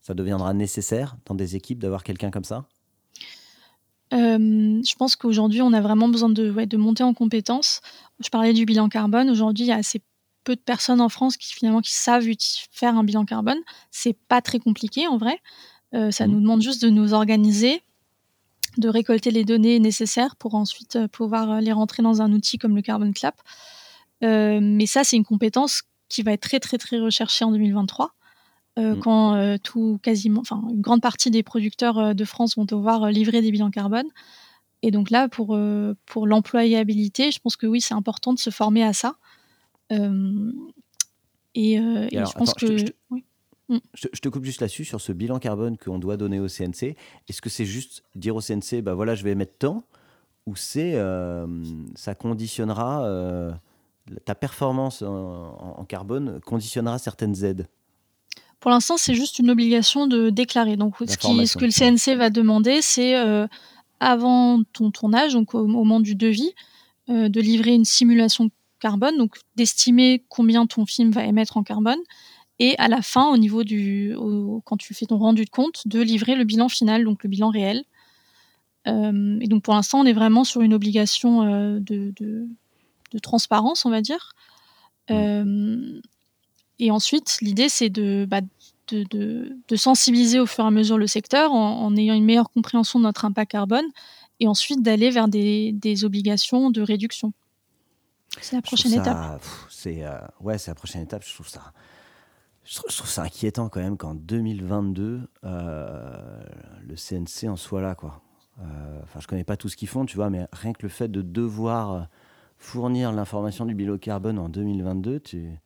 ça 0.00 0.14
deviendra 0.14 0.54
nécessaire 0.54 1.16
dans 1.26 1.34
des 1.34 1.54
équipes 1.54 1.78
d'avoir 1.78 2.02
quelqu'un 2.02 2.30
comme 2.30 2.44
ça? 2.44 2.66
Euh, 4.12 4.80
je 4.82 4.94
pense 4.94 5.16
qu'aujourd'hui, 5.16 5.62
on 5.62 5.72
a 5.72 5.80
vraiment 5.80 6.08
besoin 6.08 6.28
de, 6.28 6.50
de 6.50 6.76
monter 6.76 7.02
en 7.02 7.14
compétences. 7.14 7.80
Je 8.22 8.28
parlais 8.30 8.52
du 8.52 8.64
bilan 8.64 8.88
carbone. 8.88 9.30
Aujourd'hui, 9.30 9.66
il 9.66 9.68
y 9.68 9.72
a 9.72 9.76
assez 9.76 10.00
peu 10.44 10.56
de 10.56 10.60
personnes 10.60 11.00
en 11.00 11.08
France 11.08 11.36
qui 11.36 11.52
finalement 11.52 11.80
qui 11.80 11.92
savent 11.92 12.26
faire 12.70 12.96
un 12.96 13.04
bilan 13.04 13.24
carbone. 13.24 13.58
C'est 13.90 14.16
pas 14.28 14.40
très 14.40 14.58
compliqué 14.58 15.06
en 15.06 15.18
vrai. 15.18 15.40
Euh, 15.94 16.10
ça 16.10 16.26
mmh. 16.26 16.30
nous 16.30 16.40
demande 16.40 16.62
juste 16.62 16.82
de 16.82 16.90
nous 16.90 17.12
organiser, 17.12 17.82
de 18.78 18.88
récolter 18.88 19.30
les 19.30 19.44
données 19.44 19.78
nécessaires 19.78 20.36
pour 20.36 20.54
ensuite 20.54 20.98
pouvoir 21.08 21.60
les 21.60 21.72
rentrer 21.72 22.02
dans 22.02 22.22
un 22.22 22.32
outil 22.32 22.58
comme 22.58 22.76
le 22.76 22.82
Carbon 22.82 23.12
Clap. 23.12 23.36
Euh, 24.24 24.58
mais 24.60 24.86
ça, 24.86 25.04
c'est 25.04 25.16
une 25.16 25.24
compétence 25.24 25.82
qui 26.08 26.22
va 26.22 26.32
être 26.32 26.40
très 26.40 26.60
très 26.60 26.78
très 26.78 26.98
recherchée 26.98 27.44
en 27.44 27.52
2023. 27.52 28.12
Euh, 28.78 28.94
mm. 28.94 29.00
quand 29.00 29.34
euh, 29.34 29.56
tout 29.62 29.98
quasiment, 30.02 30.40
enfin 30.40 30.62
une 30.70 30.80
grande 30.80 31.02
partie 31.02 31.30
des 31.30 31.42
producteurs 31.42 32.14
de 32.14 32.24
France 32.24 32.56
vont 32.56 32.64
devoir 32.64 33.10
livrer 33.10 33.42
des 33.42 33.50
bilans 33.50 33.70
carbone. 33.70 34.06
Et 34.82 34.92
donc 34.92 35.10
là, 35.10 35.28
pour, 35.28 35.58
pour 36.06 36.26
l'employabilité, 36.28 37.32
je 37.32 37.40
pense 37.40 37.56
que 37.56 37.66
oui, 37.66 37.80
c'est 37.80 37.94
important 37.94 38.32
de 38.32 38.38
se 38.38 38.50
former 38.50 38.84
à 38.84 38.92
ça. 38.92 39.16
et, 39.90 39.96
je 41.56 42.38
pense 42.38 42.54
que. 42.54 42.76
Je 42.76 42.84
te, 42.84 44.08
je 44.14 44.20
te, 44.20 44.28
coupe 44.30 44.44
juste 44.44 44.62
là-dessus, 44.62 44.86
sur 44.86 45.00
ce 45.00 45.12
bilan 45.12 45.38
carbone 45.40 45.76
qu'on 45.76 45.98
doit 45.98 46.16
donner 46.16 46.38
au 46.38 46.46
CNC. 46.46 46.96
Est-ce 47.28 47.42
que 47.42 47.50
c'est 47.50 47.66
juste 47.66 48.02
dire 48.14 48.34
au 48.34 48.40
CNC, 48.40 48.80
bah 48.82 48.94
voilà, 48.94 49.14
je 49.14 49.24
vais 49.24 49.34
mettre 49.34 49.58
tant, 49.58 49.84
ou 50.46 50.54
c'est 50.54 50.96
ça 51.96 52.14
conditionnera 52.14 53.58
ta 54.24 54.36
performance 54.36 55.02
en, 55.02 55.84
carbone 55.88 56.40
conditionnera 56.40 56.98
certaines 56.98 57.44
aides? 57.44 57.66
Pour 58.60 58.70
l'instant, 58.70 58.96
c'est 58.96 59.14
juste 59.14 59.38
une 59.38 59.50
obligation 59.50 60.06
de 60.06 60.30
déclarer. 60.30 60.76
Donc, 60.76 60.96
ce, 60.98 61.06
ce 61.06 61.56
que 61.56 61.64
le 61.64 61.70
CNC 61.70 62.16
va 62.16 62.30
demander, 62.30 62.82
c'est 62.82 63.14
avant 64.00 64.62
ton 64.72 64.90
tournage, 64.90 65.34
donc 65.34 65.54
au, 65.54 65.66
moment 65.66 66.00
du 66.00 66.14
devis, 66.14 66.52
de 67.08 67.40
livrer 67.40 67.74
une 67.74 67.84
simulation 67.84 68.50
carbone, 68.80 69.16
donc 69.16 69.36
d'estimer 69.56 70.24
combien 70.28 70.66
ton 70.66 70.86
film 70.86 71.10
va 71.12 71.24
émettre 71.24 71.56
en 71.56 71.62
carbone, 71.62 71.98
et 72.58 72.76
à 72.78 72.88
la 72.88 73.02
fin, 73.02 73.30
au 73.30 73.36
niveau 73.36 73.62
du, 73.62 74.16
quand 74.64 74.76
tu 74.76 74.92
fais 74.92 75.06
ton 75.06 75.18
rendu 75.18 75.44
de 75.44 75.50
compte, 75.50 75.86
de 75.86 76.00
livrer 76.00 76.34
le 76.34 76.44
bilan 76.44 76.68
final, 76.68 77.04
donc 77.04 77.22
le 77.22 77.28
bilan 77.28 77.50
réel. 77.50 77.84
Euh, 78.88 79.38
et 79.40 79.46
donc 79.46 79.62
pour 79.62 79.74
l'instant, 79.74 80.00
on 80.00 80.06
est 80.06 80.12
vraiment 80.12 80.44
sur 80.44 80.62
une 80.62 80.74
obligation 80.74 81.42
euh, 81.42 81.78
de, 81.80 82.12
de, 82.20 83.18
transparence, 83.20 83.86
on 83.86 83.90
va 83.90 84.00
dire. 84.00 84.32
Euh, 85.10 86.00
et 86.78 86.90
ensuite, 86.90 87.38
l'idée, 87.40 87.68
c'est 87.68 87.90
bah, 88.26 88.40
de, 88.88 89.04
de, 89.68 89.76
sensibiliser 89.76 90.40
au 90.40 90.46
fur 90.46 90.64
et 90.64 90.68
à 90.68 90.70
mesure 90.70 90.98
le 90.98 91.06
secteur 91.06 91.52
en, 91.52 91.82
en, 91.82 91.96
ayant 91.96 92.14
une 92.14 92.24
meilleure 92.24 92.50
compréhension 92.50 92.98
de 92.98 93.04
notre 93.04 93.24
impact 93.24 93.50
carbone 93.50 93.86
et 94.40 94.46
ensuite 94.46 94.82
d'aller 94.82 95.10
vers 95.10 95.28
des, 95.28 95.72
des 95.72 96.04
obligations 96.04 96.70
de 96.70 96.80
réduction. 96.80 97.32
C'est 98.40 98.56
la 98.56 98.62
prochaine 98.62 98.92
étape. 98.92 99.42
C'est 99.68 100.04
ouais, 100.40 100.58
c'est 100.58 100.70
la 100.70 100.74
prochaine 100.74 101.02
étape. 101.02 101.24
Je 101.26 101.34
trouve 101.34 101.48
ça 101.48 101.72
je 102.68 102.76
trouve, 102.76 103.08
ça 103.08 103.22
inquiétant 103.22 103.70
quand 103.70 103.80
même 103.80 103.96
qu'en 103.96 104.14
2022, 104.14 105.22
euh, 105.44 106.40
le 106.86 106.94
CNC 106.96 107.48
en 107.48 107.56
soit 107.56 107.80
là. 107.80 107.94
Quoi. 107.94 108.20
Euh, 108.60 109.00
enfin, 109.04 109.20
je 109.20 109.26
connais 109.26 109.44
pas 109.44 109.56
tout 109.56 109.70
ce 109.70 109.76
qu'ils 109.76 109.88
font, 109.88 110.04
tu 110.04 110.16
vois, 110.16 110.28
mais 110.28 110.46
rien 110.52 110.74
que 110.74 110.82
le 110.82 110.90
fait 110.90 111.08
de 111.08 111.22
devoir 111.22 111.92
euh, 111.92 112.00
fournir 112.58 113.10
l'information 113.12 113.64
du 113.64 113.74
bilan 113.74 113.96
carbone 113.96 114.38
en 114.38 114.50
2022, 114.50 115.20
tu, 115.20 115.58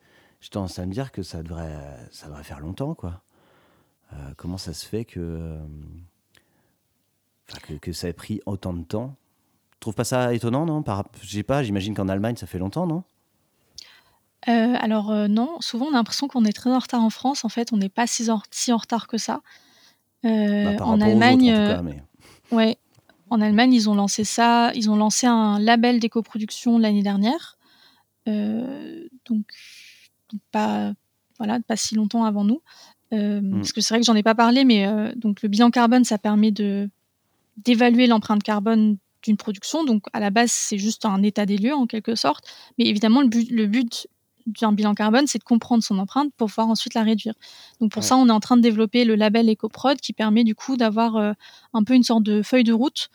je 0.42 0.50
tendance 0.50 0.78
à 0.78 0.84
me 0.84 0.92
dire 0.92 1.10
que 1.10 1.22
ça 1.22 1.42
devrait, 1.42 1.72
ça 2.10 2.26
devrait 2.26 2.44
faire 2.44 2.60
longtemps. 2.60 2.94
Quoi. 2.94 3.22
comment 4.36 4.58
ça 4.58 4.74
se 4.74 4.84
fait 4.84 5.06
que, 5.06 5.58
que, 7.62 7.74
que, 7.74 7.92
ça 7.92 8.08
ait 8.08 8.12
pris 8.12 8.42
autant 8.44 8.74
de 8.74 8.84
temps? 8.84 9.16
Tu 9.72 9.78
trouves 9.80 9.94
pas 9.94 10.04
ça 10.04 10.34
étonnant, 10.34 10.66
non? 10.66 10.84
Je 11.22 11.28
sais 11.28 11.42
pas, 11.42 11.62
j'imagine 11.62 11.94
qu'en 11.94 12.08
Allemagne, 12.08 12.36
ça 12.36 12.46
fait 12.46 12.58
longtemps, 12.58 12.86
non? 12.86 13.04
Euh, 14.48 14.74
alors 14.80 15.12
euh, 15.12 15.28
non, 15.28 15.56
souvent 15.60 15.86
on 15.86 15.90
a 15.90 15.96
l'impression 15.96 16.26
qu'on 16.26 16.44
est 16.44 16.52
très 16.52 16.70
en 16.70 16.78
retard 16.78 17.02
en 17.02 17.10
France. 17.10 17.44
En 17.44 17.48
fait, 17.48 17.72
on 17.72 17.76
n'est 17.76 17.88
pas 17.88 18.06
si 18.06 18.28
en, 18.30 18.42
si 18.50 18.72
en, 18.72 18.76
retard 18.76 19.06
que 19.06 19.18
ça. 19.18 19.40
Euh, 20.24 20.76
bah, 20.76 20.84
en 20.84 21.00
Allemagne, 21.00 21.54
en, 21.54 22.56
ouais, 22.56 22.76
en 23.30 23.40
Allemagne, 23.40 23.72
ils 23.72 23.88
ont 23.88 23.94
lancé 23.94 24.24
ça. 24.24 24.72
Ils 24.74 24.90
ont 24.90 24.96
lancé 24.96 25.26
un 25.26 25.60
label 25.60 26.00
d'éco-production 26.00 26.78
l'année 26.78 27.02
dernière. 27.02 27.56
donc, 28.26 29.46
pas 30.50 30.92
voilà, 31.38 31.58
pas 31.60 31.76
si 31.76 31.94
longtemps 31.94 32.24
avant 32.24 32.44
nous. 32.44 32.62
Mm. 33.10 33.56
Parce 33.56 33.72
que 33.72 33.80
c'est 33.80 33.94
vrai 33.94 34.00
que 34.00 34.06
j'en 34.06 34.14
ai 34.14 34.22
pas 34.22 34.34
parlé, 34.34 34.64
mais 34.64 34.86
donc 35.16 35.42
le 35.42 35.48
bilan 35.48 35.70
carbone, 35.70 36.04
ça 36.04 36.18
permet 36.18 36.50
de 36.50 36.88
d'évaluer 37.58 38.06
l'empreinte 38.06 38.42
carbone 38.42 38.96
d'une 39.22 39.36
production. 39.36 39.84
Donc 39.84 40.04
à 40.12 40.20
la 40.20 40.30
base, 40.30 40.50
c'est 40.50 40.78
juste 40.78 41.04
un 41.04 41.22
état 41.22 41.46
des 41.46 41.58
lieux 41.58 41.74
en 41.74 41.86
quelque 41.86 42.14
sorte. 42.14 42.44
Mais 42.78 42.86
évidemment, 42.86 43.20
le 43.20 43.28
but, 43.28 43.50
le 43.50 43.66
but 43.66 44.08
d'un 44.46 44.72
bilan 44.72 44.94
carbone, 44.94 45.26
c'est 45.26 45.38
de 45.38 45.44
comprendre 45.44 45.82
son 45.82 45.98
empreinte 45.98 46.32
pour 46.36 46.48
pouvoir 46.48 46.68
ensuite 46.68 46.94
la 46.94 47.02
réduire. 47.02 47.34
Donc 47.80 47.92
pour 47.92 48.02
ça, 48.02 48.16
on 48.16 48.28
est 48.28 48.32
en 48.32 48.40
train 48.40 48.56
de 48.56 48.62
développer 48.62 49.04
le 49.04 49.14
label 49.14 49.48
EcoProd 49.48 50.00
qui 50.00 50.12
permet 50.12 50.44
du 50.44 50.54
coup 50.54 50.76
d'avoir 50.76 51.16
euh, 51.16 51.32
un 51.74 51.84
peu 51.84 51.94
une 51.94 52.02
sorte 52.02 52.24
de 52.24 52.42
feuille 52.42 52.64
de 52.64 52.72
route 52.72 53.08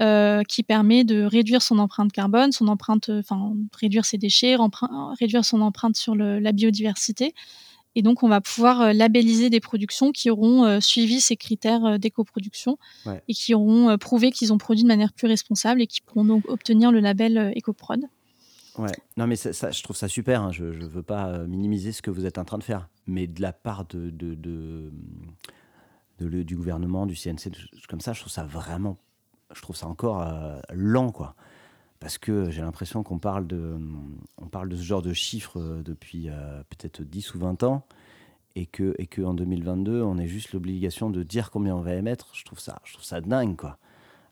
euh, 0.00 0.42
qui 0.42 0.62
permet 0.62 1.04
de 1.04 1.22
réduire 1.22 1.62
son 1.62 1.78
empreinte 1.78 2.12
carbone, 2.12 2.52
son 2.52 2.68
empreinte, 2.68 3.08
euh, 3.08 3.20
enfin 3.20 3.54
réduire 3.78 4.04
ses 4.04 4.18
déchets, 4.18 4.56
réduire 5.18 5.44
son 5.44 5.60
empreinte 5.60 5.96
sur 5.96 6.14
la 6.14 6.52
biodiversité. 6.52 7.34
Et 7.96 8.02
donc 8.02 8.22
on 8.22 8.28
va 8.28 8.40
pouvoir 8.40 8.94
labelliser 8.94 9.50
des 9.50 9.58
productions 9.58 10.12
qui 10.12 10.30
auront 10.30 10.80
suivi 10.80 11.20
ces 11.20 11.36
critères 11.36 11.98
d'éco-production 11.98 12.78
et 13.26 13.34
qui 13.34 13.52
auront 13.52 13.98
prouvé 13.98 14.30
qu'ils 14.30 14.52
ont 14.52 14.58
produit 14.58 14.84
de 14.84 14.88
manière 14.88 15.12
plus 15.12 15.26
responsable 15.26 15.82
et 15.82 15.88
qui 15.88 16.00
pourront 16.00 16.24
donc 16.24 16.44
obtenir 16.48 16.92
le 16.92 17.00
label 17.00 17.52
EcoProd. 17.56 18.06
Ouais, 18.78 18.92
non, 19.16 19.26
mais 19.26 19.36
ça, 19.36 19.70
je 19.70 19.82
trouve 19.82 19.96
ça 19.96 20.08
super. 20.08 20.42
Hein. 20.42 20.52
Je 20.52 20.64
ne 20.64 20.86
veux 20.86 21.02
pas 21.02 21.28
euh, 21.28 21.46
minimiser 21.46 21.92
ce 21.92 22.02
que 22.02 22.10
vous 22.10 22.24
êtes 22.24 22.38
en 22.38 22.44
train 22.44 22.58
de 22.58 22.64
faire. 22.64 22.88
Mais 23.06 23.26
de 23.26 23.42
la 23.42 23.52
part 23.52 23.84
de, 23.86 24.10
de, 24.10 24.34
de, 26.18 26.42
du 26.42 26.56
gouvernement, 26.56 27.06
du 27.06 27.14
CNC, 27.14 27.50
comme 27.88 28.00
ça, 28.00 28.12
je 28.12 28.20
trouve 28.20 28.32
ça 28.32 28.44
vraiment. 28.44 28.98
Je 29.52 29.62
trouve 29.62 29.76
ça 29.76 29.86
encore 29.86 30.22
euh, 30.22 30.58
lent, 30.72 31.10
quoi. 31.10 31.34
Parce 31.98 32.16
que 32.16 32.50
j'ai 32.50 32.62
l'impression 32.62 33.02
qu'on 33.02 33.18
parle, 33.18 33.46
de, 33.46 33.78
parle 34.50 34.68
de 34.70 34.76
ce 34.76 34.82
genre 34.82 35.02
de 35.02 35.12
chiffres 35.12 35.60
euh, 35.60 35.82
depuis 35.82 36.28
peut-être 36.70 37.02
10 37.02 37.34
ou 37.34 37.40
20 37.40 37.62
ans. 37.62 37.86
Et 38.56 38.66
que, 38.66 38.96
et 38.98 39.06
que 39.06 39.22
en 39.22 39.32
2022, 39.32 40.02
on 40.02 40.18
ait 40.18 40.26
juste 40.26 40.52
l'obligation 40.52 41.08
de 41.08 41.22
dire 41.22 41.52
combien 41.52 41.76
on 41.76 41.80
va 41.82 41.94
émettre. 41.94 42.30
Je 42.32 42.44
trouve 42.44 42.58
ça, 42.58 42.80
je 42.84 42.94
trouve 42.94 43.04
ça 43.04 43.20
dingue, 43.20 43.56
quoi. 43.56 43.78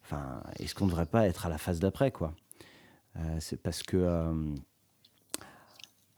Enfin, 0.02 0.42
est-ce 0.58 0.74
qu'on 0.74 0.86
ne 0.86 0.90
devrait 0.90 1.06
pas 1.06 1.28
être 1.28 1.46
à 1.46 1.48
la 1.48 1.58
phase 1.58 1.78
d'après, 1.78 2.10
quoi? 2.10 2.32
Euh, 3.18 3.36
c'est 3.40 3.60
parce 3.60 3.82
que. 3.82 3.96
Euh, 3.96 4.32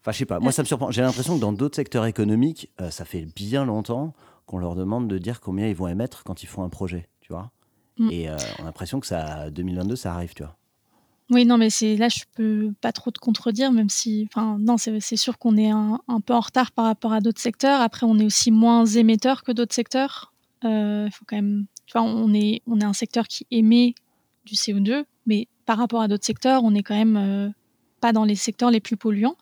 enfin, 0.01 0.11
je 0.11 0.17
sais 0.17 0.25
pas, 0.25 0.39
moi 0.39 0.51
ça 0.51 0.61
me 0.61 0.67
surprend. 0.67 0.91
J'ai 0.91 1.01
l'impression 1.01 1.35
que 1.35 1.41
dans 1.41 1.53
d'autres 1.53 1.75
secteurs 1.75 2.05
économiques, 2.05 2.71
euh, 2.79 2.89
ça 2.89 3.05
fait 3.05 3.25
bien 3.35 3.65
longtemps 3.65 4.13
qu'on 4.45 4.59
leur 4.59 4.75
demande 4.75 5.07
de 5.07 5.17
dire 5.17 5.41
combien 5.41 5.67
ils 5.67 5.75
vont 5.75 5.87
émettre 5.87 6.23
quand 6.23 6.43
ils 6.43 6.47
font 6.47 6.63
un 6.63 6.69
projet, 6.69 7.09
tu 7.21 7.33
vois? 7.33 7.51
Mm. 8.05 8.11
Et 8.11 8.29
on 8.29 8.63
a 8.63 8.65
l'impression 8.65 8.99
que 8.99 9.07
ça, 9.07 9.49
2022, 9.49 9.95
ça 9.95 10.13
arrive, 10.13 10.33
tu 10.33 10.43
vois. 10.43 10.57
Oui, 11.29 11.45
non, 11.45 11.57
mais 11.57 11.69
c'est 11.69 11.95
là, 11.95 12.09
je 12.09 12.23
peux 12.35 12.73
pas 12.81 12.91
trop 12.91 13.09
te 13.09 13.19
contredire, 13.19 13.71
même 13.71 13.89
si, 13.89 14.27
enfin, 14.29 14.57
non, 14.59 14.77
c'est 14.77 15.15
sûr 15.15 15.39
qu'on 15.39 15.55
est 15.55 15.69
un, 15.69 16.01
un, 16.09 16.19
peu 16.19 16.33
en 16.33 16.41
retard 16.41 16.71
par 16.73 16.85
rapport 16.85 17.13
à 17.13 17.21
d'autres 17.21 17.39
secteurs. 17.39 17.79
Après, 17.79 18.05
on 18.05 18.19
est 18.19 18.25
aussi 18.25 18.51
moins 18.51 18.85
émetteur 18.85 19.43
que 19.43 19.53
d'autres 19.53 19.73
secteurs. 19.73 20.33
Il 20.63 21.09
faut 21.13 21.23
quand 21.25 21.37
même, 21.37 21.67
tu 21.85 21.97
vois, 21.97 22.01
on 22.01 22.33
est, 22.33 22.61
on 22.67 22.79
est 22.81 22.83
un 22.83 22.93
secteur 22.93 23.27
qui 23.27 23.47
émet 23.49 23.95
du 24.45 24.55
CO2, 24.55 25.05
mais 25.25 25.47
par 25.65 25.77
rapport 25.77 26.01
à 26.01 26.07
d'autres 26.07 26.25
secteurs, 26.25 26.63
on 26.63 26.71
n'est 26.71 26.83
quand 26.83 26.95
même 26.95 27.17
euh, 27.17 27.49
pas 27.99 28.13
dans 28.13 28.25
les 28.25 28.35
secteurs 28.35 28.71
les 28.71 28.79
plus 28.79 28.97
polluants. 28.97 29.37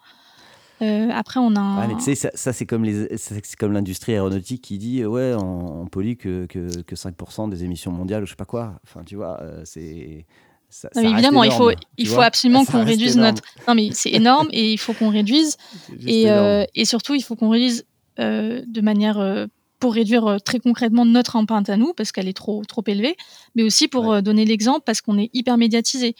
Euh, 0.81 1.09
après, 1.11 1.39
on 1.39 1.55
a. 1.55 1.59
Un... 1.59 1.95
tu 1.95 2.15
sais, 2.15 2.31
ça, 2.33 2.53
c'est 2.53 2.65
comme 2.65 2.83
les, 2.83 3.17
c'est 3.17 3.55
comme 3.55 3.73
l'industrie 3.73 4.13
aéronautique 4.13 4.61
qui 4.61 4.77
dit 4.77 5.05
ouais, 5.05 5.33
on, 5.35 5.85
pollue 5.87 6.15
que, 6.15 6.45
que, 6.45 6.81
que 6.81 6.95
5% 6.95 7.49
des 7.49 7.63
émissions 7.63 7.91
mondiales 7.91 8.23
ou 8.23 8.25
je 8.25 8.31
sais 8.31 8.35
pas 8.35 8.45
quoi. 8.45 8.79
Enfin, 8.83 9.03
tu 9.03 9.15
vois, 9.15 9.41
euh, 9.41 9.61
c'est. 9.65 10.25
Ça, 10.71 10.89
évidemment, 10.95 11.43
il 11.43 11.51
faut, 11.51 11.71
il 11.97 12.07
faut 12.07 12.21
absolument 12.21 12.63
qu'on 12.63 12.85
réduise 12.85 13.17
notre. 13.17 13.41
Non, 13.67 13.73
mais 13.73 13.89
c'est 13.91 14.11
énorme 14.11 14.49
et 14.51 14.71
il 14.71 14.77
faut 14.77 14.93
qu'on 14.93 15.09
réduise. 15.09 15.57
Et, 16.05 16.27
et, 16.75 16.85
surtout, 16.85 17.15
il 17.15 17.23
faut 17.23 17.35
qu'on 17.35 17.49
réduise 17.49 17.85
de 18.17 18.81
manière 18.81 19.47
pour 19.79 19.93
réduire 19.93 20.27
euh, 20.27 20.37
très 20.37 20.59
concrètement 20.59 21.05
notre 21.05 21.35
empreinte 21.35 21.69
à 21.69 21.77
nous, 21.77 21.93
parce 21.93 22.11
qu'elle 22.11 22.27
est 22.27 22.37
trop, 22.37 22.63
trop 22.65 22.83
élevée, 22.85 23.15
mais 23.55 23.63
aussi 23.63 23.87
pour 23.87 24.11
euh, 24.11 24.21
donner 24.21 24.45
l'exemple, 24.45 24.81
parce 24.85 25.01
qu'on 25.01 25.17
est 25.17 25.29
hyper 25.33 25.57
médiatisé. 25.57 26.15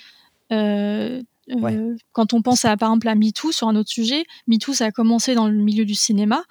Euh, 1.50 1.96
quand 2.12 2.34
on 2.34 2.42
pense 2.42 2.66
à, 2.66 2.78
par 2.78 2.90
exemple 2.90 3.08
à 3.08 3.16
MeToo 3.16 3.52
sur 3.52 3.68
un 3.68 3.76
autre 3.76 3.90
sujet, 3.90 4.26
MeToo, 4.48 4.74
ça 4.74 4.86
a 4.86 4.92
commencé 4.92 5.36
dans 5.36 5.48
le 5.48 5.56
milieu 5.56 5.86
du 5.86 5.96
cinéma, 5.96 6.44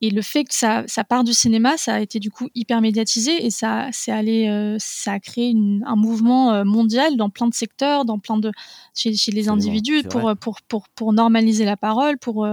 et 0.00 0.10
le 0.10 0.22
fait 0.22 0.44
que 0.44 0.54
ça, 0.54 0.84
ça, 0.86 1.02
part 1.02 1.24
du 1.24 1.32
cinéma, 1.32 1.76
ça 1.78 1.94
a 1.94 2.00
été 2.00 2.18
du 2.18 2.30
coup 2.30 2.48
hyper 2.54 2.80
médiatisé 2.82 3.46
et 3.46 3.50
ça, 3.50 3.88
c'est 3.92 4.12
allé, 4.12 4.48
euh, 4.48 4.76
ça 4.78 5.12
a 5.12 5.20
créé 5.20 5.54
un 5.86 5.96
mouvement 5.96 6.52
euh, 6.52 6.64
mondial 6.64 7.16
dans 7.16 7.30
plein 7.30 7.48
de 7.48 7.54
secteurs, 7.54 8.04
dans 8.04 8.18
plein 8.18 8.36
de 8.36 8.50
chez, 8.94 9.14
chez 9.14 9.30
les 9.32 9.48
individus 9.48 10.02
pour, 10.02 10.34
pour, 10.38 10.60
pour, 10.68 10.88
pour, 10.90 11.12
normaliser 11.14 11.64
la 11.64 11.78
parole, 11.78 12.18
pour, 12.18 12.46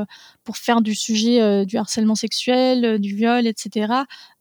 pour 0.46 0.58
faire 0.58 0.82
du 0.82 0.96
sujet 0.96 1.66
du 1.66 1.78
harcèlement 1.78 2.16
sexuel, 2.16 3.00
du 3.00 3.16
viol, 3.16 3.46
etc. 3.48 3.94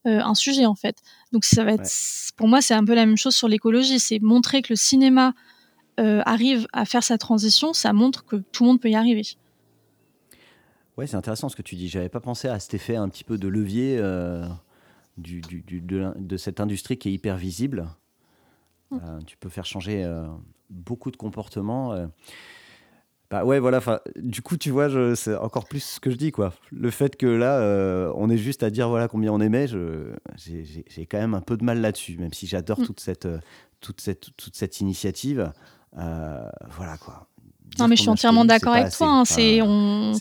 un 0.04 0.34
sujet 0.34 0.66
en 0.66 0.76
fait. 0.76 0.98
Donc 1.32 1.44
ça 1.44 1.64
va 1.64 1.72
être, 1.72 1.90
pour 2.36 2.46
moi, 2.46 2.60
c'est 2.60 2.74
un 2.74 2.84
peu 2.84 2.94
la 2.94 3.06
même 3.06 3.16
chose 3.16 3.34
sur 3.34 3.48
l'écologie, 3.48 3.98
c'est 3.98 4.20
montrer 4.20 4.62
que 4.62 4.72
le 4.72 4.76
cinéma 4.76 5.32
arrive 6.24 6.66
à 6.72 6.84
faire 6.84 7.02
sa 7.02 7.18
transition, 7.18 7.72
ça 7.72 7.92
montre 7.92 8.24
que 8.24 8.36
tout 8.36 8.64
le 8.64 8.70
monde 8.70 8.80
peut 8.80 8.90
y 8.90 8.94
arriver. 8.94 9.24
Ouais, 11.00 11.06
c'est 11.06 11.16
intéressant 11.16 11.48
ce 11.48 11.56
que 11.56 11.62
tu 11.62 11.76
dis. 11.76 11.88
J'avais 11.88 12.10
pas 12.10 12.20
pensé 12.20 12.46
à 12.46 12.58
cet 12.58 12.74
effet 12.74 12.94
un 12.94 13.08
petit 13.08 13.24
peu 13.24 13.38
de 13.38 13.48
levier 13.48 13.96
euh, 13.98 14.46
du, 15.16 15.40
du, 15.40 15.80
de, 15.80 16.12
de, 16.14 16.36
cette 16.36 16.60
industrie 16.60 16.98
qui 16.98 17.08
est 17.08 17.12
hyper 17.12 17.38
visible. 17.38 17.88
Mm. 18.90 18.98
Euh, 19.02 19.18
tu 19.26 19.38
peux 19.38 19.48
faire 19.48 19.64
changer 19.64 20.04
euh, 20.04 20.26
beaucoup 20.68 21.10
de 21.10 21.16
comportements. 21.16 22.06
Bah 23.30 23.46
ouais, 23.46 23.60
voilà. 23.60 23.80
Du 24.16 24.42
coup, 24.42 24.58
tu 24.58 24.70
vois, 24.70 25.16
c'est 25.16 25.36
encore 25.36 25.66
plus 25.66 25.82
ce 25.82 26.00
que 26.00 26.10
je 26.10 26.16
dis, 26.16 26.32
quoi. 26.32 26.52
Le 26.70 26.90
fait 26.90 27.16
que 27.16 27.26
là, 27.26 28.12
on 28.16 28.28
est 28.28 28.36
juste 28.36 28.62
à 28.62 28.68
dire 28.68 28.90
voilà 28.90 29.08
combien 29.08 29.32
on 29.32 29.40
émet, 29.40 29.68
j'ai 30.36 31.06
quand 31.06 31.18
même 31.18 31.32
un 31.32 31.40
peu 31.40 31.56
de 31.56 31.64
mal 31.64 31.80
là-dessus, 31.80 32.18
même 32.18 32.34
si 32.34 32.46
j'adore 32.46 32.78
mm. 32.78 32.84
toute 32.84 33.00
cette, 33.00 33.28
toute 33.80 34.02
cette, 34.02 34.36
toute 34.36 34.54
cette 34.54 34.80
initiative. 34.80 35.50
Voilà 35.92 36.96
quoi. 36.98 37.26
Non, 37.78 37.88
mais 37.88 37.96
je 37.96 38.02
suis 38.02 38.10
entièrement 38.10 38.44
d'accord 38.44 38.74
avec 38.74 38.92
toi. 38.92 39.08
Hein, 39.08 39.24
c'est 39.24 39.62
on... 39.62 40.12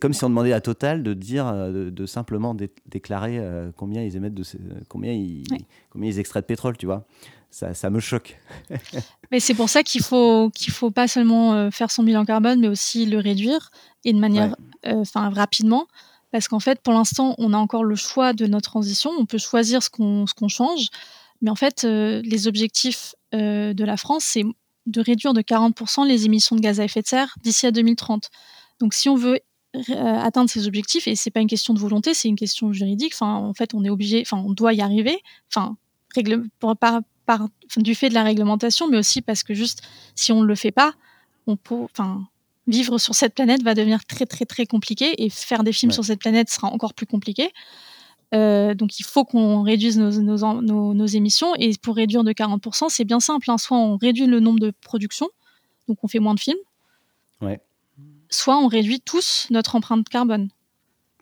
comme 0.00 0.12
si 0.12 0.24
on 0.24 0.28
demandait 0.28 0.52
à 0.52 0.60
Total 0.60 1.02
de 1.02 1.14
dire, 1.14 1.46
euh, 1.46 1.90
de, 1.90 2.06
simplement 2.06 2.56
déclarer 2.86 3.38
euh, 3.38 3.70
combien 3.76 4.02
ils 4.02 4.16
émettent 4.16 4.34
de 4.34 4.44
combien 4.88 5.12
ils, 5.12 5.44
combien 5.90 6.10
ils 6.10 6.18
extraient 6.18 6.40
de 6.40 6.46
pétrole, 6.46 6.76
tu 6.76 6.86
vois. 6.86 7.04
ça, 7.50 7.74
ça 7.74 7.90
me 7.90 8.00
choque. 8.00 8.38
mais 9.30 9.40
c'est 9.40 9.54
pour 9.54 9.68
ça 9.68 9.82
qu'il 9.82 10.02
faut 10.02 10.50
qu'il 10.50 10.72
faut 10.72 10.90
pas 10.90 11.08
seulement 11.08 11.70
faire 11.70 11.90
son 11.90 12.02
bilan 12.02 12.24
carbone, 12.24 12.60
mais 12.60 12.68
aussi 12.68 13.06
le 13.06 13.18
réduire 13.18 13.70
et 14.04 14.12
de 14.12 14.18
manière, 14.18 14.56
enfin 14.84 15.30
rapidement, 15.30 15.86
parce 16.30 16.48
qu'en 16.48 16.60
fait, 16.60 16.80
pour 16.80 16.92
l'instant, 16.92 17.34
on 17.38 17.52
a 17.52 17.56
encore 17.56 17.84
le 17.84 17.96
choix 17.96 18.32
de 18.32 18.46
notre 18.46 18.70
transition. 18.70 19.10
On 19.18 19.26
peut 19.26 19.38
choisir 19.38 19.82
ce 19.82 19.90
qu'on 19.90 20.26
ce 20.26 20.34
qu'on 20.34 20.48
change, 20.48 20.88
mais 21.42 21.50
en 21.50 21.56
fait, 21.56 21.84
les 21.84 22.48
objectifs 22.48 23.14
de 23.32 23.84
la 23.84 23.96
France, 23.96 24.24
c'est 24.24 24.44
de 24.88 25.00
réduire 25.00 25.34
de 25.34 25.42
40% 25.42 26.06
les 26.06 26.24
émissions 26.24 26.56
de 26.56 26.60
gaz 26.60 26.80
à 26.80 26.84
effet 26.84 27.02
de 27.02 27.06
serre 27.06 27.34
d'ici 27.42 27.66
à 27.66 27.70
2030. 27.70 28.30
Donc, 28.80 28.94
si 28.94 29.08
on 29.08 29.14
veut 29.14 29.40
atteindre 29.94 30.48
ces 30.48 30.66
objectifs, 30.66 31.06
et 31.06 31.14
c'est 31.14 31.30
pas 31.30 31.40
une 31.40 31.48
question 31.48 31.74
de 31.74 31.78
volonté, 31.78 32.14
c'est 32.14 32.28
une 32.28 32.36
question 32.36 32.72
juridique. 32.72 33.12
Enfin, 33.14 33.34
en 33.34 33.54
fait, 33.54 33.74
on 33.74 33.84
est 33.84 33.90
obligé, 33.90 34.22
enfin, 34.22 34.42
on 34.44 34.52
doit 34.52 34.72
y 34.72 34.80
arriver. 34.80 35.20
Enfin, 35.52 35.76
par, 36.80 37.00
par, 37.26 37.48
du 37.76 37.94
fait 37.94 38.08
de 38.08 38.14
la 38.14 38.22
réglementation, 38.22 38.88
mais 38.88 38.96
aussi 38.96 39.20
parce 39.20 39.42
que 39.42 39.54
juste 39.54 39.82
si 40.14 40.32
on 40.32 40.40
ne 40.40 40.46
le 40.46 40.54
fait 40.54 40.70
pas, 40.70 40.94
on 41.46 41.56
peut, 41.56 41.84
enfin, 41.84 42.26
vivre 42.66 42.98
sur 42.98 43.14
cette 43.14 43.34
planète 43.34 43.62
va 43.62 43.74
devenir 43.74 44.04
très 44.04 44.26
très 44.26 44.44
très 44.44 44.66
compliqué 44.66 45.24
et 45.24 45.30
faire 45.30 45.64
des 45.64 45.72
films 45.72 45.92
sur 45.92 46.04
cette 46.04 46.20
planète 46.20 46.50
sera 46.50 46.68
encore 46.68 46.94
plus 46.94 47.06
compliqué. 47.06 47.52
Euh, 48.34 48.74
donc 48.74 48.98
il 49.00 49.04
faut 49.04 49.24
qu'on 49.24 49.62
réduise 49.62 49.98
nos, 49.98 50.10
nos, 50.20 50.94
nos, 50.94 51.06
émissions 51.06 51.54
et 51.56 51.72
pour 51.80 51.96
réduire 51.96 52.24
de 52.24 52.32
40%, 52.32 52.88
c'est 52.90 53.04
bien 53.04 53.20
simple. 53.20 53.50
Hein. 53.50 53.58
Soit 53.58 53.78
on 53.78 53.96
réduit 53.96 54.26
le 54.26 54.40
nombre 54.40 54.60
de 54.60 54.72
productions, 54.82 55.28
donc 55.88 55.98
on 56.02 56.08
fait 56.08 56.18
moins 56.18 56.34
de 56.34 56.40
films, 56.40 56.58
ouais. 57.40 57.60
soit 58.28 58.58
on 58.58 58.66
réduit 58.66 59.00
tous 59.00 59.46
notre 59.50 59.76
empreinte 59.76 60.08
carbone. 60.08 60.50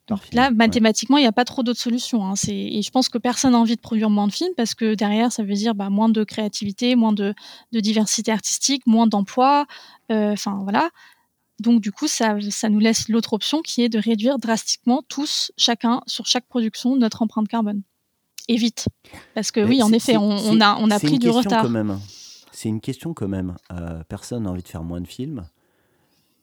Donc 0.08 0.20
là, 0.32 0.50
mathématiquement, 0.52 1.16
il 1.16 1.22
n'y 1.22 1.26
a 1.26 1.32
pas 1.32 1.44
trop 1.44 1.64
d'autres 1.64 1.80
solutions. 1.80 2.24
Hein. 2.24 2.34
Et 2.48 2.80
je 2.80 2.90
pense 2.90 3.08
que 3.08 3.18
personne 3.18 3.52
n'a 3.52 3.58
envie 3.58 3.74
de 3.74 3.80
produire 3.80 4.08
moins 4.08 4.28
de 4.28 4.32
films 4.32 4.52
parce 4.56 4.74
que 4.74 4.94
derrière, 4.94 5.32
ça 5.32 5.42
veut 5.42 5.54
dire 5.54 5.74
bah, 5.74 5.90
moins 5.90 6.08
de 6.08 6.22
créativité, 6.22 6.94
moins 6.94 7.12
de, 7.12 7.34
de 7.72 7.80
diversité 7.80 8.30
artistique, 8.30 8.86
moins 8.86 9.08
d'emplois. 9.08 9.66
Euh, 10.12 10.32
enfin, 10.32 10.60
voilà. 10.62 10.90
Donc, 11.58 11.80
du 11.80 11.92
coup, 11.92 12.06
ça, 12.06 12.36
ça 12.50 12.68
nous 12.68 12.78
laisse 12.78 13.08
l'autre 13.08 13.32
option 13.32 13.62
qui 13.62 13.82
est 13.82 13.88
de 13.88 13.98
réduire 13.98 14.38
drastiquement 14.38 15.02
tous, 15.08 15.52
chacun, 15.56 16.02
sur 16.06 16.26
chaque 16.26 16.46
production, 16.46 16.96
notre 16.96 17.22
empreinte 17.22 17.48
carbone. 17.48 17.82
Et 18.48 18.56
vite. 18.56 18.88
Parce 19.34 19.50
que 19.50 19.60
oui, 19.60 19.82
en 19.82 19.92
effet, 19.92 20.16
on, 20.16 20.30
on, 20.30 20.60
a, 20.60 20.76
on 20.76 20.90
a 20.90 21.00
pris 21.00 21.18
du 21.18 21.30
retard. 21.30 21.62
Quand 21.62 21.68
même. 21.68 21.98
C'est 22.52 22.68
une 22.68 22.80
question 22.80 23.12
quand 23.12 23.28
même. 23.28 23.56
Euh, 23.72 24.02
personne 24.08 24.44
n'a 24.44 24.50
envie 24.50 24.62
de 24.62 24.68
faire 24.68 24.84
moins 24.84 25.00
de 25.00 25.08
films. 25.08 25.48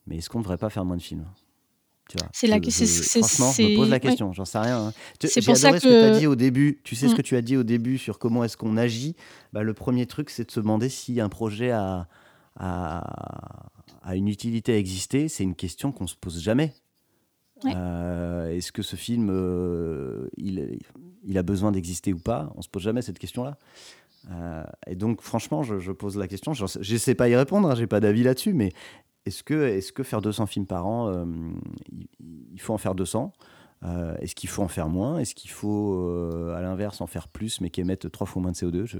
Mais 0.05 0.17
est-ce 0.17 0.29
qu'on 0.29 0.39
ne 0.39 0.43
devrait 0.43 0.57
pas 0.57 0.69
faire 0.69 0.85
moins 0.85 0.97
de 0.97 1.01
films? 1.01 1.25
C'est 2.33 2.47
la 2.47 2.59
question. 2.59 2.85
Franchement, 2.85 3.51
je 3.57 3.63
me 3.63 3.75
pose 3.77 3.89
la 3.89 3.99
question, 3.99 4.33
j'en 4.33 4.45
sais 4.45 4.59
rien. 4.59 4.87
Hein. 4.87 4.93
C'est 5.21 5.43
pour 5.43 5.55
ça 5.55 5.71
que... 5.71 5.79
ce 5.79 5.83
que 5.85 5.89
tu 5.89 6.15
as 6.15 6.19
dit 6.19 6.27
au 6.27 6.35
début. 6.35 6.81
Tu 6.83 6.95
sais 6.95 7.07
ce 7.07 7.13
mm. 7.13 7.17
que 7.17 7.21
tu 7.21 7.35
as 7.37 7.41
dit 7.41 7.57
au 7.57 7.63
début 7.63 7.97
sur 7.97 8.19
comment 8.19 8.43
est-ce 8.43 8.57
qu'on 8.57 8.75
agit? 8.77 9.15
Bah, 9.53 9.63
le 9.63 9.73
premier 9.73 10.05
truc, 10.05 10.29
c'est 10.29 10.45
de 10.45 10.51
se 10.51 10.59
demander 10.59 10.89
si 10.89 11.21
un 11.21 11.29
projet 11.29 11.71
a, 11.71 12.07
a, 12.59 13.71
une 14.11 14.27
utilité 14.27 14.73
à 14.73 14.77
exister. 14.77 15.27
C'est 15.27 15.43
une 15.43 15.55
question 15.55 15.91
qu'on 15.91 16.07
se 16.07 16.15
pose 16.15 16.41
jamais. 16.41 16.73
Euh, 17.65 18.49
est-ce 18.49 18.71
que 18.71 18.81
ce 18.81 18.95
film, 18.95 19.29
euh, 19.31 20.27
il, 20.37 20.79
il, 21.23 21.37
a 21.37 21.43
besoin 21.43 21.71
d'exister 21.71 22.13
ou 22.13 22.19
pas? 22.19 22.51
On 22.55 22.61
se 22.61 22.69
pose 22.69 22.83
jamais 22.83 23.01
cette 23.01 23.19
question-là. 23.19 23.57
Euh, 24.31 24.63
et 24.87 24.95
donc, 24.95 25.21
franchement, 25.21 25.63
je, 25.63 25.91
pose 25.91 26.17
la 26.17 26.27
question. 26.27 26.53
Je 26.53 26.63
ne 26.63 26.97
sais 26.97 27.15
pas 27.15 27.29
y 27.29 27.35
répondre, 27.35 27.69
hein, 27.69 27.75
j'ai 27.75 27.87
pas 27.87 27.99
d'avis 27.99 28.23
là-dessus, 28.23 28.53
mais 28.53 28.71
est-ce 29.25 29.43
que, 29.43 29.53
est 29.53 29.91
que 29.91 30.03
faire 30.03 30.21
200 30.21 30.45
films 30.47 30.65
par 30.65 30.85
an, 30.85 31.25
il, 32.19 32.59
faut 32.59 32.73
en 32.73 32.77
faire 32.77 32.95
200 32.95 33.31
euh, 33.83 34.15
Est-ce 34.17 34.35
qu'il 34.35 34.49
faut 34.49 34.63
en 34.63 34.67
faire 34.67 34.89
moins? 34.89 35.19
Est-ce 35.19 35.35
qu'il 35.35 35.51
faut, 35.51 36.51
à 36.55 36.61
l'inverse, 36.61 37.01
en 37.01 37.07
faire 37.07 37.27
plus, 37.27 37.61
mais 37.61 37.69
qui 37.69 37.81
émettent 37.81 38.11
trois 38.11 38.27
fois 38.27 38.41
moins 38.41 38.51
de 38.51 38.57
CO2 38.57 38.85
Je 38.85 38.99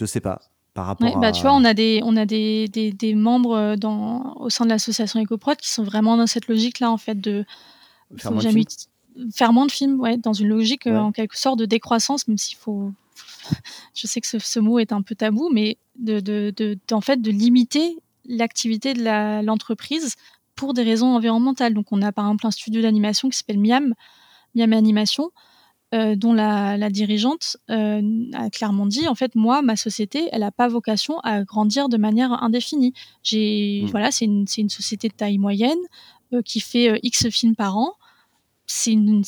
ne 0.00 0.06
sais 0.06 0.20
pas. 0.20 0.40
Par 0.76 0.86
rapport 0.86 1.18
bah, 1.18 1.32
Tu 1.32 1.42
vois, 1.42 1.54
on 1.54 1.64
a 1.64 1.74
des, 1.74 2.00
on 2.04 2.16
a 2.16 2.26
des, 2.26 2.68
des, 2.68 2.92
des 2.92 3.14
membres 3.14 3.74
dans, 3.76 4.34
au 4.36 4.50
sein 4.50 4.64
de 4.64 4.70
l'association 4.70 5.20
EcoProd 5.20 5.56
qui 5.56 5.70
sont 5.70 5.82
vraiment 5.82 6.16
dans 6.16 6.26
cette 6.26 6.46
logique-là, 6.46 6.90
en 6.90 6.98
fait, 6.98 7.18
de 7.20 7.44
faire 8.16 8.30
moins, 8.30 8.42
de 8.44 9.32
faire 9.34 9.52
moins 9.52 9.66
de 9.66 9.72
films, 9.72 9.98
ouais, 9.98 10.18
dans 10.18 10.34
une 10.34 10.48
logique 10.48 10.86
en 10.86 11.10
quelque 11.12 11.38
sorte 11.38 11.58
de 11.58 11.64
décroissance, 11.64 12.28
même 12.28 12.38
s'il 12.38 12.58
faut 12.58 12.92
je 13.94 14.06
sais 14.06 14.20
que 14.20 14.26
ce, 14.26 14.38
ce, 14.38 14.60
mot 14.60 14.78
est 14.78 14.92
un 14.92 15.02
peu 15.02 15.14
tabou, 15.14 15.48
mais 15.50 15.78
de, 15.98 16.20
de, 16.20 16.52
de, 16.56 16.78
en 16.92 17.00
fait, 17.00 17.20
de 17.20 17.30
limiter 17.30 17.96
l'activité 18.26 18.94
de 18.94 19.44
l'entreprise 19.44 20.16
pour 20.54 20.74
des 20.74 20.82
raisons 20.82 21.14
environnementales. 21.14 21.74
Donc, 21.74 21.86
on 21.92 22.02
a 22.02 22.12
par 22.12 22.26
exemple 22.26 22.46
un 22.46 22.50
studio 22.50 22.82
d'animation 22.82 23.28
qui 23.28 23.38
s'appelle 23.38 23.60
Miam, 23.60 23.94
Miam 24.54 24.72
Animation, 24.72 25.30
euh, 25.94 26.16
dont 26.16 26.32
la, 26.32 26.90
dirigeante 26.90 27.58
euh, 27.70 28.02
a 28.34 28.50
clairement 28.50 28.86
dit 28.86 29.06
en 29.06 29.14
fait, 29.14 29.36
moi, 29.36 29.62
ma 29.62 29.76
société, 29.76 30.28
elle 30.32 30.40
n'a 30.40 30.50
pas 30.50 30.66
vocation 30.66 31.20
à 31.20 31.44
grandir 31.44 31.88
de 31.88 31.96
manière 31.96 32.32
indéfinie. 32.42 32.92
J'ai, 33.22 33.82
mmh. 33.84 33.90
voilà, 33.92 34.10
c'est 34.10 34.24
une, 34.24 34.46
une, 34.58 34.68
société 34.68 35.08
de 35.08 35.14
taille 35.14 35.38
moyenne 35.38 35.78
euh, 36.32 36.42
qui 36.42 36.58
fait 36.58 36.98
X 37.04 37.28
films 37.28 37.54
par 37.54 37.78
an 37.78 37.92
c'est 38.68 38.90
une, 38.90 39.22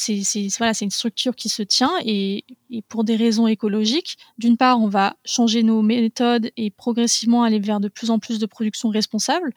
voilà, 0.59 0.73
une 0.83 0.91
structure 0.91 1.37
qui 1.37 1.49
se 1.49 1.63
tient 1.63 1.93
et, 2.05 2.45
pour 2.89 3.05
des 3.05 3.15
raisons 3.15 3.47
écologiques, 3.47 4.19
d'une 4.37 4.57
part, 4.57 4.81
on 4.81 4.89
va 4.89 5.15
changer 5.25 5.63
nos 5.63 5.81
méthodes 5.81 6.51
et 6.57 6.71
progressivement 6.71 7.45
aller 7.45 7.61
vers 7.61 7.79
de 7.79 7.87
plus 7.87 8.11
en 8.11 8.19
plus 8.19 8.41
de 8.41 8.47
production 8.47 8.89
responsable. 8.89 9.55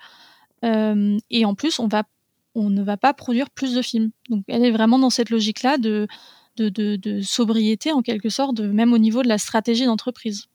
Et 0.61 1.45
en 1.45 1.55
plus, 1.55 1.79
on, 1.79 1.87
va, 1.87 2.03
on 2.53 2.69
ne 2.69 2.83
va 2.83 2.95
pas 2.95 3.15
produire 3.15 3.49
plus 3.49 3.73
de 3.73 3.81
films. 3.81 4.11
Donc, 4.29 4.43
elle 4.47 4.63
est 4.63 4.69
vraiment 4.69 4.99
dans 4.99 5.09
cette 5.09 5.31
logique-là 5.31 5.79
de, 5.79 6.07
de, 6.57 7.21
sobriété, 7.21 7.91
en 7.91 8.01
quelque 8.01 8.29
sorte, 8.29 8.59
même 8.59 8.93
au 8.93 8.97
niveau 8.97 9.23
de 9.23 9.27
la 9.27 9.37
stratégie 9.37 9.85
d'entreprise. 9.85 10.47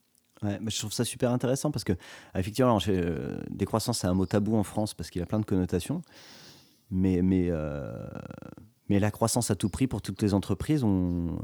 Ouais, 0.43 0.59
je 0.67 0.79
trouve 0.79 0.93
ça 0.93 1.05
super 1.05 1.31
intéressant 1.31 1.71
parce 1.71 1.85
que, 1.85 1.95
effectivement, 2.35 2.79
euh, 2.89 3.41
décroissance, 3.51 4.01
c'est 4.01 4.07
un 4.07 4.15
mot 4.15 4.27
tabou 4.27 4.57
en 4.57 4.65
France 4.65 4.93
parce 4.93 5.11
qu'il 5.11 5.23
a 5.23 5.27
plein 5.27 5.41
de 5.41 5.47
connotations. 5.47 6.03
Mais, 6.91 7.23
mais 7.23 7.47
euh, 7.49 8.07
la 8.89 9.11
croissance 9.11 9.51
à 9.51 9.57
tout 9.57 9.69
prix 9.69 9.87
pour 9.87 10.03
toutes 10.03 10.23
les 10.23 10.35
entreprises, 10.35 10.85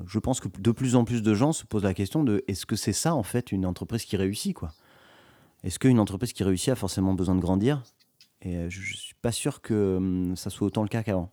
je 0.07 0.19
pense 0.19 0.41
que 0.41 0.49
de 0.59 0.71
plus 0.71 0.95
en 0.95 1.05
plus 1.05 1.23
de 1.23 1.35
gens 1.35 1.53
se 1.53 1.65
posent 1.65 1.85
la 1.85 1.95
question 1.95 2.23
de 2.23 2.45
est-ce 2.49 2.67
que 2.67 2.77
c'est 2.77 2.93
ça 2.93 3.15
en 3.15 3.23
fait 3.23 3.51
une 3.51 3.67
entreprise 3.67 4.05
qui 4.05 4.17
réussit 4.17 4.55
quoi? 4.55 4.73
Est-ce 5.65 5.79
qu'une 5.79 6.01
entreprise 6.01 6.33
qui 6.33 6.45
réussit 6.45 6.71
a 6.71 6.75
forcément 6.75 7.15
besoin 7.15 7.35
de 7.35 7.41
grandir? 7.41 7.83
Et 8.43 8.57
euh, 8.57 8.71
je, 8.71 8.81
ne 8.81 8.97
suis 8.97 9.15
pas 9.15 9.33
sûr 9.33 9.61
que 9.63 9.97
hum, 9.97 10.37
ça 10.37 10.51
soit 10.51 10.67
autant 10.67 10.83
le 10.83 10.89
cas 10.89 11.03
qu'avant. 11.03 11.33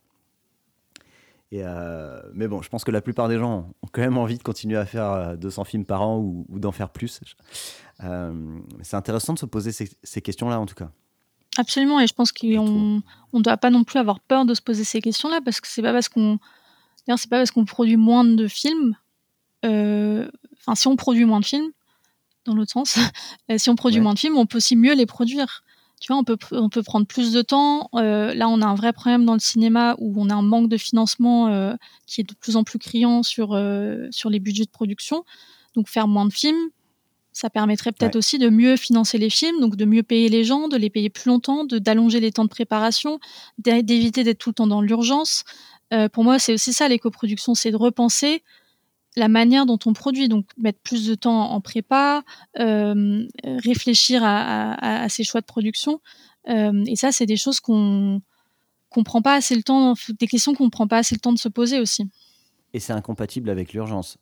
Et 1.52 1.62
euh, 1.64 2.22
mais 2.34 2.48
bon, 2.48 2.62
je 2.62 2.70
pense 2.70 2.84
que 2.84 2.92
la 2.92 3.02
plupart 3.02 3.28
des 3.28 3.40
gens 3.40 3.72
ont 3.82 3.88
quand 3.92 4.02
même 4.02 4.18
envie 4.18 4.38
de 4.38 4.44
continuer 4.44 4.78
à 4.78 4.86
faire 4.86 5.36
200 5.38 5.62
euh, 5.62 5.66
films 5.66 5.86
par 5.86 6.04
an 6.04 6.18
ou, 6.20 6.46
d'en 6.60 6.72
faire 6.72 6.90
plus. 6.90 7.22
c'est 8.00 8.96
intéressant 8.96 9.34
de 9.34 9.40
se 9.40 9.46
poser 9.46 9.72
ces 9.72 10.22
questions-là 10.22 10.60
en 10.60 10.66
tout 10.66 10.76
cas. 10.76 10.92
Absolument, 11.58 12.00
et 12.00 12.08
je 12.08 12.14
pense 12.14 12.32
qu'on 12.32 13.02
ne 13.34 13.42
doit 13.42 13.58
pas 13.58 13.70
non 13.70 13.84
plus 13.84 14.00
avoir 14.00 14.20
peur 14.20 14.46
de 14.46 14.54
se 14.54 14.62
poser 14.62 14.84
ces 14.84 15.02
questions-là, 15.02 15.42
parce 15.44 15.60
que 15.60 15.68
c'est 15.68 15.82
pas 15.82 15.92
parce 15.92 16.08
qu'on 16.08 16.40
c'est 17.06 17.30
pas 17.30 17.38
parce 17.38 17.52
qu'on 17.52 17.66
produit 17.66 17.98
moins 17.98 18.24
de 18.24 18.48
films, 18.48 18.96
euh, 19.66 20.30
enfin 20.60 20.76
si 20.76 20.88
on 20.88 20.96
produit 20.96 21.26
moins 21.26 21.40
de 21.40 21.46
films, 21.46 21.72
dans 22.46 22.54
l'autre 22.54 22.72
sens, 22.72 22.98
euh, 23.50 23.58
si 23.58 23.70
on 23.70 23.76
produit 23.76 24.00
moins 24.00 24.14
de 24.14 24.20
films, 24.20 24.38
on 24.38 24.46
peut 24.46 24.58
aussi 24.58 24.76
mieux 24.76 24.94
les 24.94 25.06
produire. 25.06 25.64
Tu 26.00 26.12
vois, 26.12 26.20
on 26.20 26.24
peut, 26.24 26.38
on 26.52 26.70
peut 26.70 26.84
prendre 26.84 27.06
plus 27.06 27.32
de 27.34 27.42
temps. 27.42 27.90
Euh, 27.96 28.34
là, 28.34 28.48
on 28.50 28.62
a 28.62 28.66
un 28.66 28.76
vrai 28.76 28.94
problème 28.94 29.26
dans 29.26 29.34
le 29.34 29.40
cinéma 29.40 29.96
où 30.00 30.14
on 30.18 30.30
a 30.30 30.34
un 30.34 30.42
manque 30.42 30.70
de 30.70 30.78
financement 30.78 31.76
qui 32.06 32.22
est 32.22 32.24
de 32.24 32.34
plus 32.36 32.56
en 32.56 32.64
plus 32.64 32.80
criant 32.80 33.24
sur, 33.24 33.50
sur 34.12 34.30
les 34.30 34.40
budgets 34.40 34.66
de 34.66 34.70
production. 34.70 35.26
Donc 35.76 35.90
faire 35.90 36.08
moins 36.08 36.26
de 36.26 36.34
films, 36.34 36.70
ça 37.32 37.50
permettrait 37.50 37.92
peut-être 37.92 38.16
aussi 38.16 38.38
de 38.38 38.50
mieux 38.50 38.76
financer 38.76 39.18
les 39.18 39.30
films, 39.30 39.60
donc 39.62 39.76
de 39.76 39.86
mieux 39.86 40.04
payer 40.04 40.30
les 40.30 40.44
gens, 40.44 40.68
de 40.68 40.78
les 40.78 40.90
payer 40.90 41.10
plus 41.10 41.30
longtemps, 41.30 41.64
d'allonger 41.64 42.20
les 42.20 42.32
temps 42.32 42.44
de 42.44 42.50
préparation, 42.50 43.20
d'éviter 43.58 44.24
d'être 44.24 44.40
tout 44.40 44.50
le 44.50 44.56
temps 44.56 44.68
dans 44.68 44.82
l'urgence. 44.82 45.44
Euh, 45.94 46.10
pour 46.10 46.24
moi, 46.24 46.40
c'est 46.40 46.54
aussi 46.54 46.74
ça 46.74 46.88
l'éco-production, 46.88 47.56
c'est 47.56 47.72
de 47.72 47.78
repenser 47.78 48.44
la 49.20 49.28
manière 49.28 49.66
dont 49.66 49.80
on 49.86 49.94
produit, 49.94 50.28
donc 50.30 50.46
mettre 50.58 50.80
plus 50.80 51.06
de 51.06 51.16
temps 51.16 51.52
en 51.52 51.62
prépa, 51.62 52.24
euh, 52.60 53.26
réfléchir 53.44 54.22
à, 54.24 55.08
ses 55.10 55.24
choix 55.24 55.42
de 55.42 55.46
production. 55.46 56.02
Euh, 56.48 56.84
et 56.88 56.96
ça, 56.96 57.12
c'est 57.12 57.26
des 57.26 57.38
choses 57.38 57.60
qu'on 57.60 58.22
qu'on 58.90 59.04
prend 59.04 59.22
pas 59.22 59.36
assez 59.36 59.56
le 59.56 59.62
temps, 59.62 59.94
des 60.20 60.26
questions 60.26 60.56
qu'on 60.56 60.72
prend 60.72 60.88
pas 60.88 60.98
assez 60.98 61.14
le 61.14 61.20
temps 61.20 61.34
de 61.34 61.38
se 61.38 61.48
poser 61.48 61.80
aussi. 61.80 62.10
Et 62.74 62.80
c'est 62.80 62.94
incompatible 62.94 63.52
avec 63.52 63.74
l'urgence. 63.74 64.18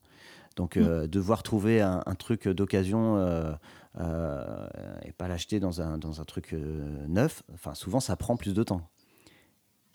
Donc, 0.58 0.76
euh, 0.76 1.08
devoir 1.08 1.44
trouver 1.44 1.82
un, 1.82 2.02
truc 2.18 2.48
d'occasion 2.48 3.18
euh, 3.18 3.54
euh, 4.00 4.68
et 5.04 5.12
pas 5.12 5.28
l'acheter 5.28 5.60
dans 5.60 5.82
un, 5.82 6.00
dans 6.00 6.20
un 6.20 6.26
truc 6.26 6.56
neuf, 7.08 7.44
enfin, 7.54 7.76
souvent, 7.76 8.00
ça 8.00 8.16
prend 8.16 8.36
plus 8.36 8.56
de 8.56 8.64
temps. 8.64 8.82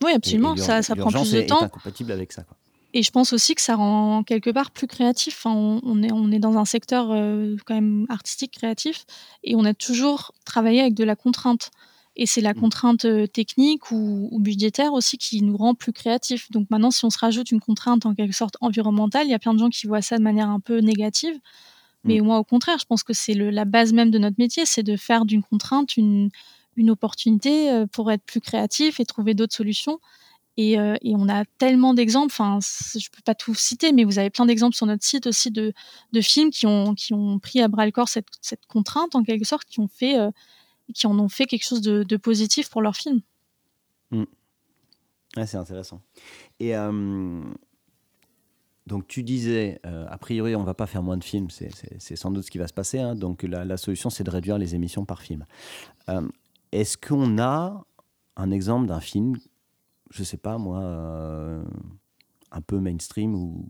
Oui, 0.05 0.13
absolument, 0.13 0.57
ça, 0.57 0.83
ça 0.83 0.95
prend 0.95 1.11
plus 1.11 1.33
de 1.33 1.43
temps. 1.43 1.61
est 1.61 1.65
incompatible 1.65 2.13
avec 2.13 2.33
ça. 2.33 2.45
Quoi. 2.45 2.57
Et 2.95 3.03
je 3.03 3.11
pense 3.11 3.33
aussi 3.33 3.55
que 3.55 3.63
ça 3.63 3.77
rend 3.77 4.23
quelque 4.23 4.51
part 4.51 4.71
plus 4.71 4.87
créatif. 4.87 5.35
Enfin, 5.39 5.81
on, 5.83 6.03
est, 6.03 6.13
on 6.13 6.31
est 6.31 6.39
dans 6.39 6.59
un 6.59 6.67
secteur 6.67 7.09
quand 7.65 7.75
même 7.75 8.07
artistique, 8.11 8.53
créatif, 8.53 9.07
et 9.45 9.57
on 9.57 9.65
a 9.65 9.73
toujours 9.73 10.33
travaillé 10.45 10.81
avec 10.81 10.95
de 10.95 11.05
la 11.05 11.17
contrainte. 11.17 11.71
Et 12.15 12.27
c'est 12.27 12.43
la 12.43 12.53
mmh. 12.53 12.61
contrainte 12.61 13.05
euh, 13.07 13.27
technique 13.27 13.91
ou, 13.91 14.39
budgétaire 14.39 14.93
aussi 14.93 15.17
qui 15.17 15.43
nous 15.43 15.57
rend 15.57 15.75
plus 15.75 15.93
créatifs. 15.93 16.51
Donc 16.51 16.69
maintenant, 16.71 16.91
si 16.91 17.05
on 17.05 17.11
se 17.11 17.19
rajoute 17.19 17.51
une 17.51 17.61
contrainte 17.61 18.05
en 18.05 18.15
quelque 18.15 18.35
sorte 18.35 18.57
environnementale, 18.61 19.27
il 19.27 19.31
y 19.31 19.35
a 19.35 19.39
plein 19.39 19.55
de 19.55 19.59
gens 19.59 19.71
qui 19.71 19.87
voient 19.87 20.03
ça 20.03 20.19
de 20.19 20.23
manière 20.23 20.51
un 20.51 20.61
peu 20.61 20.79
négative. 20.81 21.39
Mais 22.05 22.21
moi, 22.21 22.39
au 22.39 22.45
contraire, 22.45 22.79
je 22.79 22.85
pense 22.85 23.05
que 23.05 23.13
c'est 23.13 23.35
la 23.35 23.65
base 23.65 23.93
même 23.93 24.11
de 24.11 24.19
notre 24.19 24.37
métier, 24.39 24.67
c'est 24.67 24.83
de 24.83 24.97
faire 24.97 25.25
d'une 25.25 25.43
contrainte 25.43 25.97
une, 25.97 26.31
une 26.77 26.91
opportunité 26.91 27.71
euh, 27.71 27.87
pour 27.87 28.11
être 28.11 28.25
plus 28.25 28.41
créatif 28.41 28.99
et 28.99 29.05
trouver 29.05 29.35
d'autres 29.35 29.55
solutions. 29.55 30.01
Et, 30.57 30.79
euh, 30.79 30.97
et, 31.01 31.15
on 31.17 31.29
a 31.29 31.45
tellement 31.59 31.95
d'exemples, 31.95 32.33
enfin, 32.33 32.59
je 32.61 33.09
peux 33.11 33.23
pas 33.25 33.35
tout 33.35 33.55
citer, 33.55 33.93
mais 33.93 34.05
vous 34.05 34.19
avez 34.19 34.29
plein 34.29 34.45
d'exemples 34.45 34.77
sur 34.77 34.87
notre 34.87 35.05
site 35.05 35.27
aussi 35.27 35.51
de, 35.51 35.73
films 36.21 36.51
qui 36.51 36.67
ont, 36.67 36.95
qui 36.95 37.15
ont 37.15 37.39
pris 37.39 37.61
à 37.61 37.69
bras 37.69 37.87
le 37.87 37.93
corps 37.93 38.09
cette, 38.09 38.27
contrainte 38.69 39.15
en 39.15 39.23
quelque 39.23 39.47
sorte, 39.47 39.65
qui 39.65 39.81
ont 39.81 39.89
fait, 39.89 40.19
euh, 40.19 40.31
qui 40.95 41.07
en 41.07 41.19
ont 41.19 41.29
fait 41.29 41.47
quelque 41.47 41.65
chose 41.65 41.81
de, 41.81 42.17
positif 42.17 42.69
pour 42.69 42.83
leur 42.83 42.97
film. 42.97 43.21
Mmh. 44.11 44.25
c'est 45.47 45.57
intéressant. 45.57 46.03
Et 46.61 46.75
donc 48.87 49.07
tu 49.07 49.23
disais, 49.23 49.81
a 49.85 50.19
priori 50.19 50.55
on 50.55 50.65
va 50.65 50.75
pas 50.75 50.87
faire 50.87 51.03
moins 51.03 51.17
de 51.17 51.25
films, 51.25 51.49
c'est 51.51 52.17
sans 52.17 52.31
doute 52.31 52.45
ce 52.45 52.51
qui 52.51 52.59
va 52.59 52.69
se 52.69 52.75
passer. 52.75 52.99
Hein. 52.99 53.15
donc 53.15 53.43
la 53.43 53.77
solution 53.79 54.11
c'est 54.11 54.25
de 54.25 54.31
réduire 54.31 54.59
les 54.59 54.75
émissions 54.75 55.07
par 55.07 55.23
film. 55.23 55.47
Est-ce 56.73 56.99
qu'on 56.99 57.39
a 57.39 57.87
un 58.37 58.51
exemple 58.51 58.87
d'un 58.87 59.01
film, 59.01 59.37
je 60.13 60.23
sais 60.23 60.37
pas 60.37 60.59
moi, 60.59 60.81
euh, 60.81 61.63
un 62.51 62.61
peu 62.61 62.79
mainstream 62.79 63.35
ou 63.35 63.67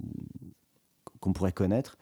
qu'on 1.20 1.32
pourrait 1.32 1.52
connaître, 1.52 1.96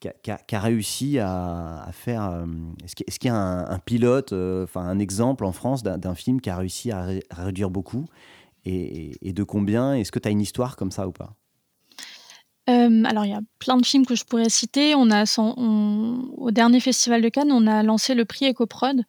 qui 0.00 0.08
a, 0.30 0.60
réussi 0.60 1.18
à, 1.18 1.88
faire. 1.92 2.24
Euh, 2.24 2.46
est-ce 2.84 3.18
qu'il 3.18 3.28
y 3.28 3.32
a 3.32 3.36
un, 3.36 3.78
pilote, 3.78 4.32
euh, 4.32 4.64
enfin 4.64 4.80
un 4.80 4.98
exemple 4.98 5.44
en 5.44 5.52
France 5.52 5.82
d'un 5.82 6.14
film 6.14 6.40
qui 6.40 6.50
a 6.50 6.56
réussi 6.56 6.90
à, 6.90 7.06
réduire 7.30 7.70
beaucoup 7.70 8.06
et, 8.64 9.32
de 9.32 9.42
combien? 9.42 9.94
Est-ce 9.94 10.10
que 10.10 10.18
tu 10.18 10.28
as 10.28 10.32
une 10.32 10.40
histoire 10.40 10.76
comme 10.76 10.90
ça 10.90 11.06
ou 11.06 11.12
pas? 11.12 11.34
Alors, 12.68 13.24
il 13.24 13.30
y 13.30 13.34
a 13.34 13.40
plein 13.58 13.76
de 13.76 13.84
films 13.84 14.06
que 14.06 14.14
je 14.14 14.24
pourrais 14.24 14.48
citer. 14.48 14.94
On 14.94 15.10
a, 15.10 15.24
au 16.36 16.50
dernier 16.52 16.80
festival 16.80 17.20
de 17.20 17.28
Cannes, 17.28 17.52
on 17.52 17.66
a 17.66 17.82
lancé 17.82 18.14
le 18.14 18.24
prix 18.24 18.48
EcoProd, 18.48 19.02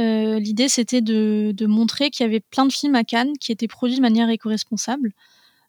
euh, 0.00 0.38
l'idée, 0.38 0.68
c'était 0.68 1.00
de, 1.00 1.66
montrer 1.66 2.10
qu'il 2.10 2.24
y 2.24 2.28
avait 2.28 2.40
plein 2.40 2.66
de 2.66 2.72
films 2.72 2.94
à 2.94 3.04
Cannes 3.04 3.32
qui 3.38 3.52
étaient 3.52 3.68
produits 3.68 3.96
de 3.96 4.02
manière 4.02 4.28
éco-responsable. 4.28 5.12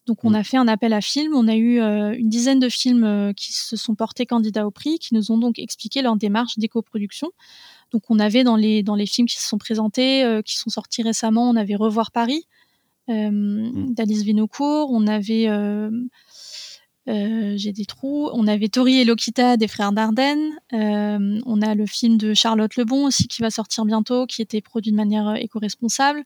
Donc, 0.08 0.24
on 0.24 0.32
mm. 0.32 0.36
a 0.36 0.44
fait 0.44 0.58
un 0.58 0.68
appel 0.68 0.94
à 0.94 1.02
films. 1.02 1.34
On 1.36 1.48
a 1.48 1.56
eu 1.56 1.80
euh, 1.80 2.16
une 2.18 2.30
dizaine 2.30 2.60
de 2.60 2.70
films 2.70 3.04
euh, 3.04 3.34
qui 3.34 3.54
se 3.54 3.76
sont 3.76 3.96
portés 3.96 4.26
candidats 4.26 4.66
au 4.66 4.72
prix, 4.72 5.00
qui 5.00 5.14
nous 5.14 5.32
ont 5.32 5.38
donc 5.38 5.60
expliqué 5.60 6.02
leur 6.02 6.16
démarche 6.16 6.58
d'éco-production. 6.58 7.32
Donc, 7.92 8.04
on 8.10 8.20
avait 8.20 8.44
dans 8.44 8.56
les, 8.56 8.84
dans 8.84 8.96
les 8.96 9.06
films 9.06 9.28
qui 9.28 9.38
se 9.38 9.48
sont 9.48 9.58
présentés, 9.58 10.42
qui 10.44 10.58
sont 10.58 10.70
sortis 10.70 11.04
récemment, 11.04 11.50
on 11.50 11.56
avait 11.56 11.76
Revoir 11.76 12.12
Paris 12.12 12.48
mm. 13.08 13.94
d'Alice 13.94 14.24
Vinocourt. 14.24 14.90
On 14.92 15.08
avait 15.08 15.48
euh, 17.08 17.54
j'ai 17.56 17.72
des 17.72 17.86
trous. 17.86 18.30
On 18.34 18.48
avait 18.48 18.68
Tori 18.68 19.00
et 19.00 19.06
Lokita 19.06 19.58
des 19.58 19.68
frères 19.68 19.92
Dardenne. 19.92 20.52
Euh, 20.74 21.40
on 21.46 21.62
a 21.62 21.76
le 21.76 21.86
film 21.86 22.18
de 22.18 22.34
Charlotte 22.34 22.76
Lebon 22.76 23.06
aussi 23.06 23.28
qui 23.28 23.42
va 23.42 23.50
sortir 23.50 23.86
bientôt, 23.86 24.26
qui 24.26 24.42
était 24.42 24.62
produit 24.62 24.92
de 24.92 24.98
manière 24.98 25.28
euh, 25.30 25.36
éco-responsable. 25.36 26.24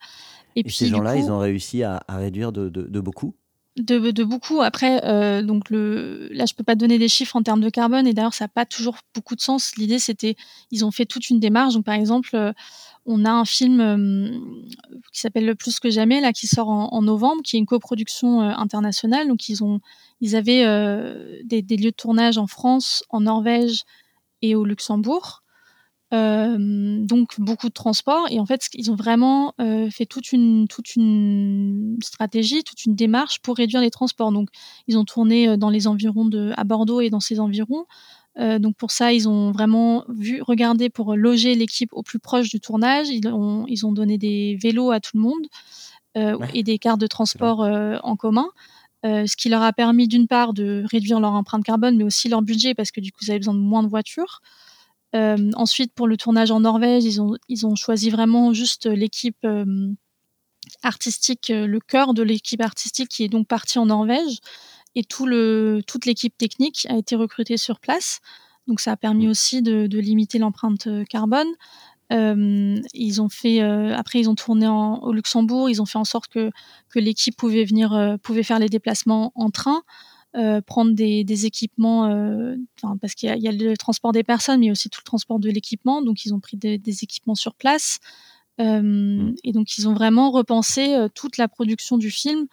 Et, 0.56 0.64
puis, 0.64 0.74
ces 0.74 0.88
gens-là, 0.88 1.16
ils 1.18 1.32
ont 1.32 1.40
réussi 1.40 1.84
à, 1.84 2.04
réduire 2.08 2.52
de, 2.52 2.70
beaucoup? 3.00 3.36
De, 3.78 4.12
de, 4.12 4.24
beaucoup. 4.24 4.62
Après, 4.62 5.00
donc 5.44 5.70
le, 5.70 6.28
là, 6.32 6.46
je 6.46 6.54
peux 6.54 6.64
pas 6.64 6.76
donner 6.76 6.98
des 6.98 7.08
chiffres 7.08 7.36
en 7.36 7.44
termes 7.44 7.62
de 7.62 7.70
carbone, 7.70 8.08
et 8.08 8.14
d'ailleurs, 8.14 8.34
ça 8.34 8.46
n'a 8.46 8.50
pas 8.50 8.66
toujours 8.66 8.98
beaucoup 9.14 9.36
de 9.36 9.42
sens. 9.42 9.76
L'idée, 9.78 10.00
c'était, 10.00 10.36
ils 10.72 10.84
ont 10.84 10.92
fait 10.92 11.06
toute 11.06 11.30
une 11.30 11.40
démarche. 11.40 11.76
Donc, 11.76 11.86
par 11.86 11.94
exemple, 11.94 12.36
on 13.11 13.26
a 13.26 13.31
un 13.31 13.44
film 13.44 13.81
euh, 13.81 14.30
qui 15.11 15.19
s'appelle 15.19 15.45
Le 15.45 15.56
Plus 15.56 15.80
que 15.80 15.90
jamais, 15.90 16.22
là, 16.22 16.31
qui 16.31 16.45
sort 16.45 16.69
en, 16.69 17.02
novembre, 17.02 17.41
qui 17.44 17.56
est 17.56 17.60
une 17.60 17.65
coproduction 17.65 18.41
euh, 18.41 18.52
internationale. 18.56 19.27
Donc, 19.27 19.49
ils, 19.49 19.64
ont, 19.64 19.80
ils 20.22 20.36
avaient 20.36 20.64
euh, 20.64 21.40
des, 21.44 21.61
lieux 21.61 21.90
de 21.90 21.95
tournage 21.95 22.38
en 22.38 22.45
France, 22.45 23.03
en 23.10 23.22
Norvège 23.22 23.84
et 24.44 24.53
au 24.53 24.64
Luxembourg. 24.64 25.41
donc, 26.11 27.40
beaucoup 27.40 27.68
de 27.68 27.73
transport. 27.73 28.27
Et 28.30 28.40
en 28.40 28.45
fait, 28.45 28.68
ils 28.73 28.91
ont 28.91 28.95
vraiment 28.95 29.56
fait 29.91 30.06
toute 30.06 30.31
une, 30.31 30.68
toute 30.68 30.95
une 30.95 31.98
stratégie, 32.03 32.64
toute 32.64 32.86
une 32.86 32.95
démarche 32.95 33.40
pour 33.40 33.57
réduire 33.57 33.81
les 33.81 33.91
transports. 33.91 34.31
Donc, 34.31 34.49
ils 34.88 34.98
ont 34.99 35.06
tourné 35.06 35.57
dans 35.57 35.72
les 35.72 35.88
environs 35.88 36.26
de, 36.26 36.53
à 36.57 36.64
Bordeaux 36.64 37.02
et 37.02 37.10
dans 37.10 37.19
ses 37.19 37.40
environs. 37.40 37.86
Euh, 38.38 38.60
donc 38.60 38.76
pour 38.76 38.92
ça, 38.92 39.12
ils 39.12 39.28
ont 39.28 39.52
vraiment 39.52 40.06
vu, 40.08 40.42
regardé 40.42 40.90
pour 40.90 41.16
loger 41.16 41.56
l'équipe 41.56 41.92
au 41.94 42.04
plus 42.04 42.20
proche 42.20 42.50
du 42.50 42.60
tournage. 42.60 43.10
Ils 43.10 43.28
ont, 43.28 43.66
ils 43.68 43.86
ont 43.86 43.92
donné 43.92 44.18
des 44.18 44.58
vélos 44.62 44.92
à 44.92 45.00
tout 45.00 45.12
le 45.16 45.22
monde 45.22 45.48
euh, 46.18 46.38
et 46.54 46.64
des 46.64 46.78
cartes 46.80 47.02
de 47.02 47.08
transport 47.08 47.64
euh, 47.64 47.98
en 48.04 48.16
commun. 48.16 48.50
ce 49.04 49.36
qui 49.36 49.50
leur 49.50 49.62
a 49.62 49.74
permis 49.74 50.08
d'une 50.08 50.28
part 50.28 50.54
de 50.54 50.84
réduire 50.90 51.20
leur 51.20 51.34
empreinte 51.34 51.64
carbone, 51.64 51.98
mais 51.98 52.04
aussi 52.04 52.30
leur 52.30 52.42
budget 52.42 52.74
parce 52.74 52.92
que 52.92 53.02
du 53.02 53.12
coup, 53.12 53.20
ils 53.24 53.32
avaient 53.32 53.40
besoin 53.40 53.56
de 53.56 53.60
moins 53.60 53.84
de 53.84 53.90
voitures. 53.90 54.42
ensuite, 55.14 55.94
pour 55.94 56.08
le 56.08 56.18
tournage 56.18 56.52
en 56.52 56.62
Norvège, 56.62 57.04
ils 57.06 57.22
ont, 57.22 57.36
ils 57.48 57.66
ont 57.66 57.76
choisi 57.76 58.10
vraiment 58.10 58.54
juste 58.54 58.86
l'équipe 58.86 59.46
artistique, 60.84 61.48
le 61.50 61.80
cœur 61.80 62.14
de 62.14 62.24
l'équipe 62.24 62.62
artistique 62.62 63.10
qui 63.10 63.24
est 63.24 63.30
donc 63.30 63.48
partie 63.48 63.80
en 63.80 63.88
Norvège 63.88 64.40
et 64.95 65.03
tout 65.03 65.26
le, 65.26 65.82
toute 65.88 66.06
l'équipe 66.06 66.38
technique 66.38 66.86
a 66.90 66.98
été 66.98 67.16
recrutée 67.16 67.57
sur 67.57 67.80
place. 67.80 68.20
Donc 68.70 68.80
ça 68.80 68.91
a 68.91 68.98
permis 68.98 69.28
mmh. 69.28 69.32
aussi 69.32 69.61
de, 69.61 69.99
limiter 69.99 70.38
l'empreinte 70.38 70.88
euh, 70.88 71.03
carbone. 71.03 71.48
Euh, 72.11 72.80
ils 72.94 73.22
ont 73.22 73.30
fait 73.30 73.61
euh, 73.61 73.95
après 73.95 74.20
ils 74.20 74.30
ont 74.30 74.36
tourné 74.36 74.68
au 74.68 75.11
Luxembourg. 75.11 75.70
Ils 75.70 75.82
ont 75.82 75.86
fait 75.86 75.98
en 75.98 76.06
sorte 76.06 76.28
que 76.28 76.52
que 76.90 76.99
l'équipe 76.99 77.36
pouvait 77.36 77.66
venir 77.66 78.18
pouvait 78.24 78.44
faire 78.44 78.60
les 78.60 78.70
déplacements 78.70 79.32
en 79.36 79.49
train. 79.49 79.82
prendre 80.66 80.94
des, 80.94 81.45
équipements, 81.45 82.07
parce 83.02 83.16
qu'il 83.16 83.30
y, 83.30 83.48
a 83.48 83.52
le 83.52 83.76
transport 83.76 84.11
des 84.11 84.24
personnes, 84.24 84.60
mais 84.60 84.70
aussi 84.72 84.90
tout 84.90 85.02
le 85.02 85.06
transport 85.06 85.40
de 85.40 85.49
l'équipement. 85.49 86.03
Donc, 86.03 86.24
ils 86.26 86.34
ont 86.34 86.40
pris 86.40 86.57
des, 86.57 87.03
équipements 87.03 87.36
sur 87.36 87.56
place. 87.56 87.99
Mmh. 88.60 89.34
Et 89.44 89.52
donc, 89.52 89.78
ils 89.78 89.88
ont 89.88 89.94
vraiment 89.94 90.30
repensé 90.30 90.95
toute 91.16 91.38
la 91.38 91.48
production 91.48 91.98
du 91.98 92.11
film 92.11 92.45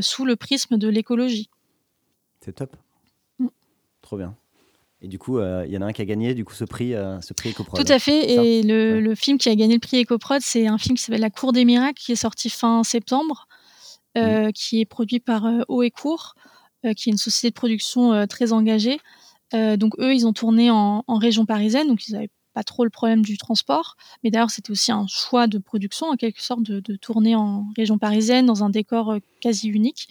sous 0.00 0.24
le 0.24 0.34
prisme 0.34 0.76
de 0.76 0.88
l'écologie. 0.88 1.50
C'est 2.44 2.52
top. 2.52 2.76
Mm. 3.38 3.46
Trop 4.02 4.18
bien. 4.18 4.36
Et 5.00 5.08
du 5.08 5.18
coup, 5.18 5.38
il 5.38 5.42
euh, 5.42 5.66
y 5.66 5.78
en 5.78 5.82
a 5.82 5.86
un 5.86 5.92
qui 5.92 6.02
a 6.02 6.04
gagné 6.04 6.34
du 6.34 6.44
coup 6.44 6.54
ce 6.54 6.64
prix, 6.64 6.94
euh, 6.94 7.20
ce 7.22 7.32
prix 7.32 7.50
EcoProd. 7.50 7.84
Tout 7.84 7.92
à 7.92 7.98
fait. 7.98 8.32
Et 8.32 8.62
le, 8.62 9.14
film 9.14 9.38
qui 9.38 9.48
a 9.48 9.54
gagné 9.54 9.74
le 9.74 9.80
prix 9.80 10.02
EcoProd, 10.02 10.40
c'est 10.42 10.66
un 10.66 10.76
film 10.76 10.96
qui 10.96 11.02
s'appelle 11.02 11.22
La 11.22 11.30
Cour 11.30 11.52
des 11.52 11.64
miracles, 11.64 12.00
qui 12.00 12.12
est 12.12 12.16
sorti 12.16 12.50
fin 12.50 12.84
septembre, 12.84 13.46
euh, 14.18 14.48
mm. 14.48 14.52
qui 14.52 14.80
est 14.80 14.84
produit 14.84 15.20
par 15.20 15.46
Haut 15.68 15.82
et 15.82 15.90
Court, 15.90 16.34
qui 16.82 17.08
est 17.08 17.12
une 17.12 17.18
société 17.18 17.48
de 17.48 17.54
production 17.54 18.26
très 18.26 18.52
engagée. 18.52 18.98
donc 19.52 19.94
eux, 19.98 20.14
ils 20.14 20.26
ont 20.26 20.34
tourné 20.34 20.70
en, 20.70 21.02
région 21.08 21.46
parisienne, 21.46 21.88
donc 21.88 22.06
ils 22.08 22.12
n'avaient 22.12 22.30
pas 22.52 22.62
trop 22.62 22.84
le 22.84 22.90
problème 22.90 23.22
du 23.22 23.38
transport. 23.38 23.96
Mais 24.22 24.30
d'ailleurs, 24.30 24.50
c'était 24.50 24.70
aussi 24.70 24.92
un 24.92 25.06
choix 25.06 25.46
de 25.46 25.56
production, 25.56 26.08
en 26.08 26.16
quelque 26.16 26.42
sorte, 26.42 26.62
de, 26.62 26.80
de 26.80 26.96
tourner 26.96 27.36
en 27.36 27.64
région 27.74 27.96
parisienne 27.96 28.44
dans 28.44 28.64
un 28.64 28.70
décor 28.70 29.16
quasi 29.40 29.68
unique. 29.68 30.08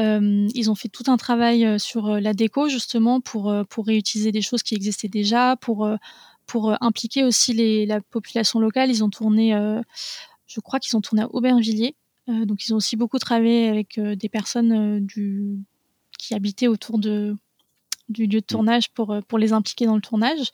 Euh, 0.00 0.48
ils 0.54 0.70
ont 0.70 0.74
fait 0.74 0.88
tout 0.88 1.04
un 1.06 1.16
travail 1.16 1.78
sur 1.78 2.20
la 2.20 2.32
déco 2.32 2.68
justement 2.68 3.20
pour, 3.20 3.52
pour 3.68 3.86
réutiliser 3.86 4.32
des 4.32 4.42
choses 4.42 4.62
qui 4.62 4.74
existaient 4.74 5.08
déjà, 5.08 5.56
pour, 5.56 5.88
pour 6.46 6.82
impliquer 6.82 7.24
aussi 7.24 7.52
les, 7.52 7.86
la 7.86 8.00
population 8.00 8.58
locale. 8.58 8.90
Ils 8.90 9.04
ont 9.04 9.10
tourné, 9.10 9.52
je 10.46 10.60
crois 10.60 10.78
qu'ils 10.80 10.96
ont 10.96 11.00
tourné 11.00 11.22
à 11.22 11.28
Aubervilliers. 11.28 11.94
donc 12.26 12.66
ils 12.66 12.72
ont 12.72 12.76
aussi 12.76 12.96
beaucoup 12.96 13.18
travaillé 13.18 13.68
avec 13.68 14.00
des 14.00 14.28
personnes 14.28 15.04
du, 15.04 15.58
qui 16.18 16.34
habitaient 16.34 16.68
autour 16.68 16.98
de, 16.98 17.36
du 18.08 18.26
lieu 18.26 18.40
de 18.40 18.46
tournage 18.46 18.90
pour, 18.90 19.16
pour 19.28 19.38
les 19.38 19.52
impliquer 19.52 19.84
dans 19.84 19.96
le 19.96 20.00
tournage. 20.00 20.50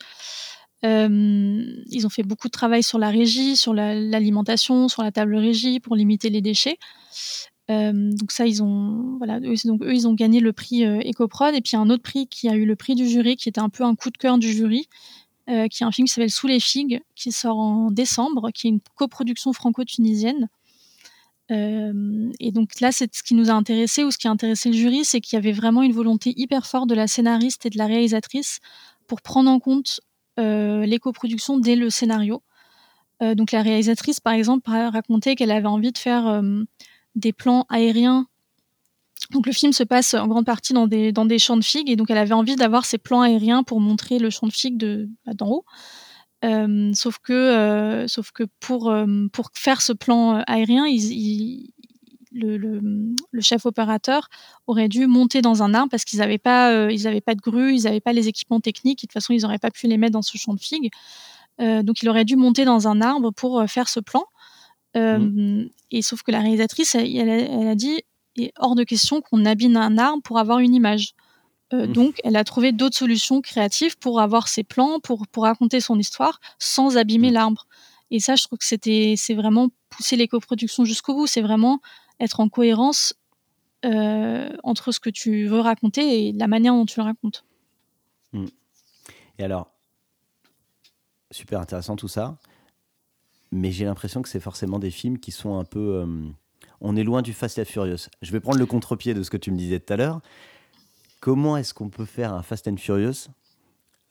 ils 0.83 2.07
ont 2.07 2.11
fait 2.11 2.25
beaucoup 2.25 2.49
de 2.49 2.53
travail 2.53 2.83
sur 2.83 2.99
la 2.99 3.11
régie, 3.11 3.57
sur 3.57 3.73
l'alimentation, 3.73 4.89
sur 4.89 5.03
la 5.03 5.13
table 5.13 5.37
régie 5.37 5.79
pour 5.79 5.95
limiter 5.95 6.29
les 6.29 6.41
déchets. 6.41 6.79
Euh, 7.71 7.93
donc 7.93 8.33
ça, 8.33 8.47
ils 8.47 8.63
ont, 8.63 9.17
voilà, 9.19 9.41
eux, 9.41 9.55
donc 9.65 9.83
eux, 9.83 9.93
ils 9.93 10.09
ont 10.09 10.15
gagné 10.15 10.41
le 10.41 10.53
prix 10.53 10.85
euh, 10.85 11.01
EcoProd 11.01 11.55
et 11.55 11.61
puis 11.61 11.77
un 11.77 11.91
autre 11.91 12.03
prix 12.03 12.27
qui 12.27 12.49
a 12.49 12.55
eu 12.55 12.65
le 12.65 12.77
prix 12.77 12.95
du 12.95 13.07
jury, 13.07 13.37
qui 13.37 13.49
était 13.49 13.61
un 13.61 13.69
peu 13.69 13.85
un 13.85 13.95
coup 13.95 14.11
de 14.11 14.17
cœur 14.17 14.39
du 14.39 14.51
jury, 14.51 14.89
euh, 15.51 15.69
qui 15.69 15.83
est 15.83 15.87
un 15.87 15.93
film 15.93 16.07
qui 16.07 16.15
s'appelle 16.15 16.31
Sous 16.31 16.47
les 16.47 16.61
figues, 16.61 17.03
qui 17.15 17.31
sort 17.31 17.59
en 17.59 17.91
décembre, 17.91 18.51
qui 18.53 18.69
est 18.69 18.71
une 18.71 18.81
coproduction 18.97 19.53
franco-tunisienne. 19.53 20.49
et 21.51 22.53
donc 22.53 22.81
là, 22.81 22.93
c'est 22.93 23.15
ce 23.15 23.23
qui 23.23 23.35
nous 23.35 23.51
a 23.51 23.55
intéressé 23.55 24.05
ou 24.05 24.11
ce 24.11 24.19
qui 24.19 24.29
a 24.29 24.31
intéressé 24.31 24.71
le 24.71 24.77
jury, 24.77 25.05
c'est 25.05 25.21
qu'il 25.21 25.37
y 25.37 25.39
avait 25.39 25.53
vraiment 25.53 25.83
une 25.83 25.93
volonté 25.93 26.35
hyper 26.37 26.67
forte 26.67 26.89
de 26.89 26.95
la 26.95 27.07
scénariste 27.07 27.65
et 27.67 27.71
de 27.71 27.79
la 27.79 27.87
réalisatrice 27.87 28.61
pour 29.07 29.23
prendre 29.23 29.51
en 29.51 29.59
compte 29.59 30.01
l'éco-production 30.37 31.59
dès 31.59 31.75
le 31.75 31.91
scénario. 31.91 32.43
donc 33.21 33.51
la 33.51 33.63
réalisatrice, 33.63 34.21
par 34.21 34.35
exemple, 34.35 34.71
racontait 34.71 35.35
qu'elle 35.37 35.51
avait 35.51 35.67
envie 35.67 35.91
de 35.91 35.99
faire 35.99 36.43
des 37.15 37.33
plans 37.33 37.67
aériens. 37.69 38.27
Donc 39.31 39.47
le 39.47 39.53
film 39.53 39.73
se 39.73 39.83
passe 39.83 40.15
en 40.15 40.27
grande 40.27 40.47
partie 40.47 40.73
dans 40.73 40.87
des, 40.87 41.39
champs 41.39 41.57
de 41.57 41.65
figues 41.65 41.91
et 41.91 41.97
donc 41.97 42.11
elle 42.11 42.19
avait 42.19 42.35
envie 42.35 42.57
d'avoir 42.57 42.87
ces 42.87 42.99
plans 42.99 43.21
aériens 43.21 43.63
pour 43.63 43.81
montrer 43.81 44.19
le 44.19 44.31
champ 44.31 44.47
de 44.47 44.53
figues 44.53 44.79
de, 44.79 45.09
bah, 45.27 45.35
d'en 45.35 45.49
haut. 45.49 45.65
Euh, 46.45 46.93
sauf 46.95 47.19
que, 47.19 47.33
euh, 47.33 48.07
sauf 48.07 48.31
que 48.31 48.45
pour, 48.61 48.91
euh, 48.91 49.27
pour 49.33 49.51
faire 49.55 49.83
ce 49.83 49.93
plan 49.93 50.43
aérien, 50.47 50.85
le, 52.31 53.15
chef 53.41 53.67
opérateur 53.67 54.29
aurait 54.67 54.89
dû 54.89 55.07
monter 55.07 55.43
dans 55.43 55.63
un 55.63 55.75
arbre 55.75 55.91
parce 55.91 56.05
qu'ils 56.05 56.21
n'avaient 56.21 56.39
pas, 56.39 56.71
pas 57.25 57.35
de 57.35 57.41
grue, 57.41 57.75
ils 57.75 57.83
n'avaient 57.85 58.01
pas 58.01 58.13
les 58.13 58.29
équipements 58.29 58.61
techniques. 58.61 59.03
Et 59.03 59.07
de 59.07 59.11
toute 59.11 59.15
façon, 59.15 59.33
ils 59.33 59.43
n'auraient 59.43 59.59
pas 59.59 59.71
pu 59.71 59.89
les 59.89 59.99
mettre 59.99 60.13
dans 60.13 60.23
ce 60.23 60.39
champ 60.39 60.55
de 60.55 60.61
figues. 60.61 60.91
Donc, 61.59 62.03
il 62.03 62.09
aurait 62.09 62.25
dû 62.25 62.37
monter 62.37 62.65
dans 62.65 62.87
un 62.87 63.01
arbre 63.01 63.33
pour 63.33 63.65
faire 63.69 63.89
ce 63.89 63.99
plan. 63.99 64.25
Mmh. 64.95 65.67
Et 65.91 66.03
sauf 66.03 66.23
que 66.23 66.31
la 66.31 66.41
réalisatrice, 66.41 66.95
elle, 66.95 67.69
a, 67.69 67.75
dit, 67.75 68.03
il 68.37 68.45
est 68.45 68.53
hors 68.59 68.75
de 68.75 68.85
question 68.85 69.21
qu'on 69.21 69.45
abîme 69.45 69.77
un 69.77 69.97
arbre 69.99 70.23
pour 70.23 70.39
avoir 70.39 70.59
une 70.59 70.75
image. 70.75 71.15
Mmh. 71.73 71.87
Donc, 71.87 72.21
elle 72.25 72.37
a 72.37 72.45
trouvé 72.45 72.73
d'autres 72.73 72.97
solutions 72.97 73.41
créatives 73.41 73.99
pour 73.99 74.21
avoir 74.21 74.49
ses 74.49 74.65
plans, 74.65 75.01
pour, 75.01 75.27
pour 75.29 75.45
raconter 75.45 75.81
son 75.81 75.99
histoire 75.99 76.41
sans 76.59 76.97
abîmer 76.97 77.31
mmh. 77.31 77.35
l'arbre. 77.35 77.67
Et 78.11 78.21
ça, 78.21 78.37
je 78.37 78.45
trouve 78.45 78.59
que 78.59 78.65
c'était, 78.65 79.15
c'est 79.17 79.35
vraiment 79.35 79.69
pousser 79.91 80.17
l'éco-production 80.17 80.85
jusqu'au 80.85 81.15
bout. 81.15 81.27
C'est 81.27 81.43
vraiment 81.43 81.81
être 82.21 82.41
en 82.41 82.49
cohérence 82.49 83.15
euh, 83.85 84.51
entre 84.65 84.93
ce 84.93 84.99
que 84.99 85.11
tu 85.11 85.47
veux 85.47 85.61
raconter 85.61 86.29
et 86.29 86.33
la 86.33 86.49
manière 86.49 86.73
dont 86.73 86.87
tu 86.87 86.99
le 86.99 87.05
racontes. 87.05 87.45
Et 89.39 89.45
alors, 89.45 89.71
super 91.31 91.61
intéressant 91.61 91.95
tout 91.95 92.09
ça, 92.09 92.39
mais 93.51 93.71
j'ai 93.71 93.85
l'impression 93.85 94.23
que 94.23 94.29
c'est 94.29 94.41
forcément 94.41 94.79
des 94.79 94.91
films 94.91 95.19
qui 95.19 95.31
sont 95.31 95.59
un 95.59 95.65
peu. 95.65 96.03
Euh, 96.03 96.29
on 96.81 96.97
est 96.97 97.05
loin 97.05 97.23
du 97.23 97.33
Fast 97.33 97.59
and 97.59 97.65
Furious. 97.65 98.09
Je 98.23 98.33
vais 98.33 98.41
prendre 98.41 98.59
le 98.59 98.67
contre-pied 98.67 99.15
de 99.15 99.23
ce 99.23 99.31
que 99.31 99.37
tu 99.37 99.51
me 99.51 99.57
disais 99.57 99.81
tout 99.81 99.93
à 99.93 99.97
l'heure. 99.97 100.21
Comment 101.21 101.57
est-ce 101.57 101.75
qu'on 101.75 101.89
peut 101.89 102.05
faire 102.05 102.33
un 102.33 102.43
Fast 102.43 102.69
and 102.69 102.77
Furious 102.77 103.29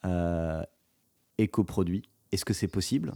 euh, 0.05 0.61
éco-produit? 1.37 2.03
Est-ce 2.31 2.43
que 2.43 2.53
c'est 2.53 2.67
possible? 2.67 3.13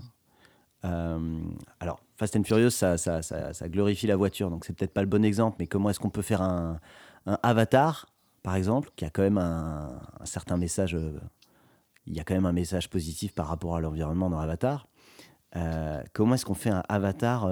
Euh, 0.85 1.41
alors, 1.79 2.01
Fast 2.15 2.35
and 2.37 2.43
Furious, 2.43 2.69
ça, 2.69 2.97
ça, 2.97 3.21
ça, 3.21 3.69
glorifie 3.69 4.07
la 4.07 4.15
voiture, 4.15 4.49
donc 4.49 4.65
c'est 4.65 4.73
peut-être 4.73 4.93
pas 4.93 5.01
le 5.01 5.07
bon 5.07 5.23
exemple, 5.25 5.57
mais 5.59 5.67
comment 5.67 5.89
est-ce 5.89 5.99
qu'on 5.99 6.09
peut 6.09 6.21
faire 6.21 6.41
un, 6.41 6.79
Avatar, 7.43 8.07
par 8.41 8.55
exemple, 8.55 8.89
qui 8.95 9.05
a 9.05 9.09
quand 9.09 9.21
même 9.21 9.37
un, 9.37 9.99
certain 10.23 10.57
message, 10.57 10.97
il 12.07 12.15
y 12.15 12.19
a 12.19 12.23
quand 12.23 12.33
même 12.33 12.47
un 12.47 12.53
message 12.53 12.89
positif 12.89 13.33
par 13.33 13.47
rapport 13.47 13.75
à 13.75 13.81
l'environnement 13.81 14.29
dans 14.29 14.39
Avatar? 14.39 14.87
Euh, 15.55 16.01
comment 16.13 16.35
est-ce 16.35 16.45
qu'on 16.45 16.53
fait 16.53 16.69
un 16.69 16.83
Avatar 16.87 17.49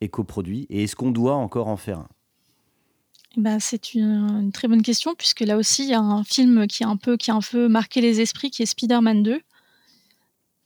éco-produit 0.00 0.66
et 0.70 0.84
est-ce 0.84 0.96
qu'on 0.96 1.10
doit 1.10 1.34
encore 1.34 1.68
en 1.68 1.76
faire 1.76 1.98
un? 1.98 2.08
Eh 3.36 3.40
ben, 3.40 3.60
c'est 3.60 3.94
une, 3.94 4.50
très 4.52 4.66
bonne 4.66 4.82
question 4.82 5.14
puisque 5.14 5.40
là 5.40 5.56
aussi 5.56 5.84
il 5.84 5.90
y 5.90 5.94
a 5.94 6.00
un 6.00 6.24
film 6.24 6.66
qui 6.66 6.82
a 6.82 6.88
un 6.88 6.96
peu 6.96 7.16
qui 7.16 7.30
a 7.30 7.34
un 7.34 7.40
peu 7.40 7.68
marqué 7.68 8.00
les 8.00 8.20
esprits 8.20 8.50
qui 8.50 8.62
est 8.62 8.66
Spider-Man 8.66 9.22
2 9.22 9.40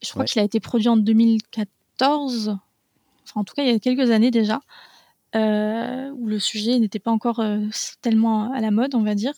je 0.05 0.11
crois 0.11 0.25
qu'il 0.25 0.41
a 0.41 0.45
été 0.45 0.61
produit 0.61 0.89
en 0.89 0.97
2014, 0.97 2.57
enfin 3.25 3.41
en 3.41 3.45
tout 3.45 3.55
cas 3.55 3.63
il 3.63 3.73
y 3.73 3.75
a 3.75 3.79
quelques 3.79 4.11
années 4.11 4.31
déjà, 4.31 4.61
euh, 5.35 6.11
où 6.11 6.27
le 6.27 6.39
sujet 6.39 6.79
n'était 6.79 6.99
pas 6.99 7.11
encore 7.11 7.41
euh, 7.41 7.61
tellement 8.03 8.53
à 8.53 8.61
la 8.61 8.71
mode, 8.71 8.95
on 8.95 9.03
va 9.03 9.15
dire. 9.15 9.33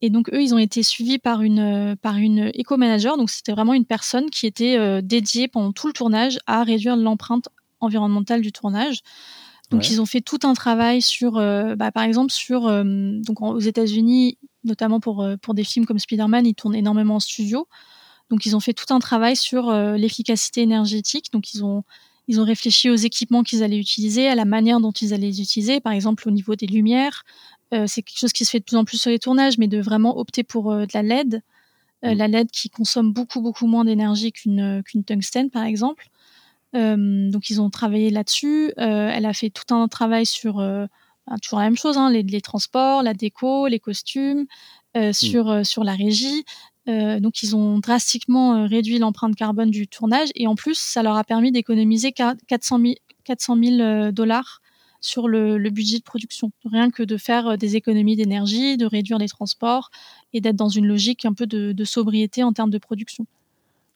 Et 0.00 0.10
donc 0.10 0.28
eux, 0.32 0.42
ils 0.42 0.54
ont 0.54 0.58
été 0.58 0.82
suivis 0.82 1.18
par 1.18 1.42
une 1.42 1.96
par 2.00 2.16
une 2.16 2.50
éco-manager, 2.54 3.16
donc 3.16 3.30
c'était 3.30 3.52
vraiment 3.52 3.74
une 3.74 3.84
personne 3.84 4.30
qui 4.30 4.46
était 4.46 4.78
euh, 4.78 5.00
dédiée 5.02 5.48
pendant 5.48 5.72
tout 5.72 5.86
le 5.86 5.92
tournage 5.92 6.38
à 6.46 6.62
réduire 6.62 6.96
l'empreinte 6.96 7.48
environnementale 7.80 8.40
du 8.40 8.52
tournage. 8.52 9.00
Donc 9.70 9.90
ils 9.90 10.00
ont 10.00 10.06
fait 10.06 10.22
tout 10.22 10.38
un 10.44 10.54
travail 10.54 11.02
sur, 11.02 11.32
bah, 11.32 11.92
par 11.92 12.02
exemple 12.02 12.32
sur 12.32 12.62
donc 12.82 13.42
aux 13.42 13.58
États-Unis, 13.58 14.38
notamment 14.64 14.98
pour 14.98 15.28
pour 15.42 15.52
des 15.52 15.62
films 15.62 15.84
comme 15.84 15.98
Spider-Man, 15.98 16.46
ils 16.46 16.54
tournent 16.54 16.74
énormément 16.74 17.16
en 17.16 17.20
studio. 17.20 17.68
Donc 18.30 18.44
ils 18.46 18.54
ont 18.54 18.60
fait 18.60 18.74
tout 18.74 18.92
un 18.92 18.98
travail 18.98 19.36
sur 19.36 19.68
euh, 19.68 19.96
l'efficacité 19.96 20.62
énergétique. 20.62 21.32
Donc 21.32 21.54
ils 21.54 21.64
ont 21.64 21.84
ils 22.28 22.40
ont 22.40 22.44
réfléchi 22.44 22.90
aux 22.90 22.96
équipements 22.96 23.42
qu'ils 23.42 23.62
allaient 23.62 23.78
utiliser, 23.78 24.28
à 24.28 24.34
la 24.34 24.44
manière 24.44 24.80
dont 24.80 24.92
ils 24.92 25.14
allaient 25.14 25.28
les 25.28 25.40
utiliser, 25.40 25.80
par 25.80 25.92
exemple 25.92 26.28
au 26.28 26.30
niveau 26.30 26.54
des 26.54 26.66
lumières. 26.66 27.24
Euh, 27.74 27.84
c'est 27.86 28.02
quelque 28.02 28.18
chose 28.18 28.32
qui 28.32 28.44
se 28.44 28.50
fait 28.50 28.60
de 28.60 28.64
plus 28.64 28.76
en 28.76 28.84
plus 28.84 28.98
sur 28.98 29.10
les 29.10 29.18
tournages, 29.18 29.58
mais 29.58 29.66
de 29.66 29.80
vraiment 29.80 30.18
opter 30.18 30.44
pour 30.44 30.70
euh, 30.70 30.84
de 30.84 30.90
la 30.94 31.02
LED, 31.02 31.42
mm. 32.02 32.12
la 32.12 32.28
LED 32.28 32.50
qui 32.50 32.68
consomme 32.68 33.12
beaucoup 33.12 33.40
beaucoup 33.40 33.66
moins 33.66 33.84
d'énergie 33.84 34.30
qu'une 34.30 34.82
qu'une 34.84 35.04
tungstène 35.04 35.50
par 35.50 35.64
exemple. 35.64 36.08
donc 36.74 37.50
ils 37.50 37.60
ont 37.60 37.70
travaillé 37.70 38.10
là-dessus. 38.10 38.72
elle 38.76 39.26
a 39.26 39.32
fait 39.32 39.50
tout 39.50 39.74
un 39.74 39.88
travail 39.88 40.26
sur 40.26 40.56
ben, 40.58 41.38
toujours 41.42 41.58
la 41.58 41.64
même 41.64 41.76
chose, 41.76 41.96
hein, 41.96 42.10
les, 42.10 42.40
transports, 42.40 43.02
la 43.02 43.14
déco, 43.14 43.66
les 43.68 43.80
costumes, 43.80 44.44
mm. 44.94 45.12
sur 45.12 45.66
sur 45.66 45.82
la 45.82 45.94
régie. 45.94 46.44
Euh, 46.88 47.20
donc 47.20 47.42
ils 47.42 47.54
ont 47.54 47.78
drastiquement 47.78 48.54
euh, 48.54 48.66
réduit 48.66 48.98
l'empreinte 48.98 49.36
carbone 49.36 49.70
du 49.70 49.86
tournage 49.86 50.28
et 50.34 50.46
en 50.46 50.54
plus 50.54 50.78
ça 50.78 51.02
leur 51.02 51.16
a 51.16 51.24
permis 51.24 51.52
d'économiser 51.52 52.12
400 52.12 52.78
000 52.78 53.80
euh, 53.80 54.10
dollars 54.10 54.62
sur 55.00 55.28
le, 55.28 55.58
budget 55.70 55.98
de 55.98 56.02
production. 56.02 56.50
Rien 56.64 56.90
que 56.90 57.02
de 57.02 57.16
faire 57.16 57.56
des 57.56 57.76
économies 57.76 58.16
d'énergie, 58.16 58.76
de 58.76 58.86
réduire 58.86 59.18
les 59.18 59.28
transports 59.28 59.90
et 60.32 60.40
d'être 60.40 60.56
dans 60.56 60.68
une 60.68 60.86
logique 60.86 61.24
un 61.24 61.34
peu 61.34 61.46
de 61.46 61.84
sobriété 61.84 62.42
en 62.42 62.52
termes 62.52 62.70
de 62.70 62.78
production. 62.78 63.26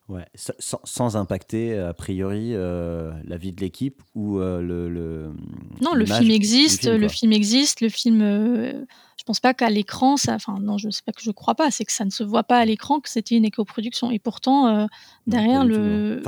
Ouais, 0.09 0.25
sans, 0.35 1.15
impacter 1.15 1.79
a 1.79 1.93
priori 1.93 2.49
euh, 2.51 3.13
la 3.23 3.37
vie 3.37 3.53
de 3.53 3.61
l'équipe 3.61 4.03
ou 4.15 4.37
euh, 4.39 4.61
le, 4.61 5.31
Non, 5.81 5.93
le 5.93 6.05
film 6.05 6.29
existe, 6.29 6.85
le 6.85 7.07
film 7.07 7.31
existe, 7.31 7.79
le 7.79 7.87
film. 7.87 8.21
Euh, 8.21 8.83
je 9.17 9.23
pense 9.23 9.39
pas 9.39 9.53
qu'à 9.53 9.69
l'écran, 9.69 10.17
ça. 10.17 10.33
Enfin, 10.33 10.59
non, 10.59 10.77
je 10.77 10.89
sais 10.89 11.03
pas 11.05 11.13
que 11.13 11.21
je 11.21 11.31
crois 11.31 11.55
pas, 11.55 11.71
c'est 11.71 11.85
que 11.85 11.91
ça 11.93 12.03
ne 12.03 12.09
se 12.09 12.21
voit 12.21 12.43
pas 12.43 12.57
à 12.57 12.65
l'écran 12.65 12.99
que 12.99 13.09
c'était 13.09 13.37
une 13.37 13.45
éco-production. 13.45 14.11
Et 14.11 14.19
pourtant, 14.19 14.89
derrière, 15.25 15.63
le, 15.63 16.21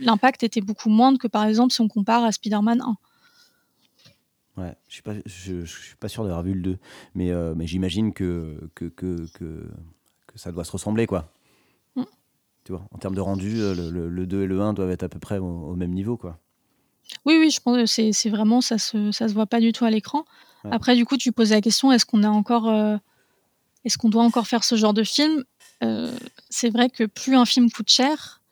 l'impact 0.00 0.44
était 0.44 0.60
beaucoup 0.60 0.88
moindre 0.88 1.18
que 1.18 1.26
par 1.26 1.44
exemple 1.46 1.72
si 1.72 1.80
on 1.80 1.88
compare 1.88 2.22
à 2.22 2.30
Spider-Man 2.30 2.80
1. 4.56 4.62
Ouais, 4.62 4.76
je 4.86 4.94
suis 4.94 5.02
pas, 5.02 5.14
je, 5.26 5.64
suis 5.64 5.96
pas 5.96 6.08
sûr 6.08 6.22
d'avoir 6.22 6.44
vu 6.44 6.54
le 6.54 6.60
2, 6.60 6.78
mais, 7.16 7.32
mais 7.56 7.66
j'imagine 7.66 8.12
que 8.12 8.70
que, 8.76 8.84
que, 8.84 9.26
que, 9.34 9.68
que 10.28 10.38
ça 10.38 10.52
doit 10.52 10.64
se 10.64 10.72
ressembler, 10.72 11.08
quoi 11.08 11.32
en 12.68 12.98
termes 12.98 13.14
de 13.14 13.20
rendu, 13.20 13.60
euh, 13.60 13.74
le, 13.90 14.26
2 14.26 14.42
et 14.42 14.46
le 14.46 14.60
1 14.60 14.74
doivent 14.74 14.90
être 14.90 15.02
à 15.02 15.08
peu 15.08 15.18
près 15.18 15.38
au, 15.38 15.74
même 15.74 15.92
niveau, 15.92 16.16
quoi. 16.16 16.38
Oui, 17.24 17.36
oui, 17.38 17.50
je 17.50 17.60
pense 17.60 17.76
que 17.76 18.12
c'est 18.12 18.30
vraiment, 18.30 18.60
ça 18.60 18.78
se, 18.78 19.10
ça 19.10 19.28
se 19.28 19.34
voit 19.34 19.46
pas 19.46 19.60
du 19.60 19.72
tout 19.72 19.84
à 19.84 19.90
l'écran. 19.90 20.24
Après, 20.70 20.94
du 20.94 21.04
coup, 21.04 21.16
tu 21.16 21.32
poses 21.32 21.50
la 21.50 21.60
question, 21.60 21.90
est-ce 21.90 22.04
qu'on 22.04 22.22
a 22.22 22.28
encore, 22.28 22.68
euh, 22.68 22.96
est-ce 23.84 23.98
qu'on 23.98 24.10
doit 24.10 24.22
encore 24.22 24.46
faire 24.46 24.62
ce 24.62 24.76
genre 24.76 24.94
de 24.94 25.02
film? 25.02 25.42
Euh, 25.82 26.12
C'est 26.50 26.70
vrai 26.70 26.90
que 26.90 27.04
plus 27.04 27.34
un 27.36 27.46
film 27.46 27.70
coûte 27.70 27.88
cher, 27.88 28.42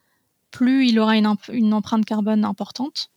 plus 0.51 0.89
il 0.89 0.99
aura 0.99 1.17
une, 1.17 1.33
une 1.53 1.75
empreinte 1.75 2.05
carbone 2.05 2.45
importante. 2.45 3.11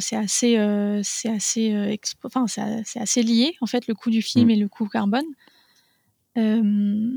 c'est 0.00 0.16
assez, 0.16 0.56
c'est 1.04 1.28
assez, 1.28 1.98
enfin, 2.24 2.46
c'est 2.46 3.00
assez 3.00 3.22
lié 3.22 3.54
en 3.60 3.66
fait 3.66 3.86
le 3.86 3.94
coût 3.94 4.10
du 4.10 4.22
film 4.22 4.46
mm. 4.46 4.50
et 4.50 4.56
le 4.56 4.68
coût 4.68 4.88
carbone. 4.88 5.26
Euh, 6.40 7.10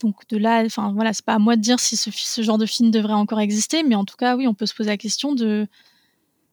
donc 0.00 0.28
de 0.28 0.36
là, 0.36 0.62
enfin 0.64 0.92
voilà, 0.92 1.12
c'est 1.12 1.24
pas 1.24 1.34
à 1.34 1.38
moi 1.38 1.56
de 1.56 1.60
dire 1.60 1.80
si 1.80 1.96
ce, 1.96 2.42
genre 2.42 2.58
de 2.58 2.66
film 2.66 2.90
devrait 2.90 3.14
encore 3.14 3.40
exister, 3.40 3.82
mais 3.82 3.94
en 3.94 4.04
tout 4.04 4.16
cas, 4.16 4.36
oui, 4.36 4.46
on 4.46 4.54
peut 4.54 4.66
se 4.66 4.74
poser 4.74 4.90
la 4.90 4.96
question 4.96 5.34
de 5.34 5.66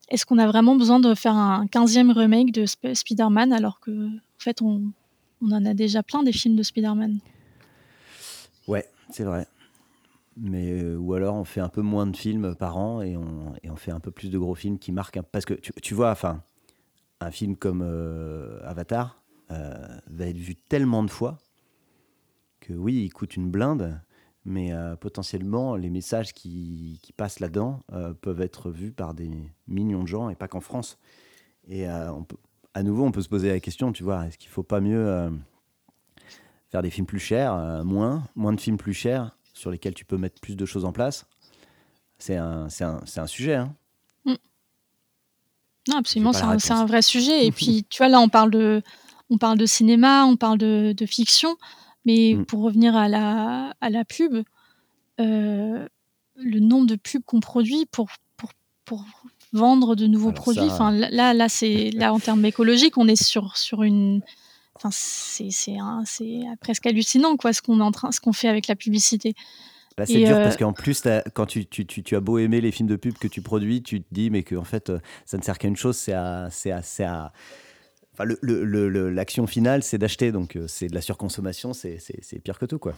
est-ce 0.09 0.25
qu'on 0.25 0.37
a 0.37 0.47
vraiment 0.47 0.75
besoin 0.75 0.99
de 0.99 1.13
faire 1.13 1.35
un 1.35 1.65
15e 1.65 2.11
remake 2.11 2.51
de 2.53 2.65
Spider-Man 2.65 3.51
alors 3.51 3.81
que 3.81 4.07
en 4.07 4.39
fait 4.39 4.61
on, 4.61 4.91
en 5.41 5.65
a 5.65 5.73
déjà 5.73 6.03
plein 6.03 6.23
des 6.23 6.31
films 6.31 6.55
de 6.55 6.63
Spider-Man? 6.63 7.19
Ouais, 8.67 8.85
c'est 9.09 9.23
vrai. 9.23 9.47
Mais 10.37 10.81
euh, 10.81 10.95
ou 10.95 11.13
alors 11.13 11.35
on 11.35 11.43
fait 11.43 11.61
un 11.61 11.69
peu 11.69 11.81
moins 11.81 12.07
de 12.07 12.15
films 12.15 12.55
par 12.55 12.77
an 12.77 13.01
et 13.01 13.17
on, 13.17 13.53
et 13.63 13.69
on 13.69 13.75
fait 13.75 13.91
un 13.91 13.99
peu 13.99 14.11
plus 14.11 14.29
de 14.29 14.37
gros 14.37 14.55
films 14.55 14.79
qui 14.79 14.91
marquent 14.91 15.21
parce 15.31 15.45
que 15.45 15.55
tu, 15.55 15.93
vois, 15.93 16.11
enfin 16.11 16.41
un 17.19 17.31
film 17.31 17.57
comme 17.57 17.81
euh, 17.83 18.59
Avatar 18.63 19.21
va 19.49 20.25
être 20.25 20.37
vu 20.37 20.55
tellement 20.55 21.03
de 21.03 21.09
fois 21.09 21.39
oui, 22.73 23.03
il 23.05 23.09
coûte 23.09 23.35
une 23.35 23.49
blinde, 23.49 23.99
mais 24.45 24.71
euh, 24.71 24.95
potentiellement 24.95 25.75
les 25.75 25.89
messages 25.89 26.33
qui, 26.33 26.99
passent 27.17 27.39
là-dedans 27.39 27.81
euh, 27.91 28.13
peuvent 28.13 28.41
être 28.41 28.71
vus 28.71 28.91
par 28.91 29.13
des 29.13 29.29
millions 29.67 30.03
de 30.03 30.07
gens 30.07 30.29
et 30.29 30.35
pas 30.35 30.47
qu'en 30.47 30.61
France. 30.61 30.97
Et 31.67 31.87
euh, 31.87 32.11
on 32.13 32.23
peut, 32.23 32.37
à 32.73 32.83
nouveau, 32.83 33.03
on 33.05 33.11
peut 33.11 33.21
se 33.21 33.29
poser 33.29 33.49
la 33.49 33.59
question, 33.59 33.91
tu 33.91 34.03
vois, 34.03 34.27
est-ce 34.27 34.37
qu'il 34.37 34.49
ne 34.49 34.53
faut 34.53 34.63
pas 34.63 34.79
mieux 34.79 35.31
faire 36.69 36.81
des 36.81 36.89
films 36.89 37.07
plus 37.07 37.19
chers, 37.19 37.83
moins, 37.83 38.23
moins 38.35 38.53
de 38.53 38.61
films 38.61 38.77
plus 38.77 38.93
chers 38.93 39.35
sur 39.53 39.71
lesquels 39.71 39.93
tu 39.93 40.05
peux 40.05 40.17
mettre 40.17 40.39
plus 40.39 40.55
de 40.55 40.65
choses 40.65 40.85
en 40.85 40.91
place? 40.91 41.25
C'est 42.19 42.35
un, 42.35 42.67
un, 42.81 43.01
un, 43.15 43.27
sujet. 43.27 43.55
Hein. 43.55 43.75
Mm. 44.25 44.35
Non, 45.89 45.97
absolument, 45.97 46.33
c'est 46.33 46.71
un, 46.71 46.85
vrai 46.85 47.01
sujet. 47.01 47.45
Et 47.45 47.51
puis, 47.53 47.85
tu 47.89 47.97
vois, 47.97 48.09
là, 48.09 48.19
on 48.19 48.29
parle 48.29 48.51
de, 48.51 48.81
on 49.29 49.37
parle 49.37 49.57
de 49.57 49.65
cinéma, 49.65 50.25
on 50.25 50.35
parle 50.35 50.57
de, 50.57 50.93
de 50.95 51.05
fiction. 51.05 51.57
Mais 52.07 52.35
mmh. 52.35 52.45
pour 52.45 52.61
revenir 52.61 52.95
à 52.95 53.09
la, 53.09 53.73
à 53.81 53.89
la 53.89 54.05
pub, 54.05 54.41
euh, 55.19 55.87
le 56.37 56.59
nombre 56.59 56.87
de 56.87 56.95
pubs 56.95 57.21
qu'on 57.25 57.41
produit 57.41 57.85
pour, 57.91 58.07
pour, 58.37 58.51
pour, 58.85 59.03
vendre 59.51 59.95
de 59.95 60.07
nouveaux 60.07 60.31
produits, 60.31 60.63
enfin 60.63 60.91
là, 60.91 61.33
là, 61.33 61.49
c'est 61.49 61.91
là 61.93 62.13
en 62.13 62.19
termes 62.19 62.45
écologiques, 62.45 62.97
on 62.97 63.09
est 63.09 63.21
sur, 63.21 63.57
sur 63.57 63.83
une. 63.83 64.21
Enfin, 64.75 64.89
c'est 64.91 65.49
presque 66.61 66.85
hallucinant 66.85 67.35
quoi, 67.35 67.51
ce 67.51 67.61
qu'on 67.61 67.79
est 67.79 67.83
en 67.83 67.91
train, 67.91 68.13
ce 68.13 68.21
qu'on 68.21 68.33
fait 68.33 68.47
avec 68.47 68.67
la 68.67 68.75
publicité. 68.75 69.33
Là, 69.97 70.05
c'est 70.05 70.23
dur 70.23 70.37
parce 70.37 70.55
euh, 70.55 70.59
qu'en 70.59 70.73
plus, 70.73 71.03
quand 71.33 71.47
tu, 71.47 71.65
tu, 71.65 71.85
tu, 71.85 72.15
as 72.15 72.19
beau 72.21 72.37
aimer 72.37 72.61
les 72.61 72.71
films 72.71 72.87
de 72.87 72.95
pub 72.95 73.17
que 73.17 73.27
tu 73.27 73.41
produis, 73.41 73.81
tu 73.81 74.01
te 74.01 74.07
dis, 74.11 74.29
mais 74.29 74.43
que 74.43 74.55
en 74.55 74.63
fait, 74.63 74.91
euh, 74.91 74.99
ça 75.25 75.37
ne 75.37 75.43
sert 75.43 75.57
qu'à 75.57 75.67
une 75.67 75.75
chose, 75.75 75.97
c'est 75.97 76.13
à, 76.13 76.45
à, 76.45 76.81
à, 76.99 77.33
l'action 78.19 79.47
finale, 79.47 79.83
c'est 79.83 79.97
d'acheter, 79.97 80.31
donc 80.31 80.57
c'est 80.67 80.87
de 80.87 80.95
la 80.95 81.01
surconsommation, 81.01 81.73
c'est 81.73 81.99
pire 82.43 82.59
que 82.59 82.65
tout, 82.65 82.79
quoi. 82.79 82.93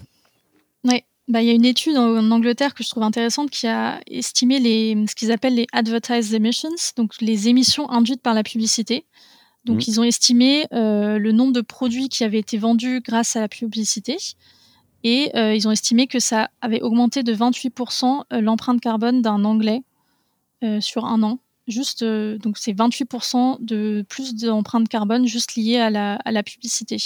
Oui, 0.84 1.04
bah, 1.30 1.44
il 1.44 1.48
y 1.48 1.52
a 1.52 1.54
une 1.54 1.66
étude 1.66 1.96
en, 1.96 2.32
Angleterre 2.32 2.74
que 2.74 2.84
je 2.84 2.90
trouve 2.90 3.04
intéressante 3.04 3.52
qui 3.52 3.68
a 3.68 4.02
estimé 4.08 4.60
les, 4.60 4.96
ce 5.08 5.14
qu'ils 5.14 5.32
appellent 5.32 5.56
les 5.56 5.68
advertised 5.74 6.34
emissions, 6.34 6.76
donc 6.98 7.22
les 7.22 7.50
émissions 7.50 7.90
induites 7.91 8.24
par 8.24 8.34
la 8.34 8.41
publicité. 8.41 9.06
Donc, 9.66 9.78
mmh. 9.78 9.84
ils 9.88 10.00
ont 10.00 10.04
estimé 10.04 10.66
euh, 10.74 11.20
le 11.20 11.32
nombre 11.32 11.54
de 11.54 11.62
produits 11.62 12.10
qui 12.10 12.24
avaient 12.24 12.40
été 12.40 12.58
vendus 12.58 13.02
grâce 13.02 13.36
à 13.36 13.41
la 13.41 13.48
publicité. 13.48 14.18
Et 15.04 15.30
euh, 15.36 15.54
ils 15.54 15.68
ont 15.68 15.72
estimé 15.72 16.08
que 16.08 16.20
ça 16.20 16.50
avait 16.62 16.82
augmenté 16.82 17.22
de 17.22 17.34
28% 17.34 18.24
euh, 18.34 18.41
l'empreinte 18.41 18.82
carbone 18.82 19.22
d'un 19.22 19.46
Anglais 19.46 19.84
sur 20.82 21.06
un 21.06 21.24
an. 21.24 21.40
Juste, 21.70 22.04
donc 22.04 22.58
c'est 22.58 22.74
28% 22.74 23.64
de 23.64 24.04
plus 24.10 24.36
d'empreinte 24.36 24.90
carbone 24.90 25.26
juste 25.26 25.56
liée 25.56 25.78
à 25.78 25.90
la, 25.90 26.16
à 26.16 26.32
la 26.32 26.44
publicité. 26.44 26.98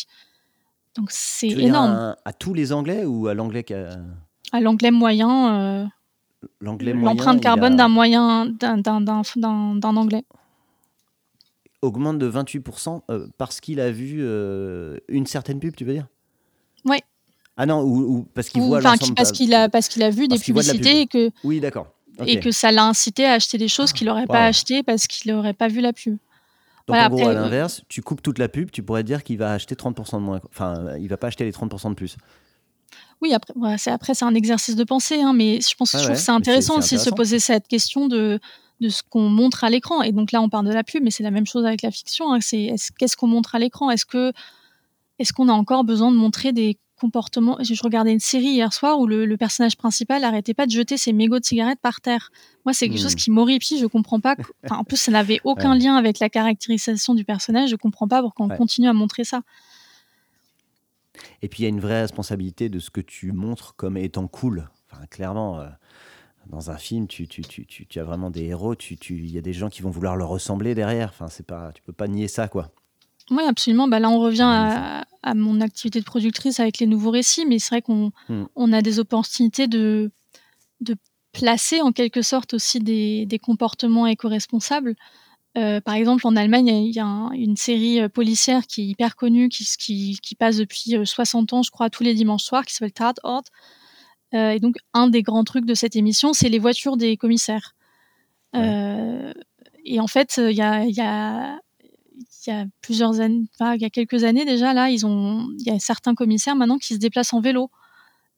Donc 0.96 1.08
c'est 1.12 1.50
énorme. 1.50 2.16
À, 2.24 2.34
tous 2.34 2.54
les 2.54 2.74
Anglais 2.74 3.06
ou 3.06 3.28
à 3.28 3.34
l'anglais 3.34 3.66
À 4.52 4.60
l'anglais 4.60 4.92
moyen. 4.92 5.92
L'anglais 6.62 6.94
L'empreinte 6.94 7.42
carbone 7.42 7.76
d'un 7.76 7.90
moyen 7.90 8.46
d'un 8.46 9.96
Anglais 9.98 10.24
augmente 11.84 12.18
de 12.18 12.32
28% 12.32 13.02
euh, 13.10 13.28
parce 13.38 13.60
qu'il 13.60 13.80
a 13.80 13.92
vu 13.92 14.20
euh, 14.22 14.98
une 15.10 15.28
certaine 15.28 15.60
pub, 15.60 15.76
tu 15.76 15.86
veux 15.86 15.94
dire? 15.94 16.08
Oui. 16.86 16.98
Ah 17.58 17.66
non, 17.66 17.84
ou, 17.84 18.26
parce 18.34 18.50
qu'il 18.50 18.62
voit 18.64 18.82
l'ensemble. 18.82 19.14
Parce 19.14 19.32
qu'il 19.32 19.54
a, 19.54 19.70
parce 19.70 19.88
qu'il 19.88 20.02
a 20.02 20.10
vu 20.10 20.28
des 20.28 20.40
publicités 20.40 21.02
et 21.02 21.08
que. 21.08 21.30
Oui, 21.44 21.60
d'accord. 21.60 21.94
Et 22.26 22.40
que 22.40 22.52
ça 22.52 22.72
l'a 22.72 22.86
incité 22.86 23.26
à 23.26 23.34
acheter 23.34 23.58
des 23.58 23.68
choses 23.68 23.92
qu'il 23.94 24.08
n'aurait 24.08 24.28
pas 24.28 24.46
achetées 24.46 24.84
parce 24.84 25.08
qu'il 25.08 25.34
n'aurait 25.34 25.54
pas 25.54 25.68
vu 25.68 25.82
la 25.82 25.94
pub. 25.94 26.18
Donc 26.88 26.98
en 26.98 27.10
gros, 27.10 27.28
à 27.28 27.32
euh, 27.32 27.34
l'inverse, 27.34 27.82
tu 27.88 28.02
coupes 28.02 28.22
toute 28.22 28.38
la 28.38 28.50
pub, 28.50 28.70
tu 28.70 28.84
pourrais 28.84 29.04
dire 29.04 29.24
qu'il 29.24 29.38
va 29.38 29.54
acheter 29.54 29.76
30% 29.76 30.16
de 30.16 30.18
moins. 30.18 30.42
Enfin, 30.50 30.98
il 31.00 31.08
va 31.08 31.18
pas 31.18 31.28
acheter 31.28 31.46
les 31.46 31.52
30% 31.52 31.90
de 31.90 31.94
plus. 31.94 32.18
Oui, 33.22 33.34
après, 33.34 33.54
c'est 33.78 33.92
après 33.92 34.14
c'est 34.14 34.26
un 34.26 34.36
exercice 34.36 34.76
de 34.76 34.84
pensée, 34.84 35.22
hein, 35.22 35.32
mais 35.34 35.60
je 35.62 35.76
pense, 35.76 35.94
que 35.94 36.16
c'est 36.16 36.32
intéressant 36.32 36.78
aussi 36.78 36.96
de 36.96 37.00
se 37.00 37.10
poser 37.10 37.40
cette 37.40 37.68
question 37.68 38.08
de 38.08 38.40
de 38.82 38.90
ce 38.90 39.02
qu'on 39.10 39.30
montre 39.30 39.64
à 39.64 39.70
l'écran. 39.70 40.02
Et 40.02 40.12
donc 40.12 40.34
là, 40.34 40.42
on 40.42 40.50
parle 40.50 40.66
de 40.66 40.74
la 40.74 40.84
pub, 40.84 41.04
mais 41.04 41.12
c'est 41.12 41.24
la 41.24 41.32
même 41.32 41.46
chose 41.46 41.66
avec 41.66 41.82
la 41.84 41.92
fiction. 41.92 42.34
Hein. 42.34 42.40
C'est 42.42 42.76
qu'est-ce 42.98 43.16
qu'on 43.16 43.28
montre 43.28 43.56
à 43.56 43.60
l'écran? 43.60 43.90
Est-ce 43.90 44.06
que 44.06 44.34
est-ce 45.20 45.32
qu'on 45.32 45.48
a 45.48 45.54
encore 45.54 45.86
besoin 45.86 46.12
de 46.12 46.18
montrer 46.18 46.52
des 46.52 46.78
comportements 47.00 47.58
Je 47.62 47.82
regardais 47.84 48.14
une 48.14 48.20
série 48.20 48.48
hier 48.48 48.72
soir 48.74 49.00
où 49.00 49.08
le, 49.08 49.36
personnage 49.38 49.78
principal 49.78 50.22
n'arrêtait 50.22 50.54
pas 50.54 50.66
de 50.66 50.72
jeter 50.72 50.98
ses 50.98 51.14
mégots 51.14 51.40
de 51.40 51.46
cigarettes 51.46 51.80
par 51.82 52.02
terre. 52.02 52.32
Moi, 52.66 52.74
c'est 52.74 52.88
quelque 52.88 53.02
chose 53.02 53.14
mmh. 53.14 53.18
qui 53.18 53.32
m'horripile. 53.32 53.80
Je 53.80 53.86
comprends 53.86 54.20
pas. 54.20 54.36
en 54.70 54.84
plus, 54.84 54.98
ça 54.98 55.12
n'avait 55.12 55.40
aucun 55.44 55.76
lien 55.76 55.96
avec 55.96 56.20
la 56.20 56.30
caractérisation 56.30 57.14
du 57.14 57.26
personnage. 57.26 57.70
Je 57.70 57.76
comprends 57.76 58.08
pas 58.08 58.22
pourquoi 58.22 58.46
on 58.46 58.50
continue 58.50 58.88
à 58.88 58.94
montrer 58.94 59.24
ça. 59.24 59.42
Et 61.42 61.48
puis 61.48 61.62
il 61.62 61.64
y 61.64 61.66
a 61.68 61.70
une 61.70 61.80
vraie 61.80 62.02
responsabilité 62.02 62.70
de 62.70 62.80
ce 62.80 62.90
que 62.90 63.02
tu 63.02 63.32
montres 63.32 63.76
comme 63.76 63.98
étant 63.98 64.28
cool. 64.28 64.70
Enfin, 64.92 65.06
clairement. 65.08 65.60
Euh, 65.60 65.68
dans 66.48 66.72
un 66.72 66.78
film, 66.78 67.08
tu, 67.08 67.28
tu, 67.28 67.42
tu, 67.42 67.66
tu, 67.66 68.00
as 68.00 68.04
vraiment 68.04 68.30
des 68.30 68.44
héros, 68.44 68.76
il 68.76 69.32
y 69.32 69.38
a 69.38 69.42
des 69.42 69.54
gens 69.54 69.70
qui 69.70 69.82
vont 69.82 69.90
vouloir 69.90 70.16
leur 70.16 70.30
ressembler 70.30 70.76
derrière. 70.76 71.10
Enfin, 71.10 71.28
c'est 71.28 71.46
pas, 71.46 71.72
tu 71.72 71.82
peux 71.82 71.94
pas 71.94 72.08
nier 72.08 72.28
ça, 72.28 72.48
quoi. 72.48 72.72
Oui, 73.34 73.44
absolument. 73.44 73.88
Bah, 73.88 74.00
là, 74.00 74.10
on 74.10 74.20
revient 74.20 74.46
à, 74.46 75.06
à, 75.24 75.34
mon 75.34 75.60
activité 75.60 76.00
de 76.00 76.06
productrice 76.06 76.60
avec 76.60 76.78
les 76.78 76.86
nouveaux 76.86 77.10
récits, 77.10 77.46
mais 77.48 77.58
c'est 77.58 77.70
vrai 77.70 77.82
qu'on 77.82 78.12
hmm. 78.30 78.46
on 78.56 78.74
a 78.74 78.82
des 78.82 79.00
opportunités 79.00 79.68
de, 79.68 80.12
de 80.82 80.96
placer 81.32 81.82
en 81.82 81.92
quelque 81.92 82.22
sorte 82.22 82.54
aussi 82.54 82.80
des, 82.80 83.26
des 83.26 83.40
comportements 83.40 84.06
éco-responsables. 84.06 84.96
Euh, 85.58 85.82
par 85.82 85.96
exemple, 85.96 86.28
en 86.28 86.36
Allemagne, 86.36 86.68
il 86.68 86.96
y 86.96 87.00
a 87.00 87.30
une 87.34 87.58
série 87.58 88.00
euh, 88.02 88.10
policière 88.10 88.66
qui 88.68 88.82
est 88.82 88.86
hyper 88.86 89.16
connue, 89.16 89.50
qui, 89.50 89.66
qui, 89.80 90.18
qui, 90.22 90.36
passe 90.36 90.58
depuis 90.58 90.96
60 91.04 91.54
euh, 91.54 91.56
ans, 91.56 91.64
je 91.64 91.72
crois, 91.72 91.90
tous 91.90 92.04
les 92.04 92.14
dimanches 92.14 92.44
soirs, 92.44 92.66
qui 92.66 92.74
s'appelle 92.74 92.94
Tatort. 92.94 93.44
Euh, 94.34 94.52
et 94.52 94.60
donc, 94.60 94.78
un 94.94 95.08
des 95.08 95.22
grands 95.22 95.44
trucs 95.44 95.66
de 95.66 95.74
cette 95.74 95.96
émission, 95.96 96.34
c'est 96.34 96.50
les 96.50 96.60
voitures 96.60 96.98
des 96.98 97.18
commissaires. 97.18 97.76
Euh, 98.56 99.34
et 99.86 100.00
en 100.00 100.08
fait, 100.08 100.38
il 100.38 100.56
y 100.56 100.62
a, 100.62 100.86
y 100.86 101.02
a 101.02 101.60
il 102.46 102.50
y 102.50 102.54
a 102.54 102.66
plusieurs 102.82 103.20
années, 103.20 103.46
enfin, 103.54 103.76
il 103.76 103.82
y 103.82 103.86
a 103.86 103.90
quelques 103.90 104.24
années 104.24 104.46
déjà, 104.46 104.74
là, 104.74 104.90
ils 104.90 105.06
ont, 105.06 105.48
il 105.60 105.66
y 105.66 105.72
a 105.72 105.80
certains 105.80 106.16
commissaires 106.16 106.56
maintenant 106.56 106.78
qui 106.78 106.94
se 106.94 107.00
déplacent 107.00 107.34
en 107.34 107.42
vélo. 107.42 107.70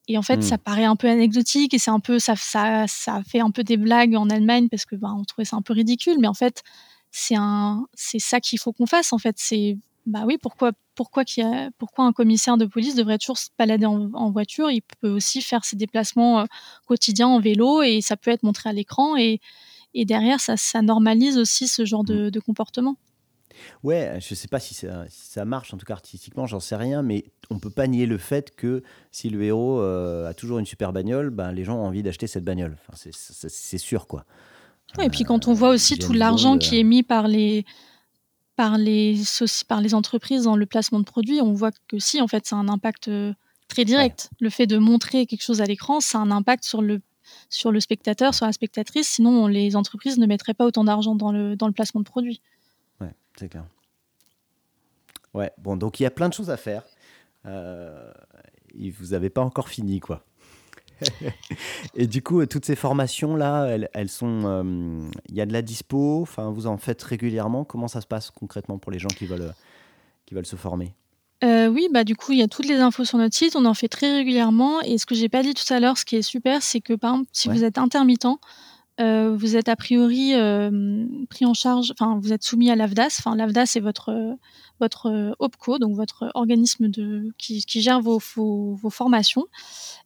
Et 0.07 0.17
en 0.17 0.21
fait, 0.21 0.43
ça 0.43 0.55
hmm. 0.55 0.59
paraît 0.59 0.83
un 0.83 0.95
peu 0.95 1.09
anecdotique 1.09 1.73
et 1.73 1.79
c'est 1.79 1.91
un 1.91 1.99
peu, 1.99 2.19
ça, 2.19 2.35
ça, 2.35 2.85
ça 2.87 3.23
fait 3.23 3.39
un 3.39 3.49
peu 3.49 3.63
des 3.63 3.77
blagues 3.77 4.15
en 4.15 4.29
Allemagne 4.29 4.69
parce 4.69 4.85
que, 4.85 4.95
ben, 4.95 5.15
on 5.17 5.23
trouvait 5.23 5.45
ça 5.45 5.55
un 5.55 5.63
peu 5.63 5.73
ridicule. 5.73 6.17
Mais 6.19 6.27
en 6.27 6.35
fait, 6.35 6.61
c'est 7.09 7.35
un, 7.35 7.87
c'est 7.95 8.19
ça 8.19 8.39
qu'il 8.39 8.59
faut 8.59 8.71
qu'on 8.71 8.85
fasse. 8.85 9.13
En 9.13 9.17
fait, 9.17 9.35
c'est 9.39 9.77
bah 10.05 10.23
oui, 10.25 10.37
pourquoi, 10.39 10.71
pourquoi, 10.93 11.23
a, 11.39 11.69
pourquoi 11.79 12.05
un 12.05 12.13
commissaire 12.13 12.57
de 12.57 12.65
police 12.65 12.95
devrait 12.95 13.17
toujours 13.17 13.37
se 13.37 13.49
balader 13.57 13.87
en, 13.87 14.31
voiture? 14.31 14.69
Il 14.69 14.81
peut 15.01 15.09
aussi 15.09 15.41
faire 15.41 15.65
ses 15.65 15.75
déplacements 15.75 16.41
euh, 16.41 16.45
quotidiens 16.85 17.27
en 17.27 17.39
vélo 17.39 17.81
et 17.81 18.01
ça 18.01 18.15
peut 18.15 18.31
être 18.31 18.43
montré 18.43 18.69
à 18.69 18.73
l'écran 18.73 19.17
et, 19.17 19.39
et 19.95 20.05
derrière, 20.05 20.39
ça, 20.39 20.57
ça, 20.57 20.81
normalise 20.81 21.37
aussi 21.37 21.67
ce 21.67 21.85
genre 21.85 22.03
de, 22.03 22.29
mmh. 22.29 22.41
comportement. 22.41 22.97
Ouais, 23.83 24.17
je 24.19 24.35
sais 24.35 24.47
pas 24.47 24.59
si 24.59 24.73
ça, 24.73 25.05
ça 25.09 25.45
marche, 25.45 25.73
en 25.73 25.77
tout 25.77 25.85
cas 25.85 25.93
artistiquement, 25.93 26.47
j'en 26.47 26.59
sais 26.59 26.75
rien, 26.75 27.01
mais 27.01 27.25
on 27.49 27.59
peut 27.59 27.69
pas 27.69 27.87
nier 27.87 28.05
le 28.05 28.17
fait 28.17 28.55
que 28.55 28.83
si 29.11 29.29
le 29.29 29.43
héros 29.43 29.79
euh, 29.79 30.29
a 30.29 30.33
toujours 30.33 30.59
une 30.59 30.65
super 30.65 30.93
bagnole, 30.93 31.29
ben, 31.29 31.51
les 31.51 31.63
gens 31.63 31.77
ont 31.77 31.85
envie 31.85 32.03
d'acheter 32.03 32.27
cette 32.27 32.43
bagnole. 32.43 32.77
Enfin, 32.87 33.09
c'est 33.11 33.77
sûr, 33.77 34.07
quoi. 34.07 34.25
et 35.01 35.09
puis 35.09 35.23
quand 35.23 35.47
on 35.47 35.53
voit 35.53 35.69
aussi 35.69 35.97
tout 35.97 36.13
l'argent 36.13 36.57
qui 36.57 36.79
est 36.79 36.83
mis 36.83 37.03
par 37.03 37.27
les, 37.27 37.65
par 38.55 38.77
les, 38.77 39.19
par 39.67 39.81
les 39.81 39.93
entreprises 39.93 40.43
dans 40.43 40.55
le 40.55 40.65
placement 40.65 40.99
de 40.99 41.05
produits, 41.05 41.41
on 41.41 41.53
voit 41.53 41.71
que 41.87 41.99
si, 41.99 42.21
en 42.21 42.27
fait, 42.27 42.45
c'est 42.45 42.55
un 42.55 42.67
impact 42.67 43.07
euh, 43.07 43.33
très 43.67 43.85
direct. 43.85 44.29
Le 44.39 44.49
fait 44.49 44.67
de 44.67 44.77
montrer 44.77 45.25
quelque 45.25 45.43
chose 45.43 45.61
à 45.61 45.65
l'écran, 45.65 45.99
ça 45.99 46.19
a 46.19 46.21
un 46.21 46.31
impact 46.31 46.63
sur 46.63 46.81
le, 46.81 47.01
sur 47.49 47.71
le 47.71 47.79
spectateur, 47.79 48.33
sur 48.33 48.45
la 48.45 48.53
spectatrice. 48.53 49.07
Sinon, 49.07 49.47
les 49.47 49.75
entreprises 49.75 50.17
ne 50.17 50.25
mettraient 50.25 50.53
pas 50.53 50.65
autant 50.65 50.83
d'argent 50.83 51.15
dans 51.15 51.31
le, 51.31 51.55
dans 51.55 51.67
le 51.67 51.73
placement 51.73 52.01
de 52.01 52.05
produits. 52.05 52.41
C'est 53.37 53.49
clair. 53.49 53.65
Ouais, 55.33 55.51
bon, 55.57 55.75
donc 55.75 55.99
il 55.99 56.03
y 56.03 56.05
a 56.05 56.11
plein 56.11 56.29
de 56.29 56.33
choses 56.33 56.49
à 56.49 56.57
faire. 56.57 56.83
Euh, 57.45 58.11
vous 58.73 59.07
n'avez 59.07 59.29
pas 59.29 59.41
encore 59.41 59.69
fini, 59.69 59.99
quoi. 59.99 60.23
et 61.95 62.07
du 62.07 62.21
coup, 62.21 62.45
toutes 62.45 62.65
ces 62.65 62.75
formations-là, 62.75 63.77
elles, 63.93 64.09
sont. 64.09 64.43
Euh, 64.45 65.09
il 65.29 65.35
y 65.35 65.41
a 65.41 65.45
de 65.45 65.53
la 65.53 65.61
dispo, 65.61 66.21
enfin, 66.21 66.51
vous 66.51 66.67
en 66.67 66.77
faites 66.77 67.03
régulièrement. 67.03 67.65
Comment 67.65 67.89
ça 67.89 68.01
se 68.01 68.07
passe 68.07 68.31
concrètement 68.31 68.77
pour 68.77 68.91
les 68.91 68.99
gens 68.99 69.09
qui 69.09 69.25
veulent, 69.25 69.53
qui 70.25 70.35
veulent 70.35 70.45
se 70.45 70.55
former? 70.55 70.93
Euh, 71.43 71.67
oui, 71.67 71.89
bah 71.91 72.03
du 72.03 72.15
coup, 72.15 72.31
il 72.31 72.39
y 72.39 72.43
a 72.43 72.47
toutes 72.47 72.67
les 72.67 72.77
infos 72.77 73.03
sur 73.03 73.17
notre 73.17 73.35
site. 73.35 73.55
On 73.55 73.65
en 73.65 73.73
fait 73.73 73.89
très 73.89 74.13
régulièrement. 74.13 74.81
Et 74.81 74.97
ce 74.97 75.05
que 75.05 75.15
j'ai 75.15 75.29
pas 75.29 75.43
dit 75.43 75.53
tout 75.53 75.71
à 75.73 75.79
l'heure, 75.79 75.97
ce 75.97 76.05
qui 76.05 76.15
est 76.15 76.21
super, 76.21 76.63
c'est 76.63 76.79
que 76.79 76.93
par 76.93 77.13
exemple, 77.13 77.29
si 77.33 77.49
vous 77.49 77.63
êtes 77.63 77.77
intermittent, 77.77 78.27
euh, 78.99 79.35
vous 79.35 79.55
êtes 79.55 79.67
a 79.69 79.75
priori 79.75 80.33
pris 81.29 81.45
en 81.45 81.53
charge, 81.53 81.91
enfin, 81.91 82.17
vous 82.21 82.33
êtes 82.33 82.43
soumis 82.43 82.71
à 82.71 82.75
l'AFDAS. 82.75 83.17
Enfin, 83.19 83.35
l'AFDAS 83.35 83.73
est 83.75 83.81
votre 83.81 84.37
votre 84.79 85.35
OPCO, 85.39 85.79
donc 85.79 85.95
votre 85.95 86.31
organisme 86.33 86.89
de 86.89 87.33
qui, 87.37 87.63
qui 87.65 87.81
gère 87.81 88.01
vos, 88.01 88.19
vos, 88.35 88.75
vos 88.75 88.89
formations. 88.89 89.45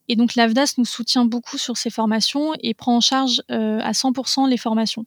Et 0.10 0.16
donc 0.16 0.36
l'AFDAS 0.36 0.74
nous 0.80 0.86
soutient 0.86 1.24
beaucoup 1.24 1.58
sur 1.58 1.78
ces 1.78 1.92
formations 1.92 2.54
et 2.62 2.74
prend 2.74 2.98
en 2.98 3.02
charge 3.02 3.44
euh, 3.52 3.80
à 3.80 3.92
100% 3.92 4.50
les 4.50 4.58
formations. 4.58 5.06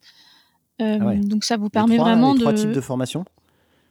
Euh, 0.80 0.98
ah 1.00 1.14
donc 1.16 1.44
ça 1.44 1.56
vous 1.56 1.68
permet 1.68 1.98
vraiment 1.98 2.32
les 2.32 2.38
de... 2.38 2.44
Trois 2.44 2.54
types 2.54 2.72
de 2.72 2.80
formations? 2.80 3.24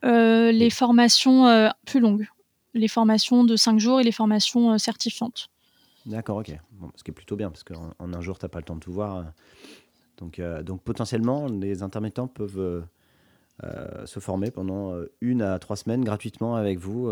Euh, 0.04 0.52
Les 0.52 0.70
formations 0.70 1.70
plus 1.86 2.00
longues. 2.00 2.28
Les 2.74 2.88
formations 2.88 3.44
de 3.44 3.58
5 3.58 3.78
jours 3.78 4.00
et 4.00 4.04
les 4.04 4.14
formations 4.14 4.78
certifiantes. 4.78 5.50
D'accord, 6.06 6.38
ok. 6.38 6.58
Bon, 6.72 6.90
ce 6.96 7.04
qui 7.04 7.12
est 7.12 7.14
plutôt 7.14 7.36
bien, 7.36 7.52
parce 7.52 7.64
qu'en 7.64 7.92
en 8.00 8.14
un 8.14 8.22
jour, 8.22 8.40
tu 8.40 8.46
n'as 8.46 8.50
pas 8.50 8.60
le 8.60 8.66
temps 8.66 8.76
de 8.76 8.80
tout 8.80 8.94
voir. 8.94 9.26
Donc, 10.22 10.42
donc 10.64 10.82
potentiellement, 10.84 11.48
les 11.48 11.84
intermittents 11.84 12.28
peuvent 12.28 12.86
se 14.06 14.20
former 14.20 14.52
pendant 14.52 14.94
une 15.20 15.42
à 15.42 15.60
trois 15.60 15.76
semaines 15.76 16.04
gratuitement 16.04 16.56
avec 16.56 16.80
vous 16.80 17.12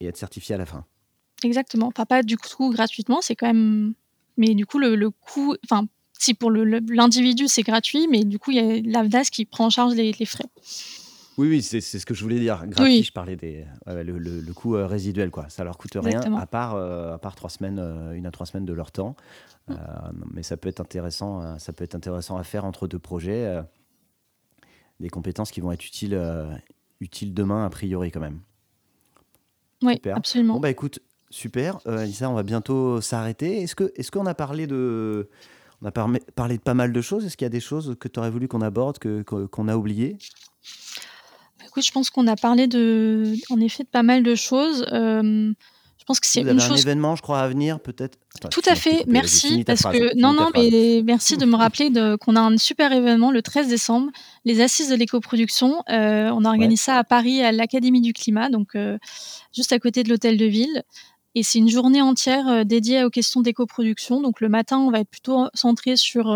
et 0.00 0.06
être 0.06 0.16
certifiés 0.16 0.56
à 0.56 0.58
la 0.58 0.66
fin. 0.66 0.84
Exactement. 1.44 1.90
Pas 1.92 2.22
du 2.22 2.36
coup 2.36 2.70
gratuitement, 2.70 3.20
c'est 3.20 3.36
quand 3.36 3.46
même. 3.46 3.94
Mais 4.36 4.54
du 4.54 4.66
coup, 4.66 4.78
le, 4.78 4.96
le 4.96 5.10
coût. 5.10 5.54
Enfin, 5.64 5.86
si 6.20 6.34
pour 6.34 6.50
l'individu 6.50 7.48
c'est 7.48 7.62
gratuit, 7.62 8.06
mais 8.06 8.24
du 8.24 8.38
coup, 8.38 8.50
il 8.50 8.56
y 8.56 8.60
a 8.60 8.80
l'AVDAS 8.84 9.30
qui 9.32 9.46
prend 9.46 9.66
en 9.66 9.70
charge 9.70 9.94
les, 9.94 10.12
frais. 10.26 10.44
Oui, 11.38 11.48
oui, 11.48 11.62
c'est 11.62 11.80
ce 11.80 12.04
que 12.04 12.12
je 12.12 12.22
voulais 12.22 12.38
dire. 12.38 12.66
Gratuit, 12.66 13.02
je 13.02 13.12
parlais 13.12 13.36
des 13.36 13.64
le, 13.86 14.18
le, 14.18 14.52
coût 14.52 14.76
euh, 14.76 14.86
résiduel, 14.86 15.30
quoi. 15.30 15.48
Ça 15.48 15.64
leur 15.64 15.78
coûte 15.78 15.96
rien, 15.96 16.20
à 16.36 16.46
part 16.46 16.74
euh, 16.74 17.14
à 17.14 17.18
part 17.18 17.34
trois 17.34 17.50
semaines, 17.50 17.78
euh, 17.78 18.12
une 18.12 18.26
à 18.26 18.30
trois 18.30 18.46
semaines 18.46 18.66
de 18.66 18.72
leur 18.72 18.92
temps. 18.92 19.16
Mm. 19.68 19.74
mais 20.32 20.42
ça 20.42 20.56
peut 20.56 20.68
être 20.68 20.80
intéressant, 20.80 21.58
ça 21.58 21.72
peut 21.72 21.84
être 21.84 21.94
intéressant 21.94 22.36
à 22.36 22.44
faire 22.44 22.64
entre 22.64 22.88
deux 22.88 22.98
projets. 22.98 23.62
des 24.98 25.08
compétences 25.08 25.50
qui 25.50 25.60
vont 25.60 25.70
être 25.70 25.86
utiles, 25.86 26.20
utiles 27.00 27.34
demain 27.34 27.64
a 27.64 27.70
priori 27.70 28.10
quand 28.10 28.20
même. 28.20 28.40
Oui, 29.82 30.00
absolument. 30.12 30.54
Bon 30.54 30.60
bah 30.60 30.70
écoute, 30.70 31.00
Super. 31.30 31.78
Euh, 31.86 32.06
on 32.22 32.34
va 32.34 32.42
bientôt 32.42 33.00
s'arrêter. 33.00 33.62
Est-ce 33.62 33.76
qu'on 33.76 33.86
est 33.86 34.10
qu'on 34.10 34.26
a 34.26 34.34
parlé 34.34 34.66
de. 34.66 35.28
On 35.80 35.86
a 35.86 35.92
parlé 35.92 36.58
de 36.58 36.62
pas 36.62 36.74
mal 36.74 36.92
de 36.92 37.00
choses? 37.00 37.24
Est-ce 37.24 37.36
qu'il 37.36 37.44
y 37.44 37.46
a 37.46 37.50
des 37.50 37.60
choses 37.60 37.96
que 37.98 38.08
tu 38.08 38.18
aurais 38.18 38.30
voulu 38.30 38.48
qu'on 38.48 38.60
aborde, 38.60 38.98
qu'on 38.98 39.22
que, 39.22 39.46
qu'on 39.46 39.68
a 39.68 39.76
oubliées? 39.76 40.18
Écoute, 41.70 41.84
je 41.84 41.92
pense 41.92 42.10
qu'on 42.10 42.26
a 42.26 42.34
parlé 42.34 42.66
de, 42.66 43.32
en 43.48 43.60
effet, 43.60 43.84
de 43.84 43.88
pas 43.88 44.02
mal 44.02 44.24
de 44.24 44.34
choses. 44.34 44.84
Euh, 44.90 45.52
je 46.00 46.04
pense 46.04 46.18
que 46.18 46.26
c'est 46.26 46.40
une 46.40 46.58
chose... 46.58 46.72
un 46.72 46.82
événement, 46.82 47.14
je 47.14 47.22
crois, 47.22 47.38
à 47.38 47.46
venir, 47.46 47.78
peut-être. 47.78 48.18
Tout 48.50 48.62
à 48.66 48.74
fait. 48.74 49.04
Merci 49.06 49.62
parce 49.62 49.82
que 49.82 50.18
non, 50.18 50.32
non, 50.32 50.50
mais 50.52 51.02
merci 51.04 51.36
de 51.36 51.44
me 51.44 51.54
rappeler 51.54 51.92
qu'on 52.20 52.34
a 52.34 52.40
un 52.40 52.56
super 52.56 52.90
événement 52.90 53.30
le 53.30 53.40
13 53.40 53.68
décembre, 53.68 54.10
les 54.44 54.60
Assises 54.60 54.88
de 54.88 54.96
l'écoproduction. 54.96 55.84
Euh, 55.90 56.30
on 56.30 56.44
organise 56.44 56.80
ça 56.80 56.96
à 56.96 57.04
Paris 57.04 57.40
à 57.42 57.52
l'Académie 57.52 58.00
du 58.00 58.12
Climat, 58.12 58.48
donc 58.48 58.74
euh, 58.74 58.98
juste 59.54 59.72
à 59.72 59.78
côté 59.78 60.02
de 60.02 60.08
l'hôtel 60.08 60.36
de 60.36 60.46
ville. 60.46 60.82
Et 61.36 61.44
c'est 61.44 61.60
une 61.60 61.70
journée 61.70 62.02
entière 62.02 62.48
euh, 62.48 62.64
dédiée 62.64 63.04
aux 63.04 63.10
questions 63.10 63.42
d'éco-production. 63.42 64.20
Donc 64.20 64.40
le 64.40 64.48
matin, 64.48 64.78
on 64.78 64.90
va 64.90 64.98
être 64.98 65.10
plutôt 65.10 65.46
centré 65.54 65.94
sur 65.94 66.34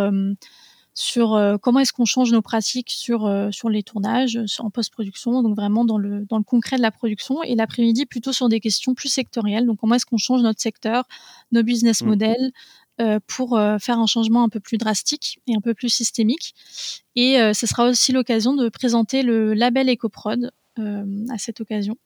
sur 0.94 1.34
euh, 1.34 1.56
comment 1.58 1.80
est-ce 1.80 1.92
qu'on 1.92 2.04
change 2.04 2.32
nos 2.32 2.40
pratiques 2.40 2.90
sur 2.90 3.26
euh, 3.26 3.50
sur 3.50 3.68
les 3.68 3.82
tournages 3.82 4.38
en 4.60 4.70
post-production, 4.70 5.42
donc 5.42 5.56
vraiment 5.56 5.84
dans 5.84 5.98
le 5.98 6.24
dans 6.26 6.38
le 6.38 6.44
concret 6.44 6.76
de 6.76 6.82
la 6.82 6.92
production. 6.92 7.42
Et 7.42 7.56
l'après-midi 7.56 8.06
plutôt 8.06 8.32
sur 8.32 8.48
des 8.48 8.60
questions 8.60 8.94
plus 8.94 9.08
sectorielles. 9.08 9.66
Donc 9.66 9.80
comment 9.80 9.96
est-ce 9.96 10.06
qu'on 10.06 10.18
change 10.18 10.42
notre 10.42 10.60
secteur, 10.60 11.04
nos 11.52 11.62
business 11.62 12.02
mmh. 12.02 12.06
models. 12.06 12.52
Euh, 13.00 13.18
pour 13.26 13.58
faire 13.80 13.98
un 13.98 14.06
changement 14.06 14.44
un 14.44 14.48
peu 14.48 14.60
plus 14.60 14.78
drastique 14.78 15.40
et 15.48 15.56
un 15.56 15.60
peu 15.60 15.74
plus 15.74 15.88
systémique. 15.88 16.54
Et 17.16 17.38
ce 17.52 17.66
sera 17.66 17.88
aussi 17.88 18.12
l'occasion 18.12 18.54
de 18.54 18.68
présenter 18.68 19.24
le 19.24 19.52
label 19.52 19.90
EcoProd 19.90 20.52
à 20.76 21.38
cette 21.38 21.60
occasion. 21.60 21.96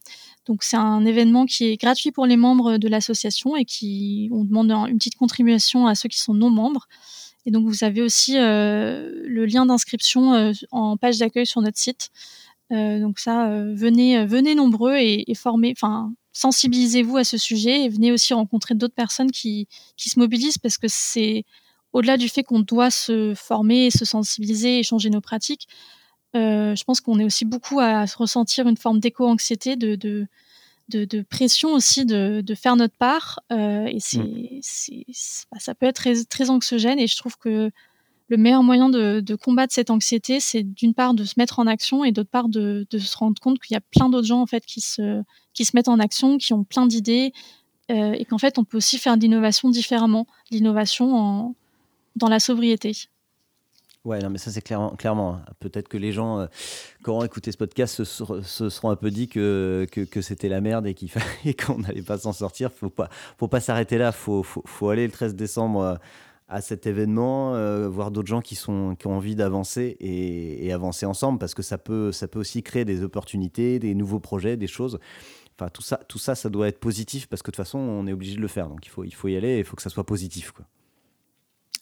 Donc 0.47 0.62
c'est 0.62 0.78
un 0.78 1.05
événement 1.05 1.44
qui 1.44 1.66
est 1.66 1.77
gratuit 1.77 2.10
pour 2.10 2.24
les 2.24 2.39
membres 2.39 2.78
de 2.78 2.89
l'association 2.89 3.55
et 3.55 3.66
qui 3.66 4.31
on 4.32 4.44
demande 4.44 4.70
une 4.89 4.97
petite 4.97 5.16
contribution 5.16 5.86
à 5.86 5.94
ceux 5.94 6.09
qui 6.09 6.20
sont 6.20 6.32
non 6.32 6.48
membres. 6.48 6.89
Et 7.49 7.51
donc 7.51 7.66
vous 7.66 7.83
avez 7.83 8.03
aussi 8.03 8.37
euh, 8.37 9.23
le 9.25 9.47
lien 9.47 9.65
d'inscription 9.65 10.35
euh, 10.35 10.53
en 10.70 10.99
page 10.99 11.16
d'accueil 11.16 11.47
sur 11.47 11.62
notre 11.62 11.79
site. 11.79 12.11
Euh, 12.73 13.01
donc 13.01 13.19
ça, 13.19 13.49
venez, 13.73 14.27
venez 14.27 14.55
nombreux 14.55 14.97
et, 14.97 15.25
formez, 15.35 15.73
enfin 15.75 16.12
sensibilisez-vous 16.35 17.16
à 17.16 17.25
ce 17.25 17.39
sujet 17.39 17.85
et 17.85 17.89
venez 17.89 18.12
aussi 18.12 18.35
rencontrer 18.35 18.75
d'autres 18.75 18.95
personnes 18.95 19.31
qui, 19.31 19.66
qui 19.97 20.11
se 20.11 20.19
mobilisent 20.19 20.59
parce 20.59 20.77
que 20.77 20.89
c'est 20.89 21.45
au-delà 21.95 22.19
du 22.19 22.29
fait 22.29 22.43
qu'on 22.43 22.61
doit 22.61 22.91
se 22.91 23.33
former, 23.35 23.91
se 23.91 24.05
sensibiliser 24.05 24.81
et 24.81 24.83
changer 24.83 25.09
nos 25.09 25.23
pratiques. 25.23 25.69
je 26.35 26.85
pense 26.85 27.01
qu'on 27.01 27.19
est 27.19 27.25
aussi 27.25 27.47
beaucoup 27.47 27.81
à 27.81 28.05
ressentir 28.05 28.69
une 28.69 28.77
forme 28.77 29.01
d'éco-anxiété, 29.01 29.77
de, 29.77 30.27
de, 30.89 31.23
pression 31.23 31.73
aussi 31.73 32.05
de, 32.05 32.55
faire 32.55 32.77
notre 32.77 32.97
part. 32.97 33.40
Euh, 33.52 33.86
et 33.86 33.97
mm. 33.97 34.60
c'est, 34.62 35.05
bah, 35.51 35.59
ça 35.60 35.74
peut 35.74 35.86
être 35.86 35.97
très, 35.97 36.24
très 36.24 36.51
anxiogène. 36.51 36.98
Et 36.98 37.06
je 37.06 37.16
trouve 37.16 37.36
que 37.36 37.70
le 38.28 38.36
meilleur 38.36 38.62
moyen 38.62 38.89
de, 38.90 39.35
combattre 39.36 39.73
cette 39.73 39.90
anxiété, 39.90 40.40
c'est 40.40 40.62
d'une 40.62 40.94
part 40.94 41.15
de 41.15 41.24
se 41.24 41.35
mettre 41.39 41.59
en 41.59 41.66
action 41.66 42.05
et 42.05 42.12
d'autre 42.12 42.31
part 42.31 42.48
de, 42.48 42.86
se 42.90 43.16
rendre 43.16 43.40
compte 43.40 43.59
qu'il 43.59 43.74
y 43.74 43.78
a 43.78 43.81
plein 43.81 44.09
d'autres 44.09 44.27
gens 44.27 44.40
en 44.40 44.47
fait 44.47 44.65
qui 44.66 44.81
se, 44.81 45.23
qui 45.55 45.65
se 45.65 45.73
mettent 45.74 45.89
en 45.89 45.98
action, 45.98 46.36
qui 46.36 46.52
ont 46.52 46.65
plein 46.65 46.86
d'idées 46.86 47.32
euh, 47.90 48.12
et 48.12 48.27
qu'en 48.27 48.39
fait 48.39 48.59
on 48.59 48.65
peut 48.65 48.77
aussi 48.77 48.98
faire 48.98 49.16
de 49.16 49.23
l'innovation 49.23 49.70
différemment, 49.70 50.27
l'innovation 50.51 51.55
dans 52.16 52.28
la 52.28 52.39
sobriété. 52.39 52.93
Ouais, 54.09 54.20
non, 54.20 54.30
mais 54.30 54.39
ça 54.39 54.51
c'est 54.51 54.62
clairement, 54.62 54.97
clairement. 54.97 55.35
Hein. 55.35 55.44
Peut-être 55.60 55.86
que 55.86 55.98
les 55.98 56.12
gens 56.12 56.39
euh, 56.39 56.47
qui 57.05 57.10
auront 57.10 57.24
écouté 57.24 57.52
ce 57.52 57.59
podcast 57.59 58.05
se, 58.05 58.70
seront 58.70 58.89
un 58.89 58.97
peu 58.97 59.10
dit 59.10 59.28
que, 59.28 59.86
que, 59.90 60.22
c'était 60.22 60.48
la 60.48 60.62
merde 60.62 60.86
et 60.86 60.94
qu'il 60.94 61.10
fallait 61.10 61.52
qu'on 61.66 61.80
n'allait 61.80 62.01
pas 62.01 62.16
s'en 62.16 62.32
sortir. 62.32 62.72
Faut 62.72 62.89
pas, 62.89 63.10
faut 63.36 63.48
pas 63.48 63.60
s'arrêter 63.60 63.98
là. 63.98 64.10
Faut, 64.10 64.43
faut, 64.43 64.62
faut, 64.64 64.89
aller 64.89 65.05
le 65.05 65.12
13 65.12 65.35
décembre 65.35 65.80
euh, 65.82 65.94
à 66.48 66.62
cet 66.62 66.86
événement, 66.86 67.55
euh, 67.55 67.86
voir 67.86 68.10
d'autres 68.10 68.28
gens 68.28 68.40
qui 68.40 68.55
sont 68.55 68.97
qui 68.98 69.09
ont 69.09 69.14
envie 69.14 69.35
d'avancer 69.35 69.98
et, 70.01 70.66
et, 70.66 70.72
avancer 70.72 71.05
ensemble 71.05 71.39
parce 71.39 71.52
que 71.52 71.62
ça 71.62 71.76
peut, 71.76 72.10
ça 72.10 72.28
peut 72.28 72.39
aussi 72.39 72.62
créer 72.62 72.86
des 72.86 73.02
opportunités, 73.02 73.78
des 73.78 73.94
nouveaux 73.94 74.20
projets, 74.20 74.56
des 74.56 74.68
choses. 74.68 74.98
Enfin, 75.59 75.68
tout 75.68 75.82
ça, 75.82 75.98
tout 76.09 76.18
ça, 76.18 76.35
ça 76.35 76.48
doit 76.48 76.68
être 76.68 76.80
positif 76.80 77.26
parce 77.26 77.43
que 77.43 77.51
de 77.51 77.56
toute 77.56 77.62
façon, 77.62 77.78
on 77.78 78.06
est 78.06 78.12
obligé 78.14 78.36
de 78.36 78.40
le 78.40 78.48
faire. 78.48 78.70
Donc 78.70 78.86
il 78.86 78.89
faut, 78.89 79.05
il 79.05 79.14
faut 79.14 79.28
y 79.28 79.36
aller. 79.36 79.59
Il 79.59 79.64
faut 79.64 79.76
que 79.76 79.82
ça 79.82 79.90
soit 79.90 80.06
positif, 80.06 80.52
quoi. 80.52 80.64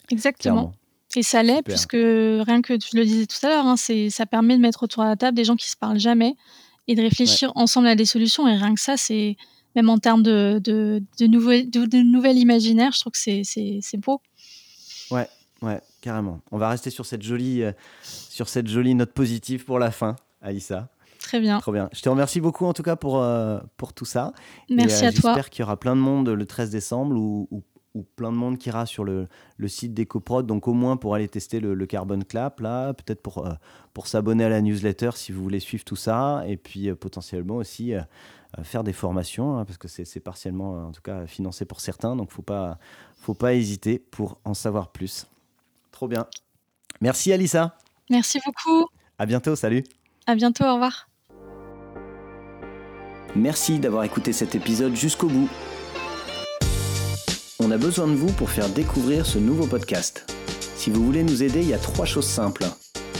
Exactement. 0.09 0.73
Et 1.15 1.23
ça 1.23 1.41
l'est, 1.41 1.63
puisque 1.63 1.93
rien 1.93 2.61
que 2.61 2.73
tu 2.73 2.95
le 2.95 3.05
disais 3.05 3.25
tout 3.25 3.45
à 3.45 3.49
l'heure, 3.49 3.65
hein, 3.65 3.75
ça 3.77 4.25
permet 4.25 4.57
de 4.57 4.61
mettre 4.61 4.83
autour 4.83 5.03
de 5.03 5.09
la 5.09 5.15
table 5.15 5.35
des 5.35 5.45
gens 5.45 5.55
qui 5.55 5.69
se 5.69 5.77
parlent 5.77 5.99
jamais 5.99 6.35
et 6.87 6.95
de 6.95 7.01
réfléchir 7.01 7.51
ensemble 7.55 7.87
à 7.87 7.95
des 7.95 8.05
solutions. 8.05 8.47
Et 8.47 8.55
rien 8.55 8.73
que 8.73 8.81
ça, 8.81 8.97
c'est 8.97 9.37
même 9.75 9.89
en 9.89 9.99
termes 9.99 10.23
de, 10.23 10.59
de, 10.63 11.03
de, 11.19 11.85
de, 11.85 11.97
nouvel 11.97 12.37
imaginaire, 12.37 12.91
je 12.93 12.99
trouve 12.99 13.13
que 13.13 13.19
c'est 13.19 13.97
beau. 13.97 14.21
Ouais, 15.11 15.27
ouais, 15.61 15.81
carrément. 16.01 16.41
On 16.51 16.57
va 16.57 16.69
rester 16.69 16.89
sur 16.89 17.05
cette 17.05 17.21
jolie, 17.21 17.63
euh, 17.63 17.71
sur 18.01 18.49
cette 18.49 18.67
jolie 18.67 18.95
note 18.95 19.11
positive 19.13 19.65
pour 19.65 19.79
la 19.79 19.91
fin, 19.91 20.15
Alissa. 20.41 20.89
Très 21.19 21.39
bien. 21.39 21.59
Trop 21.59 21.71
bien. 21.71 21.89
Je 21.93 22.01
te 22.01 22.09
remercie 22.09 22.39
beaucoup 22.41 22.65
en 22.65 22.73
tout 22.73 22.83
cas 22.83 22.95
pour, 22.95 23.21
euh, 23.21 23.59
pour 23.75 23.93
tout 23.93 24.05
ça. 24.05 24.33
Merci 24.69 25.05
euh, 25.05 25.09
à 25.09 25.11
toi. 25.11 25.31
J'espère 25.31 25.49
qu'il 25.49 25.61
y 25.61 25.63
aura 25.63 25.77
plein 25.77 25.95
de 25.95 26.01
monde 26.01 26.29
le 26.29 26.45
13 26.45 26.69
décembre 26.69 27.15
ou, 27.15 27.47
ou 27.51 27.63
plein 28.03 28.31
de 28.31 28.37
monde 28.37 28.57
qui 28.57 28.69
ira 28.69 28.85
sur 28.85 29.03
le, 29.03 29.27
le 29.57 29.67
site 29.67 29.93
d'EcoProd, 29.93 30.45
donc 30.45 30.67
au 30.67 30.73
moins 30.73 30.97
pour 30.97 31.15
aller 31.15 31.27
tester 31.27 31.59
le, 31.59 31.85
Carbon 31.85 32.19
Clap, 32.21 32.59
là, 32.59 32.93
peut-être 32.93 33.21
pour, 33.21 33.45
euh, 33.45 33.53
pour 33.93 34.07
s'abonner 34.07 34.43
à 34.43 34.49
la 34.49 34.61
newsletter 34.61 35.11
si 35.15 35.31
vous 35.31 35.41
voulez 35.41 35.59
suivre 35.59 35.83
tout 35.83 35.95
ça, 35.95 36.43
et 36.47 36.57
puis 36.57 36.89
euh, 36.89 36.95
potentiellement 36.95 37.55
aussi 37.55 37.93
euh, 37.93 38.01
faire 38.63 38.83
des 38.83 38.93
formations, 38.93 39.57
hein, 39.57 39.65
parce 39.65 39.77
que 39.77 39.87
c'est 39.87 40.19
partiellement, 40.19 40.87
en 40.87 40.91
tout 40.91 41.01
cas, 41.01 41.27
financé 41.27 41.65
pour 41.65 41.81
certains, 41.81 42.15
donc 42.15 42.31
faut 42.31 42.41
pas, 42.41 42.77
faut 43.17 43.33
pas 43.33 43.53
hésiter 43.53 43.99
pour 43.99 44.39
en 44.43 44.53
savoir 44.53 44.91
plus. 44.91 45.27
Trop 45.91 46.07
bien. 46.07 46.27
Merci 47.01 47.31
Alissa. 47.31 47.77
Merci 48.09 48.39
beaucoup. 48.45 48.87
À 49.19 49.25
bientôt, 49.25 49.55
salut. 49.55 49.83
À 50.25 50.35
bientôt, 50.35 50.65
au 50.65 50.73
revoir. 50.73 51.07
Merci 53.35 53.79
d'avoir 53.79 54.03
écouté 54.03 54.33
cet 54.33 54.55
épisode 54.55 54.95
jusqu'au 54.95 55.27
bout. 55.27 55.49
On 57.59 57.71
a 57.71 57.77
besoin 57.77 58.07
de 58.07 58.13
vous 58.13 58.31
pour 58.33 58.51
faire 58.51 58.69
découvrir 58.69 59.25
ce 59.25 59.39
nouveau 59.39 59.65
podcast. 59.65 60.31
Si 60.75 60.91
vous 60.91 61.03
voulez 61.03 61.23
nous 61.23 61.41
aider, 61.41 61.61
il 61.61 61.69
y 61.69 61.73
a 61.73 61.79
trois 61.79 62.05
choses 62.05 62.27
simples. 62.27 62.65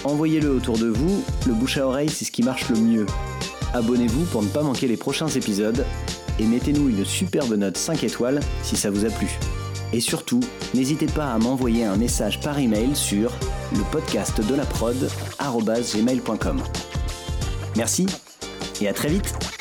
Envoyez-le 0.04 0.52
autour 0.52 0.78
de 0.78 0.86
vous, 0.86 1.24
le 1.48 1.54
bouche 1.54 1.78
à 1.78 1.88
oreille 1.88 2.10
c'est 2.10 2.24
ce 2.24 2.32
qui 2.32 2.44
marche 2.44 2.70
le 2.70 2.78
mieux. 2.78 3.08
Abonnez-vous 3.74 4.26
pour 4.26 4.44
ne 4.44 4.48
pas 4.48 4.62
manquer 4.62 4.88
les 4.88 4.96
prochains 4.96 5.28
épisodes 5.28 5.84
et 6.40 6.46
mettez-nous 6.46 6.88
une 6.88 7.04
superbe 7.04 7.54
note 7.54 7.78
5 7.78 8.04
étoiles 8.04 8.40
si 8.62 8.76
ça 8.76 8.92
vous 8.92 9.06
a 9.06 9.10
plu. 9.10 9.28
Et 9.92 10.02
surtout, 10.02 10.42
n'hésitez 10.76 11.08
pas 11.08 11.34
à 11.34 11.40
m'envoyer 11.40 11.86
un 11.86 11.98
message 11.98 12.40
par 12.42 12.60
email 12.60 12.96
sur 12.96 13.32
le 13.74 13.82
podcast 13.92 14.40
de 14.40 14.54
la 14.54 14.66
Merci 17.76 18.06
et 18.82 18.88
à 18.88 18.94
très 18.94 19.10
vite 19.10 19.57